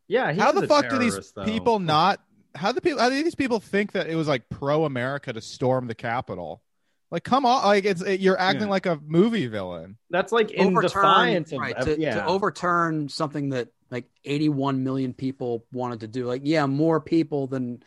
Yeah. 0.08 0.32
How 0.32 0.52
the 0.52 0.66
fuck 0.66 0.88
do 0.88 0.98
these 0.98 1.32
though. 1.32 1.44
people 1.44 1.78
not? 1.96 2.20
How 2.54 2.72
the 2.72 2.80
people? 2.80 2.98
How 3.00 3.08
do 3.10 3.22
these 3.22 3.34
people 3.34 3.60
think 3.60 3.92
that 3.92 4.08
it 4.08 4.16
was 4.16 4.26
like 4.26 4.48
pro 4.48 4.84
America 4.84 5.32
to 5.32 5.40
storm 5.40 5.86
the 5.86 5.94
Capitol? 5.94 6.62
Like, 7.10 7.24
come 7.24 7.46
on! 7.46 7.64
Like, 7.64 7.84
it's 7.84 8.02
it, 8.02 8.20
you're 8.20 8.38
acting 8.38 8.62
Yeah. 8.64 8.68
like 8.70 8.86
a 8.86 9.00
movie 9.06 9.46
villain. 9.46 9.96
That's 10.10 10.32
like 10.32 10.50
in 10.50 10.68
Overturn- 10.76 10.82
defiance 11.02 11.52
of 11.52 11.58
right, 11.60 11.74
of- 11.74 11.84
to, 11.86 12.00
yeah. 12.00 12.16
to 12.16 12.26
overturn 12.26 13.08
something 13.08 13.50
that 13.50 13.68
like 13.90 14.04
81 14.24 14.84
million 14.84 15.14
people 15.14 15.64
wanted 15.72 16.00
to 16.00 16.08
do. 16.08 16.26
Like, 16.26 16.42
yeah, 16.44 16.66
more 16.66 17.00
people 17.00 17.46
than 17.46 17.82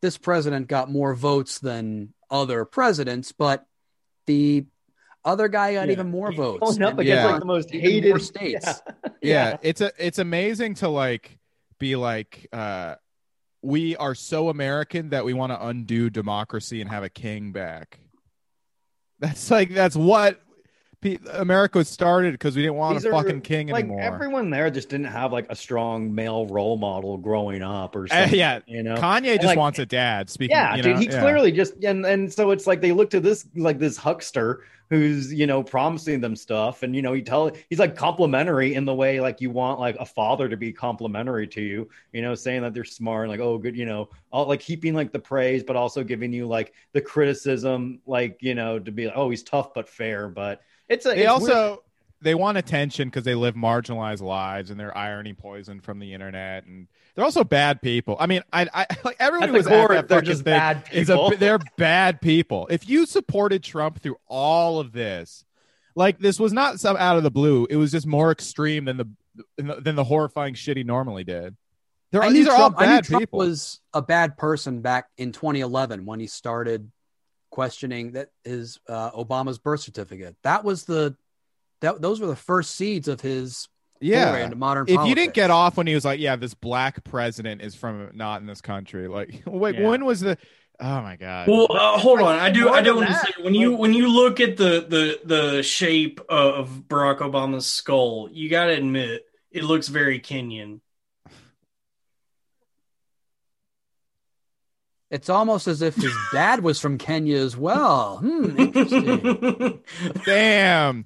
this 0.00 0.18
president 0.18 0.66
got 0.66 0.90
more 0.90 1.14
votes 1.14 1.60
than 1.60 2.12
other 2.30 2.64
presidents, 2.64 3.30
but 3.30 3.64
the 4.26 4.66
other 5.24 5.46
guy 5.48 5.74
got 5.74 5.86
Yeah. 5.86 5.92
even 5.92 6.10
more 6.10 6.30
He's 6.30 6.36
votes. 6.38 6.60
going 6.60 6.82
up 6.82 6.98
against 6.98 7.22
Yeah. 7.22 7.26
like 7.30 7.40
the 7.40 7.46
most 7.46 7.72
even 7.72 7.90
hated 7.90 8.08
more 8.10 8.18
states. 8.18 8.66
Yeah. 9.22 9.50
yeah, 9.52 9.56
it's 9.62 9.80
a 9.80 9.92
it's 9.98 10.18
amazing 10.18 10.74
to 10.76 10.88
like 10.88 11.38
be 11.84 11.96
like 11.96 12.48
uh 12.52 12.94
we 13.60 13.94
are 13.96 14.14
so 14.14 14.48
american 14.48 15.10
that 15.10 15.24
we 15.24 15.34
want 15.34 15.52
to 15.52 15.66
undo 15.66 16.08
democracy 16.08 16.80
and 16.80 16.90
have 16.90 17.02
a 17.02 17.10
king 17.10 17.52
back. 17.52 18.00
That's 19.18 19.50
like 19.50 19.72
that's 19.72 19.94
what 19.96 20.40
america 21.32 21.78
was 21.78 21.88
started 21.88 22.32
because 22.32 22.56
we 22.56 22.62
didn't 22.62 22.76
want 22.76 22.96
These 22.96 23.04
a 23.04 23.08
are, 23.08 23.12
fucking 23.22 23.40
king 23.42 23.68
like 23.68 23.84
anymore 23.84 24.00
everyone 24.00 24.50
there 24.50 24.70
just 24.70 24.88
didn't 24.88 25.06
have 25.06 25.32
like 25.32 25.46
a 25.50 25.56
strong 25.56 26.14
male 26.14 26.46
role 26.46 26.76
model 26.76 27.18
growing 27.18 27.62
up 27.62 27.94
or 27.94 28.06
Uh, 28.10 28.28
yeah 28.30 28.60
you 28.66 28.82
know. 28.82 28.96
kanye 28.96 29.34
just 29.36 29.46
like- 29.46 29.58
wants 29.58 29.78
a 29.78 29.86
dad 29.86 30.30
speaking 30.30 30.56
yeah, 30.56 30.76
dude, 30.76 30.86
know, 30.86 30.96
he 30.98 31.06
yeah. 31.06 31.20
clearly 31.20 31.52
just 31.52 31.74
and 31.84 32.04
and 32.06 32.32
so 32.32 32.50
it's 32.50 32.66
like 32.66 32.80
they 32.80 32.92
look 32.92 33.10
to 33.10 33.20
this 33.20 33.46
like 33.54 33.78
this 33.78 33.96
huckster 33.96 34.62
who's 34.90 35.32
you 35.32 35.46
know 35.46 35.62
promising 35.62 36.20
them 36.20 36.36
stuff, 36.36 36.82
and 36.82 36.94
you 36.94 37.00
know 37.00 37.14
he 37.14 37.22
tell 37.22 37.50
he's 37.70 37.78
like 37.78 37.96
complimentary 37.96 38.74
in 38.74 38.84
the 38.84 38.94
way 38.94 39.18
like 39.18 39.40
you 39.40 39.50
want 39.50 39.80
like 39.80 39.96
a 39.98 40.04
father 40.04 40.46
to 40.48 40.56
be 40.58 40.72
complimentary 40.72 41.46
to 41.48 41.62
you, 41.62 41.88
you 42.12 42.20
know, 42.20 42.34
saying 42.34 42.62
that 42.62 42.74
they're 42.74 42.84
smart, 42.84 43.24
and 43.24 43.30
like 43.30 43.40
oh 43.40 43.56
good, 43.56 43.74
you 43.76 43.86
know, 43.86 44.10
all 44.30 44.46
like 44.46 44.60
heaping 44.60 44.94
like 44.94 45.10
the 45.10 45.18
praise, 45.18 45.62
but 45.64 45.74
also 45.74 46.04
giving 46.04 46.32
you 46.34 46.46
like 46.46 46.74
the 46.92 47.00
criticism, 47.00 48.00
like 48.06 48.36
you 48.40 48.54
know 48.54 48.78
to 48.78 48.92
be 48.92 49.06
like 49.06 49.16
oh 49.16 49.30
he's 49.30 49.42
tough 49.42 49.72
but 49.74 49.88
fair, 49.88 50.28
but 50.28 50.60
it's 50.88 51.06
a 51.06 51.10
they 51.10 51.22
it's 51.22 51.30
also 51.30 51.68
weird. 51.68 51.78
they 52.22 52.34
want 52.34 52.58
attention 52.58 53.08
because 53.08 53.24
they 53.24 53.34
live 53.34 53.54
marginalized 53.54 54.20
lives 54.22 54.70
and 54.70 54.78
they're 54.78 54.96
irony 54.96 55.32
poisoned 55.32 55.82
from 55.84 55.98
the 55.98 56.12
internet 56.12 56.64
and 56.66 56.88
they're 57.14 57.24
also 57.24 57.44
bad 57.44 57.80
people. 57.82 58.16
I 58.18 58.26
mean 58.26 58.42
i, 58.52 58.68
I 58.72 58.86
like 59.04 59.16
everyone 59.20 59.48
At 59.48 59.48
who 59.50 59.52
the 59.54 59.58
was 59.58 59.66
core, 59.66 59.92
at 59.92 60.08
that 60.08 60.08
they're 60.08 60.20
just 60.22 60.44
thing 60.44 60.52
bad 60.52 60.84
is 60.92 61.08
a 61.10 61.14
people. 61.16 61.30
they're 61.38 61.58
bad 61.78 62.20
people. 62.20 62.66
If 62.70 62.88
you 62.88 63.06
supported 63.06 63.62
trump 63.62 64.00
through 64.00 64.16
all 64.26 64.80
of 64.80 64.92
this 64.92 65.44
like 65.96 66.18
this 66.18 66.40
was 66.40 66.52
not 66.52 66.80
some 66.80 66.96
out 66.96 67.16
of 67.16 67.22
the 67.22 67.30
blue. 67.30 67.66
It 67.70 67.76
was 67.76 67.92
just 67.92 68.06
more 68.06 68.32
extreme 68.32 68.84
than 68.86 68.96
the 68.96 69.08
than 69.56 69.94
the 69.94 70.04
horrifying 70.04 70.54
shit 70.54 70.76
he 70.76 70.82
normally 70.84 71.24
did. 71.24 71.56
They're, 72.10 72.22
I 72.22 72.30
these 72.30 72.46
knew 72.46 72.52
are 72.52 72.54
all 72.54 72.70
Trump, 72.70 72.76
I 72.78 72.86
knew 72.86 72.92
bad 72.96 73.04
Trump 73.04 73.22
people. 73.22 73.38
was 73.40 73.80
a 73.92 74.02
bad 74.02 74.36
person 74.36 74.80
back 74.82 75.08
in 75.18 75.32
2011 75.32 76.04
when 76.04 76.20
he 76.20 76.26
started 76.26 76.90
questioning 77.54 78.10
that 78.12 78.30
his 78.42 78.80
uh, 78.88 79.12
Obama's 79.12 79.60
birth 79.60 79.78
certificate. 79.78 80.34
That 80.42 80.64
was 80.64 80.86
the 80.86 81.16
that 81.82 82.02
those 82.02 82.20
were 82.20 82.26
the 82.26 82.34
first 82.34 82.74
seeds 82.74 83.06
of 83.06 83.20
his 83.20 83.68
yeah 84.00 84.36
into 84.38 84.56
modern. 84.56 84.86
if 84.88 85.06
you 85.06 85.14
didn't 85.14 85.34
get 85.34 85.52
off 85.52 85.76
when 85.76 85.86
he 85.86 85.94
was 85.94 86.04
like, 86.04 86.18
"Yeah, 86.18 86.34
this 86.34 86.52
black 86.52 87.04
president 87.04 87.62
is 87.62 87.76
from 87.76 88.10
not 88.12 88.40
in 88.40 88.48
this 88.48 88.60
country," 88.60 89.06
like, 89.06 89.42
wait, 89.46 89.76
Yeah. 89.76 89.86
when 89.86 90.04
was 90.04 90.18
the? 90.18 90.36
Oh 90.80 91.00
my 91.00 91.14
god! 91.14 91.46
Well, 91.46 91.68
uh, 91.70 91.96
hold 91.96 92.18
on. 92.20 92.34
I 92.40 92.50
do. 92.50 92.64
More 92.64 92.74
I 92.74 92.80
do 92.80 92.86
than 92.88 92.96
want 92.96 93.06
to 93.06 93.12
that, 93.12 93.26
say 93.36 93.42
when 93.44 93.54
you 93.54 93.76
when 93.76 93.92
you 93.94 94.08
look 94.08 94.40
at 94.40 94.56
the 94.56 94.84
the 94.88 95.20
the 95.24 95.62
shape 95.62 96.20
of 96.28 96.82
Barack 96.88 97.18
Obama's 97.20 97.66
skull, 97.66 98.28
you 98.32 98.50
got 98.50 98.64
to 98.64 98.72
admit 98.72 99.22
it 99.52 99.62
looks 99.62 99.86
very 99.86 100.18
Kenyan. 100.18 100.80
It's 105.14 105.28
almost 105.28 105.68
as 105.68 105.80
if 105.80 105.94
his 105.94 106.12
dad 106.32 106.64
was 106.64 106.80
from 106.80 106.98
Kenya 106.98 107.36
as 107.36 107.56
well. 107.56 108.16
Hmm, 108.16 108.58
interesting. 108.58 109.80
Damn, 110.26 111.04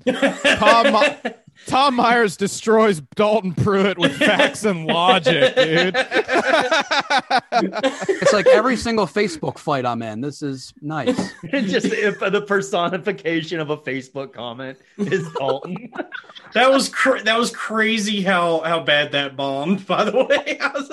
Tom 0.56 1.04
Tom 1.66 1.94
Myers 1.96 2.38
destroys 2.38 3.02
Dalton 3.16 3.52
Pruitt 3.52 3.98
with 3.98 4.16
facts 4.16 4.64
and 4.64 4.86
logic, 4.86 5.54
dude. 5.56 5.94
it's 7.52 8.32
like 8.32 8.46
every 8.46 8.76
single 8.76 9.06
Facebook 9.06 9.58
fight 9.58 9.84
I'm 9.84 10.00
in. 10.00 10.22
This 10.22 10.40
is 10.40 10.72
nice. 10.80 11.30
It's 11.42 11.70
just 11.72 11.86
if 11.92 12.18
the 12.18 12.40
personification 12.40 13.60
of 13.60 13.68
a 13.68 13.76
Facebook 13.76 14.32
comment 14.32 14.78
is 14.96 15.28
Dalton. 15.34 15.92
that 16.54 16.70
was 16.70 16.88
cra- 16.88 17.22
that 17.24 17.38
was 17.38 17.50
crazy 17.50 18.22
how 18.22 18.60
how 18.60 18.80
bad 18.80 19.12
that 19.12 19.36
bombed. 19.36 19.86
By 19.86 20.04
the 20.04 20.16
way, 20.24 20.58
I 20.60 20.68
was, 20.72 20.90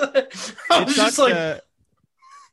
I 0.70 0.80
was 0.80 0.88
It's 0.88 0.96
just 0.96 1.18
like. 1.18 1.32
a- 1.32 1.62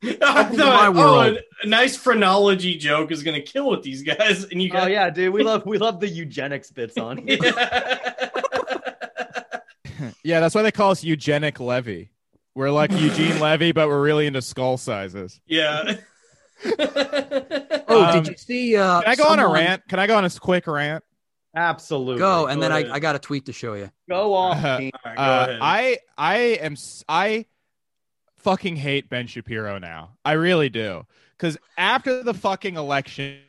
I 0.22 0.34
Welcome 0.34 0.58
to 0.58 0.64
thought, 0.64 0.93
my 0.93 1.01
oh, 1.01 1.06
world. 1.24 1.38
a, 1.38 1.66
a 1.66 1.68
nice 1.70 1.95
phrenology 1.95 2.76
joke 2.78 3.12
is 3.12 3.24
going 3.24 3.36
to 3.36 3.41
kill 3.41 3.70
with 3.70 3.84
these 3.84 4.01
guys, 4.04 4.43
and 4.45 4.62
you 4.62 4.70
oh 4.74 4.88
yeah, 4.88 5.10
dude, 5.10 5.34
we 5.34 5.43
love 5.49 5.66
we 5.66 5.78
love 5.78 5.99
the 5.99 6.08
eugenics 6.10 6.72
bits 6.72 6.97
on. 6.97 7.18
here. 7.26 7.38
yeah, 10.24 10.39
that's 10.39 10.56
why 10.56 10.62
they 10.62 10.72
call 10.72 10.91
us 10.91 11.04
eugenic 11.04 11.60
Levy. 11.60 12.10
We're 12.56 12.70
like 12.72 12.91
Eugene 12.91 13.39
Levy, 13.39 13.72
but 13.72 13.88
we're 13.88 14.01
really 14.01 14.28
into 14.28 14.41
skull 14.41 14.78
sizes. 14.78 15.39
yeah. 15.47 15.95
Oh, 16.66 18.06
Um, 18.06 18.24
did 18.24 18.28
you 18.32 18.38
see? 18.38 18.76
Uh, 18.78 19.01
Can 19.01 19.10
I 19.12 19.16
go 19.16 19.24
on 19.26 19.39
a 19.39 19.47
rant? 19.47 19.88
Can 19.88 19.99
I 19.99 20.08
go 20.08 20.16
on 20.18 20.26
a 20.26 20.30
quick 20.30 20.68
rant? 20.68 21.04
Absolutely. 21.56 22.20
Go, 22.20 22.47
and 22.47 22.62
then 22.62 22.70
Go 22.72 22.76
I, 22.76 22.80
ahead. 22.82 22.91
I 22.91 22.99
got 22.99 23.16
a 23.16 23.20
tweet 23.20 23.45
to 23.47 23.54
show 23.54 23.74
you. 23.74 23.91
go 24.10 24.34
off. 24.34 24.64
Uh, 24.64 24.78
Pete. 24.78 24.93
All 25.06 25.12
right, 25.12 25.18
go 25.18 25.24
Uh. 25.24 25.58
I 25.62 25.97
I 26.18 26.36
am 26.62 26.74
s- 26.74 27.04
I 27.08 27.45
fucking 28.44 28.76
hate 28.76 29.10
Ben 29.10 29.28
Shapiro 29.28 29.80
now. 29.80 30.12
I 30.24 30.34
really 30.34 30.70
do. 30.70 31.06
Because 31.38 31.58
after 31.78 32.24
the 32.24 32.34
fucking 32.34 32.76
election, 32.76 33.39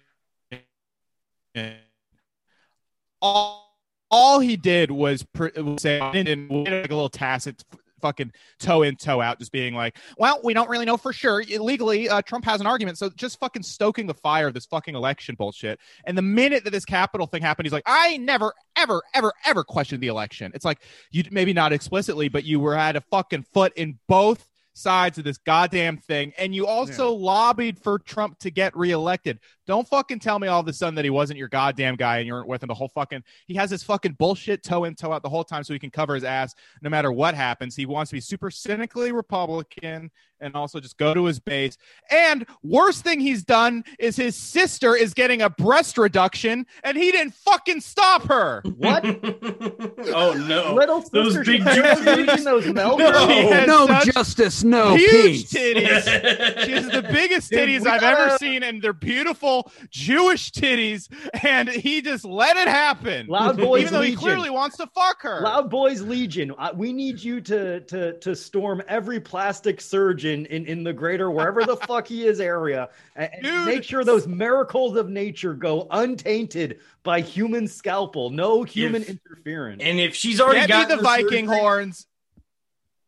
all, 3.21 3.79
all 4.11 4.41
he 4.41 4.57
did 4.57 4.91
was, 4.91 5.23
pr- 5.23 5.49
was 5.57 5.83
say 5.83 6.01
and 6.01 6.51
like 6.51 6.91
a 6.91 6.95
little 6.95 7.09
tacit 7.09 7.65
fucking 8.05 8.31
toe 8.59 8.83
in 8.83 8.95
toe 8.97 9.23
out 9.23 9.39
just 9.39 9.51
being 9.51 9.73
like 9.73 9.97
well 10.19 10.39
we 10.45 10.53
don't 10.53 10.69
really 10.69 10.85
know 10.85 10.99
for 10.99 11.11
sure 11.11 11.43
legally 11.43 12.07
uh, 12.07 12.21
trump 12.21 12.45
has 12.45 12.61
an 12.61 12.67
argument 12.67 12.99
so 12.99 13.09
just 13.17 13.41
fucking 13.41 13.63
stoking 13.63 14.07
the 14.07 14.13
fire 14.13 14.47
of 14.47 14.53
this 14.53 14.67
fucking 14.67 14.95
election 14.95 15.35
bullshit 15.35 15.81
and 16.05 16.19
the 16.19 16.21
minute 16.21 16.65
that 16.65 16.71
this 16.71 16.85
capital 16.85 17.27
thing 17.27 17.41
happened 17.41 17.65
he's 17.65 17.73
like 17.73 17.83
i 17.87 18.19
never 18.19 18.53
ever 18.77 19.01
ever 19.15 19.33
ever 19.47 19.65
questioned 19.65 20.03
the 20.03 20.09
election 20.09 20.53
it's 20.55 20.67
like 20.67 20.81
you 21.13 21.25
maybe 21.31 21.55
not 21.55 21.73
explicitly 21.73 22.29
but 22.29 22.45
you 22.45 22.61
were 22.61 22.75
at 22.75 22.95
a 22.95 23.01
fucking 23.01 23.43
foot 23.55 23.73
in 23.75 23.99
both 24.07 24.51
sides 24.75 25.19
of 25.19 25.25
this 25.25 25.39
goddamn 25.39 25.97
thing. 25.97 26.33
And 26.37 26.55
you 26.55 26.67
also 26.67 27.11
yeah. 27.11 27.25
lobbied 27.25 27.79
for 27.79 27.99
Trump 27.99 28.39
to 28.41 28.51
get 28.51 28.77
reelected. 28.77 29.39
Don't 29.67 29.89
fucking 29.89 30.19
tell 30.19 30.39
me 30.39 30.49
all 30.49 30.61
of 30.61 30.69
a 30.69 30.73
sudden 30.73 30.95
that 30.97 31.05
he 31.05 31.11
wasn't 31.11 31.39
your 31.39 31.49
goddamn 31.49 31.97
guy 31.97 32.19
and 32.19 32.27
you 32.27 32.33
weren't 32.33 32.49
with 32.49 32.63
him 32.63 32.69
the 32.69 32.75
whole 32.75 32.89
fucking. 32.89 33.23
He 33.47 33.55
has 33.55 33.71
this 33.71 33.83
fucking 33.83 34.13
bullshit 34.13 34.63
toe 34.63 34.85
in 34.85 34.95
toe 34.95 35.13
out 35.13 35.23
the 35.23 35.29
whole 35.29 35.45
time 35.45 35.65
so 35.65 35.73
he 35.73 35.79
can 35.79 35.91
cover 35.91 36.15
his 36.15 36.25
ass 36.25 36.55
no 36.83 36.91
matter 36.91 37.11
what 37.11 37.35
happens. 37.35 37.75
He 37.75 37.87
wants 37.87 38.11
to 38.11 38.17
be 38.17 38.21
super 38.21 38.51
cynically 38.51 39.13
Republican 39.13 40.11
and 40.41 40.55
also 40.55 40.79
just 40.79 40.99
go 40.99 41.15
to 41.15 41.25
his 41.25 41.41
base. 41.41 41.77
And 42.11 42.47
worst 42.63 43.03
thing 43.03 43.21
he's 43.21 43.43
done 43.43 43.85
is 43.99 44.17
his 44.17 44.37
sister 44.37 44.95
is 44.95 45.15
getting 45.15 45.43
a 45.43 45.51
breast 45.51 45.97
reduction, 45.97 46.67
and 46.83 46.97
he 46.97 47.11
didn't 47.11 47.35
fucking 47.35 47.81
stop 47.81 48.25
her. 48.25 48.63
What? 48.77 49.05
oh 50.15 50.35
no! 50.35 50.75
Little 50.75 51.01
those 51.13 51.37
big 51.47 51.65
juices, 51.65 52.45
those 52.45 52.67
no, 52.67 52.97
no 52.97 54.01
justice, 54.05 54.63
no 54.63 54.95
huge 54.97 55.11
peace. 55.11 55.53
titties. 55.53 56.65
she 56.65 56.73
has 56.73 56.89
the 56.89 57.03
biggest 57.03 57.51
titties 57.51 57.87
I've 57.87 58.03
ever 58.03 58.37
seen, 58.39 58.63
and 58.63 58.83
they're 58.83 58.93
beautiful 58.93 59.54
Jewish 59.91 60.51
titties. 60.51 61.09
And 61.45 61.69
he 61.69 62.03
just 62.03 62.25
let 62.25 62.57
it 62.57 62.69
happen. 62.69 63.27
Loud 63.29 63.57
boys, 63.57 63.83
even 63.83 63.93
though 63.95 64.01
Legion. 64.01 64.19
he 64.19 64.23
clearly 64.25 64.51
wants 64.51 64.77
to 64.79 64.89
fuck 64.89 65.23
her. 65.23 65.41
Loud 65.41 65.71
Boys 65.71 66.01
Legion. 66.03 66.53
Uh, 66.59 66.71
we 66.75 66.93
need 66.93 67.23
you 67.23 67.41
to 67.43 67.81
to 67.83 68.19
to 68.19 68.35
storm 68.35 68.83
every 68.89 69.21
plastic 69.21 69.81
surgeon 69.81 70.47
in 70.47 70.65
in, 70.65 70.79
in 70.79 70.85
the 70.85 70.93
greater 70.93 71.31
wherever 71.31 71.65
the 71.65 71.77
fuck 71.89 72.07
he 72.09 72.27
is 72.27 72.41
area 72.41 72.89
and 73.17 73.31
Dude. 73.43 73.67
make 73.67 73.85
sure 73.85 74.05
those 74.05 74.27
miracles 74.27 74.97
of 74.97 75.09
nature 75.09 75.55
go 75.55 75.87
untainted 75.91 76.81
by 77.03 77.21
human 77.21 77.69
scalpel 77.69 78.31
no 78.31 78.63
human 78.63 79.03
if, 79.03 79.11
interference 79.11 79.83
and 79.83 80.01
if 80.01 80.15
she's 80.15 80.41
already 80.41 80.61
get 80.61 80.69
got 80.69 80.89
me 80.89 80.97
the 80.97 81.03
viking 81.03 81.47
surgery, 81.47 81.59
horns 81.59 82.07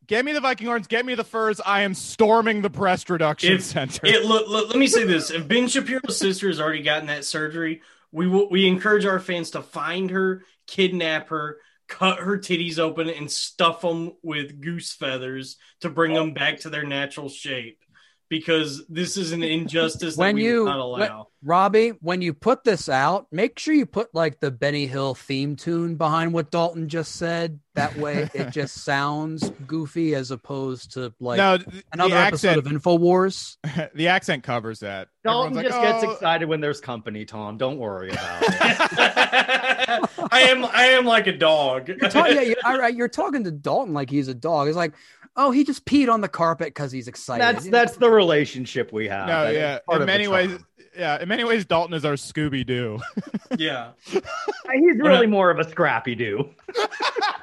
Get 0.06 0.24
me 0.24 0.32
the 0.32 0.40
Viking 0.40 0.66
horns. 0.66 0.86
Get 0.86 1.04
me 1.04 1.14
the 1.14 1.24
furs. 1.24 1.60
I 1.64 1.82
am 1.82 1.94
storming 1.94 2.62
the 2.62 2.70
breast 2.70 3.10
reduction 3.10 3.54
if, 3.54 3.62
center. 3.62 4.06
It, 4.06 4.24
look, 4.24 4.48
look, 4.48 4.68
let 4.68 4.78
me 4.78 4.86
say 4.86 5.04
this: 5.04 5.30
If 5.30 5.48
Ben 5.48 5.68
Shapiro's 5.68 6.16
sister 6.16 6.48
has 6.48 6.60
already 6.60 6.82
gotten 6.82 7.06
that 7.06 7.24
surgery, 7.24 7.82
we 8.12 8.26
will, 8.28 8.48
we 8.48 8.66
encourage 8.66 9.04
our 9.04 9.18
fans 9.18 9.50
to 9.50 9.62
find 9.62 10.10
her, 10.10 10.44
kidnap 10.66 11.28
her, 11.30 11.58
cut 11.88 12.20
her 12.20 12.38
titties 12.38 12.78
open 12.78 13.08
and 13.08 13.30
stuff 13.30 13.80
them 13.80 14.12
with 14.22 14.60
goose 14.60 14.92
feathers 14.92 15.56
to 15.80 15.90
bring 15.90 16.14
them 16.14 16.34
back 16.34 16.60
to 16.60 16.70
their 16.70 16.84
natural 16.84 17.28
shape 17.28 17.80
because 18.28 18.84
this 18.88 19.16
is 19.16 19.32
an 19.32 19.42
injustice 19.42 20.16
when 20.16 20.36
you 20.36 20.64
not 20.64 20.78
allow. 20.78 20.98
When, 20.98 21.24
Robbie, 21.42 21.90
when 22.00 22.22
you 22.22 22.34
put 22.34 22.64
this 22.64 22.88
out, 22.88 23.28
make 23.30 23.58
sure 23.58 23.72
you 23.72 23.86
put 23.86 24.12
like 24.14 24.40
the 24.40 24.50
Benny 24.50 24.86
Hill 24.86 25.14
theme 25.14 25.54
tune 25.54 25.94
behind 25.94 26.32
what 26.32 26.50
Dalton 26.50 26.88
just 26.88 27.16
said. 27.16 27.60
That 27.74 27.96
way, 27.96 28.28
it 28.34 28.50
just 28.50 28.82
sounds 28.82 29.48
goofy 29.66 30.14
as 30.14 30.32
opposed 30.32 30.94
to 30.94 31.14
like 31.20 31.36
no, 31.36 31.58
another 31.92 32.16
accent, 32.16 32.58
episode 32.58 32.76
of 32.76 32.82
Infowars. 32.82 33.56
The 33.94 34.08
accent 34.08 34.42
covers 34.42 34.80
that. 34.80 35.08
Dalton 35.24 35.54
like, 35.54 35.66
just 35.66 35.78
oh. 35.78 35.82
gets 35.82 36.02
excited 36.02 36.48
when 36.48 36.60
there's 36.60 36.80
company. 36.80 37.24
Tom, 37.24 37.56
don't 37.56 37.78
worry 37.78 38.10
about 38.10 38.42
it. 38.42 38.48
I 40.32 40.40
am, 40.48 40.64
I 40.64 40.86
am 40.86 41.04
like 41.04 41.26
a 41.26 41.36
dog. 41.36 41.88
You're, 41.88 41.96
ta- 41.96 42.26
yeah, 42.26 42.40
you're, 42.40 42.88
you're 42.88 43.08
talking 43.08 43.44
to 43.44 43.50
Dalton 43.50 43.94
like 43.94 44.10
he's 44.10 44.28
a 44.28 44.34
dog. 44.34 44.68
It's 44.68 44.76
like, 44.76 44.94
oh, 45.36 45.50
he 45.50 45.64
just 45.64 45.84
peed 45.84 46.12
on 46.12 46.20
the 46.20 46.28
carpet 46.28 46.68
because 46.68 46.92
he's 46.92 47.08
excited. 47.08 47.42
That's 47.42 47.68
that's 47.68 47.96
the 47.96 48.10
relationship 48.10 48.92
we 48.92 49.08
have. 49.08 49.28
No, 49.28 49.44
that 49.44 49.54
yeah. 49.54 49.96
In 49.96 50.06
many 50.06 50.28
ways, 50.28 50.58
yeah. 50.96 51.20
In 51.20 51.28
many 51.28 51.44
ways, 51.44 51.64
Dalton 51.64 51.94
is 51.94 52.04
our 52.04 52.14
Scooby 52.14 52.64
Doo. 52.66 53.00
yeah. 53.58 53.90
He's 54.10 54.98
really 54.98 55.26
more 55.26 55.50
of 55.50 55.58
a 55.58 55.68
Scrappy 55.68 56.14
Doo. 56.14 56.50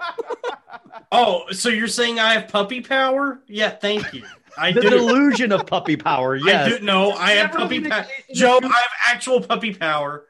oh, 1.12 1.44
so 1.52 1.70
you're 1.70 1.88
saying 1.88 2.20
I 2.20 2.34
have 2.34 2.50
puppy 2.50 2.82
power? 2.82 3.40
Yeah, 3.48 3.70
thank 3.70 4.14
you. 4.14 4.24
I 4.58 4.72
the 4.72 4.82
do. 4.82 4.90
delusion 4.90 5.52
of 5.52 5.66
puppy 5.66 5.98
power. 5.98 6.36
Yes. 6.36 6.66
I 6.68 6.78
do. 6.78 6.86
No, 6.86 7.12
I 7.12 7.32
have 7.32 7.52
puppy 7.52 7.82
power. 7.82 8.06
Joe, 8.34 8.60
I 8.62 8.68
have 8.68 8.90
actual 9.08 9.42
puppy 9.42 9.74
power. 9.74 10.26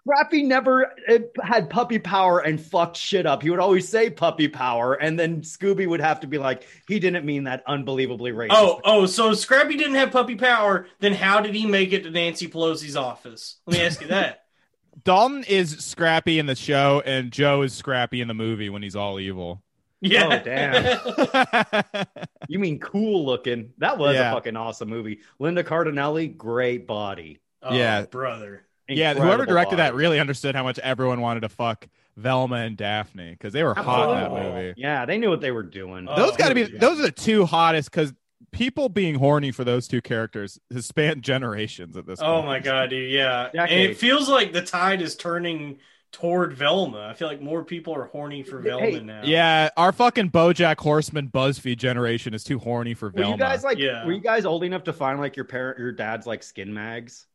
Scrappy 0.00 0.42
never 0.42 0.92
uh, 1.08 1.18
had 1.42 1.70
puppy 1.70 1.98
power 1.98 2.40
and 2.40 2.60
fucked 2.60 2.96
shit 2.96 3.26
up. 3.26 3.42
He 3.42 3.50
would 3.50 3.60
always 3.60 3.88
say 3.88 4.10
puppy 4.10 4.48
power, 4.48 4.94
and 4.94 5.18
then 5.18 5.40
Scooby 5.40 5.86
would 5.88 6.00
have 6.00 6.20
to 6.20 6.26
be 6.26 6.38
like, 6.38 6.66
he 6.86 6.98
didn't 6.98 7.24
mean 7.24 7.44
that 7.44 7.62
unbelievably 7.66 8.32
racist. 8.32 8.48
Oh, 8.50 8.80
oh, 8.84 9.06
so 9.06 9.32
Scrappy 9.32 9.76
didn't 9.76 9.94
have 9.94 10.10
puppy 10.10 10.34
power, 10.34 10.86
then 10.98 11.14
how 11.14 11.40
did 11.40 11.54
he 11.54 11.66
make 11.66 11.92
it 11.92 12.02
to 12.02 12.10
Nancy 12.10 12.48
Pelosi's 12.48 12.96
office? 12.96 13.56
Let 13.66 13.78
me 13.78 13.84
ask 13.84 14.00
you 14.02 14.08
that. 14.08 14.44
Dalton 15.04 15.44
is 15.44 15.78
Scrappy 15.78 16.38
in 16.38 16.46
the 16.46 16.56
show, 16.56 17.02
and 17.06 17.30
Joe 17.30 17.62
is 17.62 17.72
Scrappy 17.72 18.20
in 18.20 18.28
the 18.28 18.34
movie 18.34 18.68
when 18.68 18.82
he's 18.82 18.96
all 18.96 19.18
evil. 19.18 19.62
Yeah. 20.02 20.40
Oh, 20.40 20.44
damn. 20.44 22.06
you 22.48 22.58
mean 22.58 22.80
cool 22.80 23.24
looking? 23.24 23.72
That 23.78 23.96
was 23.96 24.14
yeah. 24.14 24.30
a 24.30 24.34
fucking 24.34 24.56
awesome 24.56 24.88
movie. 24.88 25.20
Linda 25.38 25.62
Cardellini, 25.62 26.36
great 26.36 26.86
body. 26.86 27.38
Oh, 27.62 27.74
yeah, 27.74 28.02
brother 28.06 28.64
yeah, 28.98 29.14
whoever 29.14 29.46
directed 29.46 29.76
body. 29.76 29.88
that 29.88 29.94
really 29.94 30.20
understood 30.20 30.54
how 30.54 30.62
much 30.62 30.78
everyone 30.78 31.20
wanted 31.20 31.40
to 31.40 31.48
fuck 31.48 31.88
Velma 32.16 32.56
and 32.56 32.76
Daphne 32.76 33.30
because 33.32 33.52
they 33.52 33.62
were 33.62 33.74
hot 33.74 34.10
in 34.10 34.16
that 34.16 34.30
movie. 34.30 34.74
Yeah, 34.76 35.06
they 35.06 35.18
knew 35.18 35.30
what 35.30 35.40
they 35.40 35.50
were 35.50 35.62
doing. 35.62 36.06
Oh, 36.08 36.16
those 36.16 36.36
got 36.36 36.48
to 36.48 36.54
be 36.54 36.62
yeah. 36.62 36.78
those 36.78 36.98
are 36.98 37.02
the 37.02 37.12
two 37.12 37.46
hottest 37.46 37.90
because 37.90 38.12
people 38.52 38.88
being 38.88 39.14
horny 39.16 39.50
for 39.50 39.64
those 39.64 39.88
two 39.88 40.00
characters 40.00 40.58
has 40.72 40.86
spanned 40.86 41.22
generations 41.22 41.96
at 41.96 42.06
this. 42.06 42.20
Oh 42.20 42.36
point. 42.36 42.46
my 42.46 42.60
god, 42.60 42.90
dude! 42.90 43.10
Yeah, 43.10 43.50
and 43.54 43.70
it 43.70 43.96
feels 43.96 44.28
like 44.28 44.52
the 44.52 44.62
tide 44.62 45.02
is 45.02 45.16
turning 45.16 45.78
toward 46.12 46.52
Velma. 46.52 47.08
I 47.08 47.14
feel 47.14 47.28
like 47.28 47.40
more 47.40 47.64
people 47.64 47.94
are 47.94 48.04
horny 48.04 48.42
for 48.42 48.58
Velma 48.58 48.86
hey, 48.86 49.00
now. 49.00 49.22
Yeah, 49.24 49.70
our 49.76 49.92
fucking 49.92 50.30
BoJack 50.30 50.78
Horseman 50.78 51.28
BuzzFeed 51.28 51.78
generation 51.78 52.34
is 52.34 52.44
too 52.44 52.58
horny 52.58 52.94
for 52.94 53.10
Velma. 53.10 53.28
Were 53.28 53.34
you 53.34 53.38
guys 53.38 53.64
like? 53.64 53.78
Yeah. 53.78 54.04
Were 54.04 54.12
you 54.12 54.20
guys 54.20 54.44
old 54.44 54.64
enough 54.64 54.84
to 54.84 54.92
find 54.92 55.20
like 55.20 55.36
your 55.36 55.44
parent, 55.44 55.78
your 55.78 55.92
dad's 55.92 56.26
like 56.26 56.42
skin 56.42 56.72
mags? 56.72 57.26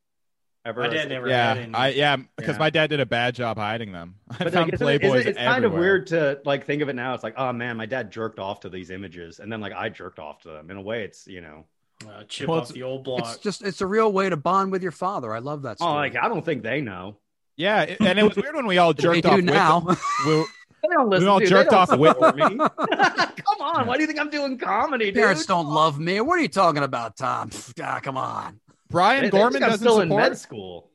Ever 0.66 0.82
my 0.82 0.88
dad 0.88 1.10
never 1.10 1.30
yeah, 1.30 1.50
had 1.50 1.58
any. 1.60 1.74
I 1.76 1.88
yeah, 1.90 2.16
because 2.36 2.56
yeah. 2.56 2.60
my 2.60 2.70
dad 2.72 2.90
did 2.90 3.00
a 3.00 3.06
bad 3.06 3.36
job 3.36 3.58
hiding 3.58 3.92
them. 3.92 4.16
I 4.32 4.46
but 4.46 4.54
found 4.54 4.72
like, 4.72 5.00
Playboys 5.00 5.20
it, 5.22 5.28
it's 5.28 5.38
kind 5.38 5.64
of 5.64 5.74
weird 5.74 6.08
to 6.08 6.42
like 6.44 6.66
think 6.66 6.82
of 6.82 6.90
it 6.90 6.96
now. 6.96 7.14
It's 7.14 7.24
like, 7.24 7.36
oh 7.38 7.54
man, 7.54 7.78
my 7.78 7.86
dad 7.86 8.12
jerked 8.12 8.40
off 8.40 8.62
to 8.62 8.70
these 8.70 8.90
images, 8.90 9.40
and 9.40 9.52
then 9.52 9.62
like 9.62 9.74
I 9.74 9.90
jerked 9.90 10.18
off 10.18 10.42
to 10.42 10.50
them. 10.50 10.72
In 10.72 10.78
a 10.78 10.82
way, 10.82 11.04
it's 11.04 11.28
you 11.28 11.42
know, 11.42 11.66
uh, 12.10 12.24
chip 12.28 12.50
well, 12.50 12.62
off 12.62 12.70
the 12.70 12.82
old 12.82 13.04
block. 13.04 13.20
It's 13.20 13.38
just 13.38 13.64
it's 13.64 13.82
a 13.82 13.88
real 13.88 14.12
way 14.12 14.28
to 14.28 14.38
bond 14.38 14.72
with 14.72 14.82
your 14.82 14.92
father. 14.92 15.36
I 15.36 15.40
love 15.40 15.62
that. 15.62 15.78
Oh, 15.80 15.86
story. 15.86 15.92
Oh, 15.92 15.96
like 15.98 16.16
I 16.16 16.28
don't 16.28 16.44
think 16.44 16.64
they 16.64 16.82
know. 16.82 17.18
Yeah, 17.58 17.84
it, 17.84 18.02
and 18.02 18.18
it 18.18 18.24
was 18.24 18.36
weird 18.36 18.56
when 18.56 18.66
we 18.66 18.80
all 18.80 18.94
jerked 18.94 19.26
off 19.26 19.40
now. 19.42 19.86
We, 20.26 20.46
they 20.90 20.94
don't 20.94 21.10
listen. 21.10 21.26
We 21.26 21.30
all 21.30 21.40
jerked 21.40 21.74
off 21.74 21.98
with 21.98 22.20
me. 22.36 22.42
come 22.42 23.62
on, 23.62 23.88
why 23.88 23.96
do 23.96 24.02
you 24.02 24.08
think 24.08 24.20
I'm 24.20 24.30
doing 24.30 24.58
comedy? 24.58 25.06
Dude? 25.06 25.16
Parents 25.16 25.46
don't 25.46 25.68
love 25.68 26.00
me. 26.00 26.22
What 26.22 26.38
are 26.38 26.42
you 26.42 26.48
talking 26.48 26.84
about, 26.84 27.18
Tom? 27.18 27.50
Ah, 27.82 28.00
come 28.02 28.18
on. 28.18 28.60
Brian 28.90 29.24
they, 29.24 29.30
Gorman 29.30 29.62
doesn't 29.62 29.80
still 29.80 30.00
support. 30.00 30.12
in 30.12 30.30
med 30.30 30.38
school. 30.38 30.90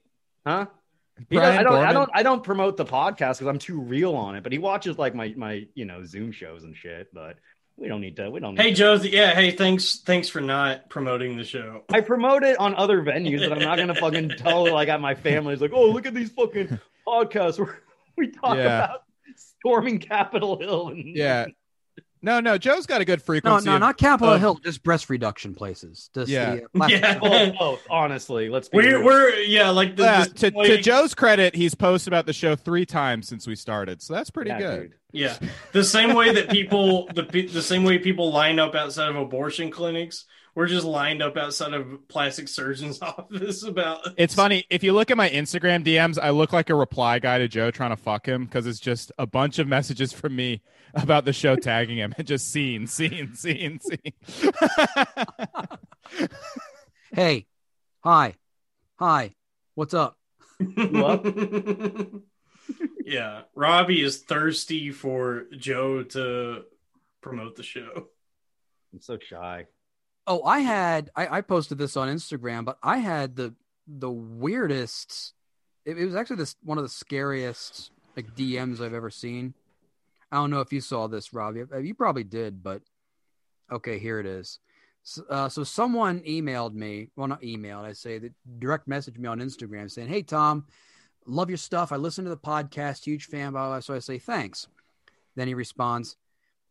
Huh? 0.46 0.66
I 1.30 1.62
don't, 1.62 1.74
I 1.74 1.92
don't, 1.92 2.10
I 2.14 2.22
don't 2.22 2.42
promote 2.42 2.76
the 2.78 2.86
podcast 2.86 3.38
because 3.38 3.46
I'm 3.46 3.58
too 3.58 3.80
real 3.80 4.14
on 4.14 4.36
it. 4.36 4.42
But 4.42 4.52
he 4.52 4.58
watches 4.58 4.98
like 4.98 5.14
my, 5.14 5.34
my, 5.36 5.66
you 5.74 5.84
know, 5.84 6.04
Zoom 6.04 6.32
shows 6.32 6.64
and 6.64 6.74
shit. 6.74 7.12
But 7.12 7.36
we 7.80 7.88
don't 7.88 8.00
need 8.00 8.16
to. 8.16 8.30
We 8.30 8.40
don't. 8.40 8.58
hey, 8.58 8.72
Josie. 8.72 9.08
Yeah. 9.10 9.34
Hey, 9.34 9.50
thanks. 9.50 10.00
Thanks 10.00 10.28
for 10.28 10.40
not 10.40 10.88
promoting 10.90 11.36
the 11.36 11.44
show. 11.44 11.82
I 11.88 12.00
promote 12.02 12.42
it 12.42 12.58
on 12.58 12.74
other 12.74 13.02
venues, 13.02 13.48
but 13.48 13.58
I'm 13.58 13.64
not 13.64 13.78
gonna 13.78 13.94
fucking 13.94 14.28
tell 14.38 14.70
like 14.72 14.88
at 14.88 15.00
my 15.00 15.14
family's 15.14 15.60
like, 15.60 15.72
oh, 15.74 15.90
look 15.90 16.06
at 16.06 16.14
these 16.14 16.30
fucking 16.30 16.78
podcasts 17.06 17.58
where 17.58 17.80
we 18.16 18.28
talk 18.28 18.56
yeah. 18.56 18.84
about 18.84 19.02
storming 19.36 19.98
Capitol 19.98 20.58
Hill. 20.58 20.88
And, 20.88 21.16
yeah. 21.16 21.46
No, 22.22 22.40
no, 22.40 22.58
Joe's 22.58 22.86
got 22.86 23.00
a 23.00 23.04
good 23.04 23.22
frequency. 23.22 23.64
No, 23.64 23.72
no, 23.72 23.76
of, 23.76 23.80
not 23.80 23.96
Capitol 23.96 24.36
Hill, 24.36 24.54
just 24.62 24.82
breast 24.82 25.08
reduction 25.08 25.54
places. 25.54 26.10
Just 26.14 26.30
yeah, 26.30 26.56
the, 26.74 26.82
uh, 26.82 26.86
yeah. 26.88 27.18
both, 27.18 27.58
both, 27.58 27.86
honestly, 27.88 28.50
let's 28.50 28.68
be 28.68 28.78
we're, 28.78 28.98
real. 28.98 29.04
we're 29.04 29.34
yeah, 29.40 29.70
like 29.70 29.96
the, 29.96 30.02
yeah, 30.02 30.24
to, 30.24 30.50
to, 30.50 30.80
Joe's 30.80 31.14
credit, 31.14 31.54
he's 31.54 31.74
posted 31.74 32.12
about 32.12 32.26
the 32.26 32.32
show 32.32 32.56
three 32.56 32.84
times 32.84 33.26
since 33.26 33.46
we 33.46 33.56
started, 33.56 34.02
so 34.02 34.12
that's 34.14 34.30
pretty 34.30 34.50
yeah, 34.50 34.58
good. 34.58 34.80
Dude. 34.82 34.94
Yeah, 35.12 35.38
the 35.72 35.82
same 35.82 36.14
way 36.14 36.32
that 36.32 36.50
people 36.50 37.06
the 37.14 37.22
the 37.22 37.62
same 37.62 37.84
way 37.84 37.98
people 37.98 38.30
line 38.32 38.58
up 38.58 38.74
outside 38.74 39.08
of 39.08 39.16
abortion 39.16 39.70
clinics 39.70 40.26
we're 40.54 40.66
just 40.66 40.84
lined 40.84 41.22
up 41.22 41.36
outside 41.36 41.72
of 41.72 42.08
plastic 42.08 42.48
surgeon's 42.48 43.00
office 43.02 43.62
about 43.62 44.06
it's 44.16 44.34
funny 44.34 44.64
if 44.70 44.82
you 44.82 44.92
look 44.92 45.10
at 45.10 45.16
my 45.16 45.28
instagram 45.30 45.84
dms 45.84 46.18
i 46.22 46.30
look 46.30 46.52
like 46.52 46.70
a 46.70 46.74
reply 46.74 47.18
guy 47.18 47.38
to 47.38 47.48
joe 47.48 47.70
trying 47.70 47.90
to 47.90 47.96
fuck 47.96 48.26
him 48.26 48.44
because 48.44 48.66
it's 48.66 48.80
just 48.80 49.12
a 49.18 49.26
bunch 49.26 49.58
of 49.58 49.66
messages 49.68 50.12
from 50.12 50.34
me 50.34 50.62
about 50.94 51.24
the 51.24 51.32
show 51.32 51.56
tagging 51.56 51.98
him 51.98 52.12
and 52.16 52.26
just 52.26 52.50
scene 52.50 52.86
scene 52.86 53.34
scene 53.34 53.80
scene 53.80 54.12
hey 57.12 57.46
hi 58.02 58.34
hi 58.98 59.34
what's 59.74 59.94
up 59.94 60.16
up? 60.78 61.26
yeah, 63.04 63.42
Robbie 63.54 64.02
is 64.02 64.18
thirsty 64.18 64.90
for 64.90 65.46
Joe 65.56 66.02
to 66.04 66.64
promote 67.20 67.56
the 67.56 67.62
show. 67.62 68.08
I'm 68.92 69.00
so 69.00 69.18
shy. 69.18 69.66
Oh, 70.26 70.42
I 70.44 70.60
had 70.60 71.10
I, 71.16 71.38
I 71.38 71.40
posted 71.40 71.78
this 71.78 71.96
on 71.96 72.08
Instagram, 72.08 72.64
but 72.64 72.78
I 72.82 72.98
had 72.98 73.36
the 73.36 73.54
the 73.86 74.10
weirdest. 74.10 75.34
It, 75.84 75.98
it 75.98 76.04
was 76.04 76.14
actually 76.14 76.36
this 76.36 76.56
one 76.62 76.78
of 76.78 76.84
the 76.84 76.90
scariest 76.90 77.90
like 78.16 78.34
DMs 78.36 78.80
I've 78.80 78.94
ever 78.94 79.10
seen. 79.10 79.54
I 80.30 80.36
don't 80.36 80.50
know 80.50 80.60
if 80.60 80.72
you 80.72 80.80
saw 80.80 81.08
this, 81.08 81.32
Robbie. 81.32 81.64
You 81.82 81.94
probably 81.94 82.24
did, 82.24 82.62
but 82.62 82.82
okay, 83.72 83.98
here 83.98 84.20
it 84.20 84.26
is. 84.26 84.60
So, 85.02 85.24
uh, 85.30 85.48
so 85.48 85.64
someone 85.64 86.20
emailed 86.20 86.74
me. 86.74 87.08
Well, 87.16 87.26
not 87.26 87.42
emailed. 87.42 87.84
I 87.84 87.92
say 87.92 88.18
that 88.18 88.32
direct 88.58 88.86
message 88.86 89.18
me 89.18 89.28
on 89.28 89.40
Instagram 89.40 89.90
saying, 89.90 90.08
"Hey 90.08 90.22
Tom, 90.22 90.66
love 91.26 91.50
your 91.50 91.56
stuff. 91.56 91.92
I 91.92 91.96
listen 91.96 92.24
to 92.24 92.30
the 92.30 92.36
podcast. 92.36 93.04
Huge 93.04 93.24
fan." 93.26 93.52
Blah, 93.52 93.68
blah. 93.68 93.80
So 93.80 93.94
I 93.94 93.98
say 93.98 94.18
thanks. 94.18 94.68
Then 95.36 95.48
he 95.48 95.54
responds, 95.54 96.16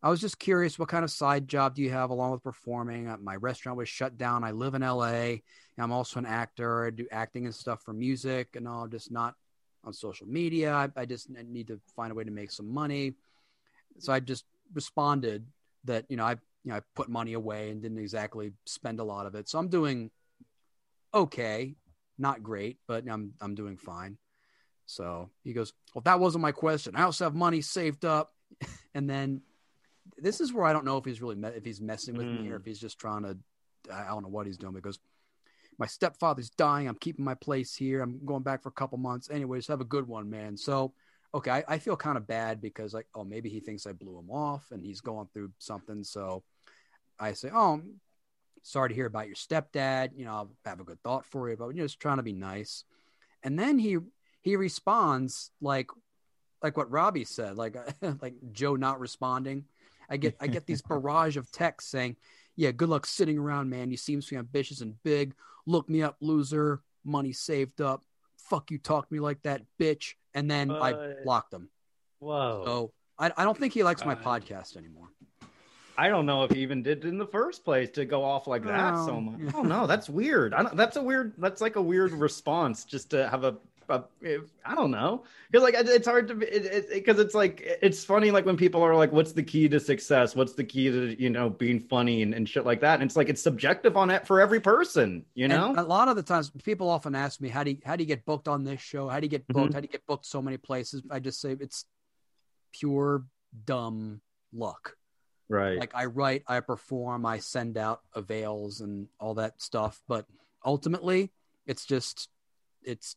I 0.02 0.08
was 0.08 0.20
just 0.20 0.38
curious, 0.38 0.78
what 0.78 0.88
kind 0.88 1.04
of 1.04 1.10
side 1.10 1.46
job 1.46 1.74
do 1.74 1.82
you 1.82 1.90
have 1.90 2.10
along 2.10 2.32
with 2.32 2.42
performing? 2.42 3.06
Uh, 3.06 3.18
my 3.20 3.36
restaurant 3.36 3.76
was 3.76 3.88
shut 3.88 4.16
down. 4.16 4.44
I 4.44 4.50
live 4.52 4.74
in 4.74 4.82
LA. 4.82 5.36
I'm 5.78 5.92
also 5.92 6.18
an 6.18 6.26
actor. 6.26 6.86
I 6.86 6.90
do 6.90 7.06
acting 7.10 7.44
and 7.44 7.54
stuff 7.54 7.82
for 7.82 7.92
music 7.92 8.56
and 8.56 8.66
all, 8.66 8.86
just 8.86 9.10
not 9.10 9.34
on 9.84 9.92
social 9.92 10.26
media. 10.26 10.72
I, 10.72 10.88
I 10.96 11.04
just 11.04 11.28
need 11.30 11.68
to 11.68 11.80
find 11.96 12.12
a 12.12 12.14
way 12.14 12.24
to 12.24 12.30
make 12.30 12.50
some 12.50 12.72
money. 12.72 13.14
So 13.98 14.12
I 14.12 14.20
just 14.20 14.44
responded 14.72 15.46
that, 15.84 16.06
you 16.08 16.16
know, 16.16 16.24
I, 16.24 16.32
you 16.64 16.70
know, 16.70 16.76
I 16.76 16.80
put 16.94 17.08
money 17.08 17.34
away 17.34 17.70
and 17.70 17.82
didn't 17.82 17.98
exactly 17.98 18.52
spend 18.66 19.00
a 19.00 19.04
lot 19.04 19.26
of 19.26 19.34
it. 19.34 19.48
So 19.48 19.58
I'm 19.58 19.68
doing 19.68 20.10
okay, 21.12 21.74
not 22.18 22.42
great, 22.42 22.78
but 22.86 23.04
I'm, 23.08 23.32
I'm 23.40 23.54
doing 23.54 23.76
fine. 23.76 24.16
So 24.86 25.30
he 25.44 25.52
goes, 25.52 25.72
well, 25.94 26.02
that 26.02 26.20
wasn't 26.20 26.42
my 26.42 26.52
question. 26.52 26.96
I 26.96 27.02
also 27.02 27.24
have 27.24 27.34
money 27.34 27.60
saved 27.60 28.04
up. 28.04 28.32
and 28.94 29.08
then 29.08 29.42
this 30.22 30.40
is 30.40 30.52
where 30.52 30.64
I 30.64 30.72
don't 30.72 30.84
know 30.84 30.96
if 30.98 31.04
he's 31.04 31.20
really 31.22 31.36
me- 31.36 31.48
if 31.48 31.64
he's 31.64 31.80
messing 31.80 32.16
with 32.16 32.26
mm. 32.26 32.42
me 32.42 32.50
or 32.50 32.56
if 32.56 32.62
mm. 32.62 32.66
he's 32.66 32.80
just 32.80 32.98
trying 32.98 33.22
to. 33.22 33.36
I 33.92 34.08
don't 34.08 34.22
know 34.22 34.28
what 34.28 34.46
he's 34.46 34.58
doing 34.58 34.74
because 34.74 34.98
my 35.78 35.86
stepfather's 35.86 36.50
dying. 36.50 36.86
I'm 36.86 36.96
keeping 36.96 37.24
my 37.24 37.34
place 37.34 37.74
here. 37.74 38.02
I'm 38.02 38.24
going 38.26 38.42
back 38.42 38.62
for 38.62 38.68
a 38.68 38.72
couple 38.72 38.98
months. 38.98 39.30
Anyways, 39.30 39.66
have 39.68 39.80
a 39.80 39.84
good 39.84 40.06
one, 40.06 40.28
man. 40.28 40.58
So, 40.58 40.92
okay, 41.32 41.50
I, 41.50 41.64
I 41.66 41.78
feel 41.78 41.96
kind 41.96 42.18
of 42.18 42.26
bad 42.26 42.60
because 42.60 42.92
like, 42.92 43.06
oh, 43.14 43.24
maybe 43.24 43.48
he 43.48 43.60
thinks 43.60 43.86
I 43.86 43.92
blew 43.92 44.18
him 44.18 44.30
off 44.30 44.66
and 44.70 44.84
he's 44.84 45.00
going 45.00 45.28
through 45.32 45.52
something. 45.58 46.04
So, 46.04 46.44
I 47.18 47.32
say, 47.32 47.50
oh, 47.54 47.80
sorry 48.62 48.90
to 48.90 48.94
hear 48.94 49.06
about 49.06 49.26
your 49.26 49.36
stepdad. 49.36 50.10
You 50.14 50.26
know, 50.26 50.32
I'll 50.32 50.50
have 50.66 50.80
a 50.80 50.84
good 50.84 51.02
thought 51.02 51.24
for 51.26 51.48
you, 51.48 51.56
but 51.56 51.68
you 51.68 51.76
know, 51.76 51.84
just 51.84 52.00
trying 52.00 52.18
to 52.18 52.22
be 52.22 52.34
nice. 52.34 52.84
And 53.42 53.58
then 53.58 53.78
he 53.78 53.96
he 54.42 54.56
responds 54.56 55.50
like 55.60 55.88
like 56.62 56.76
what 56.76 56.90
Robbie 56.90 57.24
said, 57.24 57.56
like 57.56 57.76
like 58.22 58.34
Joe 58.52 58.76
not 58.76 59.00
responding. 59.00 59.64
I 60.10 60.16
get 60.16 60.36
I 60.40 60.48
get 60.48 60.66
these 60.66 60.82
barrage 60.82 61.36
of 61.36 61.50
texts 61.52 61.90
saying, 61.90 62.16
"Yeah, 62.56 62.72
good 62.72 62.88
luck 62.88 63.06
sitting 63.06 63.38
around, 63.38 63.70
man. 63.70 63.90
You 63.90 63.96
seem 63.96 64.20
to 64.20 64.28
be 64.28 64.36
ambitious 64.36 64.80
and 64.80 65.00
big. 65.02 65.34
Look 65.66 65.88
me 65.88 66.02
up, 66.02 66.16
loser. 66.20 66.82
Money 67.04 67.32
saved 67.32 67.80
up. 67.80 68.02
Fuck 68.36 68.70
you, 68.70 68.78
talk 68.78 69.10
me 69.10 69.20
like 69.20 69.42
that, 69.42 69.62
bitch." 69.78 70.14
And 70.34 70.50
then 70.50 70.70
I 70.70 71.14
blocked 71.24 71.52
him. 71.52 71.70
Whoa. 72.18 72.62
So 72.64 72.92
I, 73.18 73.32
I 73.36 73.44
don't 73.44 73.56
think 73.56 73.72
he 73.72 73.82
likes 73.82 74.04
my 74.04 74.14
uh, 74.14 74.22
podcast 74.22 74.76
anymore. 74.76 75.08
I 76.00 76.08
don't 76.08 76.24
know 76.24 76.44
if 76.44 76.52
he 76.52 76.60
even 76.60 76.82
did 76.82 77.04
in 77.04 77.18
the 77.18 77.26
first 77.26 77.62
place 77.62 77.90
to 77.90 78.06
go 78.06 78.24
off 78.24 78.46
like 78.46 78.64
that 78.64 78.94
oh, 78.94 79.06
so 79.06 79.20
much. 79.20 79.54
Oh 79.54 79.62
no, 79.62 79.86
that's 79.86 80.08
weird. 80.08 80.54
I 80.54 80.62
that's 80.74 80.96
a 80.96 81.02
weird. 81.02 81.34
That's 81.36 81.60
like 81.60 81.76
a 81.76 81.82
weird 81.82 82.12
response 82.12 82.84
just 82.84 83.10
to 83.10 83.28
have 83.28 83.44
a 83.44 83.56
I 83.90 84.74
don't 84.74 84.90
know 84.90 85.24
because 85.50 85.64
like 85.64 85.74
it's 85.74 86.06
hard 86.06 86.28
to 86.28 86.34
because 86.34 86.56
it, 86.66 87.06
it, 87.06 87.18
it's 87.18 87.34
like 87.34 87.62
it's 87.82 88.04
funny 88.04 88.30
like 88.30 88.46
when 88.46 88.56
people 88.56 88.82
are 88.82 88.94
like, 88.94 89.12
"What's 89.12 89.32
the 89.32 89.42
key 89.42 89.68
to 89.68 89.80
success? 89.80 90.36
What's 90.36 90.54
the 90.54 90.64
key 90.64 90.90
to 90.90 91.20
you 91.20 91.30
know 91.30 91.50
being 91.50 91.80
funny 91.80 92.22
and, 92.22 92.34
and 92.34 92.48
shit 92.48 92.64
like 92.64 92.80
that?" 92.80 93.00
And 93.00 93.08
it's 93.08 93.16
like 93.16 93.28
it's 93.28 93.42
subjective 93.42 93.96
on 93.96 94.10
it 94.10 94.26
for 94.26 94.40
every 94.40 94.60
person, 94.60 95.24
you 95.34 95.48
know. 95.48 95.70
And 95.70 95.78
a 95.78 95.82
lot 95.82 96.08
of 96.08 96.16
the 96.16 96.22
times, 96.22 96.50
people 96.62 96.88
often 96.88 97.14
ask 97.14 97.40
me, 97.40 97.48
"How 97.48 97.64
do 97.64 97.72
you, 97.72 97.78
how 97.84 97.96
do 97.96 98.02
you 98.02 98.08
get 98.08 98.24
booked 98.24 98.48
on 98.48 98.64
this 98.64 98.80
show? 98.80 99.08
How 99.08 99.20
do 99.20 99.26
you 99.26 99.30
get 99.30 99.46
booked? 99.48 99.68
Mm-hmm. 99.68 99.74
How 99.74 99.80
do 99.80 99.84
you 99.84 99.92
get 99.92 100.06
booked 100.06 100.26
so 100.26 100.40
many 100.40 100.56
places?" 100.56 101.02
I 101.10 101.18
just 101.18 101.40
say 101.40 101.56
it's 101.58 101.84
pure 102.72 103.24
dumb 103.64 104.20
luck. 104.52 104.96
Right. 105.48 105.78
Like 105.78 105.94
I 105.94 106.04
write, 106.04 106.44
I 106.46 106.60
perform, 106.60 107.26
I 107.26 107.38
send 107.38 107.76
out 107.76 108.02
avails 108.14 108.80
and 108.80 109.08
all 109.18 109.34
that 109.34 109.60
stuff, 109.60 110.00
but 110.06 110.26
ultimately, 110.64 111.32
it's 111.66 111.84
just 111.84 112.28
it's 112.82 113.16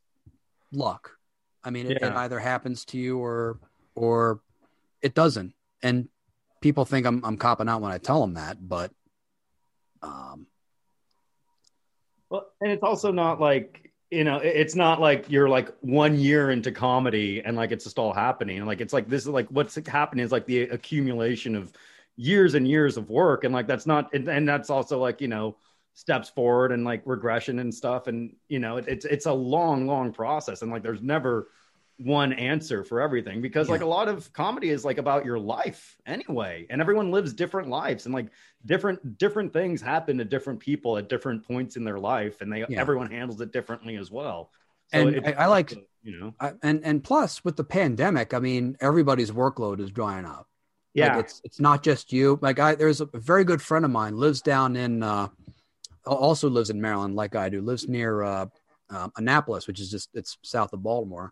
luck. 0.76 1.12
I 1.64 1.70
mean, 1.70 1.90
it, 1.90 2.00
yeah. 2.02 2.08
it 2.08 2.16
either 2.16 2.40
happens 2.40 2.86
to 2.86 2.98
you 2.98 3.20
or 3.20 3.60
or 3.96 4.42
it 5.02 5.14
doesn't. 5.14 5.54
And 5.82 6.10
people 6.62 6.86
think 6.86 7.06
I'm 7.06 7.24
I'm 7.24 7.38
copping 7.38 7.70
out 7.70 7.82
when 7.82 7.92
I 7.92 7.98
tell 7.98 8.22
them 8.22 8.36
that, 8.36 8.58
but 8.68 8.92
um 10.02 10.48
well, 12.30 12.48
and 12.62 12.72
it's 12.72 12.84
also 12.84 13.12
not 13.12 13.40
like 13.40 13.92
you 14.10 14.24
know, 14.24 14.38
it's 14.38 14.76
not 14.76 15.02
like 15.02 15.26
you're 15.28 15.50
like 15.50 15.74
one 15.82 16.20
year 16.20 16.52
into 16.52 16.72
comedy 16.72 17.42
and 17.44 17.58
like 17.58 17.72
it's 17.72 17.84
just 17.84 17.98
all 17.98 18.14
happening. 18.14 18.64
Like 18.66 18.80
it's 18.80 18.94
like 18.94 19.10
this 19.10 19.24
is 19.24 19.30
like 19.30 19.48
what's 19.48 19.76
happening 19.88 20.24
is 20.24 20.32
like 20.32 20.46
the 20.46 20.62
accumulation 20.64 21.56
of 21.56 21.74
years 22.16 22.54
and 22.54 22.68
years 22.68 22.96
of 22.98 23.10
work, 23.10 23.44
and 23.44 23.54
like 23.54 23.66
that's 23.66 23.88
not, 23.88 24.14
and, 24.14 24.28
and 24.28 24.48
that's 24.48 24.70
also 24.70 25.00
like 25.00 25.20
you 25.20 25.28
know 25.28 25.58
steps 25.94 26.30
forward 26.30 26.72
and 26.72 26.84
like 26.84 27.02
regression 27.06 27.60
and 27.60 27.74
stuff. 27.74 28.08
And 28.08 28.36
you 28.48 28.60
know 28.60 28.78
it, 28.78 28.86
it's 28.88 29.06
it's 29.06 29.26
a 29.26 29.34
long 29.34 29.88
long 29.88 30.12
process. 30.12 30.62
And 30.62 30.72
like 30.72 30.84
there's 30.84 31.02
never 31.02 31.50
one 31.98 32.34
answer 32.34 32.84
for 32.84 33.02
everything 33.02 33.42
because 33.42 33.68
yeah. 33.68 33.74
like 33.74 33.82
a 33.82 33.86
lot 33.86 34.08
of 34.08 34.32
comedy 34.34 34.70
is 34.70 34.84
like 34.84 34.98
about 34.98 35.26
your 35.26 35.40
life 35.40 35.96
anyway. 36.06 36.66
And 36.70 36.82
everyone 36.82 37.12
lives 37.12 37.34
different 37.34 37.70
lives. 37.70 38.06
And 38.06 38.14
like 38.14 38.28
different 38.66 39.18
different 39.18 39.54
things 39.54 39.82
happen 39.82 40.18
to 40.18 40.26
different 40.26 40.60
people 40.60 40.98
at 40.98 41.08
different 41.08 41.46
points 41.46 41.76
in 41.76 41.84
their 41.84 42.00
life. 42.00 42.42
And 42.42 42.52
they 42.52 42.66
yeah. 42.68 42.80
everyone 42.80 43.12
handles 43.12 43.42
it 43.42 43.52
differently 43.52 43.96
as 43.98 44.10
well. 44.10 44.52
So 44.92 45.08
and 45.08 45.28
I, 45.28 45.32
I, 45.34 45.46
like 45.46 45.72
you 46.04 46.20
know? 46.20 46.34
I, 46.40 46.54
and 46.62 46.84
and 46.84 47.04
plus 47.04 47.44
with 47.46 47.56
the 47.56 47.64
pandemic 47.64 48.34
i 48.34 48.40
mean 48.40 48.76
everybody's 48.82 49.32
workload 49.32 49.80
is 49.80 49.92
drying 49.92 50.26
up. 50.26 50.48
Yeah. 50.94 51.16
like 51.16 51.26
it's 51.26 51.42
it's 51.44 51.60
not 51.60 51.84
just 51.84 52.12
you. 52.12 52.40
Like 52.42 52.60
i 52.60 52.76
there's 52.76 53.02
a 53.02 53.06
very 53.14 53.44
good 53.44 53.62
friend 53.62 53.86
of 53.86 53.92
mine 53.92 54.18
lives 54.18 54.42
down 54.42 54.76
in 54.76 55.04
uh 55.04 55.28
also 56.06 56.50
lives 56.50 56.70
in 56.70 56.82
Maryland, 56.82 57.16
like 57.16 57.36
I 57.36 57.50
do, 57.50 57.62
lives 57.62 57.88
near 57.88 58.24
uh, 58.24 58.46
uh, 58.90 59.10
Annapolis, 59.18 59.68
which 59.68 59.80
is 59.80 59.90
just 59.90 60.10
it's 60.14 60.38
south 60.42 60.74
of 60.74 60.84
Baltimore, 60.84 61.32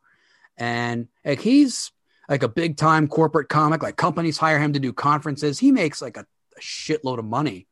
and 0.57 1.07
like 1.25 1.41
he's 1.41 1.91
like 2.29 2.43
a 2.43 2.47
big 2.47 2.77
time 2.77 3.07
corporate 3.07 3.49
comic. 3.49 3.83
Like 3.83 3.97
companies 3.97 4.37
hire 4.37 4.59
him 4.59 4.73
to 4.73 4.79
do 4.79 4.93
conferences. 4.93 5.59
He 5.59 5.71
makes 5.71 6.01
like 6.01 6.17
a, 6.17 6.25
a 6.57 6.61
shitload 6.61 7.19
of 7.19 7.25
money 7.25 7.67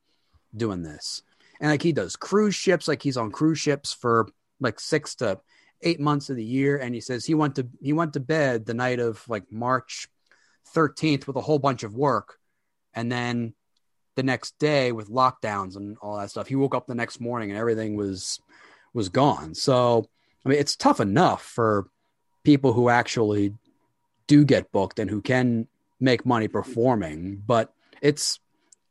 doing 0.56 0.84
this, 0.84 1.24
and 1.60 1.72
like 1.72 1.82
he 1.82 1.92
does 1.92 2.16
cruise 2.16 2.56
ships. 2.56 2.88
Like 2.88 3.02
he's 3.02 3.18
on 3.18 3.32
cruise 3.32 3.60
ships 3.60 3.94
for 3.94 4.28
like 4.60 4.80
six 4.80 5.16
to 5.16 5.40
eight 5.82 6.00
months 6.00 6.30
of 6.30 6.36
the 6.36 6.44
year, 6.44 6.78
and 6.78 6.94
he 6.94 7.02
says 7.02 7.26
he 7.26 7.34
went 7.34 7.56
to 7.56 7.68
he 7.82 7.94
went 7.94 8.14
to 8.14 8.20
bed 8.20 8.66
the 8.66 8.74
night 8.74 9.00
of 9.00 9.24
like 9.30 9.52
March 9.52 10.10
13th 10.76 11.26
with 11.26 11.36
a 11.36 11.42
whole 11.42 11.60
bunch 11.60 11.84
of 11.84 11.96
work, 11.96 12.38
and 12.94 13.12
then 13.12 13.54
the 14.20 14.24
next 14.24 14.60
day 14.60 14.92
with 14.92 15.10
lockdowns 15.10 15.78
and 15.78 15.98
all 16.02 16.18
that 16.18 16.30
stuff. 16.30 16.48
He 16.48 16.58
woke 16.58 16.76
up 16.76 16.88
the 16.88 16.94
next 16.94 17.22
morning 17.22 17.52
and 17.52 17.58
everything 17.58 17.96
was 17.96 18.42
was 18.94 19.08
gone. 19.08 19.56
So 19.56 20.10
I 20.46 20.50
mean, 20.50 20.60
it's 20.60 20.76
tough 20.76 21.00
enough 21.00 21.42
for 21.42 21.88
people 22.44 22.74
who 22.74 22.90
actually 22.90 23.54
do 24.28 24.44
get 24.44 24.74
booked 24.74 25.00
and 25.00 25.10
who 25.10 25.22
can 25.22 25.70
make 26.02 26.26
money 26.26 26.50
performing, 26.50 27.42
but 27.48 27.74
it's 28.02 28.42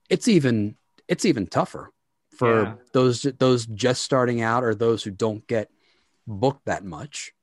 it's 0.09 0.29
even 0.29 0.77
it's 1.09 1.27
even 1.27 1.47
tougher 1.47 1.93
for 2.31 2.63
yeah. 2.63 2.75
those 2.95 3.27
those 3.39 3.67
just 3.67 4.03
starting 4.03 4.41
out 4.41 4.65
or 4.65 4.75
those 4.75 5.03
who 5.03 5.11
don't 5.11 5.47
get 5.47 5.69
booked 6.27 6.65
that 6.65 6.87
much 6.87 7.35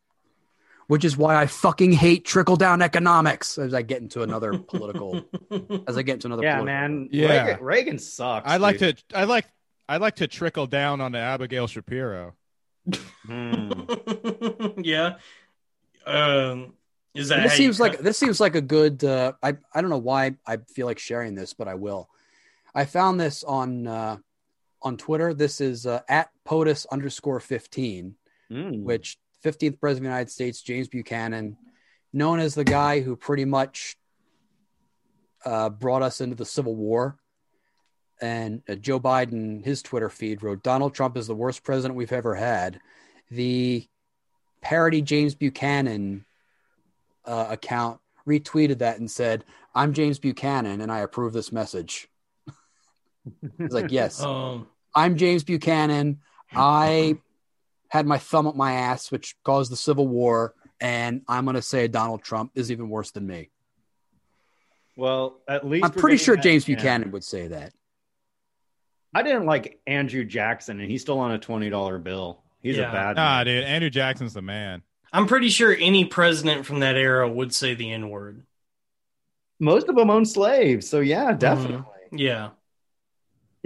which 0.87 1.03
is 1.03 1.17
why 1.17 1.35
I 1.35 1.47
fucking 1.47 1.91
hate 1.91 2.25
trickle 2.25 2.55
down 2.55 2.81
economics. 2.81 3.57
As 3.57 3.73
I 3.73 3.81
get 3.81 4.01
into 4.01 4.21
another 4.21 4.57
political, 4.67 5.23
as 5.87 5.97
I 5.97 6.01
get 6.01 6.13
into 6.13 6.27
another, 6.27 6.43
yeah, 6.43 6.59
political. 6.59 6.65
man, 6.65 7.09
yeah, 7.11 7.45
Reagan, 7.45 7.63
Reagan 7.63 7.99
sucks. 7.99 8.49
I 8.49 8.57
like 8.57 8.79
to, 8.79 8.95
I 9.13 9.25
like, 9.25 9.45
I 9.87 9.97
like 9.97 10.15
to 10.17 10.27
trickle 10.27 10.67
down 10.67 11.01
on 11.01 11.11
the 11.11 11.19
Abigail 11.19 11.67
Shapiro. 11.67 12.35
mm. 13.27 14.73
yeah, 14.85 15.15
um, 16.05 16.73
is 17.15 17.29
that 17.29 17.43
this 17.43 17.53
seems 17.53 17.79
like 17.79 17.99
this 17.99 18.17
seems 18.17 18.39
like 18.39 18.55
a 18.55 18.61
good? 18.61 19.03
Uh, 19.03 19.33
I 19.41 19.55
I 19.73 19.81
don't 19.81 19.89
know 19.89 19.97
why 19.97 20.35
I 20.45 20.57
feel 20.57 20.85
like 20.85 20.99
sharing 20.99 21.33
this, 21.33 21.53
but 21.53 21.67
I 21.67 21.75
will. 21.75 22.09
I 22.75 22.85
found 22.85 23.19
this 23.19 23.43
on 23.43 23.87
uh, 23.87 24.17
on 24.81 24.97
Twitter. 24.97 25.33
This 25.33 25.61
is 25.61 25.87
uh, 25.87 26.01
at 26.09 26.29
POTUS 26.45 26.85
underscore 26.91 27.39
fifteen, 27.39 28.15
mm. 28.51 28.83
which 28.83 29.17
15th 29.45 29.80
President 29.80 29.89
of 29.89 30.01
the 30.01 30.03
United 30.05 30.31
States, 30.31 30.61
James 30.61 30.88
Buchanan, 30.88 31.57
known 32.11 32.39
as 32.39 32.55
the 32.55 32.63
guy 32.63 33.01
who 33.01 33.15
pretty 33.15 33.45
much 33.45 33.95
uh, 35.45 35.69
brought 35.69 36.01
us 36.01 36.22
into 36.22 36.35
the 36.35 36.45
Civil 36.45 36.76
War. 36.76 37.17
And 38.22 38.63
uh, 38.67 38.76
Joe 38.76 38.99
Biden, 38.99 39.63
his 39.63 39.81
Twitter 39.81 40.09
feed 40.09 40.41
wrote 40.41 40.63
Donald 40.63 40.95
Trump 40.95 41.17
is 41.17 41.27
the 41.27 41.35
worst 41.35 41.63
president 41.63 41.95
we've 41.95 42.11
ever 42.11 42.34
had. 42.34 42.80
The 43.30 43.85
parody 44.61 45.01
James 45.01 45.35
Buchanan 45.35 46.26
uh, 47.26 47.47
account 47.49 47.99
retweeted 48.27 48.80
that 48.80 48.99
and 48.99 49.11
said, 49.11 49.43
"I'm 49.76 49.93
James 49.93 50.17
Buchanan 50.17 50.81
and 50.81 50.91
I 50.91 50.99
approve 50.99 51.34
this 51.34 51.51
message." 51.51 52.07
It's 53.59 53.73
like, 53.73 53.91
yes, 53.91 54.22
Um, 54.23 54.67
I'm 54.93 55.17
James 55.17 55.43
Buchanan. 55.43 56.19
I 56.53 57.17
had 57.89 58.05
my 58.05 58.17
thumb 58.17 58.47
up 58.47 58.55
my 58.55 58.73
ass, 58.73 59.11
which 59.11 59.35
caused 59.43 59.71
the 59.71 59.77
Civil 59.77 60.07
War, 60.07 60.53
and 60.79 61.21
I'm 61.27 61.45
going 61.45 61.55
to 61.55 61.61
say 61.61 61.87
Donald 61.87 62.23
Trump 62.23 62.51
is 62.55 62.71
even 62.71 62.89
worse 62.89 63.11
than 63.11 63.25
me. 63.27 63.49
Well, 64.97 65.41
at 65.47 65.67
least 65.67 65.85
I'm 65.85 65.91
pretty 65.91 66.17
sure 66.17 66.37
James 66.37 66.67
yeah. 66.67 66.75
Buchanan 66.75 67.11
would 67.11 67.23
say 67.23 67.47
that. 67.47 67.73
I 69.13 69.23
didn't 69.23 69.45
like 69.45 69.79
Andrew 69.87 70.25
Jackson, 70.25 70.79
and 70.79 70.89
he's 70.89 71.01
still 71.01 71.19
on 71.19 71.31
a 71.31 71.39
twenty 71.39 71.69
dollar 71.69 71.99
bill. 71.99 72.43
He's 72.61 72.77
Yeah. 72.77 72.89
a 72.89 72.91
bad. 72.91 73.15
Nah, 73.15 73.37
man. 73.37 73.45
dude, 73.45 73.63
Andrew 73.63 73.89
Jackson's 73.89 74.33
the 74.33 74.41
man. 74.41 74.81
I'm 75.13 75.27
pretty 75.27 75.49
sure 75.49 75.75
any 75.79 76.05
president 76.05 76.65
from 76.65 76.79
that 76.79 76.95
era 76.95 77.29
would 77.29 77.53
say 77.53 77.75
the 77.75 77.91
N 77.91 78.09
word. 78.09 78.43
Most 79.59 79.87
of 79.87 79.95
them 79.95 80.09
own 80.09 80.25
slaves, 80.25 80.89
so 80.89 80.99
yeah, 80.99 81.29
mm-hmm. 81.29 81.37
definitely. 81.37 81.85
Yeah. 82.11 82.49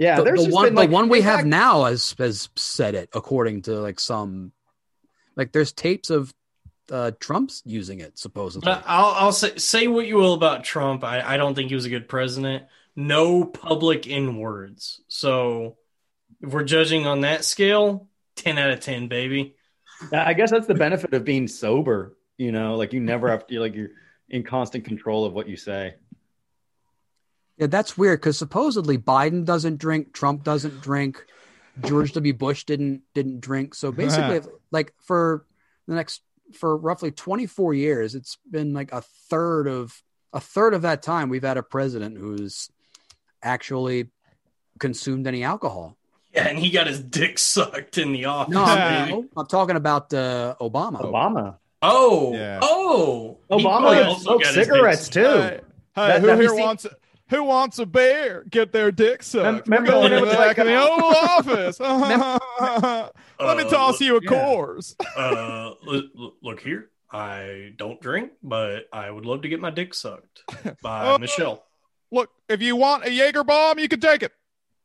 Yeah, 0.00 0.16
the, 0.16 0.24
there's 0.24 0.40
the 0.40 0.46
just 0.46 0.54
one, 0.54 0.64
been, 0.64 0.74
like, 0.76 0.88
the 0.88 0.94
one 0.94 1.08
we 1.10 1.18
in 1.18 1.24
have 1.24 1.36
fact- 1.40 1.48
now 1.48 1.84
has 1.84 2.14
has 2.18 2.48
said 2.56 2.94
it 2.94 3.10
according 3.12 3.62
to 3.62 3.78
like 3.78 4.00
some, 4.00 4.52
like 5.36 5.52
there's 5.52 5.72
tapes 5.72 6.08
of 6.08 6.32
uh, 6.90 7.10
Trump's 7.20 7.62
using 7.66 8.00
it 8.00 8.18
supposedly. 8.18 8.64
But 8.64 8.82
I'll, 8.86 9.10
I'll 9.26 9.32
say, 9.32 9.56
say 9.58 9.88
what 9.88 10.06
you 10.06 10.16
will 10.16 10.32
about 10.32 10.64
Trump. 10.64 11.04
I, 11.04 11.34
I 11.34 11.36
don't 11.36 11.54
think 11.54 11.68
he 11.68 11.74
was 11.74 11.84
a 11.84 11.90
good 11.90 12.08
president. 12.08 12.64
No 12.96 13.44
public 13.44 14.06
in 14.06 14.38
words. 14.38 15.02
So 15.08 15.76
if 16.40 16.50
we're 16.50 16.64
judging 16.64 17.06
on 17.06 17.20
that 17.20 17.44
scale, 17.44 18.08
10 18.36 18.56
out 18.56 18.70
of 18.70 18.80
10, 18.80 19.08
baby. 19.08 19.54
I 20.12 20.32
guess 20.32 20.50
that's 20.50 20.66
the 20.66 20.74
benefit 20.74 21.12
of 21.12 21.24
being 21.26 21.46
sober. 21.46 22.16
You 22.38 22.52
know, 22.52 22.76
like 22.76 22.94
you 22.94 23.00
never 23.00 23.28
have 23.28 23.46
to 23.48 23.60
like 23.60 23.74
you're 23.74 23.90
in 24.30 24.44
constant 24.44 24.86
control 24.86 25.26
of 25.26 25.34
what 25.34 25.46
you 25.46 25.56
say. 25.56 25.96
Yeah, 27.60 27.66
that's 27.66 27.96
weird 27.98 28.20
because 28.20 28.38
supposedly 28.38 28.96
Biden 28.98 29.44
doesn't 29.44 29.78
drink, 29.78 30.12
Trump 30.14 30.42
doesn't 30.44 30.80
drink, 30.80 31.24
George 31.82 32.12
W. 32.14 32.32
Bush 32.34 32.64
didn't 32.64 33.02
didn't 33.14 33.40
drink. 33.40 33.74
So 33.74 33.92
basically, 33.92 34.40
like 34.72 34.94
for 35.02 35.44
the 35.86 35.94
next 35.94 36.22
for 36.54 36.76
roughly 36.76 37.10
24 37.10 37.74
years, 37.74 38.14
it's 38.14 38.38
been 38.50 38.72
like 38.72 38.92
a 38.92 39.02
third 39.28 39.68
of 39.68 40.02
a 40.32 40.40
third 40.40 40.74
of 40.74 40.82
that 40.82 41.02
time 41.02 41.28
we've 41.28 41.42
had 41.44 41.58
a 41.58 41.62
president 41.62 42.16
who's 42.16 42.70
actually 43.42 44.08
consumed 44.78 45.26
any 45.26 45.44
alcohol. 45.44 45.96
Yeah, 46.32 46.46
and 46.48 46.58
he 46.58 46.70
got 46.70 46.86
his 46.86 47.00
dick 47.02 47.38
sucked 47.38 47.98
in 47.98 48.12
the 48.12 48.24
office. 48.24 48.54
No, 48.54 48.64
I'm, 48.64 49.28
I'm 49.36 49.46
talking 49.46 49.76
about 49.76 50.14
uh, 50.14 50.54
Obama. 50.60 51.02
Obama. 51.02 51.56
Oh, 51.82 52.32
Yeah. 52.34 52.60
oh. 52.62 53.38
Obama 53.50 53.62
probably 53.62 53.96
had 53.96 54.06
also 54.06 54.22
smoked 54.22 54.44
got 54.44 54.54
his 54.54 54.66
dick 54.66 54.74
cigarettes 54.74 55.08
too. 55.08 55.20
Hey, 55.22 55.60
hey, 55.96 56.06
That- 56.06 56.20
who 56.20 56.26
have 56.28 56.38
you 56.38 56.42
here 56.44 56.50
seen- 56.56 56.60
wants 56.60 56.86
who 57.30 57.44
wants 57.44 57.78
a 57.78 57.86
beer? 57.86 58.44
Get 58.50 58.72
their 58.72 58.92
dick 58.92 59.22
sucked. 59.22 59.66
Remember 59.68 59.92
We're 59.98 60.08
going 60.10 60.24
back 60.26 60.38
like, 60.38 60.58
in 60.58 60.66
the 60.66 60.74
uh, 60.76 60.86
Oval 60.90 61.16
Office. 61.16 61.80
Let 63.40 63.56
me 63.56 63.62
Uh, 63.64 63.68
toss 63.70 64.00
you 64.00 64.16
a 64.18 64.20
yeah. 64.22 64.28
course. 64.28 64.94
uh, 65.16 65.70
look, 65.82 66.04
look 66.42 66.60
here. 66.60 66.90
I 67.10 67.72
don't 67.76 68.00
drink, 68.00 68.32
but 68.42 68.84
I 68.92 69.10
would 69.10 69.24
love 69.26 69.42
to 69.42 69.48
get 69.48 69.60
my 69.60 69.70
dick 69.70 69.94
sucked 69.94 70.42
by 70.82 71.06
Oh. 71.14 71.18
Michelle. 71.18 71.64
Look, 72.12 72.30
if 72.48 72.60
you 72.60 72.76
want 72.76 73.04
a 73.04 73.10
Jaeger 73.10 73.44
bomb, 73.44 73.78
you 73.78 73.88
can 73.88 74.00
take 74.00 74.22
it. 74.22 74.32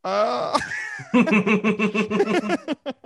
Uh, 0.05 0.57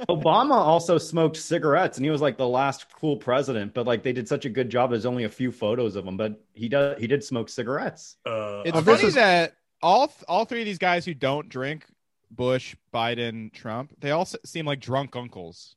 Obama 0.10 0.52
also 0.56 0.98
smoked 0.98 1.38
cigarettes, 1.38 1.98
and 1.98 2.06
he 2.06 2.10
was 2.12 2.22
like 2.22 2.38
the 2.38 2.48
last 2.48 2.86
cool 2.94 3.18
president. 3.18 3.74
But 3.74 3.88
like 3.88 4.04
they 4.04 4.14
did 4.14 4.28
such 4.28 4.46
a 4.46 4.50
good 4.50 4.70
job. 4.70 4.92
There's 4.92 5.06
only 5.06 5.24
a 5.24 5.30
few 5.30 5.52
photos 5.52 5.96
of 5.96 6.06
him, 6.06 6.18
but 6.18 6.42
he 6.54 6.68
does 6.70 7.00
he 7.00 7.08
did 7.08 7.24
smoke 7.24 7.50
cigarettes. 7.50 8.18
uh, 8.26 8.64
it's 8.66 8.80
funny 8.82 9.04
is- 9.04 9.16
that 9.16 9.56
all 9.82 10.12
all 10.28 10.46
three 10.46 10.60
of 10.62 10.66
these 10.66 10.78
guys 10.78 11.06
who 11.06 11.14
don't 11.14 11.48
drink, 11.50 11.86
Bush, 12.32 12.76
Biden, 12.94 13.52
Trump, 13.54 13.94
they 14.00 14.12
all 14.12 14.26
seem 14.26 14.66
like 14.66 14.80
drunk 14.82 15.16
uncles. 15.16 15.76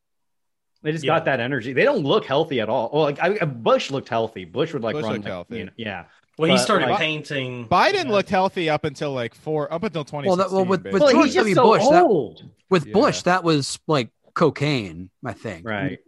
They 0.82 0.90
just 0.90 1.05
Yeah. 1.05 1.15
got 1.16 1.27
that 1.27 1.39
energy. 1.39 1.73
They 1.73 1.85
don't 1.85 2.03
look 2.03 2.24
healthy 2.24 2.61
at 2.61 2.69
all. 2.69 2.90
Well, 2.93 3.05
like 3.05 3.20
I, 3.23 3.44
Bush 3.44 3.93
looked 3.93 4.09
healthy. 4.09 4.44
Bush 4.44 4.73
would 4.73 4.82
like 4.82 4.94
Bush 4.94 5.05
run 5.05 5.12
looked 5.12 5.24
like, 5.24 5.32
healthy. 5.32 5.59
you 5.59 5.65
know, 5.66 5.73
yeah. 5.77 6.05
Well, 6.38 6.50
he 6.50 6.59
started 6.59 6.88
like- 6.88 6.98
painting. 6.98 7.68
Biden 7.68 8.04
Yeah. 8.06 8.10
looked 8.12 8.30
healthy 8.30 8.68
up 8.70 8.84
until 8.84 9.12
like 9.12 9.34
four, 9.34 9.72
up 9.72 9.82
until 9.82 10.04
2016. 10.04 10.28
Well, 10.28 10.36
that- 10.36 10.54
well, 10.54 10.64
with- 10.64 10.84
with 10.84 11.02
Well, 11.02 11.12
George 11.12 11.34
W. 11.34 11.54
so 11.54 11.62
Bush, 11.64 11.82
that- 11.88 12.50
With 12.70 12.86
Yeah. 12.86 12.92
Bush, 12.94 13.22
that 13.22 13.44
was 13.44 13.78
like 13.86 14.09
cocaine, 14.34 15.10
I 15.24 15.32
think. 15.34 15.66
Right. 15.68 15.98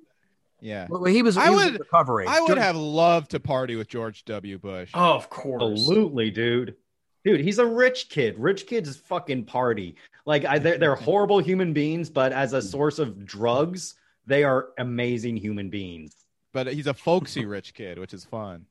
yeah. 0.61 0.87
Well, 0.89 1.05
he 1.05 1.23
was. 1.23 1.37
I 1.37 1.45
he 1.45 1.51
was 1.55 1.67
in 1.67 1.73
would- 1.75 1.83
I 1.93 2.41
would 2.41 2.49
George- 2.49 2.59
have 2.59 2.77
loved 2.77 3.31
to 3.33 3.41
party 3.41 3.77
with 3.77 3.89
George 3.89 4.25
W. 4.25 4.59
Bush. 4.59 4.91
Oh, 4.95 5.13
of 5.15 5.29
course. 5.29 5.63
Absolutely, 5.63 6.31
dude. 6.31 6.77
Dude, 7.25 7.41
he's 7.41 7.59
a 7.59 7.67
rich 7.67 8.09
kid. 8.11 8.39
Rich 8.39 8.67
kids 8.67 8.97
fucking 8.97 9.45
party. 9.45 9.97
Like 10.27 10.45
I, 10.47 10.59
they're, 10.59 10.79
they're 10.79 10.95
horrible 10.95 11.39
human 11.39 11.73
beings, 11.75 12.09
but 12.11 12.33
as 12.33 12.53
a 12.55 12.63
source 12.63 12.99
of 12.99 13.25
drugs, 13.27 13.95
they 14.27 14.43
are 14.45 14.69
amazing 14.79 15.37
human 15.37 15.69
beings. 15.71 16.15
But 16.53 16.67
he's 16.73 16.87
a 16.87 16.95
folksy 16.95 17.45
rich 17.45 17.75
kid, 17.75 17.99
which 17.99 18.15
is 18.15 18.25
fun. 18.25 18.67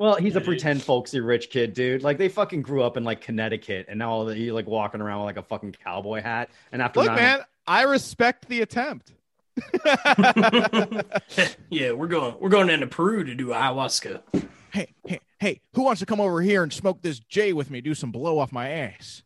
Well, 0.00 0.14
he's 0.14 0.34
a 0.34 0.40
pretend 0.40 0.82
folksy 0.82 1.20
rich 1.20 1.50
kid, 1.50 1.74
dude. 1.74 2.02
Like 2.02 2.16
they 2.16 2.30
fucking 2.30 2.62
grew 2.62 2.82
up 2.82 2.96
in 2.96 3.04
like 3.04 3.20
Connecticut, 3.20 3.84
and 3.90 3.98
now 3.98 4.26
he's 4.28 4.50
like 4.50 4.66
walking 4.66 5.02
around 5.02 5.20
with 5.20 5.26
like 5.26 5.36
a 5.36 5.46
fucking 5.46 5.72
cowboy 5.84 6.22
hat. 6.22 6.48
And 6.72 6.80
after 6.80 7.00
Look, 7.00 7.08
nine- 7.08 7.16
man, 7.16 7.40
I 7.66 7.82
respect 7.82 8.48
the 8.48 8.62
attempt. 8.62 9.12
yeah, 11.68 11.92
we're 11.92 12.06
going. 12.06 12.34
We're 12.40 12.48
going 12.48 12.70
into 12.70 12.86
Peru 12.86 13.24
to 13.24 13.34
do 13.34 13.48
ayahuasca. 13.48 14.22
hey, 14.72 14.94
hey, 15.04 15.20
hey, 15.38 15.60
who 15.74 15.82
wants 15.82 15.98
to 15.98 16.06
come 16.06 16.18
over 16.18 16.40
here 16.40 16.62
and 16.62 16.72
smoke 16.72 17.02
this 17.02 17.18
J 17.18 17.52
with 17.52 17.70
me? 17.70 17.82
Do 17.82 17.92
some 17.94 18.10
blow 18.10 18.38
off 18.38 18.52
my 18.52 18.70
ass. 18.70 19.22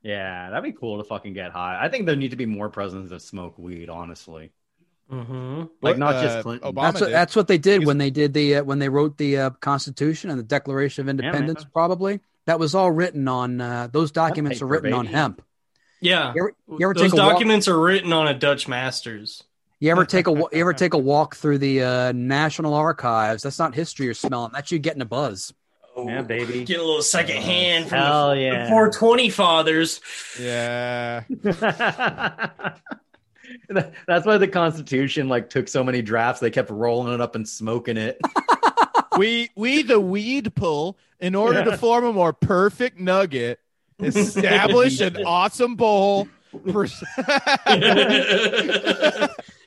yeah, 0.00 0.48
that'd 0.48 0.64
be 0.64 0.72
cool 0.72 0.96
to 0.96 1.04
fucking 1.04 1.34
get 1.34 1.52
high. 1.52 1.78
I 1.78 1.90
think 1.90 2.06
there 2.06 2.16
need 2.16 2.30
to 2.30 2.36
be 2.36 2.46
more 2.46 2.70
presidents 2.70 3.10
that 3.10 3.20
smoke 3.20 3.58
weed. 3.58 3.90
Honestly, 3.90 4.50
Mm-hmm. 5.10 5.62
Like, 5.80 5.96
not 5.98 6.16
uh, 6.16 6.22
just 6.22 6.42
Clinton. 6.42 6.70
Obama 6.72 6.82
That's 6.82 7.00
what, 7.00 7.06
did. 7.06 7.14
that's 7.14 7.36
what 7.36 7.48
they 7.48 7.58
did 7.58 7.78
He's- 7.80 7.86
when 7.86 7.98
they 7.98 8.10
did 8.10 8.34
the 8.34 8.56
uh, 8.56 8.64
when 8.64 8.78
they 8.78 8.88
wrote 8.88 9.16
the 9.16 9.38
uh, 9.38 9.50
Constitution 9.50 10.30
and 10.30 10.38
the 10.38 10.42
Declaration 10.44 11.02
of 11.02 11.06
man. 11.06 11.18
Independence. 11.24 11.64
probably 11.72 12.20
that 12.46 12.58
was 12.58 12.74
all 12.74 12.90
written 12.90 13.26
on 13.28 13.60
uh, 13.60 13.88
those 13.90 14.10
documents 14.12 14.60
are 14.62 14.66
paper, 14.66 14.72
written 14.82 14.92
on 14.92 15.06
hemp. 15.06 15.42
Yeah, 16.00 16.32
You 16.34 16.40
ever, 16.42 16.52
you 16.78 16.84
ever 16.86 16.94
those 16.94 17.10
take 17.10 17.12
a 17.18 17.22
walk, 17.22 17.32
documents 17.32 17.66
are 17.68 17.78
written 17.80 18.12
on 18.12 18.28
a 18.28 18.34
Dutch 18.34 18.68
Masters. 18.68 19.42
you 19.80 19.90
ever 19.90 20.04
take 20.04 20.28
a 20.28 20.30
you 20.30 20.48
ever 20.52 20.72
take 20.74 20.94
a 20.94 20.98
walk 20.98 21.36
through 21.36 21.58
the 21.58 21.82
uh, 21.82 22.12
National 22.12 22.74
Archives? 22.74 23.42
That's 23.42 23.58
not 23.58 23.74
history 23.74 24.04
you're 24.06 24.14
smelling. 24.14 24.50
That's 24.52 24.70
you 24.70 24.78
getting 24.78 25.02
a 25.02 25.06
buzz. 25.06 25.52
Oh, 25.96 26.06
Yeah, 26.08 26.22
baby. 26.22 26.64
Get 26.64 26.78
a 26.78 26.84
little 26.84 27.02
second 27.02 27.38
hand 27.38 27.88
from 27.88 27.98
Hell 27.98 28.30
the, 28.30 28.40
yeah. 28.42 28.62
the 28.64 28.68
420 28.70 29.30
fathers. 29.30 30.00
Yeah. 30.40 31.24
That- 33.68 33.92
That's 34.06 34.26
why 34.26 34.38
the 34.38 34.48
Constitution 34.48 35.28
like 35.28 35.50
took 35.50 35.68
so 35.68 35.84
many 35.84 36.02
drafts. 36.02 36.40
They 36.40 36.50
kept 36.50 36.70
rolling 36.70 37.14
it 37.14 37.20
up 37.20 37.34
and 37.34 37.48
smoking 37.48 37.96
it. 37.96 38.20
we 39.18 39.50
we 39.56 39.82
the 39.82 40.00
weed 40.00 40.54
pull 40.54 40.98
in 41.20 41.34
order 41.34 41.64
to 41.64 41.76
form 41.76 42.04
a 42.04 42.12
more 42.12 42.32
perfect 42.32 42.98
nugget, 42.98 43.60
establish 44.00 45.00
an 45.00 45.16
awesome 45.26 45.74
bowl. 45.76 46.28
For... 46.72 46.86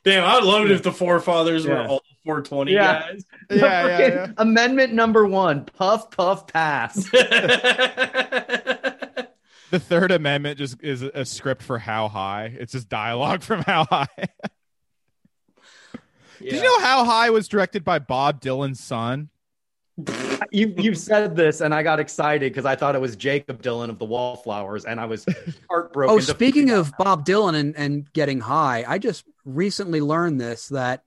Damn, 0.04 0.26
I'd 0.26 0.44
love 0.44 0.66
it 0.66 0.72
if 0.72 0.82
the 0.82 0.92
forefathers 0.92 1.68
were 1.68 1.78
all 1.78 2.02
420 2.26 2.72
Yeah. 2.74 3.02
guys. 3.02 3.26
yeah, 3.52 3.88
yeah, 3.88 4.00
yeah. 4.00 4.28
Amendment 4.38 4.94
number 4.94 5.28
one: 5.28 5.66
puff, 5.66 6.10
puff, 6.10 6.48
pass. 6.48 7.08
The 9.72 9.80
Third 9.80 10.11
Amendment 10.11 10.57
just 10.57 10.84
is 10.84 11.02
a 11.02 11.26
script 11.26 11.64
for 11.64 11.80
How 11.80 12.10
High. 12.10 12.56
It's 12.60 12.73
just 12.73 12.89
dialogue 12.89 13.41
from 13.43 13.61
How 13.64 13.85
High. 13.85 14.07
Did 16.39 16.53
you 16.53 16.61
know 16.61 16.80
How 16.81 17.06
High 17.06 17.30
was 17.30 17.48
directed 17.48 17.84
by 17.84 17.99
Bob 17.99 18.41
Dylan's 18.41 18.84
son? 18.84 19.30
you 20.52 20.73
you 20.77 20.93
said 20.93 21.35
this, 21.35 21.61
and 21.61 21.73
I 21.73 21.84
got 21.84 21.99
excited 21.99 22.52
because 22.52 22.65
I 22.65 22.76
thought 22.76 22.95
it 22.95 23.02
was 23.02 23.15
Jakob 23.15 23.61
Dylan 23.61 23.89
of 23.89 23.98
the 23.98 24.06
Wallflowers, 24.06 24.85
and 24.85 24.99
I 24.99 25.06
was 25.06 25.26
heartbroken. 25.69 26.15
Oh, 26.15 26.19
speaking 26.19 26.68
find 26.68 26.80
of 26.80 26.93
Bob 26.98 27.26
Dylan 27.26 27.56
and, 27.56 27.76
and 27.77 28.11
getting 28.14 28.39
high, 28.39 28.84
I 28.88 28.98
just 28.98 29.26
recently 29.45 30.02
learned 30.02 30.41
this 30.41 30.68
that 30.69 31.03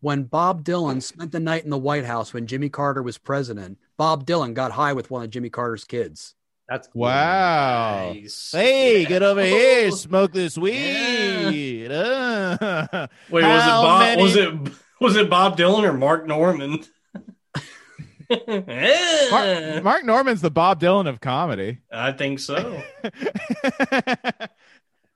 when 0.00 0.24
Bob 0.24 0.64
Dylan 0.64 1.02
spent 1.02 1.32
the 1.32 1.40
night 1.40 1.64
in 1.64 1.70
the 1.70 1.78
White 1.78 2.04
House 2.04 2.34
when 2.34 2.46
Jimmy 2.46 2.68
Carter 2.68 3.02
was 3.02 3.18
president, 3.18 3.78
Bob 3.96 4.26
Dylan 4.26 4.54
got 4.54 4.72
high 4.72 4.92
with 4.92 5.10
one 5.10 5.24
of 5.24 5.30
Jimmy 5.30 5.48
Carter's 5.50 5.84
kids. 5.84 6.34
That's 6.68 6.88
cool. 6.88 7.02
Wow. 7.02 8.12
Nice. 8.14 8.50
Hey, 8.52 9.04
get 9.04 9.22
over 9.22 9.44
here, 9.44 9.90
smoke 9.90 10.32
this 10.32 10.56
weed. 10.56 11.88
Uh. 11.90 13.06
Wait, 13.30 13.42
was 13.44 13.64
it 13.64 13.68
Bob? 13.68 14.00
many- 14.00 14.22
Was 14.22 14.36
it 14.36 14.54
was 15.00 15.16
it 15.16 15.28
Bob 15.28 15.58
Dylan 15.58 15.82
or 15.84 15.92
Mark 15.92 16.26
Normand? 16.26 16.88
Mark, 19.30 19.84
Mark 19.84 20.04
Normand's 20.04 20.40
the 20.40 20.50
Bob 20.50 20.80
Dylan 20.80 21.06
of 21.06 21.20
comedy. 21.20 21.80
I 21.92 22.12
think 22.12 22.38
so. 22.40 22.82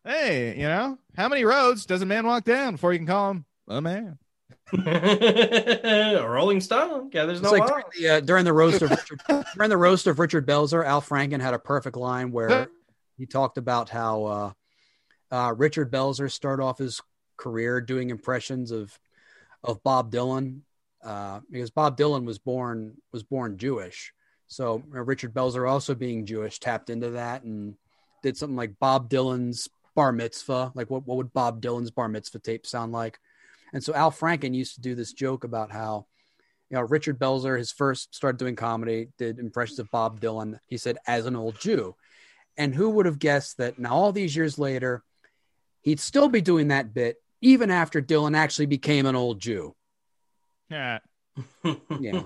hey, 0.05 0.55
you 0.57 0.69
know, 0.69 0.99
how 1.17 1.29
many 1.29 1.45
roads 1.45 1.87
does 1.87 2.03
a 2.03 2.07
man 2.07 2.27
walk 2.27 2.45
down 2.45 2.73
before 2.73 2.93
you 2.93 2.99
can 2.99 3.07
call 3.07 3.31
him 3.31 3.47
a 3.69 3.81
man? 3.81 4.19
A 4.73 6.25
Rolling 6.29 6.61
Stone. 6.61 7.11
Yeah, 7.13 7.25
there's 7.27 7.41
no 7.41 7.51
like 7.51 7.67
during 7.67 7.85
the, 7.99 8.09
uh, 8.09 8.21
during 8.21 8.45
the 8.45 8.53
roast 8.53 8.83
of 8.83 8.91
Richard, 8.91 9.21
during 9.55 9.71
the 9.71 9.77
roast 9.77 10.07
of 10.07 10.19
Richard 10.19 10.47
Belzer, 10.47 10.85
Al 10.85 11.03
Franken 11.03 11.41
had 11.41 11.55
a 11.55 11.59
perfect 11.59 11.97
line 11.97 12.33
where 12.33 12.69
he 13.17 13.27
talked 13.27 13.59
about 13.59 13.89
how 13.89 14.25
uh, 14.25 14.53
uh, 15.31 15.55
Richard 15.57 15.91
Belzer 15.91 16.31
started 16.31 16.63
off 16.63 16.79
his 16.79 17.01
career 17.37 17.81
doing 17.81 18.11
impressions 18.11 18.71
of 18.71 18.99
of 19.65 19.83
Bob 19.83 20.13
Dylan 20.13 20.61
uh, 21.05 21.41
because 21.51 21.71
Bob 21.71 21.97
Dylan 21.97 22.25
was 22.25 22.39
born 22.39 22.97
was 23.13 23.23
born 23.23 23.59
Jewish. 23.59 24.13
So 24.49 24.83
Richard 24.89 25.35
Belzer, 25.35 25.71
also 25.71 25.95
being 25.95 26.25
Jewish, 26.25 26.59
tapped 26.59 26.89
into 26.89 27.11
that 27.11 27.43
and 27.43 27.75
did 28.23 28.37
something 28.37 28.57
like 28.57 28.79
Bob 28.81 29.11
Dylan's 29.11 29.69
bar 29.95 30.11
mitzvah. 30.13 30.73
Like 30.75 30.89
what, 30.89 31.07
what 31.07 31.19
would 31.19 31.33
Bob 31.33 31.61
Dylan's 31.61 31.91
bar 31.91 32.09
mitzvah 32.09 32.39
tape 32.39 32.67
sound 32.67 32.93
like? 32.93 33.19
And 33.73 33.83
so 33.83 33.95
Al 33.95 34.11
Franken 34.11 34.55
used 34.55 34.75
to 34.77 34.81
do 34.81 34.95
this 34.95 35.13
joke 35.13 35.45
about 35.45 35.71
how 35.73 36.07
you 36.71 36.77
know, 36.77 36.83
Richard 36.83 37.19
Belzer, 37.19 37.57
his 37.57 37.73
first 37.73 38.15
started 38.15 38.39
doing 38.39 38.55
comedy, 38.57 39.09
did 39.17 39.39
impressions 39.39 39.79
of 39.79 39.91
Bob 39.91 40.21
Dylan. 40.21 40.59
He 40.67 40.77
said, 40.77 40.99
as 41.07 41.25
an 41.25 41.35
old 41.35 41.59
Jew. 41.59 41.95
And 42.59 42.75
who 42.75 42.91
would 42.91 43.07
have 43.07 43.19
guessed 43.19 43.57
that 43.57 43.79
now, 43.79 43.95
all 43.95 44.13
these 44.13 44.37
years 44.37 44.59
later, 44.59 45.03
he'd 45.81 46.01
still 46.01 46.29
be 46.29 46.41
doing 46.43 46.69
that 46.69 46.93
bit 46.93 47.17
even 47.41 47.71
after 47.71 48.03
Dylan 48.03 48.37
actually 48.37 48.67
became 48.67 49.07
an 49.07 49.17
old 49.17 49.41
Jew? 49.41 49.75
Yeah, 50.69 50.99
Yeah. 52.01 52.23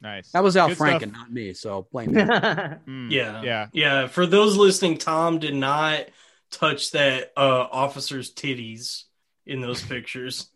nice. 0.00 0.32
That 0.32 0.42
was 0.42 0.56
Al 0.56 0.68
Good 0.68 0.78
Franken, 0.78 1.00
stuff. 1.02 1.12
not 1.12 1.32
me. 1.32 1.52
So 1.52 1.86
blame 1.92 2.12
me. 2.12 2.22
Mm, 2.22 3.10
Yeah. 3.10 3.42
yeah. 3.42 3.66
Yeah, 3.72 4.06
for 4.08 4.26
those 4.26 4.56
listening, 4.56 4.98
Tom 4.98 5.38
did 5.38 5.54
not 5.54 6.06
touch 6.50 6.90
that 6.92 7.32
uh, 7.36 7.66
officer's 7.70 8.34
titties 8.34 9.04
in 9.46 9.60
those 9.60 9.82
pictures. 9.82 10.50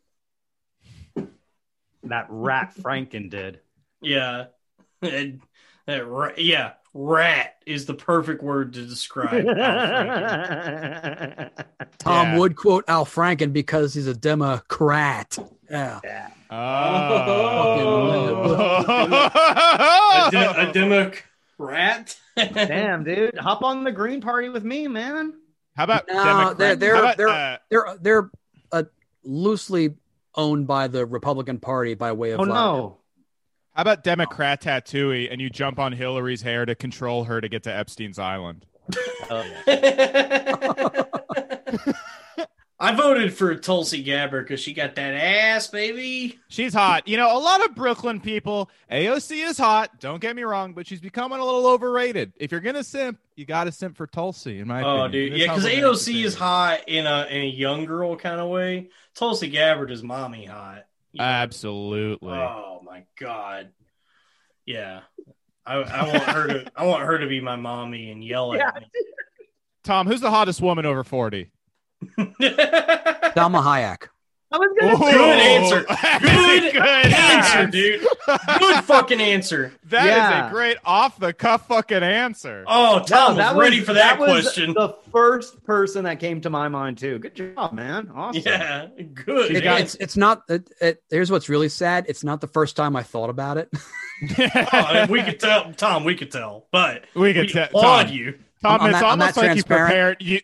That 2.05 2.27
rat 2.29 2.75
Franken 2.81 3.31
did. 3.31 3.61
Yeah. 4.01 4.47
And 5.03 5.41
that 5.87 6.07
ra- 6.07 6.33
yeah, 6.37 6.73
rat 6.95 7.57
is 7.67 7.87
the 7.87 7.95
perfect 7.95 8.43
word 8.43 8.73
to 8.75 8.87
describe. 8.87 9.47
Al 9.47 9.55
Franken. 9.55 11.51
Tom 11.99 12.29
Yeah. 12.33 12.39
would 12.39 12.57
quote 12.57 12.85
Al 12.89 13.05
Franken 13.05 13.53
because 13.53 13.95
he's 13.95 14.07
a 14.07 14.15
Democrat. 14.15 15.37
Yeah. 15.71 16.01
a, 16.51 16.55
Oh. 16.55 18.71
de- 20.31 20.69
a 20.69 20.73
Democrat. 20.73 22.17
Damn, 22.37 23.05
dude, 23.05 23.37
hop 23.39 23.63
on 23.63 23.85
the 23.85 23.93
Green 23.93 24.21
Party 24.21 24.49
with 24.49 24.65
me, 24.65 24.89
man. 24.89 25.35
How 25.77 25.85
about 25.85 26.05
No, 26.09 26.25
Democrat? 26.25 26.59
they're- 26.59 26.77
they're- 26.77 26.95
how 26.97 27.01
about, 27.03 27.17
they're- 27.17 27.29
uh, 27.29 27.57
They're 27.71 27.97
they're 28.01 28.31
uh, 28.73 28.83
loosely 29.25 29.95
owned 30.35 30.67
by 30.67 30.89
the 30.89 31.05
Republican 31.07 31.59
Party 31.59 31.95
by 31.95 32.13
way 32.13 32.31
of 32.33 32.41
Oh 32.41 32.45
Vladimir. 32.45 32.83
no, 32.83 32.99
how 33.73 33.83
about 33.83 33.99
uh, 33.99 34.03
Democrat 34.03 34.61
tattooey 34.63 35.29
and 35.31 35.41
you 35.41 35.51
jump 35.51 35.79
on 35.79 35.93
Hillary's 35.93 36.43
hair 36.43 36.65
to 36.65 36.75
control 36.75 37.25
her 37.25 37.41
to 37.41 37.49
get 37.49 37.63
to 37.65 37.71
Epstein's 37.75 38.19
island? 38.19 38.67
Oh, 39.31 39.45
I 42.85 42.95
voted 42.95 43.35
for 43.35 43.55
Tulsi 43.55 44.03
Gabbard 44.03 44.45
because 44.47 44.61
she 44.61 44.73
got 44.75 44.95
that 44.97 45.15
ass, 45.15 45.69
baby. 45.69 46.39
She's 46.49 46.75
hot. 46.75 47.09
You 47.09 47.17
know, 47.17 47.37
a 47.37 47.39
lot 47.41 47.65
of 47.65 47.75
Brooklyn 47.75 48.21
people, 48.21 48.71
AOC 48.91 49.45
is 49.47 49.57
hot. 49.59 50.01
Don't 50.01 50.21
get 50.21 50.37
me 50.37 50.43
wrong, 50.43 50.73
but 50.75 50.87
she's 50.87 51.01
becoming 51.01 51.39
a 51.41 51.45
little 51.45 51.67
overrated. 51.67 52.33
If 52.37 52.53
you're 52.53 52.61
gonna 52.61 52.85
simp, 52.85 53.19
you 53.37 53.47
got 53.47 53.65
to 53.65 53.73
simp 53.73 53.97
for 53.97 54.07
Tulsi, 54.07 54.59
in 54.61 54.69
my 54.69 54.83
Oh, 54.83 55.05
opinion. 55.05 55.11
dude, 55.11 55.33
This 55.33 55.41
yeah, 55.41 55.55
because 55.55 55.65
AOC 56.09 56.25
is 56.25 56.35
hot 56.35 56.81
in 56.89 57.07
a 57.07 57.27
in 57.31 57.43
a 57.43 57.49
young 57.49 57.85
girl 57.87 58.17
kind 58.17 58.41
of 58.41 58.49
way. 58.51 58.91
Tulsi 59.15 59.49
Gabbard 59.49 59.91
is 59.91 60.03
mommy 60.03 60.45
hot. 60.45 60.85
You 61.13 61.19
know? 61.19 61.25
Absolutely. 61.25 62.33
Oh 62.33 62.81
my 62.85 63.05
god. 63.19 63.71
Yeah. 64.67 65.01
I, 65.67 65.77
I 65.77 66.07
want 66.09 66.23
her 66.25 66.47
to 66.49 66.73
I 66.77 66.85
want 66.87 67.03
her 67.05 67.19
to 67.19 67.27
be 67.27 67.41
my 67.41 67.57
mommy 67.57 68.11
and 68.11 68.23
yell 68.23 68.53
at 68.55 68.75
me. 68.81 68.87
Tom, 69.83 70.07
who's 70.07 70.21
the 70.21 70.31
hottest 70.31 70.61
woman 70.61 70.85
over 70.87 71.03
forty? 71.05 71.51
me. 72.19 72.35
Salma 72.41 73.63
Hayek. 73.63 74.09
I 74.53 74.59
was 74.59 74.69
gonna 74.79 74.95
Ooh, 74.95 74.99
Good 74.99 75.41
answer. 75.41 75.81
Good 76.21 76.73
good 76.75 77.13
answer, 77.13 77.67
dude. 77.67 78.07
Good 78.61 78.85
fucking 78.85 79.21
answer. 79.21 79.73
That 79.87 80.05
is 80.07 80.11
Yeah. 80.15 80.47
a 80.47 80.51
great 80.53 80.77
off 80.85 81.19
the 81.19 81.33
cuff 81.33 81.67
fucking 81.67 82.05
answer. 82.05 82.63
Oh, 82.69 83.03
Tom 83.05 83.37
No, 83.37 83.55
was 83.55 83.61
ready 83.61 83.81
for 83.81 83.95
that, 83.95 84.17
was 84.21 84.43
question. 84.45 84.73
The 84.75 84.95
first 85.11 85.65
person 85.65 86.05
that 86.05 86.21
came 86.21 86.41
to 86.43 86.51
my 86.51 86.69
mind 86.69 86.99
too. 86.99 87.19
Good 87.19 87.35
job, 87.35 87.73
man. 87.73 88.13
Awesome. 88.15 88.43
Yeah, 88.47 88.87
good. 89.13 89.51
It- 89.57 89.65
it's 89.67 89.97
it's 89.97 90.17
not. 90.17 90.43
It, 90.49 90.71
it, 90.81 91.03
here's 91.11 91.33
what's 91.33 91.49
really 91.49 91.69
sad. 91.69 92.07
It's 92.09 92.23
not 92.23 92.41
the 92.41 92.47
first 92.49 92.77
time 92.77 92.95
I 92.95 93.03
thought 93.03 93.31
about 93.31 93.57
it. 93.59 93.71
Oh, 94.39 95.07
we 95.11 95.23
could 95.25 95.41
tell, 95.41 95.73
Tom. 95.73 96.05
We 96.05 96.15
could 96.15 96.31
tell, 96.31 96.69
but 96.71 97.05
we 97.15 97.23
we 97.23 97.35
could 97.35 97.49
te- 97.49 97.59
applaud 97.59 98.07
Tom, 98.07 98.15
you. 98.15 98.39
Tom, 98.63 98.81
I'm 98.81 98.91
it's 98.91 99.01
not- 99.01 99.05
I'm 99.13 99.21
almost 99.21 99.37
like 99.37 99.57
you 99.57 99.65
prepared 99.65 100.23
you. 100.23 100.41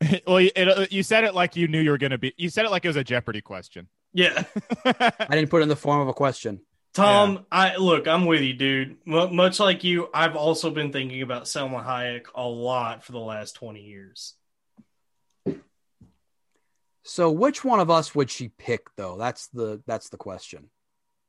Well, 0.26 0.40
you, 0.40 0.50
it, 0.54 0.92
you 0.92 1.02
said 1.02 1.24
it 1.24 1.34
like 1.34 1.56
you 1.56 1.66
knew 1.68 1.80
you 1.80 1.90
were 1.90 1.98
going 1.98 2.12
to 2.12 2.18
be. 2.18 2.32
You 2.36 2.48
said 2.50 2.64
it 2.64 2.70
like 2.70 2.84
it 2.84 2.88
was 2.88 2.96
a 2.96 3.02
Jeopardy 3.04 3.40
question. 3.40 3.88
Yeah, 4.12 4.44
I 4.84 5.26
didn't 5.30 5.50
put 5.50 5.58
it 5.60 5.64
in 5.64 5.68
the 5.68 5.76
form 5.76 6.00
of 6.00 6.08
a 6.08 6.14
question. 6.14 6.60
Tom. 6.94 7.46
I 7.52 7.76
look. 7.76 8.06
I'm 8.08 8.24
with 8.24 8.40
you, 8.42 8.54
dude. 8.54 8.96
M- 9.06 9.34
much 9.36 9.58
like 9.60 9.84
you, 9.84 10.08
I've 10.14 10.36
also 10.36 10.70
been 10.70 10.92
thinking 10.92 11.22
about 11.22 11.44
Salma 11.44 11.84
Hayek 11.84 12.26
a 12.34 12.42
lot 12.46 13.04
for 13.04 13.12
the 13.12 13.18
last 13.18 13.56
twenty 13.56 13.82
years. 13.82 14.34
So, 17.04 17.30
which 17.30 17.64
one 17.64 17.80
of 17.80 17.90
us 17.90 18.14
would 18.14 18.30
she 18.30 18.48
pick, 18.48 18.94
though? 18.96 19.16
That's 19.16 19.48
the 19.48 19.82
that's 19.86 20.08
the 20.10 20.16
question. 20.16 20.70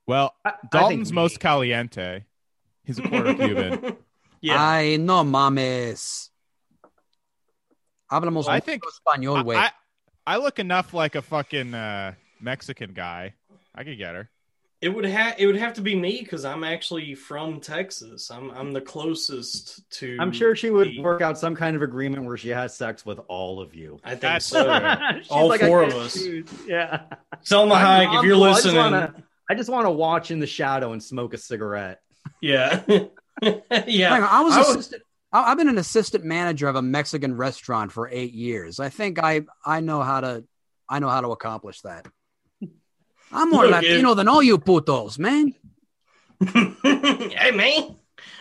well, 0.08 0.36
I- 0.44 0.50
I 0.52 0.54
Dalton's 0.72 1.12
me. 1.12 1.16
most 1.16 1.40
caliente. 1.40 2.24
He's 2.84 3.00
a 3.00 3.04
quarter 3.04 3.34
Cuban. 3.34 3.98
yeah, 4.42 4.56
Ay, 4.62 4.98
no 5.00 5.24
mames. 5.24 6.29
Hablamos 8.12 8.48
I 8.48 8.60
think- 8.60 8.84
español, 8.84 9.44
güey. 9.44 9.56
I, 9.58 9.72
I 10.26 10.38
look 10.38 10.60
enough 10.60 10.94
like 10.94 11.16
a 11.16 11.22
fucking 11.22 11.74
uh, 11.74 12.14
Mexican 12.42 12.94
guy. 12.94 13.34
I 13.76 13.84
could 13.84 13.98
get 13.98 14.16
her. 14.16 14.30
it 14.82 14.90
would 14.90 15.06
have 15.06 15.36
it 15.38 15.46
would 15.46 15.58
have 15.58 15.74
to 15.74 15.82
be 15.82 15.94
me 15.96 16.20
because 16.22 16.46
I'm 16.46 16.64
actually 16.64 17.14
from 17.16 17.60
Texas. 17.60 18.30
I'm 18.32 18.50
I'm 18.52 18.72
the 18.74 18.82
closest 18.82 19.90
to. 20.00 20.18
I'm 20.20 20.32
sure 20.32 20.56
she 20.56 20.70
would 20.70 20.88
the- 20.90 21.02
work 21.02 21.22
out 21.22 21.38
some 21.38 21.56
kind 21.56 21.76
of 21.76 21.82
agreement 21.82 22.24
where 22.26 22.38
she 22.38 22.50
has 22.50 22.76
sex 22.76 23.06
with 23.06 23.20
all 23.28 23.60
of 23.62 23.76
you. 23.76 24.00
I 24.04 24.12
think 24.12 24.22
That's 24.22 24.46
so. 24.46 24.66
All 25.30 25.52
I 25.52 25.58
four 25.58 25.84
of 25.84 25.94
us. 25.94 26.14
choose. 26.14 26.48
Yeah. 26.68 27.02
Selma 27.42 27.76
I'm- 27.76 27.86
Hayek, 27.86 28.14
if 28.14 28.20
I'm 28.20 28.26
you're. 28.26 28.36
I 28.36 28.40
listening, 28.52 28.76
wanna- 28.78 29.14
I 29.50 29.56
just 29.56 29.70
want 29.70 29.86
to 29.86 29.92
watch 29.92 30.32
in 30.32 30.40
the 30.40 30.48
shadow 30.48 30.94
and 30.94 31.02
smoke 31.04 31.34
a 31.34 31.38
cigarette. 31.38 32.02
yeah, 32.42 32.82
yeah. 33.88 34.14
On, 34.14 34.24
I 34.24 34.42
was, 34.42 34.54
I 34.54 34.60
was- 34.60 34.70
assistant. 34.70 35.04
I- 35.32 35.52
I've 35.52 35.58
been 35.58 35.70
an 35.70 35.78
assistant 35.78 36.24
manager 36.24 36.68
of 36.68 36.76
a 36.76 36.82
Mexican 36.82 37.36
restaurant 37.36 37.92
for 37.92 38.08
eight 38.12 38.34
years. 38.34 38.80
I 38.80 38.90
think 38.90 39.20
I 39.20 39.42
I 39.66 39.80
know 39.82 40.02
how 40.02 40.22
to 40.22 40.44
I 40.88 41.00
know 41.00 41.10
how 41.10 41.22
to 41.22 41.30
accomplish 41.30 41.82
that. 41.82 42.08
I'm 43.32 43.52
more 43.52 43.64
Look, 43.68 43.74
Latino 43.84 44.16
than 44.16 44.28
all 44.28 44.42
you 44.42 44.58
putos, 44.58 45.20
man. 45.20 45.54
hey 46.54 47.52
man, 47.52 47.96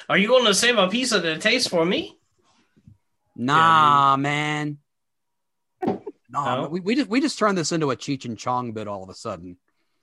are 0.08 0.16
you 0.16 0.28
going 0.28 0.46
to 0.46 0.54
save 0.54 0.78
a 0.78 0.88
piece 0.88 1.12
of 1.12 1.22
the 1.22 1.36
taste 1.36 1.68
for 1.68 1.84
me? 1.84 2.16
Nah, 3.36 4.16
man. 4.16 4.78
Nah, 6.30 6.62
No? 6.62 6.68
we, 6.68 6.80
we 6.80 6.94
just 6.94 7.08
we 7.08 7.20
just 7.22 7.38
turned 7.38 7.56
this 7.56 7.72
into 7.72 7.90
a 7.90 7.96
Cheech 7.96 8.26
and 8.26 8.36
Chong 8.38 8.72
bit 8.72 8.86
all 8.86 9.02
of 9.02 9.08
a 9.08 9.14
sudden. 9.14 9.56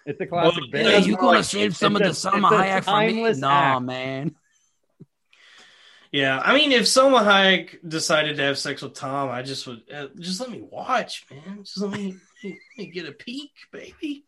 It's 0.08 0.20
a 0.20 0.26
classic 0.26 0.60
Well, 0.60 0.70
bit. 0.72 0.86
Yeah, 0.86 1.00
Hey, 1.00 1.06
you 1.06 1.12
more 1.14 1.22
gonna 1.22 1.38
like- 1.38 1.46
save 1.46 1.76
some 1.76 1.96
of 1.96 2.02
the 2.02 2.10
it's 2.10 2.26
a- 2.26 2.32
Salma 2.32 2.52
it's 2.78 2.86
Hayek 2.88 3.10
for 3.12 3.14
me? 3.34 3.40
Nah, 3.40 3.76
act. 3.78 3.82
man. 3.86 4.36
Yeah, 6.16 6.40
I 6.40 6.54
mean, 6.56 6.72
if 6.72 6.84
Salma 6.84 7.26
Hayek 7.26 7.80
decided 7.86 8.38
to 8.38 8.44
have 8.44 8.58
sex 8.58 8.82
with 8.82 8.94
Tom, 8.94 9.30
I 9.30 9.42
just 9.42 9.68
would 9.68 9.82
uh, 9.94 10.08
just 10.18 10.40
let 10.40 10.50
me 10.50 10.62
watch, 10.62 11.26
man. 11.30 11.58
Just 11.64 11.78
let 11.82 11.92
me, 11.92 12.16
let 12.42 12.54
me 12.78 12.86
get 12.88 13.06
a 13.06 13.12
peek, 13.12 13.52
baby. 13.74 14.24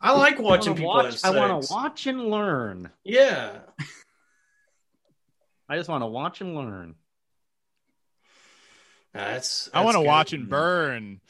I 0.00 0.10
like 0.18 0.40
watching 0.40 0.72
I 0.72 0.76
people 0.76 0.88
wanna 0.88 1.02
have 1.04 1.12
watch, 1.12 1.20
sex. 1.20 1.24
I 1.36 1.38
want 1.38 1.62
to 1.62 1.72
watch 1.72 2.06
and 2.08 2.30
learn. 2.30 2.90
Yeah, 3.04 3.58
I 5.68 5.76
just 5.76 5.88
want 5.88 6.02
to 6.02 6.06
watch 6.08 6.40
and 6.40 6.56
learn. 6.56 6.96
that's. 9.12 9.70
I 9.72 9.84
want 9.84 9.94
to 9.96 10.00
watch 10.00 10.32
and 10.32 10.48
burn. 10.48 11.20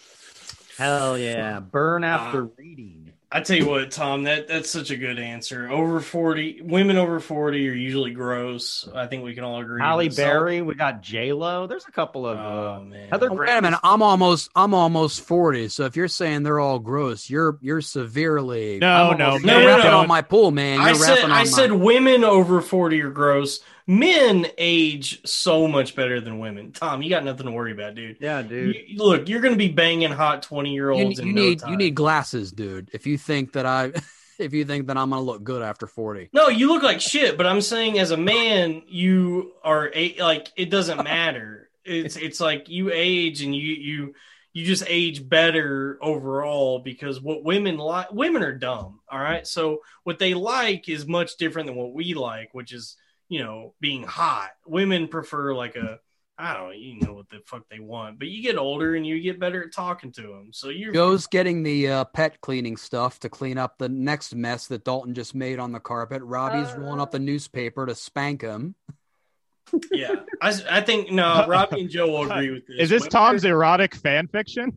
Hell 0.78 1.18
yeah. 1.18 1.60
Burn 1.60 2.04
after 2.04 2.44
Uh, 2.44 2.48
reading. 2.56 3.12
I 3.36 3.40
tell 3.40 3.56
you 3.56 3.68
what, 3.68 3.90
Tom, 3.90 4.22
that 4.22 4.46
that's 4.46 4.70
such 4.70 4.92
a 4.92 4.96
good 4.96 5.18
answer. 5.18 5.68
Over 5.68 5.98
forty, 5.98 6.60
women 6.62 6.96
over 6.96 7.18
forty 7.18 7.68
are 7.68 7.72
usually 7.72 8.12
gross. 8.12 8.88
I 8.94 9.08
think 9.08 9.24
we 9.24 9.34
can 9.34 9.42
all 9.42 9.60
agree. 9.60 9.80
Halle 9.80 10.08
Berry. 10.08 10.62
We 10.62 10.76
got 10.76 11.02
J 11.02 11.32
Lo. 11.32 11.66
There's 11.66 11.84
a 11.88 11.90
couple 11.90 12.28
of. 12.28 12.38
Oh 12.38 12.74
uh, 12.74 12.80
man, 12.84 13.08
Heather 13.10 13.28
Oh, 13.32 13.34
Graham 13.34 13.54
wait 13.54 13.58
a 13.58 13.62
minute. 13.62 13.80
I'm 13.82 14.02
almost 14.02 14.50
I'm 14.54 14.72
almost 14.72 15.22
forty. 15.22 15.66
So 15.68 15.84
if 15.84 15.96
you're 15.96 16.06
saying 16.06 16.44
they're 16.44 16.60
all 16.60 16.78
gross, 16.78 17.28
you're 17.28 17.58
you're 17.60 17.80
severely 17.80 18.78
No, 18.78 19.10
I'm 19.10 19.18
no, 19.18 19.24
almost- 19.26 19.44
no, 19.44 19.52
you're 19.58 19.62
no, 19.68 19.76
wrapping 19.78 19.90
no. 19.90 19.98
on 19.98 20.06
my 20.06 20.22
pool, 20.22 20.52
man. 20.52 20.78
You're 20.78 20.90
I 20.90 20.92
said 20.92 21.24
on 21.24 21.32
I 21.32 21.38
my- 21.38 21.44
said 21.44 21.72
women 21.72 22.22
over 22.22 22.60
forty 22.60 23.00
are 23.02 23.10
gross. 23.10 23.58
Men 23.86 24.46
age 24.56 25.26
so 25.28 25.68
much 25.68 25.94
better 25.94 26.20
than 26.20 26.38
women. 26.38 26.72
Tom, 26.72 27.02
you 27.02 27.10
got 27.10 27.24
nothing 27.24 27.46
to 27.46 27.52
worry 27.52 27.72
about, 27.72 27.94
dude. 27.94 28.16
Yeah, 28.20 28.40
dude. 28.42 28.76
You- 28.88 28.96
look, 28.98 29.28
you're 29.28 29.40
going 29.42 29.52
to 29.54 29.58
be 29.58 29.68
banging 29.68 30.10
hot 30.10 30.42
twenty 30.42 30.72
year 30.72 30.90
olds. 30.90 31.18
you 31.18 31.28
in 31.28 31.34
no 31.34 31.42
need 31.42 31.58
time. 31.60 31.70
you 31.72 31.76
need 31.76 31.94
glasses, 31.94 32.50
dude. 32.50 32.88
If 32.94 33.06
you 33.06 33.18
think 33.18 33.52
that 33.52 33.66
I, 33.66 33.92
if 34.38 34.54
you 34.54 34.64
think 34.64 34.86
that 34.86 34.96
I'm 34.96 35.10
gonna 35.10 35.22
look 35.22 35.44
good 35.44 35.62
after 35.62 35.86
40. 35.86 36.30
No, 36.32 36.48
you 36.48 36.68
look 36.68 36.82
like 36.82 37.00
shit, 37.00 37.36
but 37.36 37.46
I'm 37.46 37.60
saying 37.60 37.98
as 37.98 38.10
a 38.10 38.16
man, 38.16 38.82
you 38.86 39.52
are 39.62 39.90
a, 39.94 40.14
like 40.20 40.50
it 40.56 40.70
doesn't 40.70 41.04
matter. 41.04 41.68
It's 41.84 42.16
it's 42.16 42.40
like 42.40 42.70
you 42.70 42.90
age 42.90 43.42
and 43.42 43.54
you 43.54 43.62
you 43.74 44.14
you 44.54 44.64
just 44.64 44.84
age 44.86 45.28
better 45.28 45.98
overall 46.00 46.78
because 46.78 47.20
what 47.20 47.44
women 47.44 47.76
like 47.76 48.10
women 48.12 48.42
are 48.42 48.54
dumb, 48.56 49.00
all 49.10 49.18
right? 49.18 49.46
So 49.46 49.82
what 50.04 50.18
they 50.18 50.32
like 50.32 50.88
is 50.88 51.06
much 51.06 51.36
different 51.36 51.66
than 51.66 51.76
what 51.76 51.92
we 51.92 52.14
like, 52.14 52.54
which 52.54 52.72
is, 52.72 52.96
you 53.34 53.42
know, 53.42 53.74
being 53.80 54.04
hot. 54.04 54.50
Women 54.64 55.08
prefer 55.08 55.52
like 55.54 55.74
a 55.74 55.98
I 56.38 56.52
don't 56.54 56.64
know, 56.66 56.70
you 56.72 56.98
know 57.00 57.14
what 57.14 57.28
the 57.30 57.38
fuck 57.46 57.62
they 57.70 57.78
want, 57.78 58.18
but 58.18 58.26
you 58.28 58.42
get 58.42 58.56
older 58.58 58.94
and 58.96 59.06
you 59.06 59.20
get 59.20 59.38
better 59.38 59.62
at 59.64 59.72
talking 59.72 60.10
to 60.12 60.22
them. 60.22 60.48
So 60.52 60.68
you're 60.68 60.92
Joe's 60.92 61.26
getting 61.28 61.62
the 61.62 61.88
uh, 61.88 62.04
pet 62.04 62.40
cleaning 62.40 62.76
stuff 62.76 63.20
to 63.20 63.28
clean 63.28 63.56
up 63.56 63.78
the 63.78 63.88
next 63.88 64.34
mess 64.34 64.66
that 64.68 64.84
Dalton 64.84 65.14
just 65.14 65.34
made 65.34 65.58
on 65.60 65.70
the 65.72 65.78
carpet. 65.80 66.22
Robbie's 66.22 66.72
Uh. 66.74 66.78
rolling 66.80 67.00
up 67.00 67.10
the 67.12 67.18
newspaper 67.20 67.86
to 67.86 67.94
spank 67.94 68.42
him. 68.42 68.74
yeah. 69.92 70.14
I, 70.42 70.52
I 70.70 70.80
think 70.80 71.10
no, 71.12 71.46
Robbie 71.48 71.82
and 71.82 71.90
Joe 71.90 72.08
will 72.08 72.30
agree 72.30 72.50
with 72.50 72.66
this. 72.66 72.76
Is 72.80 72.90
this 72.90 73.06
Tom's 73.08 73.44
are- 73.44 73.50
erotic 73.50 73.94
fan 73.94 74.26
fiction? 74.28 74.76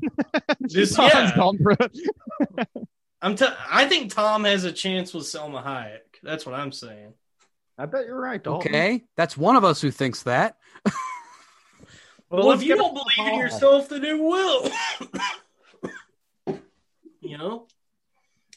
This- 0.60 0.96
Tom's 0.96 1.14
yeah. 1.14 1.36
Dalton 1.36 1.66
I'm 3.22 3.36
t- 3.36 3.48
I 3.70 3.86
think 3.88 4.14
Tom 4.14 4.44
has 4.44 4.64
a 4.64 4.72
chance 4.72 5.12
with 5.14 5.24
Salma 5.24 5.64
Hayek. 5.64 6.22
That's 6.22 6.46
what 6.46 6.54
I'm 6.54 6.72
saying. 6.72 7.14
I 7.78 7.86
bet 7.86 8.06
you're 8.06 8.20
right, 8.20 8.44
Dalton. 8.44 8.72
Okay, 8.72 9.04
that's 9.16 9.38
one 9.38 9.56
of 9.56 9.64
us 9.64 9.82
who 9.82 9.91
thinks 9.91 10.24
that. 10.24 10.58
Well, 12.30 12.48
let's 12.48 12.62
if 12.62 12.68
you 12.68 12.76
don't 12.76 12.91
a 12.91 12.94
believe 12.94 13.34
in 13.34 13.40
yourself, 13.40 13.88
then 13.88 14.02
who 14.04 14.22
will? 14.22 14.70
you 17.22 17.38
know, 17.38 17.68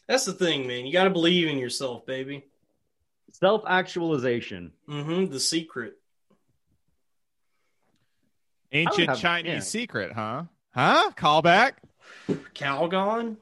that's 0.09 0.25
the 0.25 0.33
thing, 0.33 0.67
man. 0.67 0.87
You 0.87 0.93
got 0.93 1.05
to 1.05 1.11
believe 1.11 1.47
in 1.47 1.57
yourself, 1.57 2.05
baby. 2.05 2.47
Self 3.31 3.63
actualization. 3.69 4.73
hmm 4.89 5.27
The 5.27 5.39
secret. 5.39 5.95
Ancient 8.73 9.09
have- 9.11 9.21
Chinese 9.21 9.53
yeah. 9.53 9.61
secret, 9.61 10.13
huh? 10.13 10.45
Huh? 10.75 11.11
Callback? 11.17 11.75
Calgon. 12.55 13.37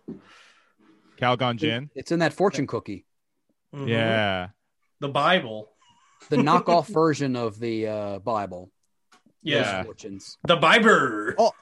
Calgon 1.19 1.57
gin. 1.57 1.89
It's 1.95 2.13
in 2.13 2.19
that 2.19 2.35
fortune 2.35 2.67
cookie, 2.67 3.07
Mhm. 3.75 3.89
Yeah. 3.89 4.49
The 5.01 5.09
Bible. 5.09 5.69
the 6.31 6.37
knockoff 6.37 6.87
version 6.93 7.37
of 7.37 7.59
the 7.59 7.87
uh, 7.87 8.19
Bible. 8.21 8.71
Those 9.45 9.53
Yeah. 9.55 9.83
fortunes. 9.85 10.37
The 10.47 10.57
Bible. 10.57 11.35
Oh. 11.39 11.53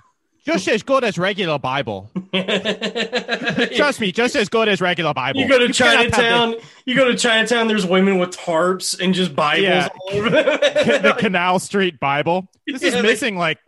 Just 0.44 0.68
as 0.68 0.84
good 0.84 1.02
as 1.02 1.18
regular 1.18 1.58
Bible. 1.58 2.08
Trust 2.32 4.00
me, 4.00 4.12
just 4.12 4.36
as 4.36 4.48
good 4.48 4.68
as 4.68 4.80
regular 4.80 5.12
Bible. 5.12 5.40
You 5.40 5.48
go 5.48 5.58
to 5.58 5.72
cannot 5.72 6.04
have 6.04 6.12
Chinatown. 6.12 6.54
You 6.84 6.94
go 6.94 7.04
to 7.10 7.16
Chinatown. 7.16 7.66
There's 7.66 7.84
women 7.84 8.18
with 8.18 8.30
tarps 8.30 8.98
and 9.00 9.12
just 9.12 9.34
Bibles 9.34 9.64
Yeah. 9.64 9.88
all 10.00 10.12
over. 10.18 10.30
the, 10.30 11.00
the 11.02 11.14
Canal 11.18 11.58
Street 11.58 11.98
Bible. 11.98 12.46
This 12.64 12.80
is 12.82 12.94
Yeah, 12.94 13.02
they- 13.02 13.08
missing 13.08 13.36
like 13.36 13.58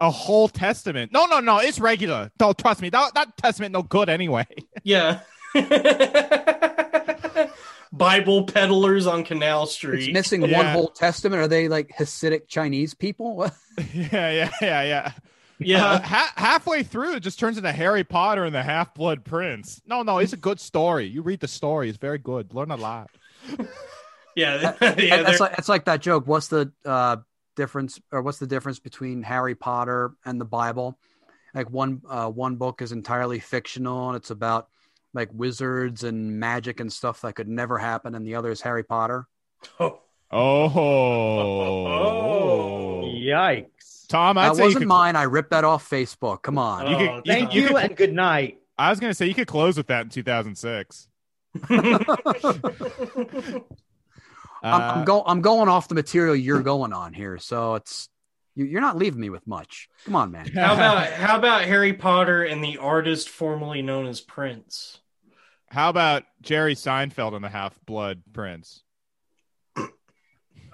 a 0.00 0.10
whole 0.12 0.46
testament. 0.48 1.10
No, 1.12 1.26
no, 1.26 1.40
no. 1.40 1.58
It's 1.58 1.80
regular. 1.80 2.30
Don't 2.38 2.56
trust 2.56 2.82
me. 2.82 2.90
That, 2.90 3.14
that 3.14 3.36
testament 3.36 3.72
no 3.72 3.82
good 3.82 4.08
anyway. 4.08 4.46
Yeah. 4.84 5.20
Bible 7.98 8.44
peddlers 8.44 9.06
on 9.06 9.24
Canal 9.24 9.64
It's 9.64 9.72
Street. 9.72 10.12
missing 10.12 10.40
one 10.50 10.66
whole 10.66 10.88
testament. 10.88 11.42
Are 11.42 11.48
they 11.48 11.68
like 11.68 11.88
Hasidic 11.98 12.48
Chinese 12.48 12.94
people? 12.94 13.50
Yeah, 13.94 14.30
yeah, 14.32 14.50
yeah, 14.60 14.82
yeah. 14.82 15.12
yeah. 15.60 15.86
Uh, 15.86 16.00
ha- 16.00 16.32
halfway 16.36 16.82
through, 16.82 17.14
it 17.14 17.20
just 17.20 17.38
turns 17.38 17.58
into 17.58 17.70
Harry 17.70 18.02
Potter 18.02 18.44
and 18.44 18.52
the 18.52 18.62
Half 18.62 18.92
Blood 18.94 19.24
Prince. 19.24 19.80
No, 19.86 20.02
no, 20.02 20.18
it's 20.18 20.32
a 20.32 20.36
good 20.36 20.58
story. 20.58 21.06
You 21.06 21.22
read 21.22 21.38
the 21.38 21.46
story; 21.46 21.88
it's 21.88 21.96
very 21.96 22.18
good. 22.18 22.52
Learn 22.52 22.72
a 22.72 22.76
lot. 22.76 23.08
yeah. 24.34 24.74
yeah. 24.80 25.22
That's 25.22 25.38
like 25.38 25.58
it's 25.58 25.68
like 25.68 25.84
that 25.84 26.00
joke. 26.00 26.26
What's 26.26 26.48
the 26.48 26.72
uh, 26.84 27.18
difference, 27.54 28.00
or 28.10 28.22
what's 28.22 28.38
the 28.38 28.48
difference 28.48 28.80
between 28.80 29.22
Harry 29.22 29.54
Potter 29.54 30.10
and 30.24 30.40
the 30.40 30.44
Bible? 30.44 30.98
Like 31.54 31.70
one 31.70 32.02
uh, 32.08 32.28
one 32.28 32.56
book 32.56 32.82
is 32.82 32.90
entirely 32.90 33.38
fictional 33.38 34.08
and 34.08 34.16
it's 34.16 34.30
about 34.30 34.68
like 35.18 35.30
wizards 35.32 36.04
and 36.04 36.38
magic 36.38 36.80
and 36.80 36.92
stuff 36.92 37.20
that 37.22 37.34
could 37.34 37.48
never 37.48 37.76
happen, 37.78 38.14
and 38.14 38.26
the 38.26 38.34
other 38.36 38.50
is 38.50 38.60
Harry 38.62 38.84
Potter. 38.84 39.26
Oh. 39.80 40.00
Oh, 42.00 43.02
Yikes. 43.04 44.06
Tom, 44.08 44.38
I'd 44.38 44.50
that 44.50 44.56
say 44.56 44.62
wasn't 44.64 44.82
could, 44.82 44.88
mine. 44.88 45.16
I 45.16 45.22
ripped 45.24 45.50
that 45.50 45.64
off 45.64 45.88
Facebook. 45.88 46.42
Come 46.42 46.58
on. 46.58 46.86
Oh, 46.86 46.90
You 46.90 46.96
could- 46.96 47.06
damn. 47.06 47.22
Thank 47.24 47.54
you 47.54 47.62
you, 47.62 47.68
could- 47.68 47.76
and 47.76 47.96
good 47.96 48.12
night. 48.14 48.58
I 48.78 48.90
was 48.90 49.00
gonna 49.00 49.14
say 49.14 49.26
you 49.26 49.34
could 49.34 49.48
close 49.48 49.76
with 49.76 49.88
that 49.88 50.02
in 50.04 50.08
2006. 50.10 51.08
I'm, 51.70 52.04
Uh, 54.62 54.92
I'm, 54.96 55.04
go- 55.04 55.22
I'm 55.26 55.40
going 55.40 55.68
off 55.68 55.88
the 55.88 55.94
material 55.94 56.34
you're 56.34 56.62
going 56.62 56.92
on 56.92 57.12
here, 57.12 57.38
so 57.38 57.74
it's 57.76 58.08
you're 58.56 58.80
not 58.80 58.96
leaving 58.98 59.20
me 59.20 59.30
with 59.30 59.46
much. 59.46 59.88
Come 60.04 60.16
on, 60.16 60.32
man. 60.32 60.48
How 60.52 60.74
about 60.74 61.12
how 61.12 61.36
about 61.38 61.62
Harry 61.62 61.92
Potter 61.92 62.42
and 62.42 62.62
the 62.62 62.78
artist 62.78 63.28
formerly 63.28 63.82
known 63.82 64.06
as 64.06 64.20
Prince? 64.20 64.98
How 65.70 65.88
about 65.90 66.24
Jerry 66.42 66.74
Seinfeld 66.74 67.34
and 67.34 67.44
the 67.44 67.48
Half 67.48 67.78
Blood 67.86 68.22
Prince? 68.32 68.82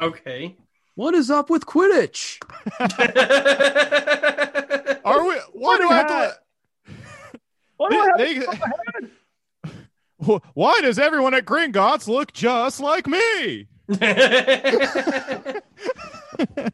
Okay. 0.00 0.56
What 0.96 1.14
is 1.14 1.30
up 1.30 1.50
with 1.50 1.66
Quidditch? 1.66 2.40
Are 5.04 5.24
we? 5.28 5.34
Why 5.52 5.78
do 5.78 5.88
I 5.88 5.94
have 5.94 6.06
to? 6.08 6.36
What 7.76 7.92
do 7.92 8.00
I 8.00 8.06
have- 8.06 8.18
They- 8.18 8.38
they- 10.26 10.40
Why 10.54 10.80
does 10.82 10.98
everyone 10.98 11.34
at 11.34 11.44
Gringotts 11.44 12.08
look 12.08 12.32
just 12.32 12.80
like 12.80 13.06
me? 13.06 13.68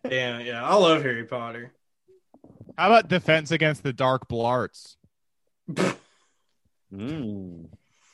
Damn, 0.09 0.47
yeah, 0.47 0.65
I 0.67 0.75
love 0.77 1.03
Harry 1.03 1.25
Potter. 1.25 1.73
How 2.79 2.87
about 2.87 3.09
Defense 3.09 3.51
Against 3.51 3.83
the 3.83 3.93
Dark 3.93 4.29
Blarts? 4.29 4.97
Mm. 6.93 7.69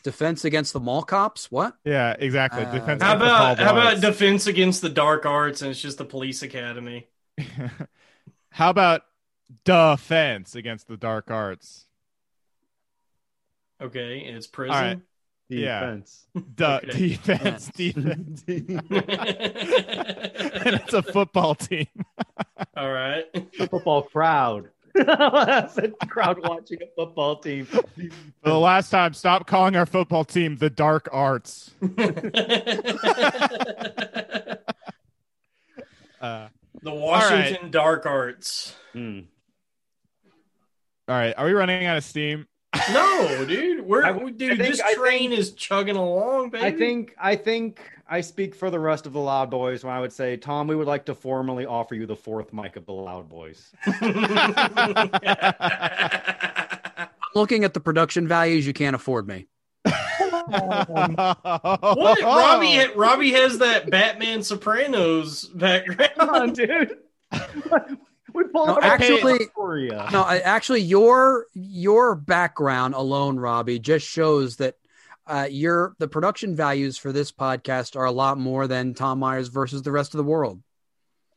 Defense 0.06 0.44
against 0.44 0.72
the 0.72 0.78
mall 0.78 1.02
cops? 1.02 1.50
What? 1.50 1.74
Yeah, 1.84 2.14
exactly. 2.16 2.62
Uh, 2.64 2.70
Defense 2.72 3.02
How 3.02 3.16
Against 3.16 3.24
the 3.24 3.26
about 3.26 3.56
Tall 3.56 3.66
how 3.66 3.72
about 3.72 4.00
Defense 4.00 4.46
Against 4.46 4.82
the 4.82 4.88
Dark 4.88 5.26
Arts 5.26 5.62
and 5.62 5.72
it's 5.72 5.80
just 5.80 5.98
the 5.98 6.04
police 6.04 6.44
academy? 6.44 7.08
How 8.50 8.70
about 8.70 9.02
Defense 9.64 10.54
Against 10.54 10.86
the 10.86 10.96
Dark 10.96 11.28
Arts? 11.32 11.86
Okay, 13.82 14.24
and 14.28 14.36
it's 14.36 14.46
prison. 14.46 15.02
Yeah. 15.48 15.80
Defense. 15.80 16.26
De- 16.54 16.76
Okay. 16.76 17.08
Defense, 17.08 17.68
defense. 17.74 18.44
and 18.48 18.70
it's 20.76 20.94
a 20.94 21.02
football 21.02 21.56
team. 21.56 21.88
All 22.76 22.92
right. 22.92 23.24
A 23.34 23.66
football 23.66 24.02
crowd. 24.02 24.70
That's 24.96 25.78
a 25.78 25.90
crowd 26.08 26.38
watching 26.42 26.78
a 26.82 26.86
football 26.96 27.36
team. 27.36 27.66
For 27.66 27.82
the 28.42 28.58
last 28.58 28.90
time, 28.90 29.14
stop 29.14 29.46
calling 29.46 29.76
our 29.76 29.86
football 29.86 30.24
team 30.24 30.56
the 30.56 30.70
Dark 30.70 31.08
Arts. 31.12 31.70
Uh, 36.18 36.48
the 36.82 36.92
Washington 36.92 37.70
Dark 37.70 38.06
Arts. 38.06 38.74
Mm. 38.94 39.26
all 41.06 41.14
right, 41.14 41.34
are 41.36 41.44
we 41.44 41.52
running 41.52 41.84
out 41.84 41.98
of 41.98 42.04
steam? 42.04 42.46
No, 42.92 43.44
dude, 43.46 43.80
we're 43.84 44.04
I- 44.04 44.12
we- 44.12 44.26
I 44.26 44.30
dude. 44.30 44.58
think- 44.58 44.70
this 44.70 44.80
I 44.80 44.94
train 44.94 45.32
is 45.32 45.52
chugging 45.52 45.96
along, 45.96 46.50
baby. 46.50 46.64
I 46.64 46.70
think 46.72 47.14
I 47.20 47.36
think 47.36 47.80
I 48.08 48.20
speak 48.20 48.54
for 48.54 48.70
the 48.70 48.78
rest 48.78 49.06
of 49.06 49.12
the 49.12 49.20
Loud 49.20 49.50
Boys 49.50 49.84
when 49.84 49.92
I 49.94 50.00
would 50.00 50.12
say, 50.12 50.36
Tom, 50.36 50.66
we 50.68 50.76
would 50.76 50.86
like 50.86 51.06
to 51.06 51.14
formally 51.14 51.66
offer 51.66 51.94
you 51.94 52.06
the 52.06 52.16
fourth 52.16 52.52
mic 52.52 52.76
of 52.76 52.86
the 52.86 52.92
Loud 52.92 53.28
Boys. 53.28 53.72
I'm 53.86 54.12
looking 57.34 57.64
at 57.64 57.74
the 57.74 57.80
production 57.80 58.26
values. 58.28 58.66
You 58.66 58.72
can't 58.72 58.96
afford 58.96 59.26
me. 59.28 59.46
what? 59.84 60.48
Robbie 62.22 62.76
ha- 62.76 62.92
Robbie 62.94 63.32
has 63.32 63.58
that 63.58 63.90
Batman 63.90 64.42
Sopranos 64.42 65.44
background. 65.46 66.10
On, 66.18 66.52
dude. 66.52 66.98
we 68.36 68.44
pulled 68.44 68.68
No, 68.68 68.74
up 68.74 68.84
actually- 68.84 69.38
page 69.38 69.48
for 69.54 69.76
you. 69.78 69.90
No, 70.12 70.22
I, 70.22 70.38
actually, 70.38 70.82
your 70.82 71.46
your 71.54 72.14
background 72.14 72.94
alone, 72.94 73.38
Robbie, 73.40 73.78
just 73.80 74.06
shows 74.06 74.56
that 74.56 74.76
uh, 75.26 75.48
your 75.50 75.94
the 75.98 76.06
production 76.08 76.54
values 76.54 76.96
for 76.98 77.10
this 77.12 77.32
podcast 77.32 77.96
are 77.96 78.04
a 78.04 78.12
lot 78.12 78.38
more 78.38 78.66
than 78.68 78.94
Tom 78.94 79.18
Myers 79.18 79.48
versus 79.48 79.82
the 79.82 79.90
rest 79.90 80.14
of 80.14 80.18
the 80.18 80.24
world. 80.24 80.62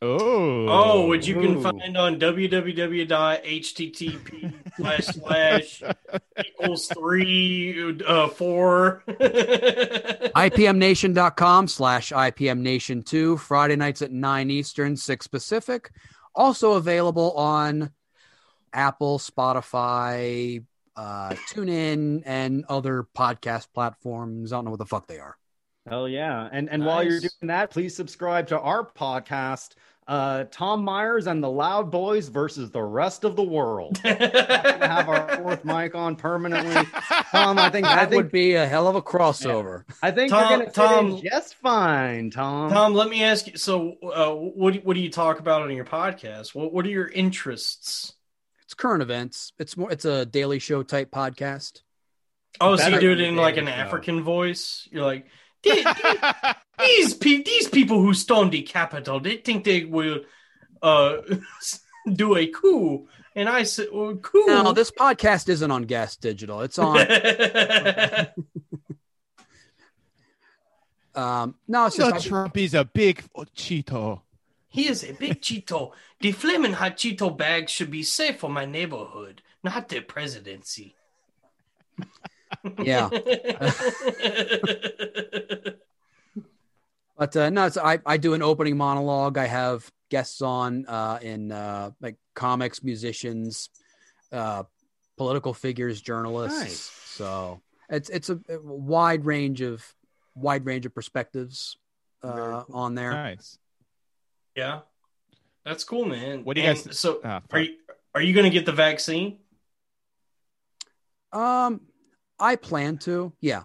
oh, 0.01 0.65
Oh, 0.69 1.07
which 1.07 1.27
you 1.27 1.35
can 1.35 1.57
Ooh. 1.57 1.61
find 1.61 1.97
on 1.97 2.17
www.http 2.19 4.53
slash 4.77 5.05
slash 5.05 5.83
equals 6.45 6.87
three 6.87 7.99
uh 8.07 8.27
four. 8.29 9.03
IPMNation.com 10.35 11.67
slash 11.67 12.11
IPMNation2, 12.11 13.39
Friday 13.39 13.75
nights 13.75 14.01
at 14.01 14.11
9 14.11 14.49
Eastern, 14.51 14.95
6 14.95 15.27
Pacific. 15.27 15.91
Also 16.39 16.73
available 16.73 17.33
on 17.33 17.91
Apple, 18.71 19.19
Spotify, 19.19 20.63
uh, 20.95 21.29
TuneIn, 21.51 22.23
and 22.25 22.63
other 22.69 23.05
podcast 23.13 23.67
platforms. 23.73 24.53
I 24.53 24.55
don't 24.55 24.63
know 24.65 24.71
what 24.71 24.79
the 24.79 24.85
fuck 24.85 25.07
they 25.07 25.19
are. 25.19 25.37
Hell 25.85 26.07
yeah. 26.07 26.47
And 26.49 26.69
and 26.69 26.85
while 26.85 27.03
you're 27.03 27.19
doing 27.19 27.31
that, 27.41 27.71
please 27.71 27.93
subscribe 27.93 28.47
to 28.47 28.59
our 28.59 28.89
podcast, 28.89 29.71
uh, 30.09 30.45
Tom 30.49 30.83
Myers 30.83 31.27
and 31.27 31.43
the 31.43 31.49
Loud 31.49 31.91
Boys 31.91 32.29
versus 32.29 32.71
the 32.71 32.81
rest 32.81 33.23
of 33.23 33.35
the 33.35 33.43
world. 33.43 33.97
Have 34.03 35.07
our 35.07 35.37
fourth 35.37 35.63
mic 35.63 35.93
on 35.93 36.15
permanently. 36.15 36.73
Tom, 37.31 37.59
I 37.59 37.69
think 37.69 37.85
I 37.85 37.95
That 37.95 38.09
think 38.09 38.23
would 38.23 38.31
be 38.31 38.55
a 38.55 38.65
hell 38.65 38.87
of 38.87 38.95
a 38.95 39.03
crossover. 39.03 39.83
I 40.01 40.09
think 40.09 40.31
Tom- 40.31 40.39
you're 40.41 40.49
gonna 40.49 40.65
fit 40.65 40.73
Tom- 40.73 41.07
in 41.11 41.21
just 41.21 41.53
fine, 41.55 42.31
Tom. 42.31 42.71
Tom, 42.71 42.93
let 42.95 43.07
me 43.07 43.23
ask 43.23 43.45
you. 43.47 43.57
So, 43.57 43.97
uh, 44.01 44.31
what 44.31 44.73
do- 44.73 44.79
what 44.79 44.95
do 44.95 44.99
you 44.99 45.11
talk 45.11 45.39
about 45.39 45.61
on 45.61 45.69
your 45.75 45.85
podcast? 45.85 46.55
What 46.55 46.73
what 46.73 46.85
are 46.87 46.89
your 46.89 47.07
interests? 47.07 48.13
It's 48.63 48.73
current 48.73 49.03
events. 49.03 49.53
It's 49.59 49.77
more. 49.77 49.91
It's 49.91 50.05
a 50.05 50.25
daily 50.25 50.57
show 50.59 50.81
type 50.83 51.11
podcast. 51.11 51.81
Oh, 52.59 52.75
so 52.75 52.85
you 52.85 52.89
Better 52.95 52.99
do 53.01 53.11
it 53.11 53.19
in 53.21 53.35
like 53.35 53.57
an 53.57 53.67
Show. 53.67 53.71
African 53.73 54.23
voice? 54.23 54.87
You're 54.91 55.05
like 55.05 55.27
"These- 55.63 55.85
these 56.79 57.13
pe- 57.15 57.43
these 57.43 57.67
people 57.67 58.01
who 58.01 58.13
stormed 58.13 58.51
the 58.51 58.61
Capitol, 58.61 59.19
they 59.19 59.37
think 59.37 59.63
they 59.63 59.85
will 59.85 60.21
uh 60.81 61.17
do 62.13 62.35
a 62.37 62.47
coup, 62.47 63.07
and 63.35 63.49
I 63.49 63.63
said, 63.63 63.87
well, 63.91 64.15
"Coup." 64.15 64.45
No, 64.47 64.71
this 64.73 64.91
podcast 64.91 65.49
isn't 65.49 65.71
on 65.71 65.83
Gas 65.83 66.15
Digital. 66.15 66.61
It's 66.61 66.79
on. 66.79 66.97
um, 71.15 71.55
no, 71.67 71.87
it's 71.87 71.97
just. 71.97 72.27
Trump 72.27 72.55
is 72.57 72.73
a 72.73 72.85
big 72.85 73.23
Cheeto. 73.55 74.21
he 74.69 74.87
is 74.87 75.03
a 75.03 75.13
big 75.13 75.41
Cheeto. 75.41 75.91
The 76.21 76.31
flaming 76.31 76.73
hot 76.73 76.97
Cheeto 76.97 77.35
bag 77.35 77.69
should 77.69 77.91
be 77.91 78.03
safe 78.03 78.39
for 78.39 78.49
my 78.49 78.65
neighborhood, 78.65 79.41
not 79.63 79.89
the 79.89 80.01
presidency. 80.01 80.95
Yeah. 82.81 83.09
But 87.19 87.35
uh, 87.35 87.49
no, 87.49 87.65
it's, 87.65 87.77
I 87.77 87.99
I 88.05 88.15
do 88.15 88.33
an 88.33 88.41
opening 88.41 88.77
monologue. 88.77 89.37
I 89.37 89.45
have 89.45 89.91
guests 90.09 90.41
on 90.41 90.85
uh, 90.87 91.19
in 91.21 91.51
uh, 91.51 91.91
like 91.99 92.15
comics, 92.33 92.81
musicians, 92.81 93.69
uh, 94.31 94.63
political 95.17 95.53
figures, 95.53 96.01
journalists. 96.01 96.61
Nice. 96.61 96.79
So 97.17 97.59
it's 97.89 98.09
it's 98.09 98.29
a, 98.29 98.39
a 98.47 98.59
wide 98.61 99.25
range 99.25 99.59
of 99.59 99.83
wide 100.33 100.65
range 100.65 100.85
of 100.85 100.95
perspectives 100.95 101.75
uh, 102.23 102.63
cool. 102.63 102.65
on 102.73 102.95
there. 102.95 103.11
Nice. 103.11 103.57
yeah, 104.55 104.79
that's 105.65 105.83
cool, 105.83 106.05
man. 106.05 106.45
What 106.45 106.55
do 106.55 106.61
you 106.61 106.67
And 106.69 106.85
guys- 106.85 106.97
So, 106.97 107.19
Ah, 107.25 107.41
are 107.51 107.59
you 107.59 107.75
are 108.15 108.21
you 108.21 108.33
going 108.33 108.45
to 108.45 108.49
get 108.49 108.65
the 108.65 108.71
vaccine? 108.71 109.39
Um, 111.33 111.81
I 112.39 112.55
plan 112.55 112.97
to. 112.99 113.33
Yeah. 113.41 113.63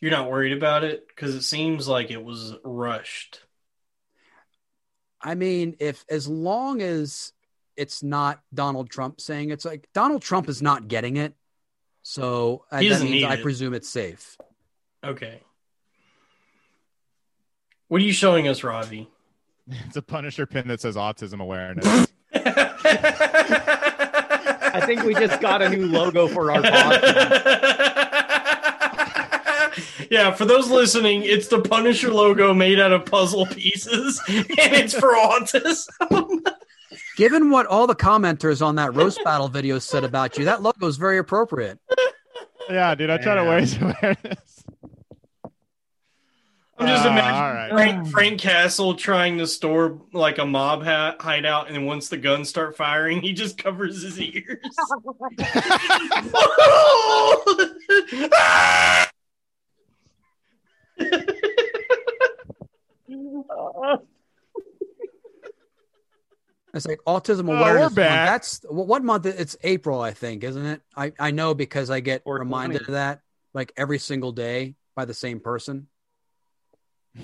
You're 0.00 0.10
not 0.12 0.30
worried 0.30 0.52
about 0.52 0.84
it 0.84 1.06
because 1.08 1.34
it 1.34 1.42
seems 1.42 1.88
like 1.88 2.10
it 2.10 2.22
was 2.22 2.54
rushed. 2.64 3.40
I 5.20 5.34
mean, 5.34 5.74
if 5.80 6.04
as 6.08 6.28
long 6.28 6.80
as 6.80 7.32
it's 7.76 8.02
not 8.02 8.40
Donald 8.54 8.90
Trump 8.90 9.20
saying 9.20 9.50
it's 9.50 9.64
like 9.64 9.88
Donald 9.94 10.22
Trump 10.22 10.48
is 10.48 10.62
not 10.62 10.86
getting 10.88 11.16
it, 11.16 11.34
so 12.02 12.64
uh, 12.70 12.78
He 12.78 12.88
that 12.88 13.00
means 13.00 13.10
need 13.10 13.24
I 13.24 13.34
it. 13.34 13.42
presume 13.42 13.74
it's 13.74 13.88
safe. 13.88 14.36
Okay. 15.04 15.40
What 17.88 18.00
are 18.00 18.04
you 18.04 18.12
showing 18.12 18.46
us, 18.48 18.62
Robbie? 18.64 19.08
It's 19.86 19.96
a 19.96 20.02
Punisher 20.02 20.46
pin 20.46 20.66
that 20.68 20.80
says 20.80 20.96
autism 20.96 21.40
awareness. 21.42 21.84
I 24.70 24.82
think 24.86 25.02
we 25.02 25.12
just 25.14 25.42
got 25.42 25.60
a 25.60 25.68
new 25.68 25.84
logo 25.86 26.26
for 26.28 26.50
our 26.52 26.62
podcast. 26.62 27.94
yeah, 30.10 30.32
for 30.32 30.44
those 30.44 30.70
listening, 30.70 31.22
it's 31.24 31.48
the 31.48 31.60
Punisher 31.60 32.12
logo 32.12 32.52
made 32.54 32.80
out 32.80 32.92
of 32.92 33.04
puzzle 33.06 33.46
pieces, 33.46 34.20
and 34.28 34.46
it's 34.48 34.94
for 34.98 35.14
autism. 35.14 36.46
Given 37.16 37.50
what 37.50 37.66
all 37.66 37.86
the 37.86 37.94
commenters 37.96 38.64
on 38.64 38.76
that 38.76 38.94
roast 38.94 39.22
battle 39.24 39.48
video 39.48 39.78
said 39.78 40.04
about 40.04 40.38
you, 40.38 40.44
that 40.46 40.62
logo 40.62 40.86
is 40.86 40.96
very 40.96 41.18
appropriate. 41.18 41.78
yeah, 42.70 42.94
dude, 42.94 43.10
I 43.10 43.18
try 43.18 43.34
to 43.34 43.42
Yeah. 43.42 43.54
raise 43.54 43.76
awareness. 43.80 44.64
I'm 46.80 46.86
just 46.86 47.04
Ah, 47.04 47.08
imagining 47.10 47.42
all 47.42 47.52
right. 47.54 47.70
Frank, 47.72 48.08
Frank 48.08 48.40
Castle 48.40 48.94
trying 48.94 49.38
to 49.38 49.48
store 49.48 50.00
like 50.12 50.38
a 50.38 50.46
mob 50.46 50.84
ha- 50.84 51.16
hideout, 51.18 51.66
and 51.66 51.74
then 51.74 51.86
once 51.86 52.08
the 52.08 52.16
guns 52.16 52.48
start 52.48 52.76
firing, 52.76 53.20
he 53.20 53.32
just 53.32 53.58
covers 53.58 54.00
his 54.00 54.20
ears. 54.20 54.58
It's 66.74 66.86
like 66.86 67.00
autism 67.06 67.48
Oh, 67.48 67.56
awareness. 67.58 67.96
month. 67.96 67.96
That's 67.96 68.60
what 68.68 68.86
what 68.86 69.02
month? 69.02 69.26
It's 69.26 69.56
April, 69.62 70.00
I 70.00 70.12
think, 70.12 70.44
isn't 70.44 70.64
it? 70.66 70.82
I 70.94 71.12
I 71.18 71.30
know 71.30 71.54
because 71.54 71.90
I 71.90 72.00
get 72.00 72.24
420. 72.24 72.44
reminded 72.44 72.82
of 72.88 72.92
that 72.92 73.22
like 73.54 73.72
every 73.76 73.98
single 73.98 74.32
day 74.32 74.74
by 74.94 75.06
the 75.06 75.14
same 75.14 75.40
person. 75.40 75.88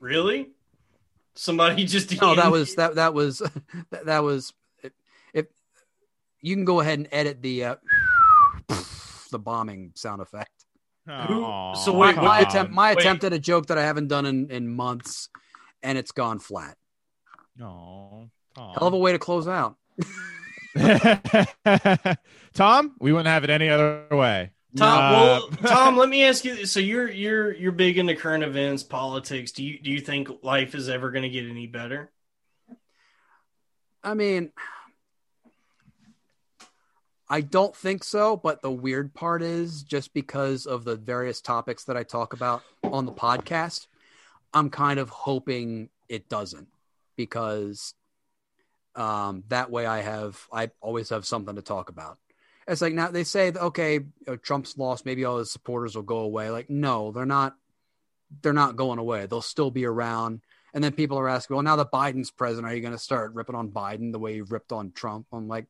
really? 0.00 0.50
Somebody 1.34 1.84
just 1.84 2.18
No, 2.20 2.34
that 2.36 2.50
was 2.50 2.74
that 2.76 2.94
that 2.94 3.12
was 3.12 3.38
that, 3.90 4.06
that 4.06 4.22
was 4.22 4.54
if, 4.82 4.92
if 5.34 5.46
you 6.40 6.56
can 6.56 6.64
go 6.64 6.80
ahead 6.80 6.98
and 6.98 7.08
edit 7.12 7.42
the 7.42 7.64
uh, 7.64 7.76
the 9.30 9.38
bombing 9.38 9.92
sound 9.94 10.22
effect. 10.22 10.63
Aw, 11.08 11.74
so 11.74 11.92
My, 11.92 11.98
wait, 12.06 12.14
come 12.14 12.24
my 12.24 12.30
what- 12.30 12.44
on. 12.44 12.48
attempt 12.50 12.72
my 12.72 12.88
Wait. 12.90 12.98
attempt 12.98 13.24
at 13.24 13.32
a 13.32 13.38
joke 13.38 13.66
that 13.66 13.78
I 13.78 13.82
haven't 13.82 14.08
done 14.08 14.24
in, 14.26 14.50
in 14.50 14.68
months, 14.74 15.28
and 15.82 15.98
it's 15.98 16.12
gone 16.12 16.38
flat. 16.38 16.76
Aw, 17.60 18.24
Tom. 18.56 18.74
Hell 18.78 18.86
of 18.88 18.94
a 18.94 18.98
way 18.98 19.12
to 19.12 19.18
close 19.18 19.46
out. 19.46 19.76
Tom, 22.54 22.94
we 23.00 23.12
wouldn't 23.12 23.28
have 23.28 23.44
it 23.44 23.50
any 23.50 23.68
other 23.68 24.06
way. 24.10 24.50
Tom. 24.76 24.98
Uh, 24.98 25.12
well, 25.12 25.48
Tom, 25.66 25.96
let 25.96 26.08
me 26.08 26.24
ask 26.24 26.44
you. 26.44 26.66
So 26.66 26.80
you're 26.80 27.08
you're 27.10 27.52
you're 27.54 27.72
big 27.72 27.98
into 27.98 28.16
current 28.16 28.42
events, 28.42 28.82
politics. 28.82 29.52
Do 29.52 29.62
you 29.64 29.78
do 29.80 29.90
you 29.90 30.00
think 30.00 30.28
life 30.42 30.74
is 30.74 30.88
ever 30.88 31.10
going 31.10 31.22
to 31.22 31.28
get 31.28 31.46
any 31.48 31.66
better? 31.66 32.10
I 34.02 34.14
mean, 34.14 34.50
I 37.34 37.40
don't 37.40 37.74
think 37.74 38.04
so. 38.04 38.36
But 38.36 38.62
the 38.62 38.70
weird 38.70 39.12
part 39.12 39.42
is 39.42 39.82
just 39.82 40.14
because 40.14 40.66
of 40.66 40.84
the 40.84 40.94
various 40.94 41.40
topics 41.40 41.82
that 41.86 41.96
I 41.96 42.04
talk 42.04 42.32
about 42.32 42.62
on 42.84 43.06
the 43.06 43.12
podcast, 43.12 43.88
I'm 44.52 44.70
kind 44.70 45.00
of 45.00 45.10
hoping 45.10 45.88
it 46.08 46.28
doesn't 46.28 46.68
because 47.16 47.94
um, 48.94 49.42
that 49.48 49.68
way 49.68 49.84
I 49.84 50.02
have 50.02 50.46
I 50.52 50.70
always 50.80 51.08
have 51.08 51.26
something 51.26 51.56
to 51.56 51.62
talk 51.62 51.88
about. 51.88 52.18
It's 52.68 52.80
like 52.80 52.94
now 52.94 53.10
they 53.10 53.24
say 53.24 53.50
okay, 53.50 53.98
Trump's 54.42 54.78
lost, 54.78 55.04
maybe 55.04 55.24
all 55.24 55.38
his 55.38 55.50
supporters 55.50 55.96
will 55.96 56.04
go 56.04 56.18
away. 56.18 56.50
Like, 56.50 56.70
no, 56.70 57.10
they're 57.10 57.26
not. 57.26 57.56
They're 58.42 58.52
not 58.52 58.76
going 58.76 59.00
away. 59.00 59.26
They'll 59.26 59.42
still 59.42 59.72
be 59.72 59.86
around. 59.86 60.40
And 60.72 60.84
then 60.84 60.92
people 60.92 61.18
are 61.18 61.28
asking, 61.28 61.56
well, 61.56 61.64
now 61.64 61.76
that 61.76 61.90
Biden's 61.90 62.30
president, 62.30 62.72
are 62.72 62.76
you 62.76 62.80
going 62.80 62.94
to 62.94 62.98
start 62.98 63.34
ripping 63.34 63.56
on 63.56 63.70
Biden 63.70 64.12
the 64.12 64.18
way 64.20 64.36
you 64.36 64.44
ripped 64.44 64.72
on 64.72 64.92
Trump? 64.92 65.26
I'm 65.32 65.48
like, 65.48 65.66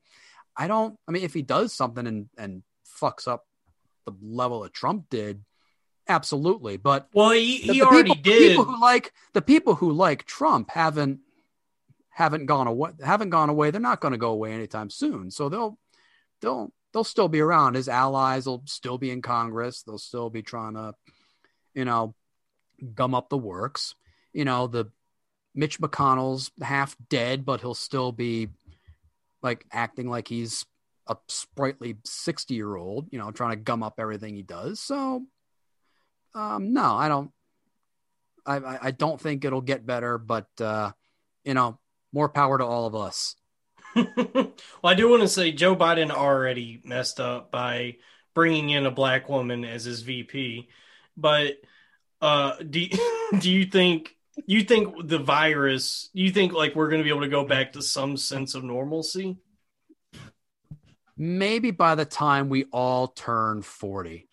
I 0.57 0.69
don't. 0.69 0.99
I 1.09 1.13
mean, 1.13 1.25
if 1.25 1.35
he 1.35 1.43
does 1.43 1.73
something 1.73 2.07
and 2.07 2.29
and 2.39 2.63
fucks 3.01 3.27
up 3.27 3.47
the 4.05 4.13
level 4.23 4.63
that 4.63 4.73
Trump 4.73 5.07
did, 5.11 5.45
absolutely. 6.09 6.77
But 6.77 7.09
Well, 7.13 7.31
he, 7.31 7.67
the, 7.67 7.73
the 7.73 7.83
already 7.83 8.11
people, 8.11 8.23
did. 8.23 8.49
People 8.51 8.65
who 8.65 8.81
like 8.81 9.13
the 9.33 9.43
people 9.43 9.75
who 9.75 9.93
like 9.93 10.25
Trump 10.25 10.71
haven't 10.71 11.21
haven't 12.11 12.47
gone 12.47 12.67
away. 12.67 12.91
Haven't 13.03 13.31
gone 13.31 13.51
away. 13.51 13.71
They're 13.71 13.81
not 13.81 14.01
going 14.01 14.13
to 14.13 14.19
go 14.19 14.31
away 14.31 14.53
anytime 14.53 14.91
soon. 14.91 15.31
So 15.31 15.49
they'll 15.49 15.79
they'll 16.41 16.73
they'll 16.93 17.05
still 17.05 17.29
be 17.29 17.41
around. 17.41 17.75
His 17.75 17.89
allies 17.89 18.47
will 18.47 18.63
still 18.67 18.99
be 18.99 19.11
in 19.11 19.23
Congress. 19.23 19.83
They'll 19.83 19.99
still 19.99 20.31
be 20.31 20.43
trying 20.43 20.75
to, 20.75 20.95
you 21.75 21.85
know, 21.85 22.15
gum 22.95 23.15
up 23.15 23.29
the 23.29 23.39
works. 23.39 23.95
You 24.33 24.45
know, 24.45 24.67
the 24.67 24.91
Mitch 25.55 25.81
McConnell's 25.81 26.51
half 26.61 26.97
dead, 27.09 27.45
but 27.45 27.61
he'll 27.61 27.75
still 27.75 28.13
be 28.13 28.49
like 29.45 29.65
acting 29.71 30.09
like 30.09 30.27
he's 30.27 30.65
a 31.07 31.17
sprightly 31.29 31.97
60 32.05 32.55
year 32.55 32.75
old, 32.75 33.09
you 33.13 33.19
know, 33.19 33.31
trying 33.31 33.51
to 33.51 33.57
gum 33.57 33.83
up 33.83 33.95
everything 33.99 34.35
he 34.35 34.43
does. 34.43 34.81
So, 34.81 35.23
um, 36.35 36.73
no, 36.73 36.97
I 36.97 37.09
don't, 37.09 37.31
I, 38.47 38.79
I, 38.89 38.91
don't 38.91 39.21
think 39.21 39.45
it'll 39.45 39.61
get 39.61 39.87
better, 39.87 40.19
but, 40.19 40.49
uh, 40.61 40.93
you 41.45 41.55
know, 41.55 41.79
more 42.13 42.29
power 42.29 42.59
to 42.59 42.65
all 42.65 42.87
of 42.87 42.95
us. 42.95 43.37
well, 43.95 44.53
I 44.83 44.95
do 44.95 45.09
want 45.09 45.23
to 45.23 45.29
say 45.29 45.53
Joe 45.53 45.77
Biden 45.77 46.11
already 46.11 46.81
messed 46.85 47.21
up 47.21 47.51
by 47.51 47.97
bringing 48.35 48.71
in 48.71 48.87
a 48.87 48.91
black 48.91 49.29
woman 49.29 49.65
as 49.65 49.85
his 49.85 50.03
VP, 50.03 50.69
but 51.17 51.55
uh, 52.21 52.57
do 52.59 52.87
do 53.39 53.51
you 53.51 53.67
think 53.67 54.14
you 54.47 54.63
think 54.63 55.09
the 55.09 55.19
virus? 55.19 56.11
You 56.13 56.31
think 56.31 56.53
like 56.53 56.75
we're 56.75 56.89
going 56.89 57.01
to 57.01 57.05
be 57.05 57.11
able 57.11 57.23
to 57.23 57.29
go 57.29 57.45
back 57.45 57.73
to 57.73 57.83
some 57.83 58.17
sense 58.17 58.55
of 58.55 58.65
normalcy? 58.65 59.39
maybe 61.17 61.71
by 61.71 61.95
the 61.95 62.05
time 62.05 62.49
we 62.49 62.65
all 62.73 63.09
turn 63.09 63.63
40. 63.63 64.29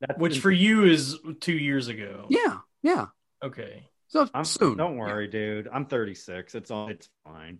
That's 0.00 0.18
Which 0.18 0.40
for 0.40 0.50
you 0.50 0.84
is 0.84 1.18
two 1.40 1.56
years 1.56 1.88
ago. 1.88 2.26
Yeah, 2.28 2.58
yeah. 2.82 3.06
Okay. 3.42 3.84
So 4.08 4.28
I'm, 4.32 4.44
soon. 4.44 4.76
Don't 4.76 4.96
worry, 4.96 5.26
dude. 5.28 5.68
I'm 5.72 5.86
36. 5.86 6.54
It's 6.54 6.70
all. 6.70 6.88
It's 6.88 7.08
fine. 7.24 7.58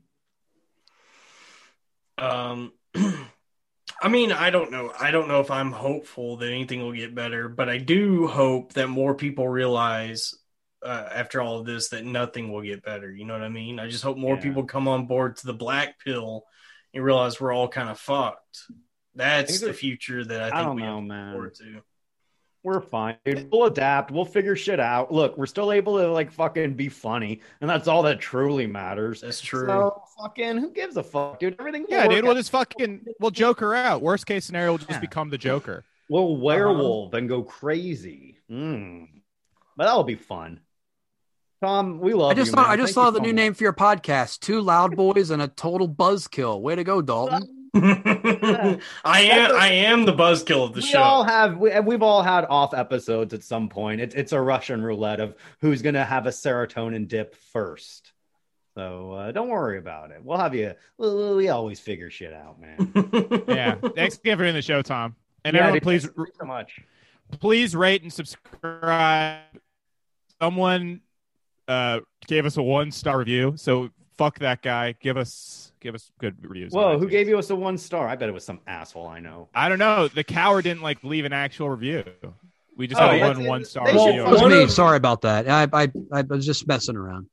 Um, 2.17 2.73
I 4.01 4.09
mean, 4.09 4.31
I 4.31 4.51
don't 4.51 4.71
know. 4.71 4.93
I 4.99 5.11
don't 5.11 5.29
know 5.29 5.41
if 5.41 5.51
I'm 5.51 5.73
hopeful 5.73 6.37
that 6.37 6.51
anything 6.51 6.81
will 6.81 6.93
get 6.93 7.15
better, 7.15 7.49
but 7.49 7.69
I 7.69 7.79
do 7.79 8.29
hope 8.29 8.75
that 8.75 8.89
more 8.89 9.15
people 9.15 9.49
realize 9.49 10.35
uh, 10.83 11.09
after 11.13 11.41
all 11.41 11.59
of 11.59 11.67
this 11.67 11.89
that 11.89 12.05
nothing 12.05 12.53
will 12.53 12.63
get 12.63 12.85
better. 12.85 13.11
You 13.13 13.25
know 13.25 13.35
what 13.35 13.43
I 13.43 13.49
mean? 13.49 13.79
I 13.81 13.89
just 13.89 14.05
hope 14.05 14.17
more 14.17 14.37
Yeah. 14.37 14.43
people 14.43 14.65
come 14.65 14.87
on 14.89 15.07
board 15.07 15.37
to 15.37 15.47
the 15.47 15.53
black 15.55 15.99
pill 16.05 16.45
and 16.95 17.03
realize 17.05 17.41
we're 17.41 17.53
all 17.53 17.69
kind 17.69 17.89
of 17.89 17.99
fucked. 17.99 18.59
That's 19.15 19.61
the 19.61 19.73
future 19.73 20.25
that 20.25 20.41
I 20.41 20.45
think 20.47 20.55
I 20.55 20.63
don't 20.63 20.77
we 20.77 20.83
know, 20.83 20.97
have 20.97 21.05
man. 21.05 21.33
forward 21.33 21.55
to. 21.57 21.83
We're 22.65 22.81
fine, 22.81 23.17
dude. 23.25 23.49
We'll 23.51 23.65
adapt. 23.67 24.11
We'll 24.11 24.25
figure 24.25 24.57
shit 24.57 24.81
out. 24.81 25.13
Look, 25.13 25.39
we're 25.39 25.47
still 25.47 25.73
able 25.73 25.99
to 25.99 26.11
like 26.13 26.31
fucking 26.33 26.75
be 26.75 26.89
funny, 26.89 27.41
and 27.61 27.71
that's 27.71 27.89
all 27.89 28.03
that 28.03 28.21
truly 28.21 28.67
matters. 28.67 29.21
That's 29.21 29.41
true. 29.41 29.67
So 29.67 30.03
fucking, 30.21 30.59
who 30.59 30.71
gives 30.73 30.97
a 30.97 31.03
fuck, 31.03 31.39
dude? 31.39 31.57
Everything. 31.59 31.87
Yeah, 31.89 32.03
work 32.07 32.11
dude. 32.17 32.25
We'll 32.25 32.33
out. 32.33 32.37
just 32.37 32.51
fucking 32.51 33.07
we'll 33.21 33.31
joke 33.31 33.61
her 33.61 33.75
out. 33.75 34.03
Worst 34.03 34.27
case 34.27 34.45
scenario, 34.45 34.73
we'll 34.73 34.79
just 34.79 34.91
Yeah. 34.91 34.99
become 35.01 35.31
the 35.31 35.39
Joker. 35.39 35.85
We'll 36.11 36.37
werewolf 36.37 37.15
and 37.15 37.29
go 37.29 37.43
crazy. 37.43 38.39
Mm. 38.51 39.09
But 39.77 39.85
that'll 39.85 40.05
be 40.05 40.17
fun. 40.17 40.61
Tom, 41.63 41.99
we 42.01 42.15
love 42.15 42.31
I 42.31 42.35
just 42.35 42.49
you, 42.49 42.53
saw 42.53 42.63
man. 42.63 42.71
I 42.71 42.77
just 42.77 42.95
Thank 42.95 43.07
saw 43.07 43.11
the 43.11 43.19
so 43.19 43.23
new 43.23 43.29
much. 43.31 43.37
name 43.37 43.55
for 43.55 43.65
your 43.65 43.73
podcast. 43.73 44.41
Two 44.41 44.61
loud 44.61 44.97
boys 44.97 45.31
and 45.31 45.43
a 45.43 45.49
total 45.49 45.89
buzzkill. 45.89 46.61
Way 46.61 46.77
to 46.77 46.85
go, 46.85 47.03
Dalton. 47.03 47.55
I 47.75 48.79
am. 49.05 49.55
I 49.57 49.69
am 49.73 50.05
the 50.07 50.13
buzzkill 50.15 50.65
of 50.65 50.73
the 50.73 50.81
we 50.81 50.87
show. 50.87 51.01
all 51.01 51.25
have 51.25 51.59
we, 51.59 51.79
we've 51.81 52.03
all 52.03 52.23
had 52.23 52.45
off 52.47 52.75
episodes 52.75 53.35
at 53.35 53.43
some 53.45 53.69
point. 53.69 54.01
It's 54.01 54.15
it's 54.15 54.33
a 54.33 54.41
Russian 54.41 54.83
roulette 54.83 55.21
of 55.21 55.35
who's 55.61 55.83
gonna 55.83 56.05
have 56.05 56.27
a 56.27 56.31
serotonin 56.31 57.09
dip 57.09 57.35
first. 57.35 58.13
So 58.75 59.13
uh, 59.13 59.33
don't 59.33 59.49
worry 59.49 59.79
about 59.79 60.13
it. 60.13 60.21
We'll 60.25 60.39
have 60.39 60.55
you. 60.55 60.75
We, 60.97 61.35
we 61.35 61.49
always 61.49 61.81
figure 61.81 62.11
shit 62.11 62.33
out, 62.33 62.61
man. 62.61 63.43
Yeah. 63.49 63.75
Thanks 63.97 64.17
again 64.17 64.39
for 64.39 64.45
doing 64.45 64.55
the 64.55 64.63
show, 64.63 64.83
Tom. 64.83 65.17
And 65.45 65.55
Yeah, 65.55 65.63
everyone, 65.63 65.75
dude, 65.75 65.83
please 65.83 66.05
thank 66.05 66.29
so 66.41 66.47
much. 66.47 66.81
please 67.41 67.75
rate 67.75 68.03
and 68.03 68.13
subscribe. 68.13 69.41
Someone 70.41 71.01
uh 71.69 72.01
gave 72.27 72.47
us 72.47 72.57
a 72.57 72.63
one 72.63 72.91
star 72.91 73.19
review, 73.19 73.55
so 73.57 73.91
fuck 74.17 74.39
that 74.41 74.63
guy. 74.63 74.95
Give 75.01 75.17
us 75.17 75.73
give 75.81 75.95
us 75.95 76.11
good 76.19 76.37
reviews. 76.43 76.75
on 76.75 76.81
Whoa, 76.83 76.99
who 76.99 77.09
gave 77.09 77.29
you 77.29 77.39
us 77.39 77.51
a 77.51 77.57
one 77.57 77.79
star? 77.79 78.09
I 78.09 78.17
bet 78.17 78.29
it 78.29 78.33
was 78.33 78.45
some 78.45 78.61
asshole 78.67 79.07
I 79.07 79.21
know. 79.21 79.49
I 79.55 79.69
don't 79.69 79.79
know. 79.79 80.09
The 80.09 80.25
coward 80.25 80.63
didn't 80.63 80.83
like 80.83 81.05
leave 81.05 81.25
an 81.25 81.33
actual 81.33 81.71
review. 81.71 82.05
We 82.77 82.87
just 82.87 83.01
Oh, 83.01 83.09
had 83.09 83.37
one 83.37 83.47
one 83.47 83.65
star 83.65 83.87
review. 83.87 84.23
That 84.25 84.31
was 84.31 84.43
me. 84.43 84.67
Sorry 84.69 84.97
about 84.97 85.23
that. 85.23 85.49
I, 85.49 85.69
I 85.85 85.89
I 86.13 86.23
was 86.23 86.47
just 86.47 86.67
messing 86.67 86.97
around. 86.97 87.27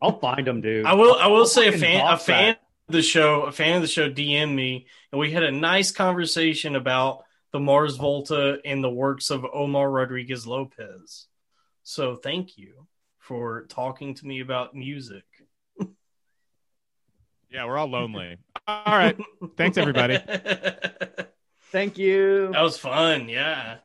I'll 0.00 0.18
find 0.18 0.46
him, 0.46 0.60
dude. 0.60 0.84
I 0.84 0.94
will. 0.94 1.14
I 1.14 1.28
will 1.28 1.38
I'll 1.38 1.46
say 1.46 1.68
a 1.68 1.72
fan. 1.72 2.06
A 2.06 2.18
fan 2.18 2.44
that. 2.54 2.60
of 2.88 2.92
the 2.92 3.02
show. 3.02 3.42
A 3.42 3.52
fan 3.52 3.76
of 3.76 3.82
the 3.82 3.88
show 3.88 4.10
DM 4.10 4.54
me, 4.54 4.86
and 5.12 5.18
we 5.20 5.30
had 5.32 5.42
a 5.42 5.50
nice 5.50 5.90
conversation 5.92 6.76
about 6.76 7.24
the 7.52 7.60
Mars 7.60 7.96
Volta 7.96 8.58
and 8.64 8.82
the 8.84 8.90
works 8.90 9.30
of 9.30 9.44
Omar 9.44 9.90
Rodriguez 9.90 10.46
Lopez. 10.46 11.26
So 11.84 12.16
thank 12.16 12.56
you 12.56 12.86
for 13.18 13.66
talking 13.68 14.14
to 14.14 14.26
me 14.26 14.40
about 14.40 14.74
music. 14.74 15.24
Yeah, 17.50 17.66
we're 17.66 17.78
all 17.78 17.86
lonely. 17.86 18.36
All 18.66 18.98
right. 18.98 19.16
Thanks, 19.56 19.78
everybody. 19.78 20.18
Thank 21.70 21.98
you. 21.98 22.50
That 22.52 22.62
was 22.62 22.76
fun. 22.76 23.28
Yeah. 23.28 23.76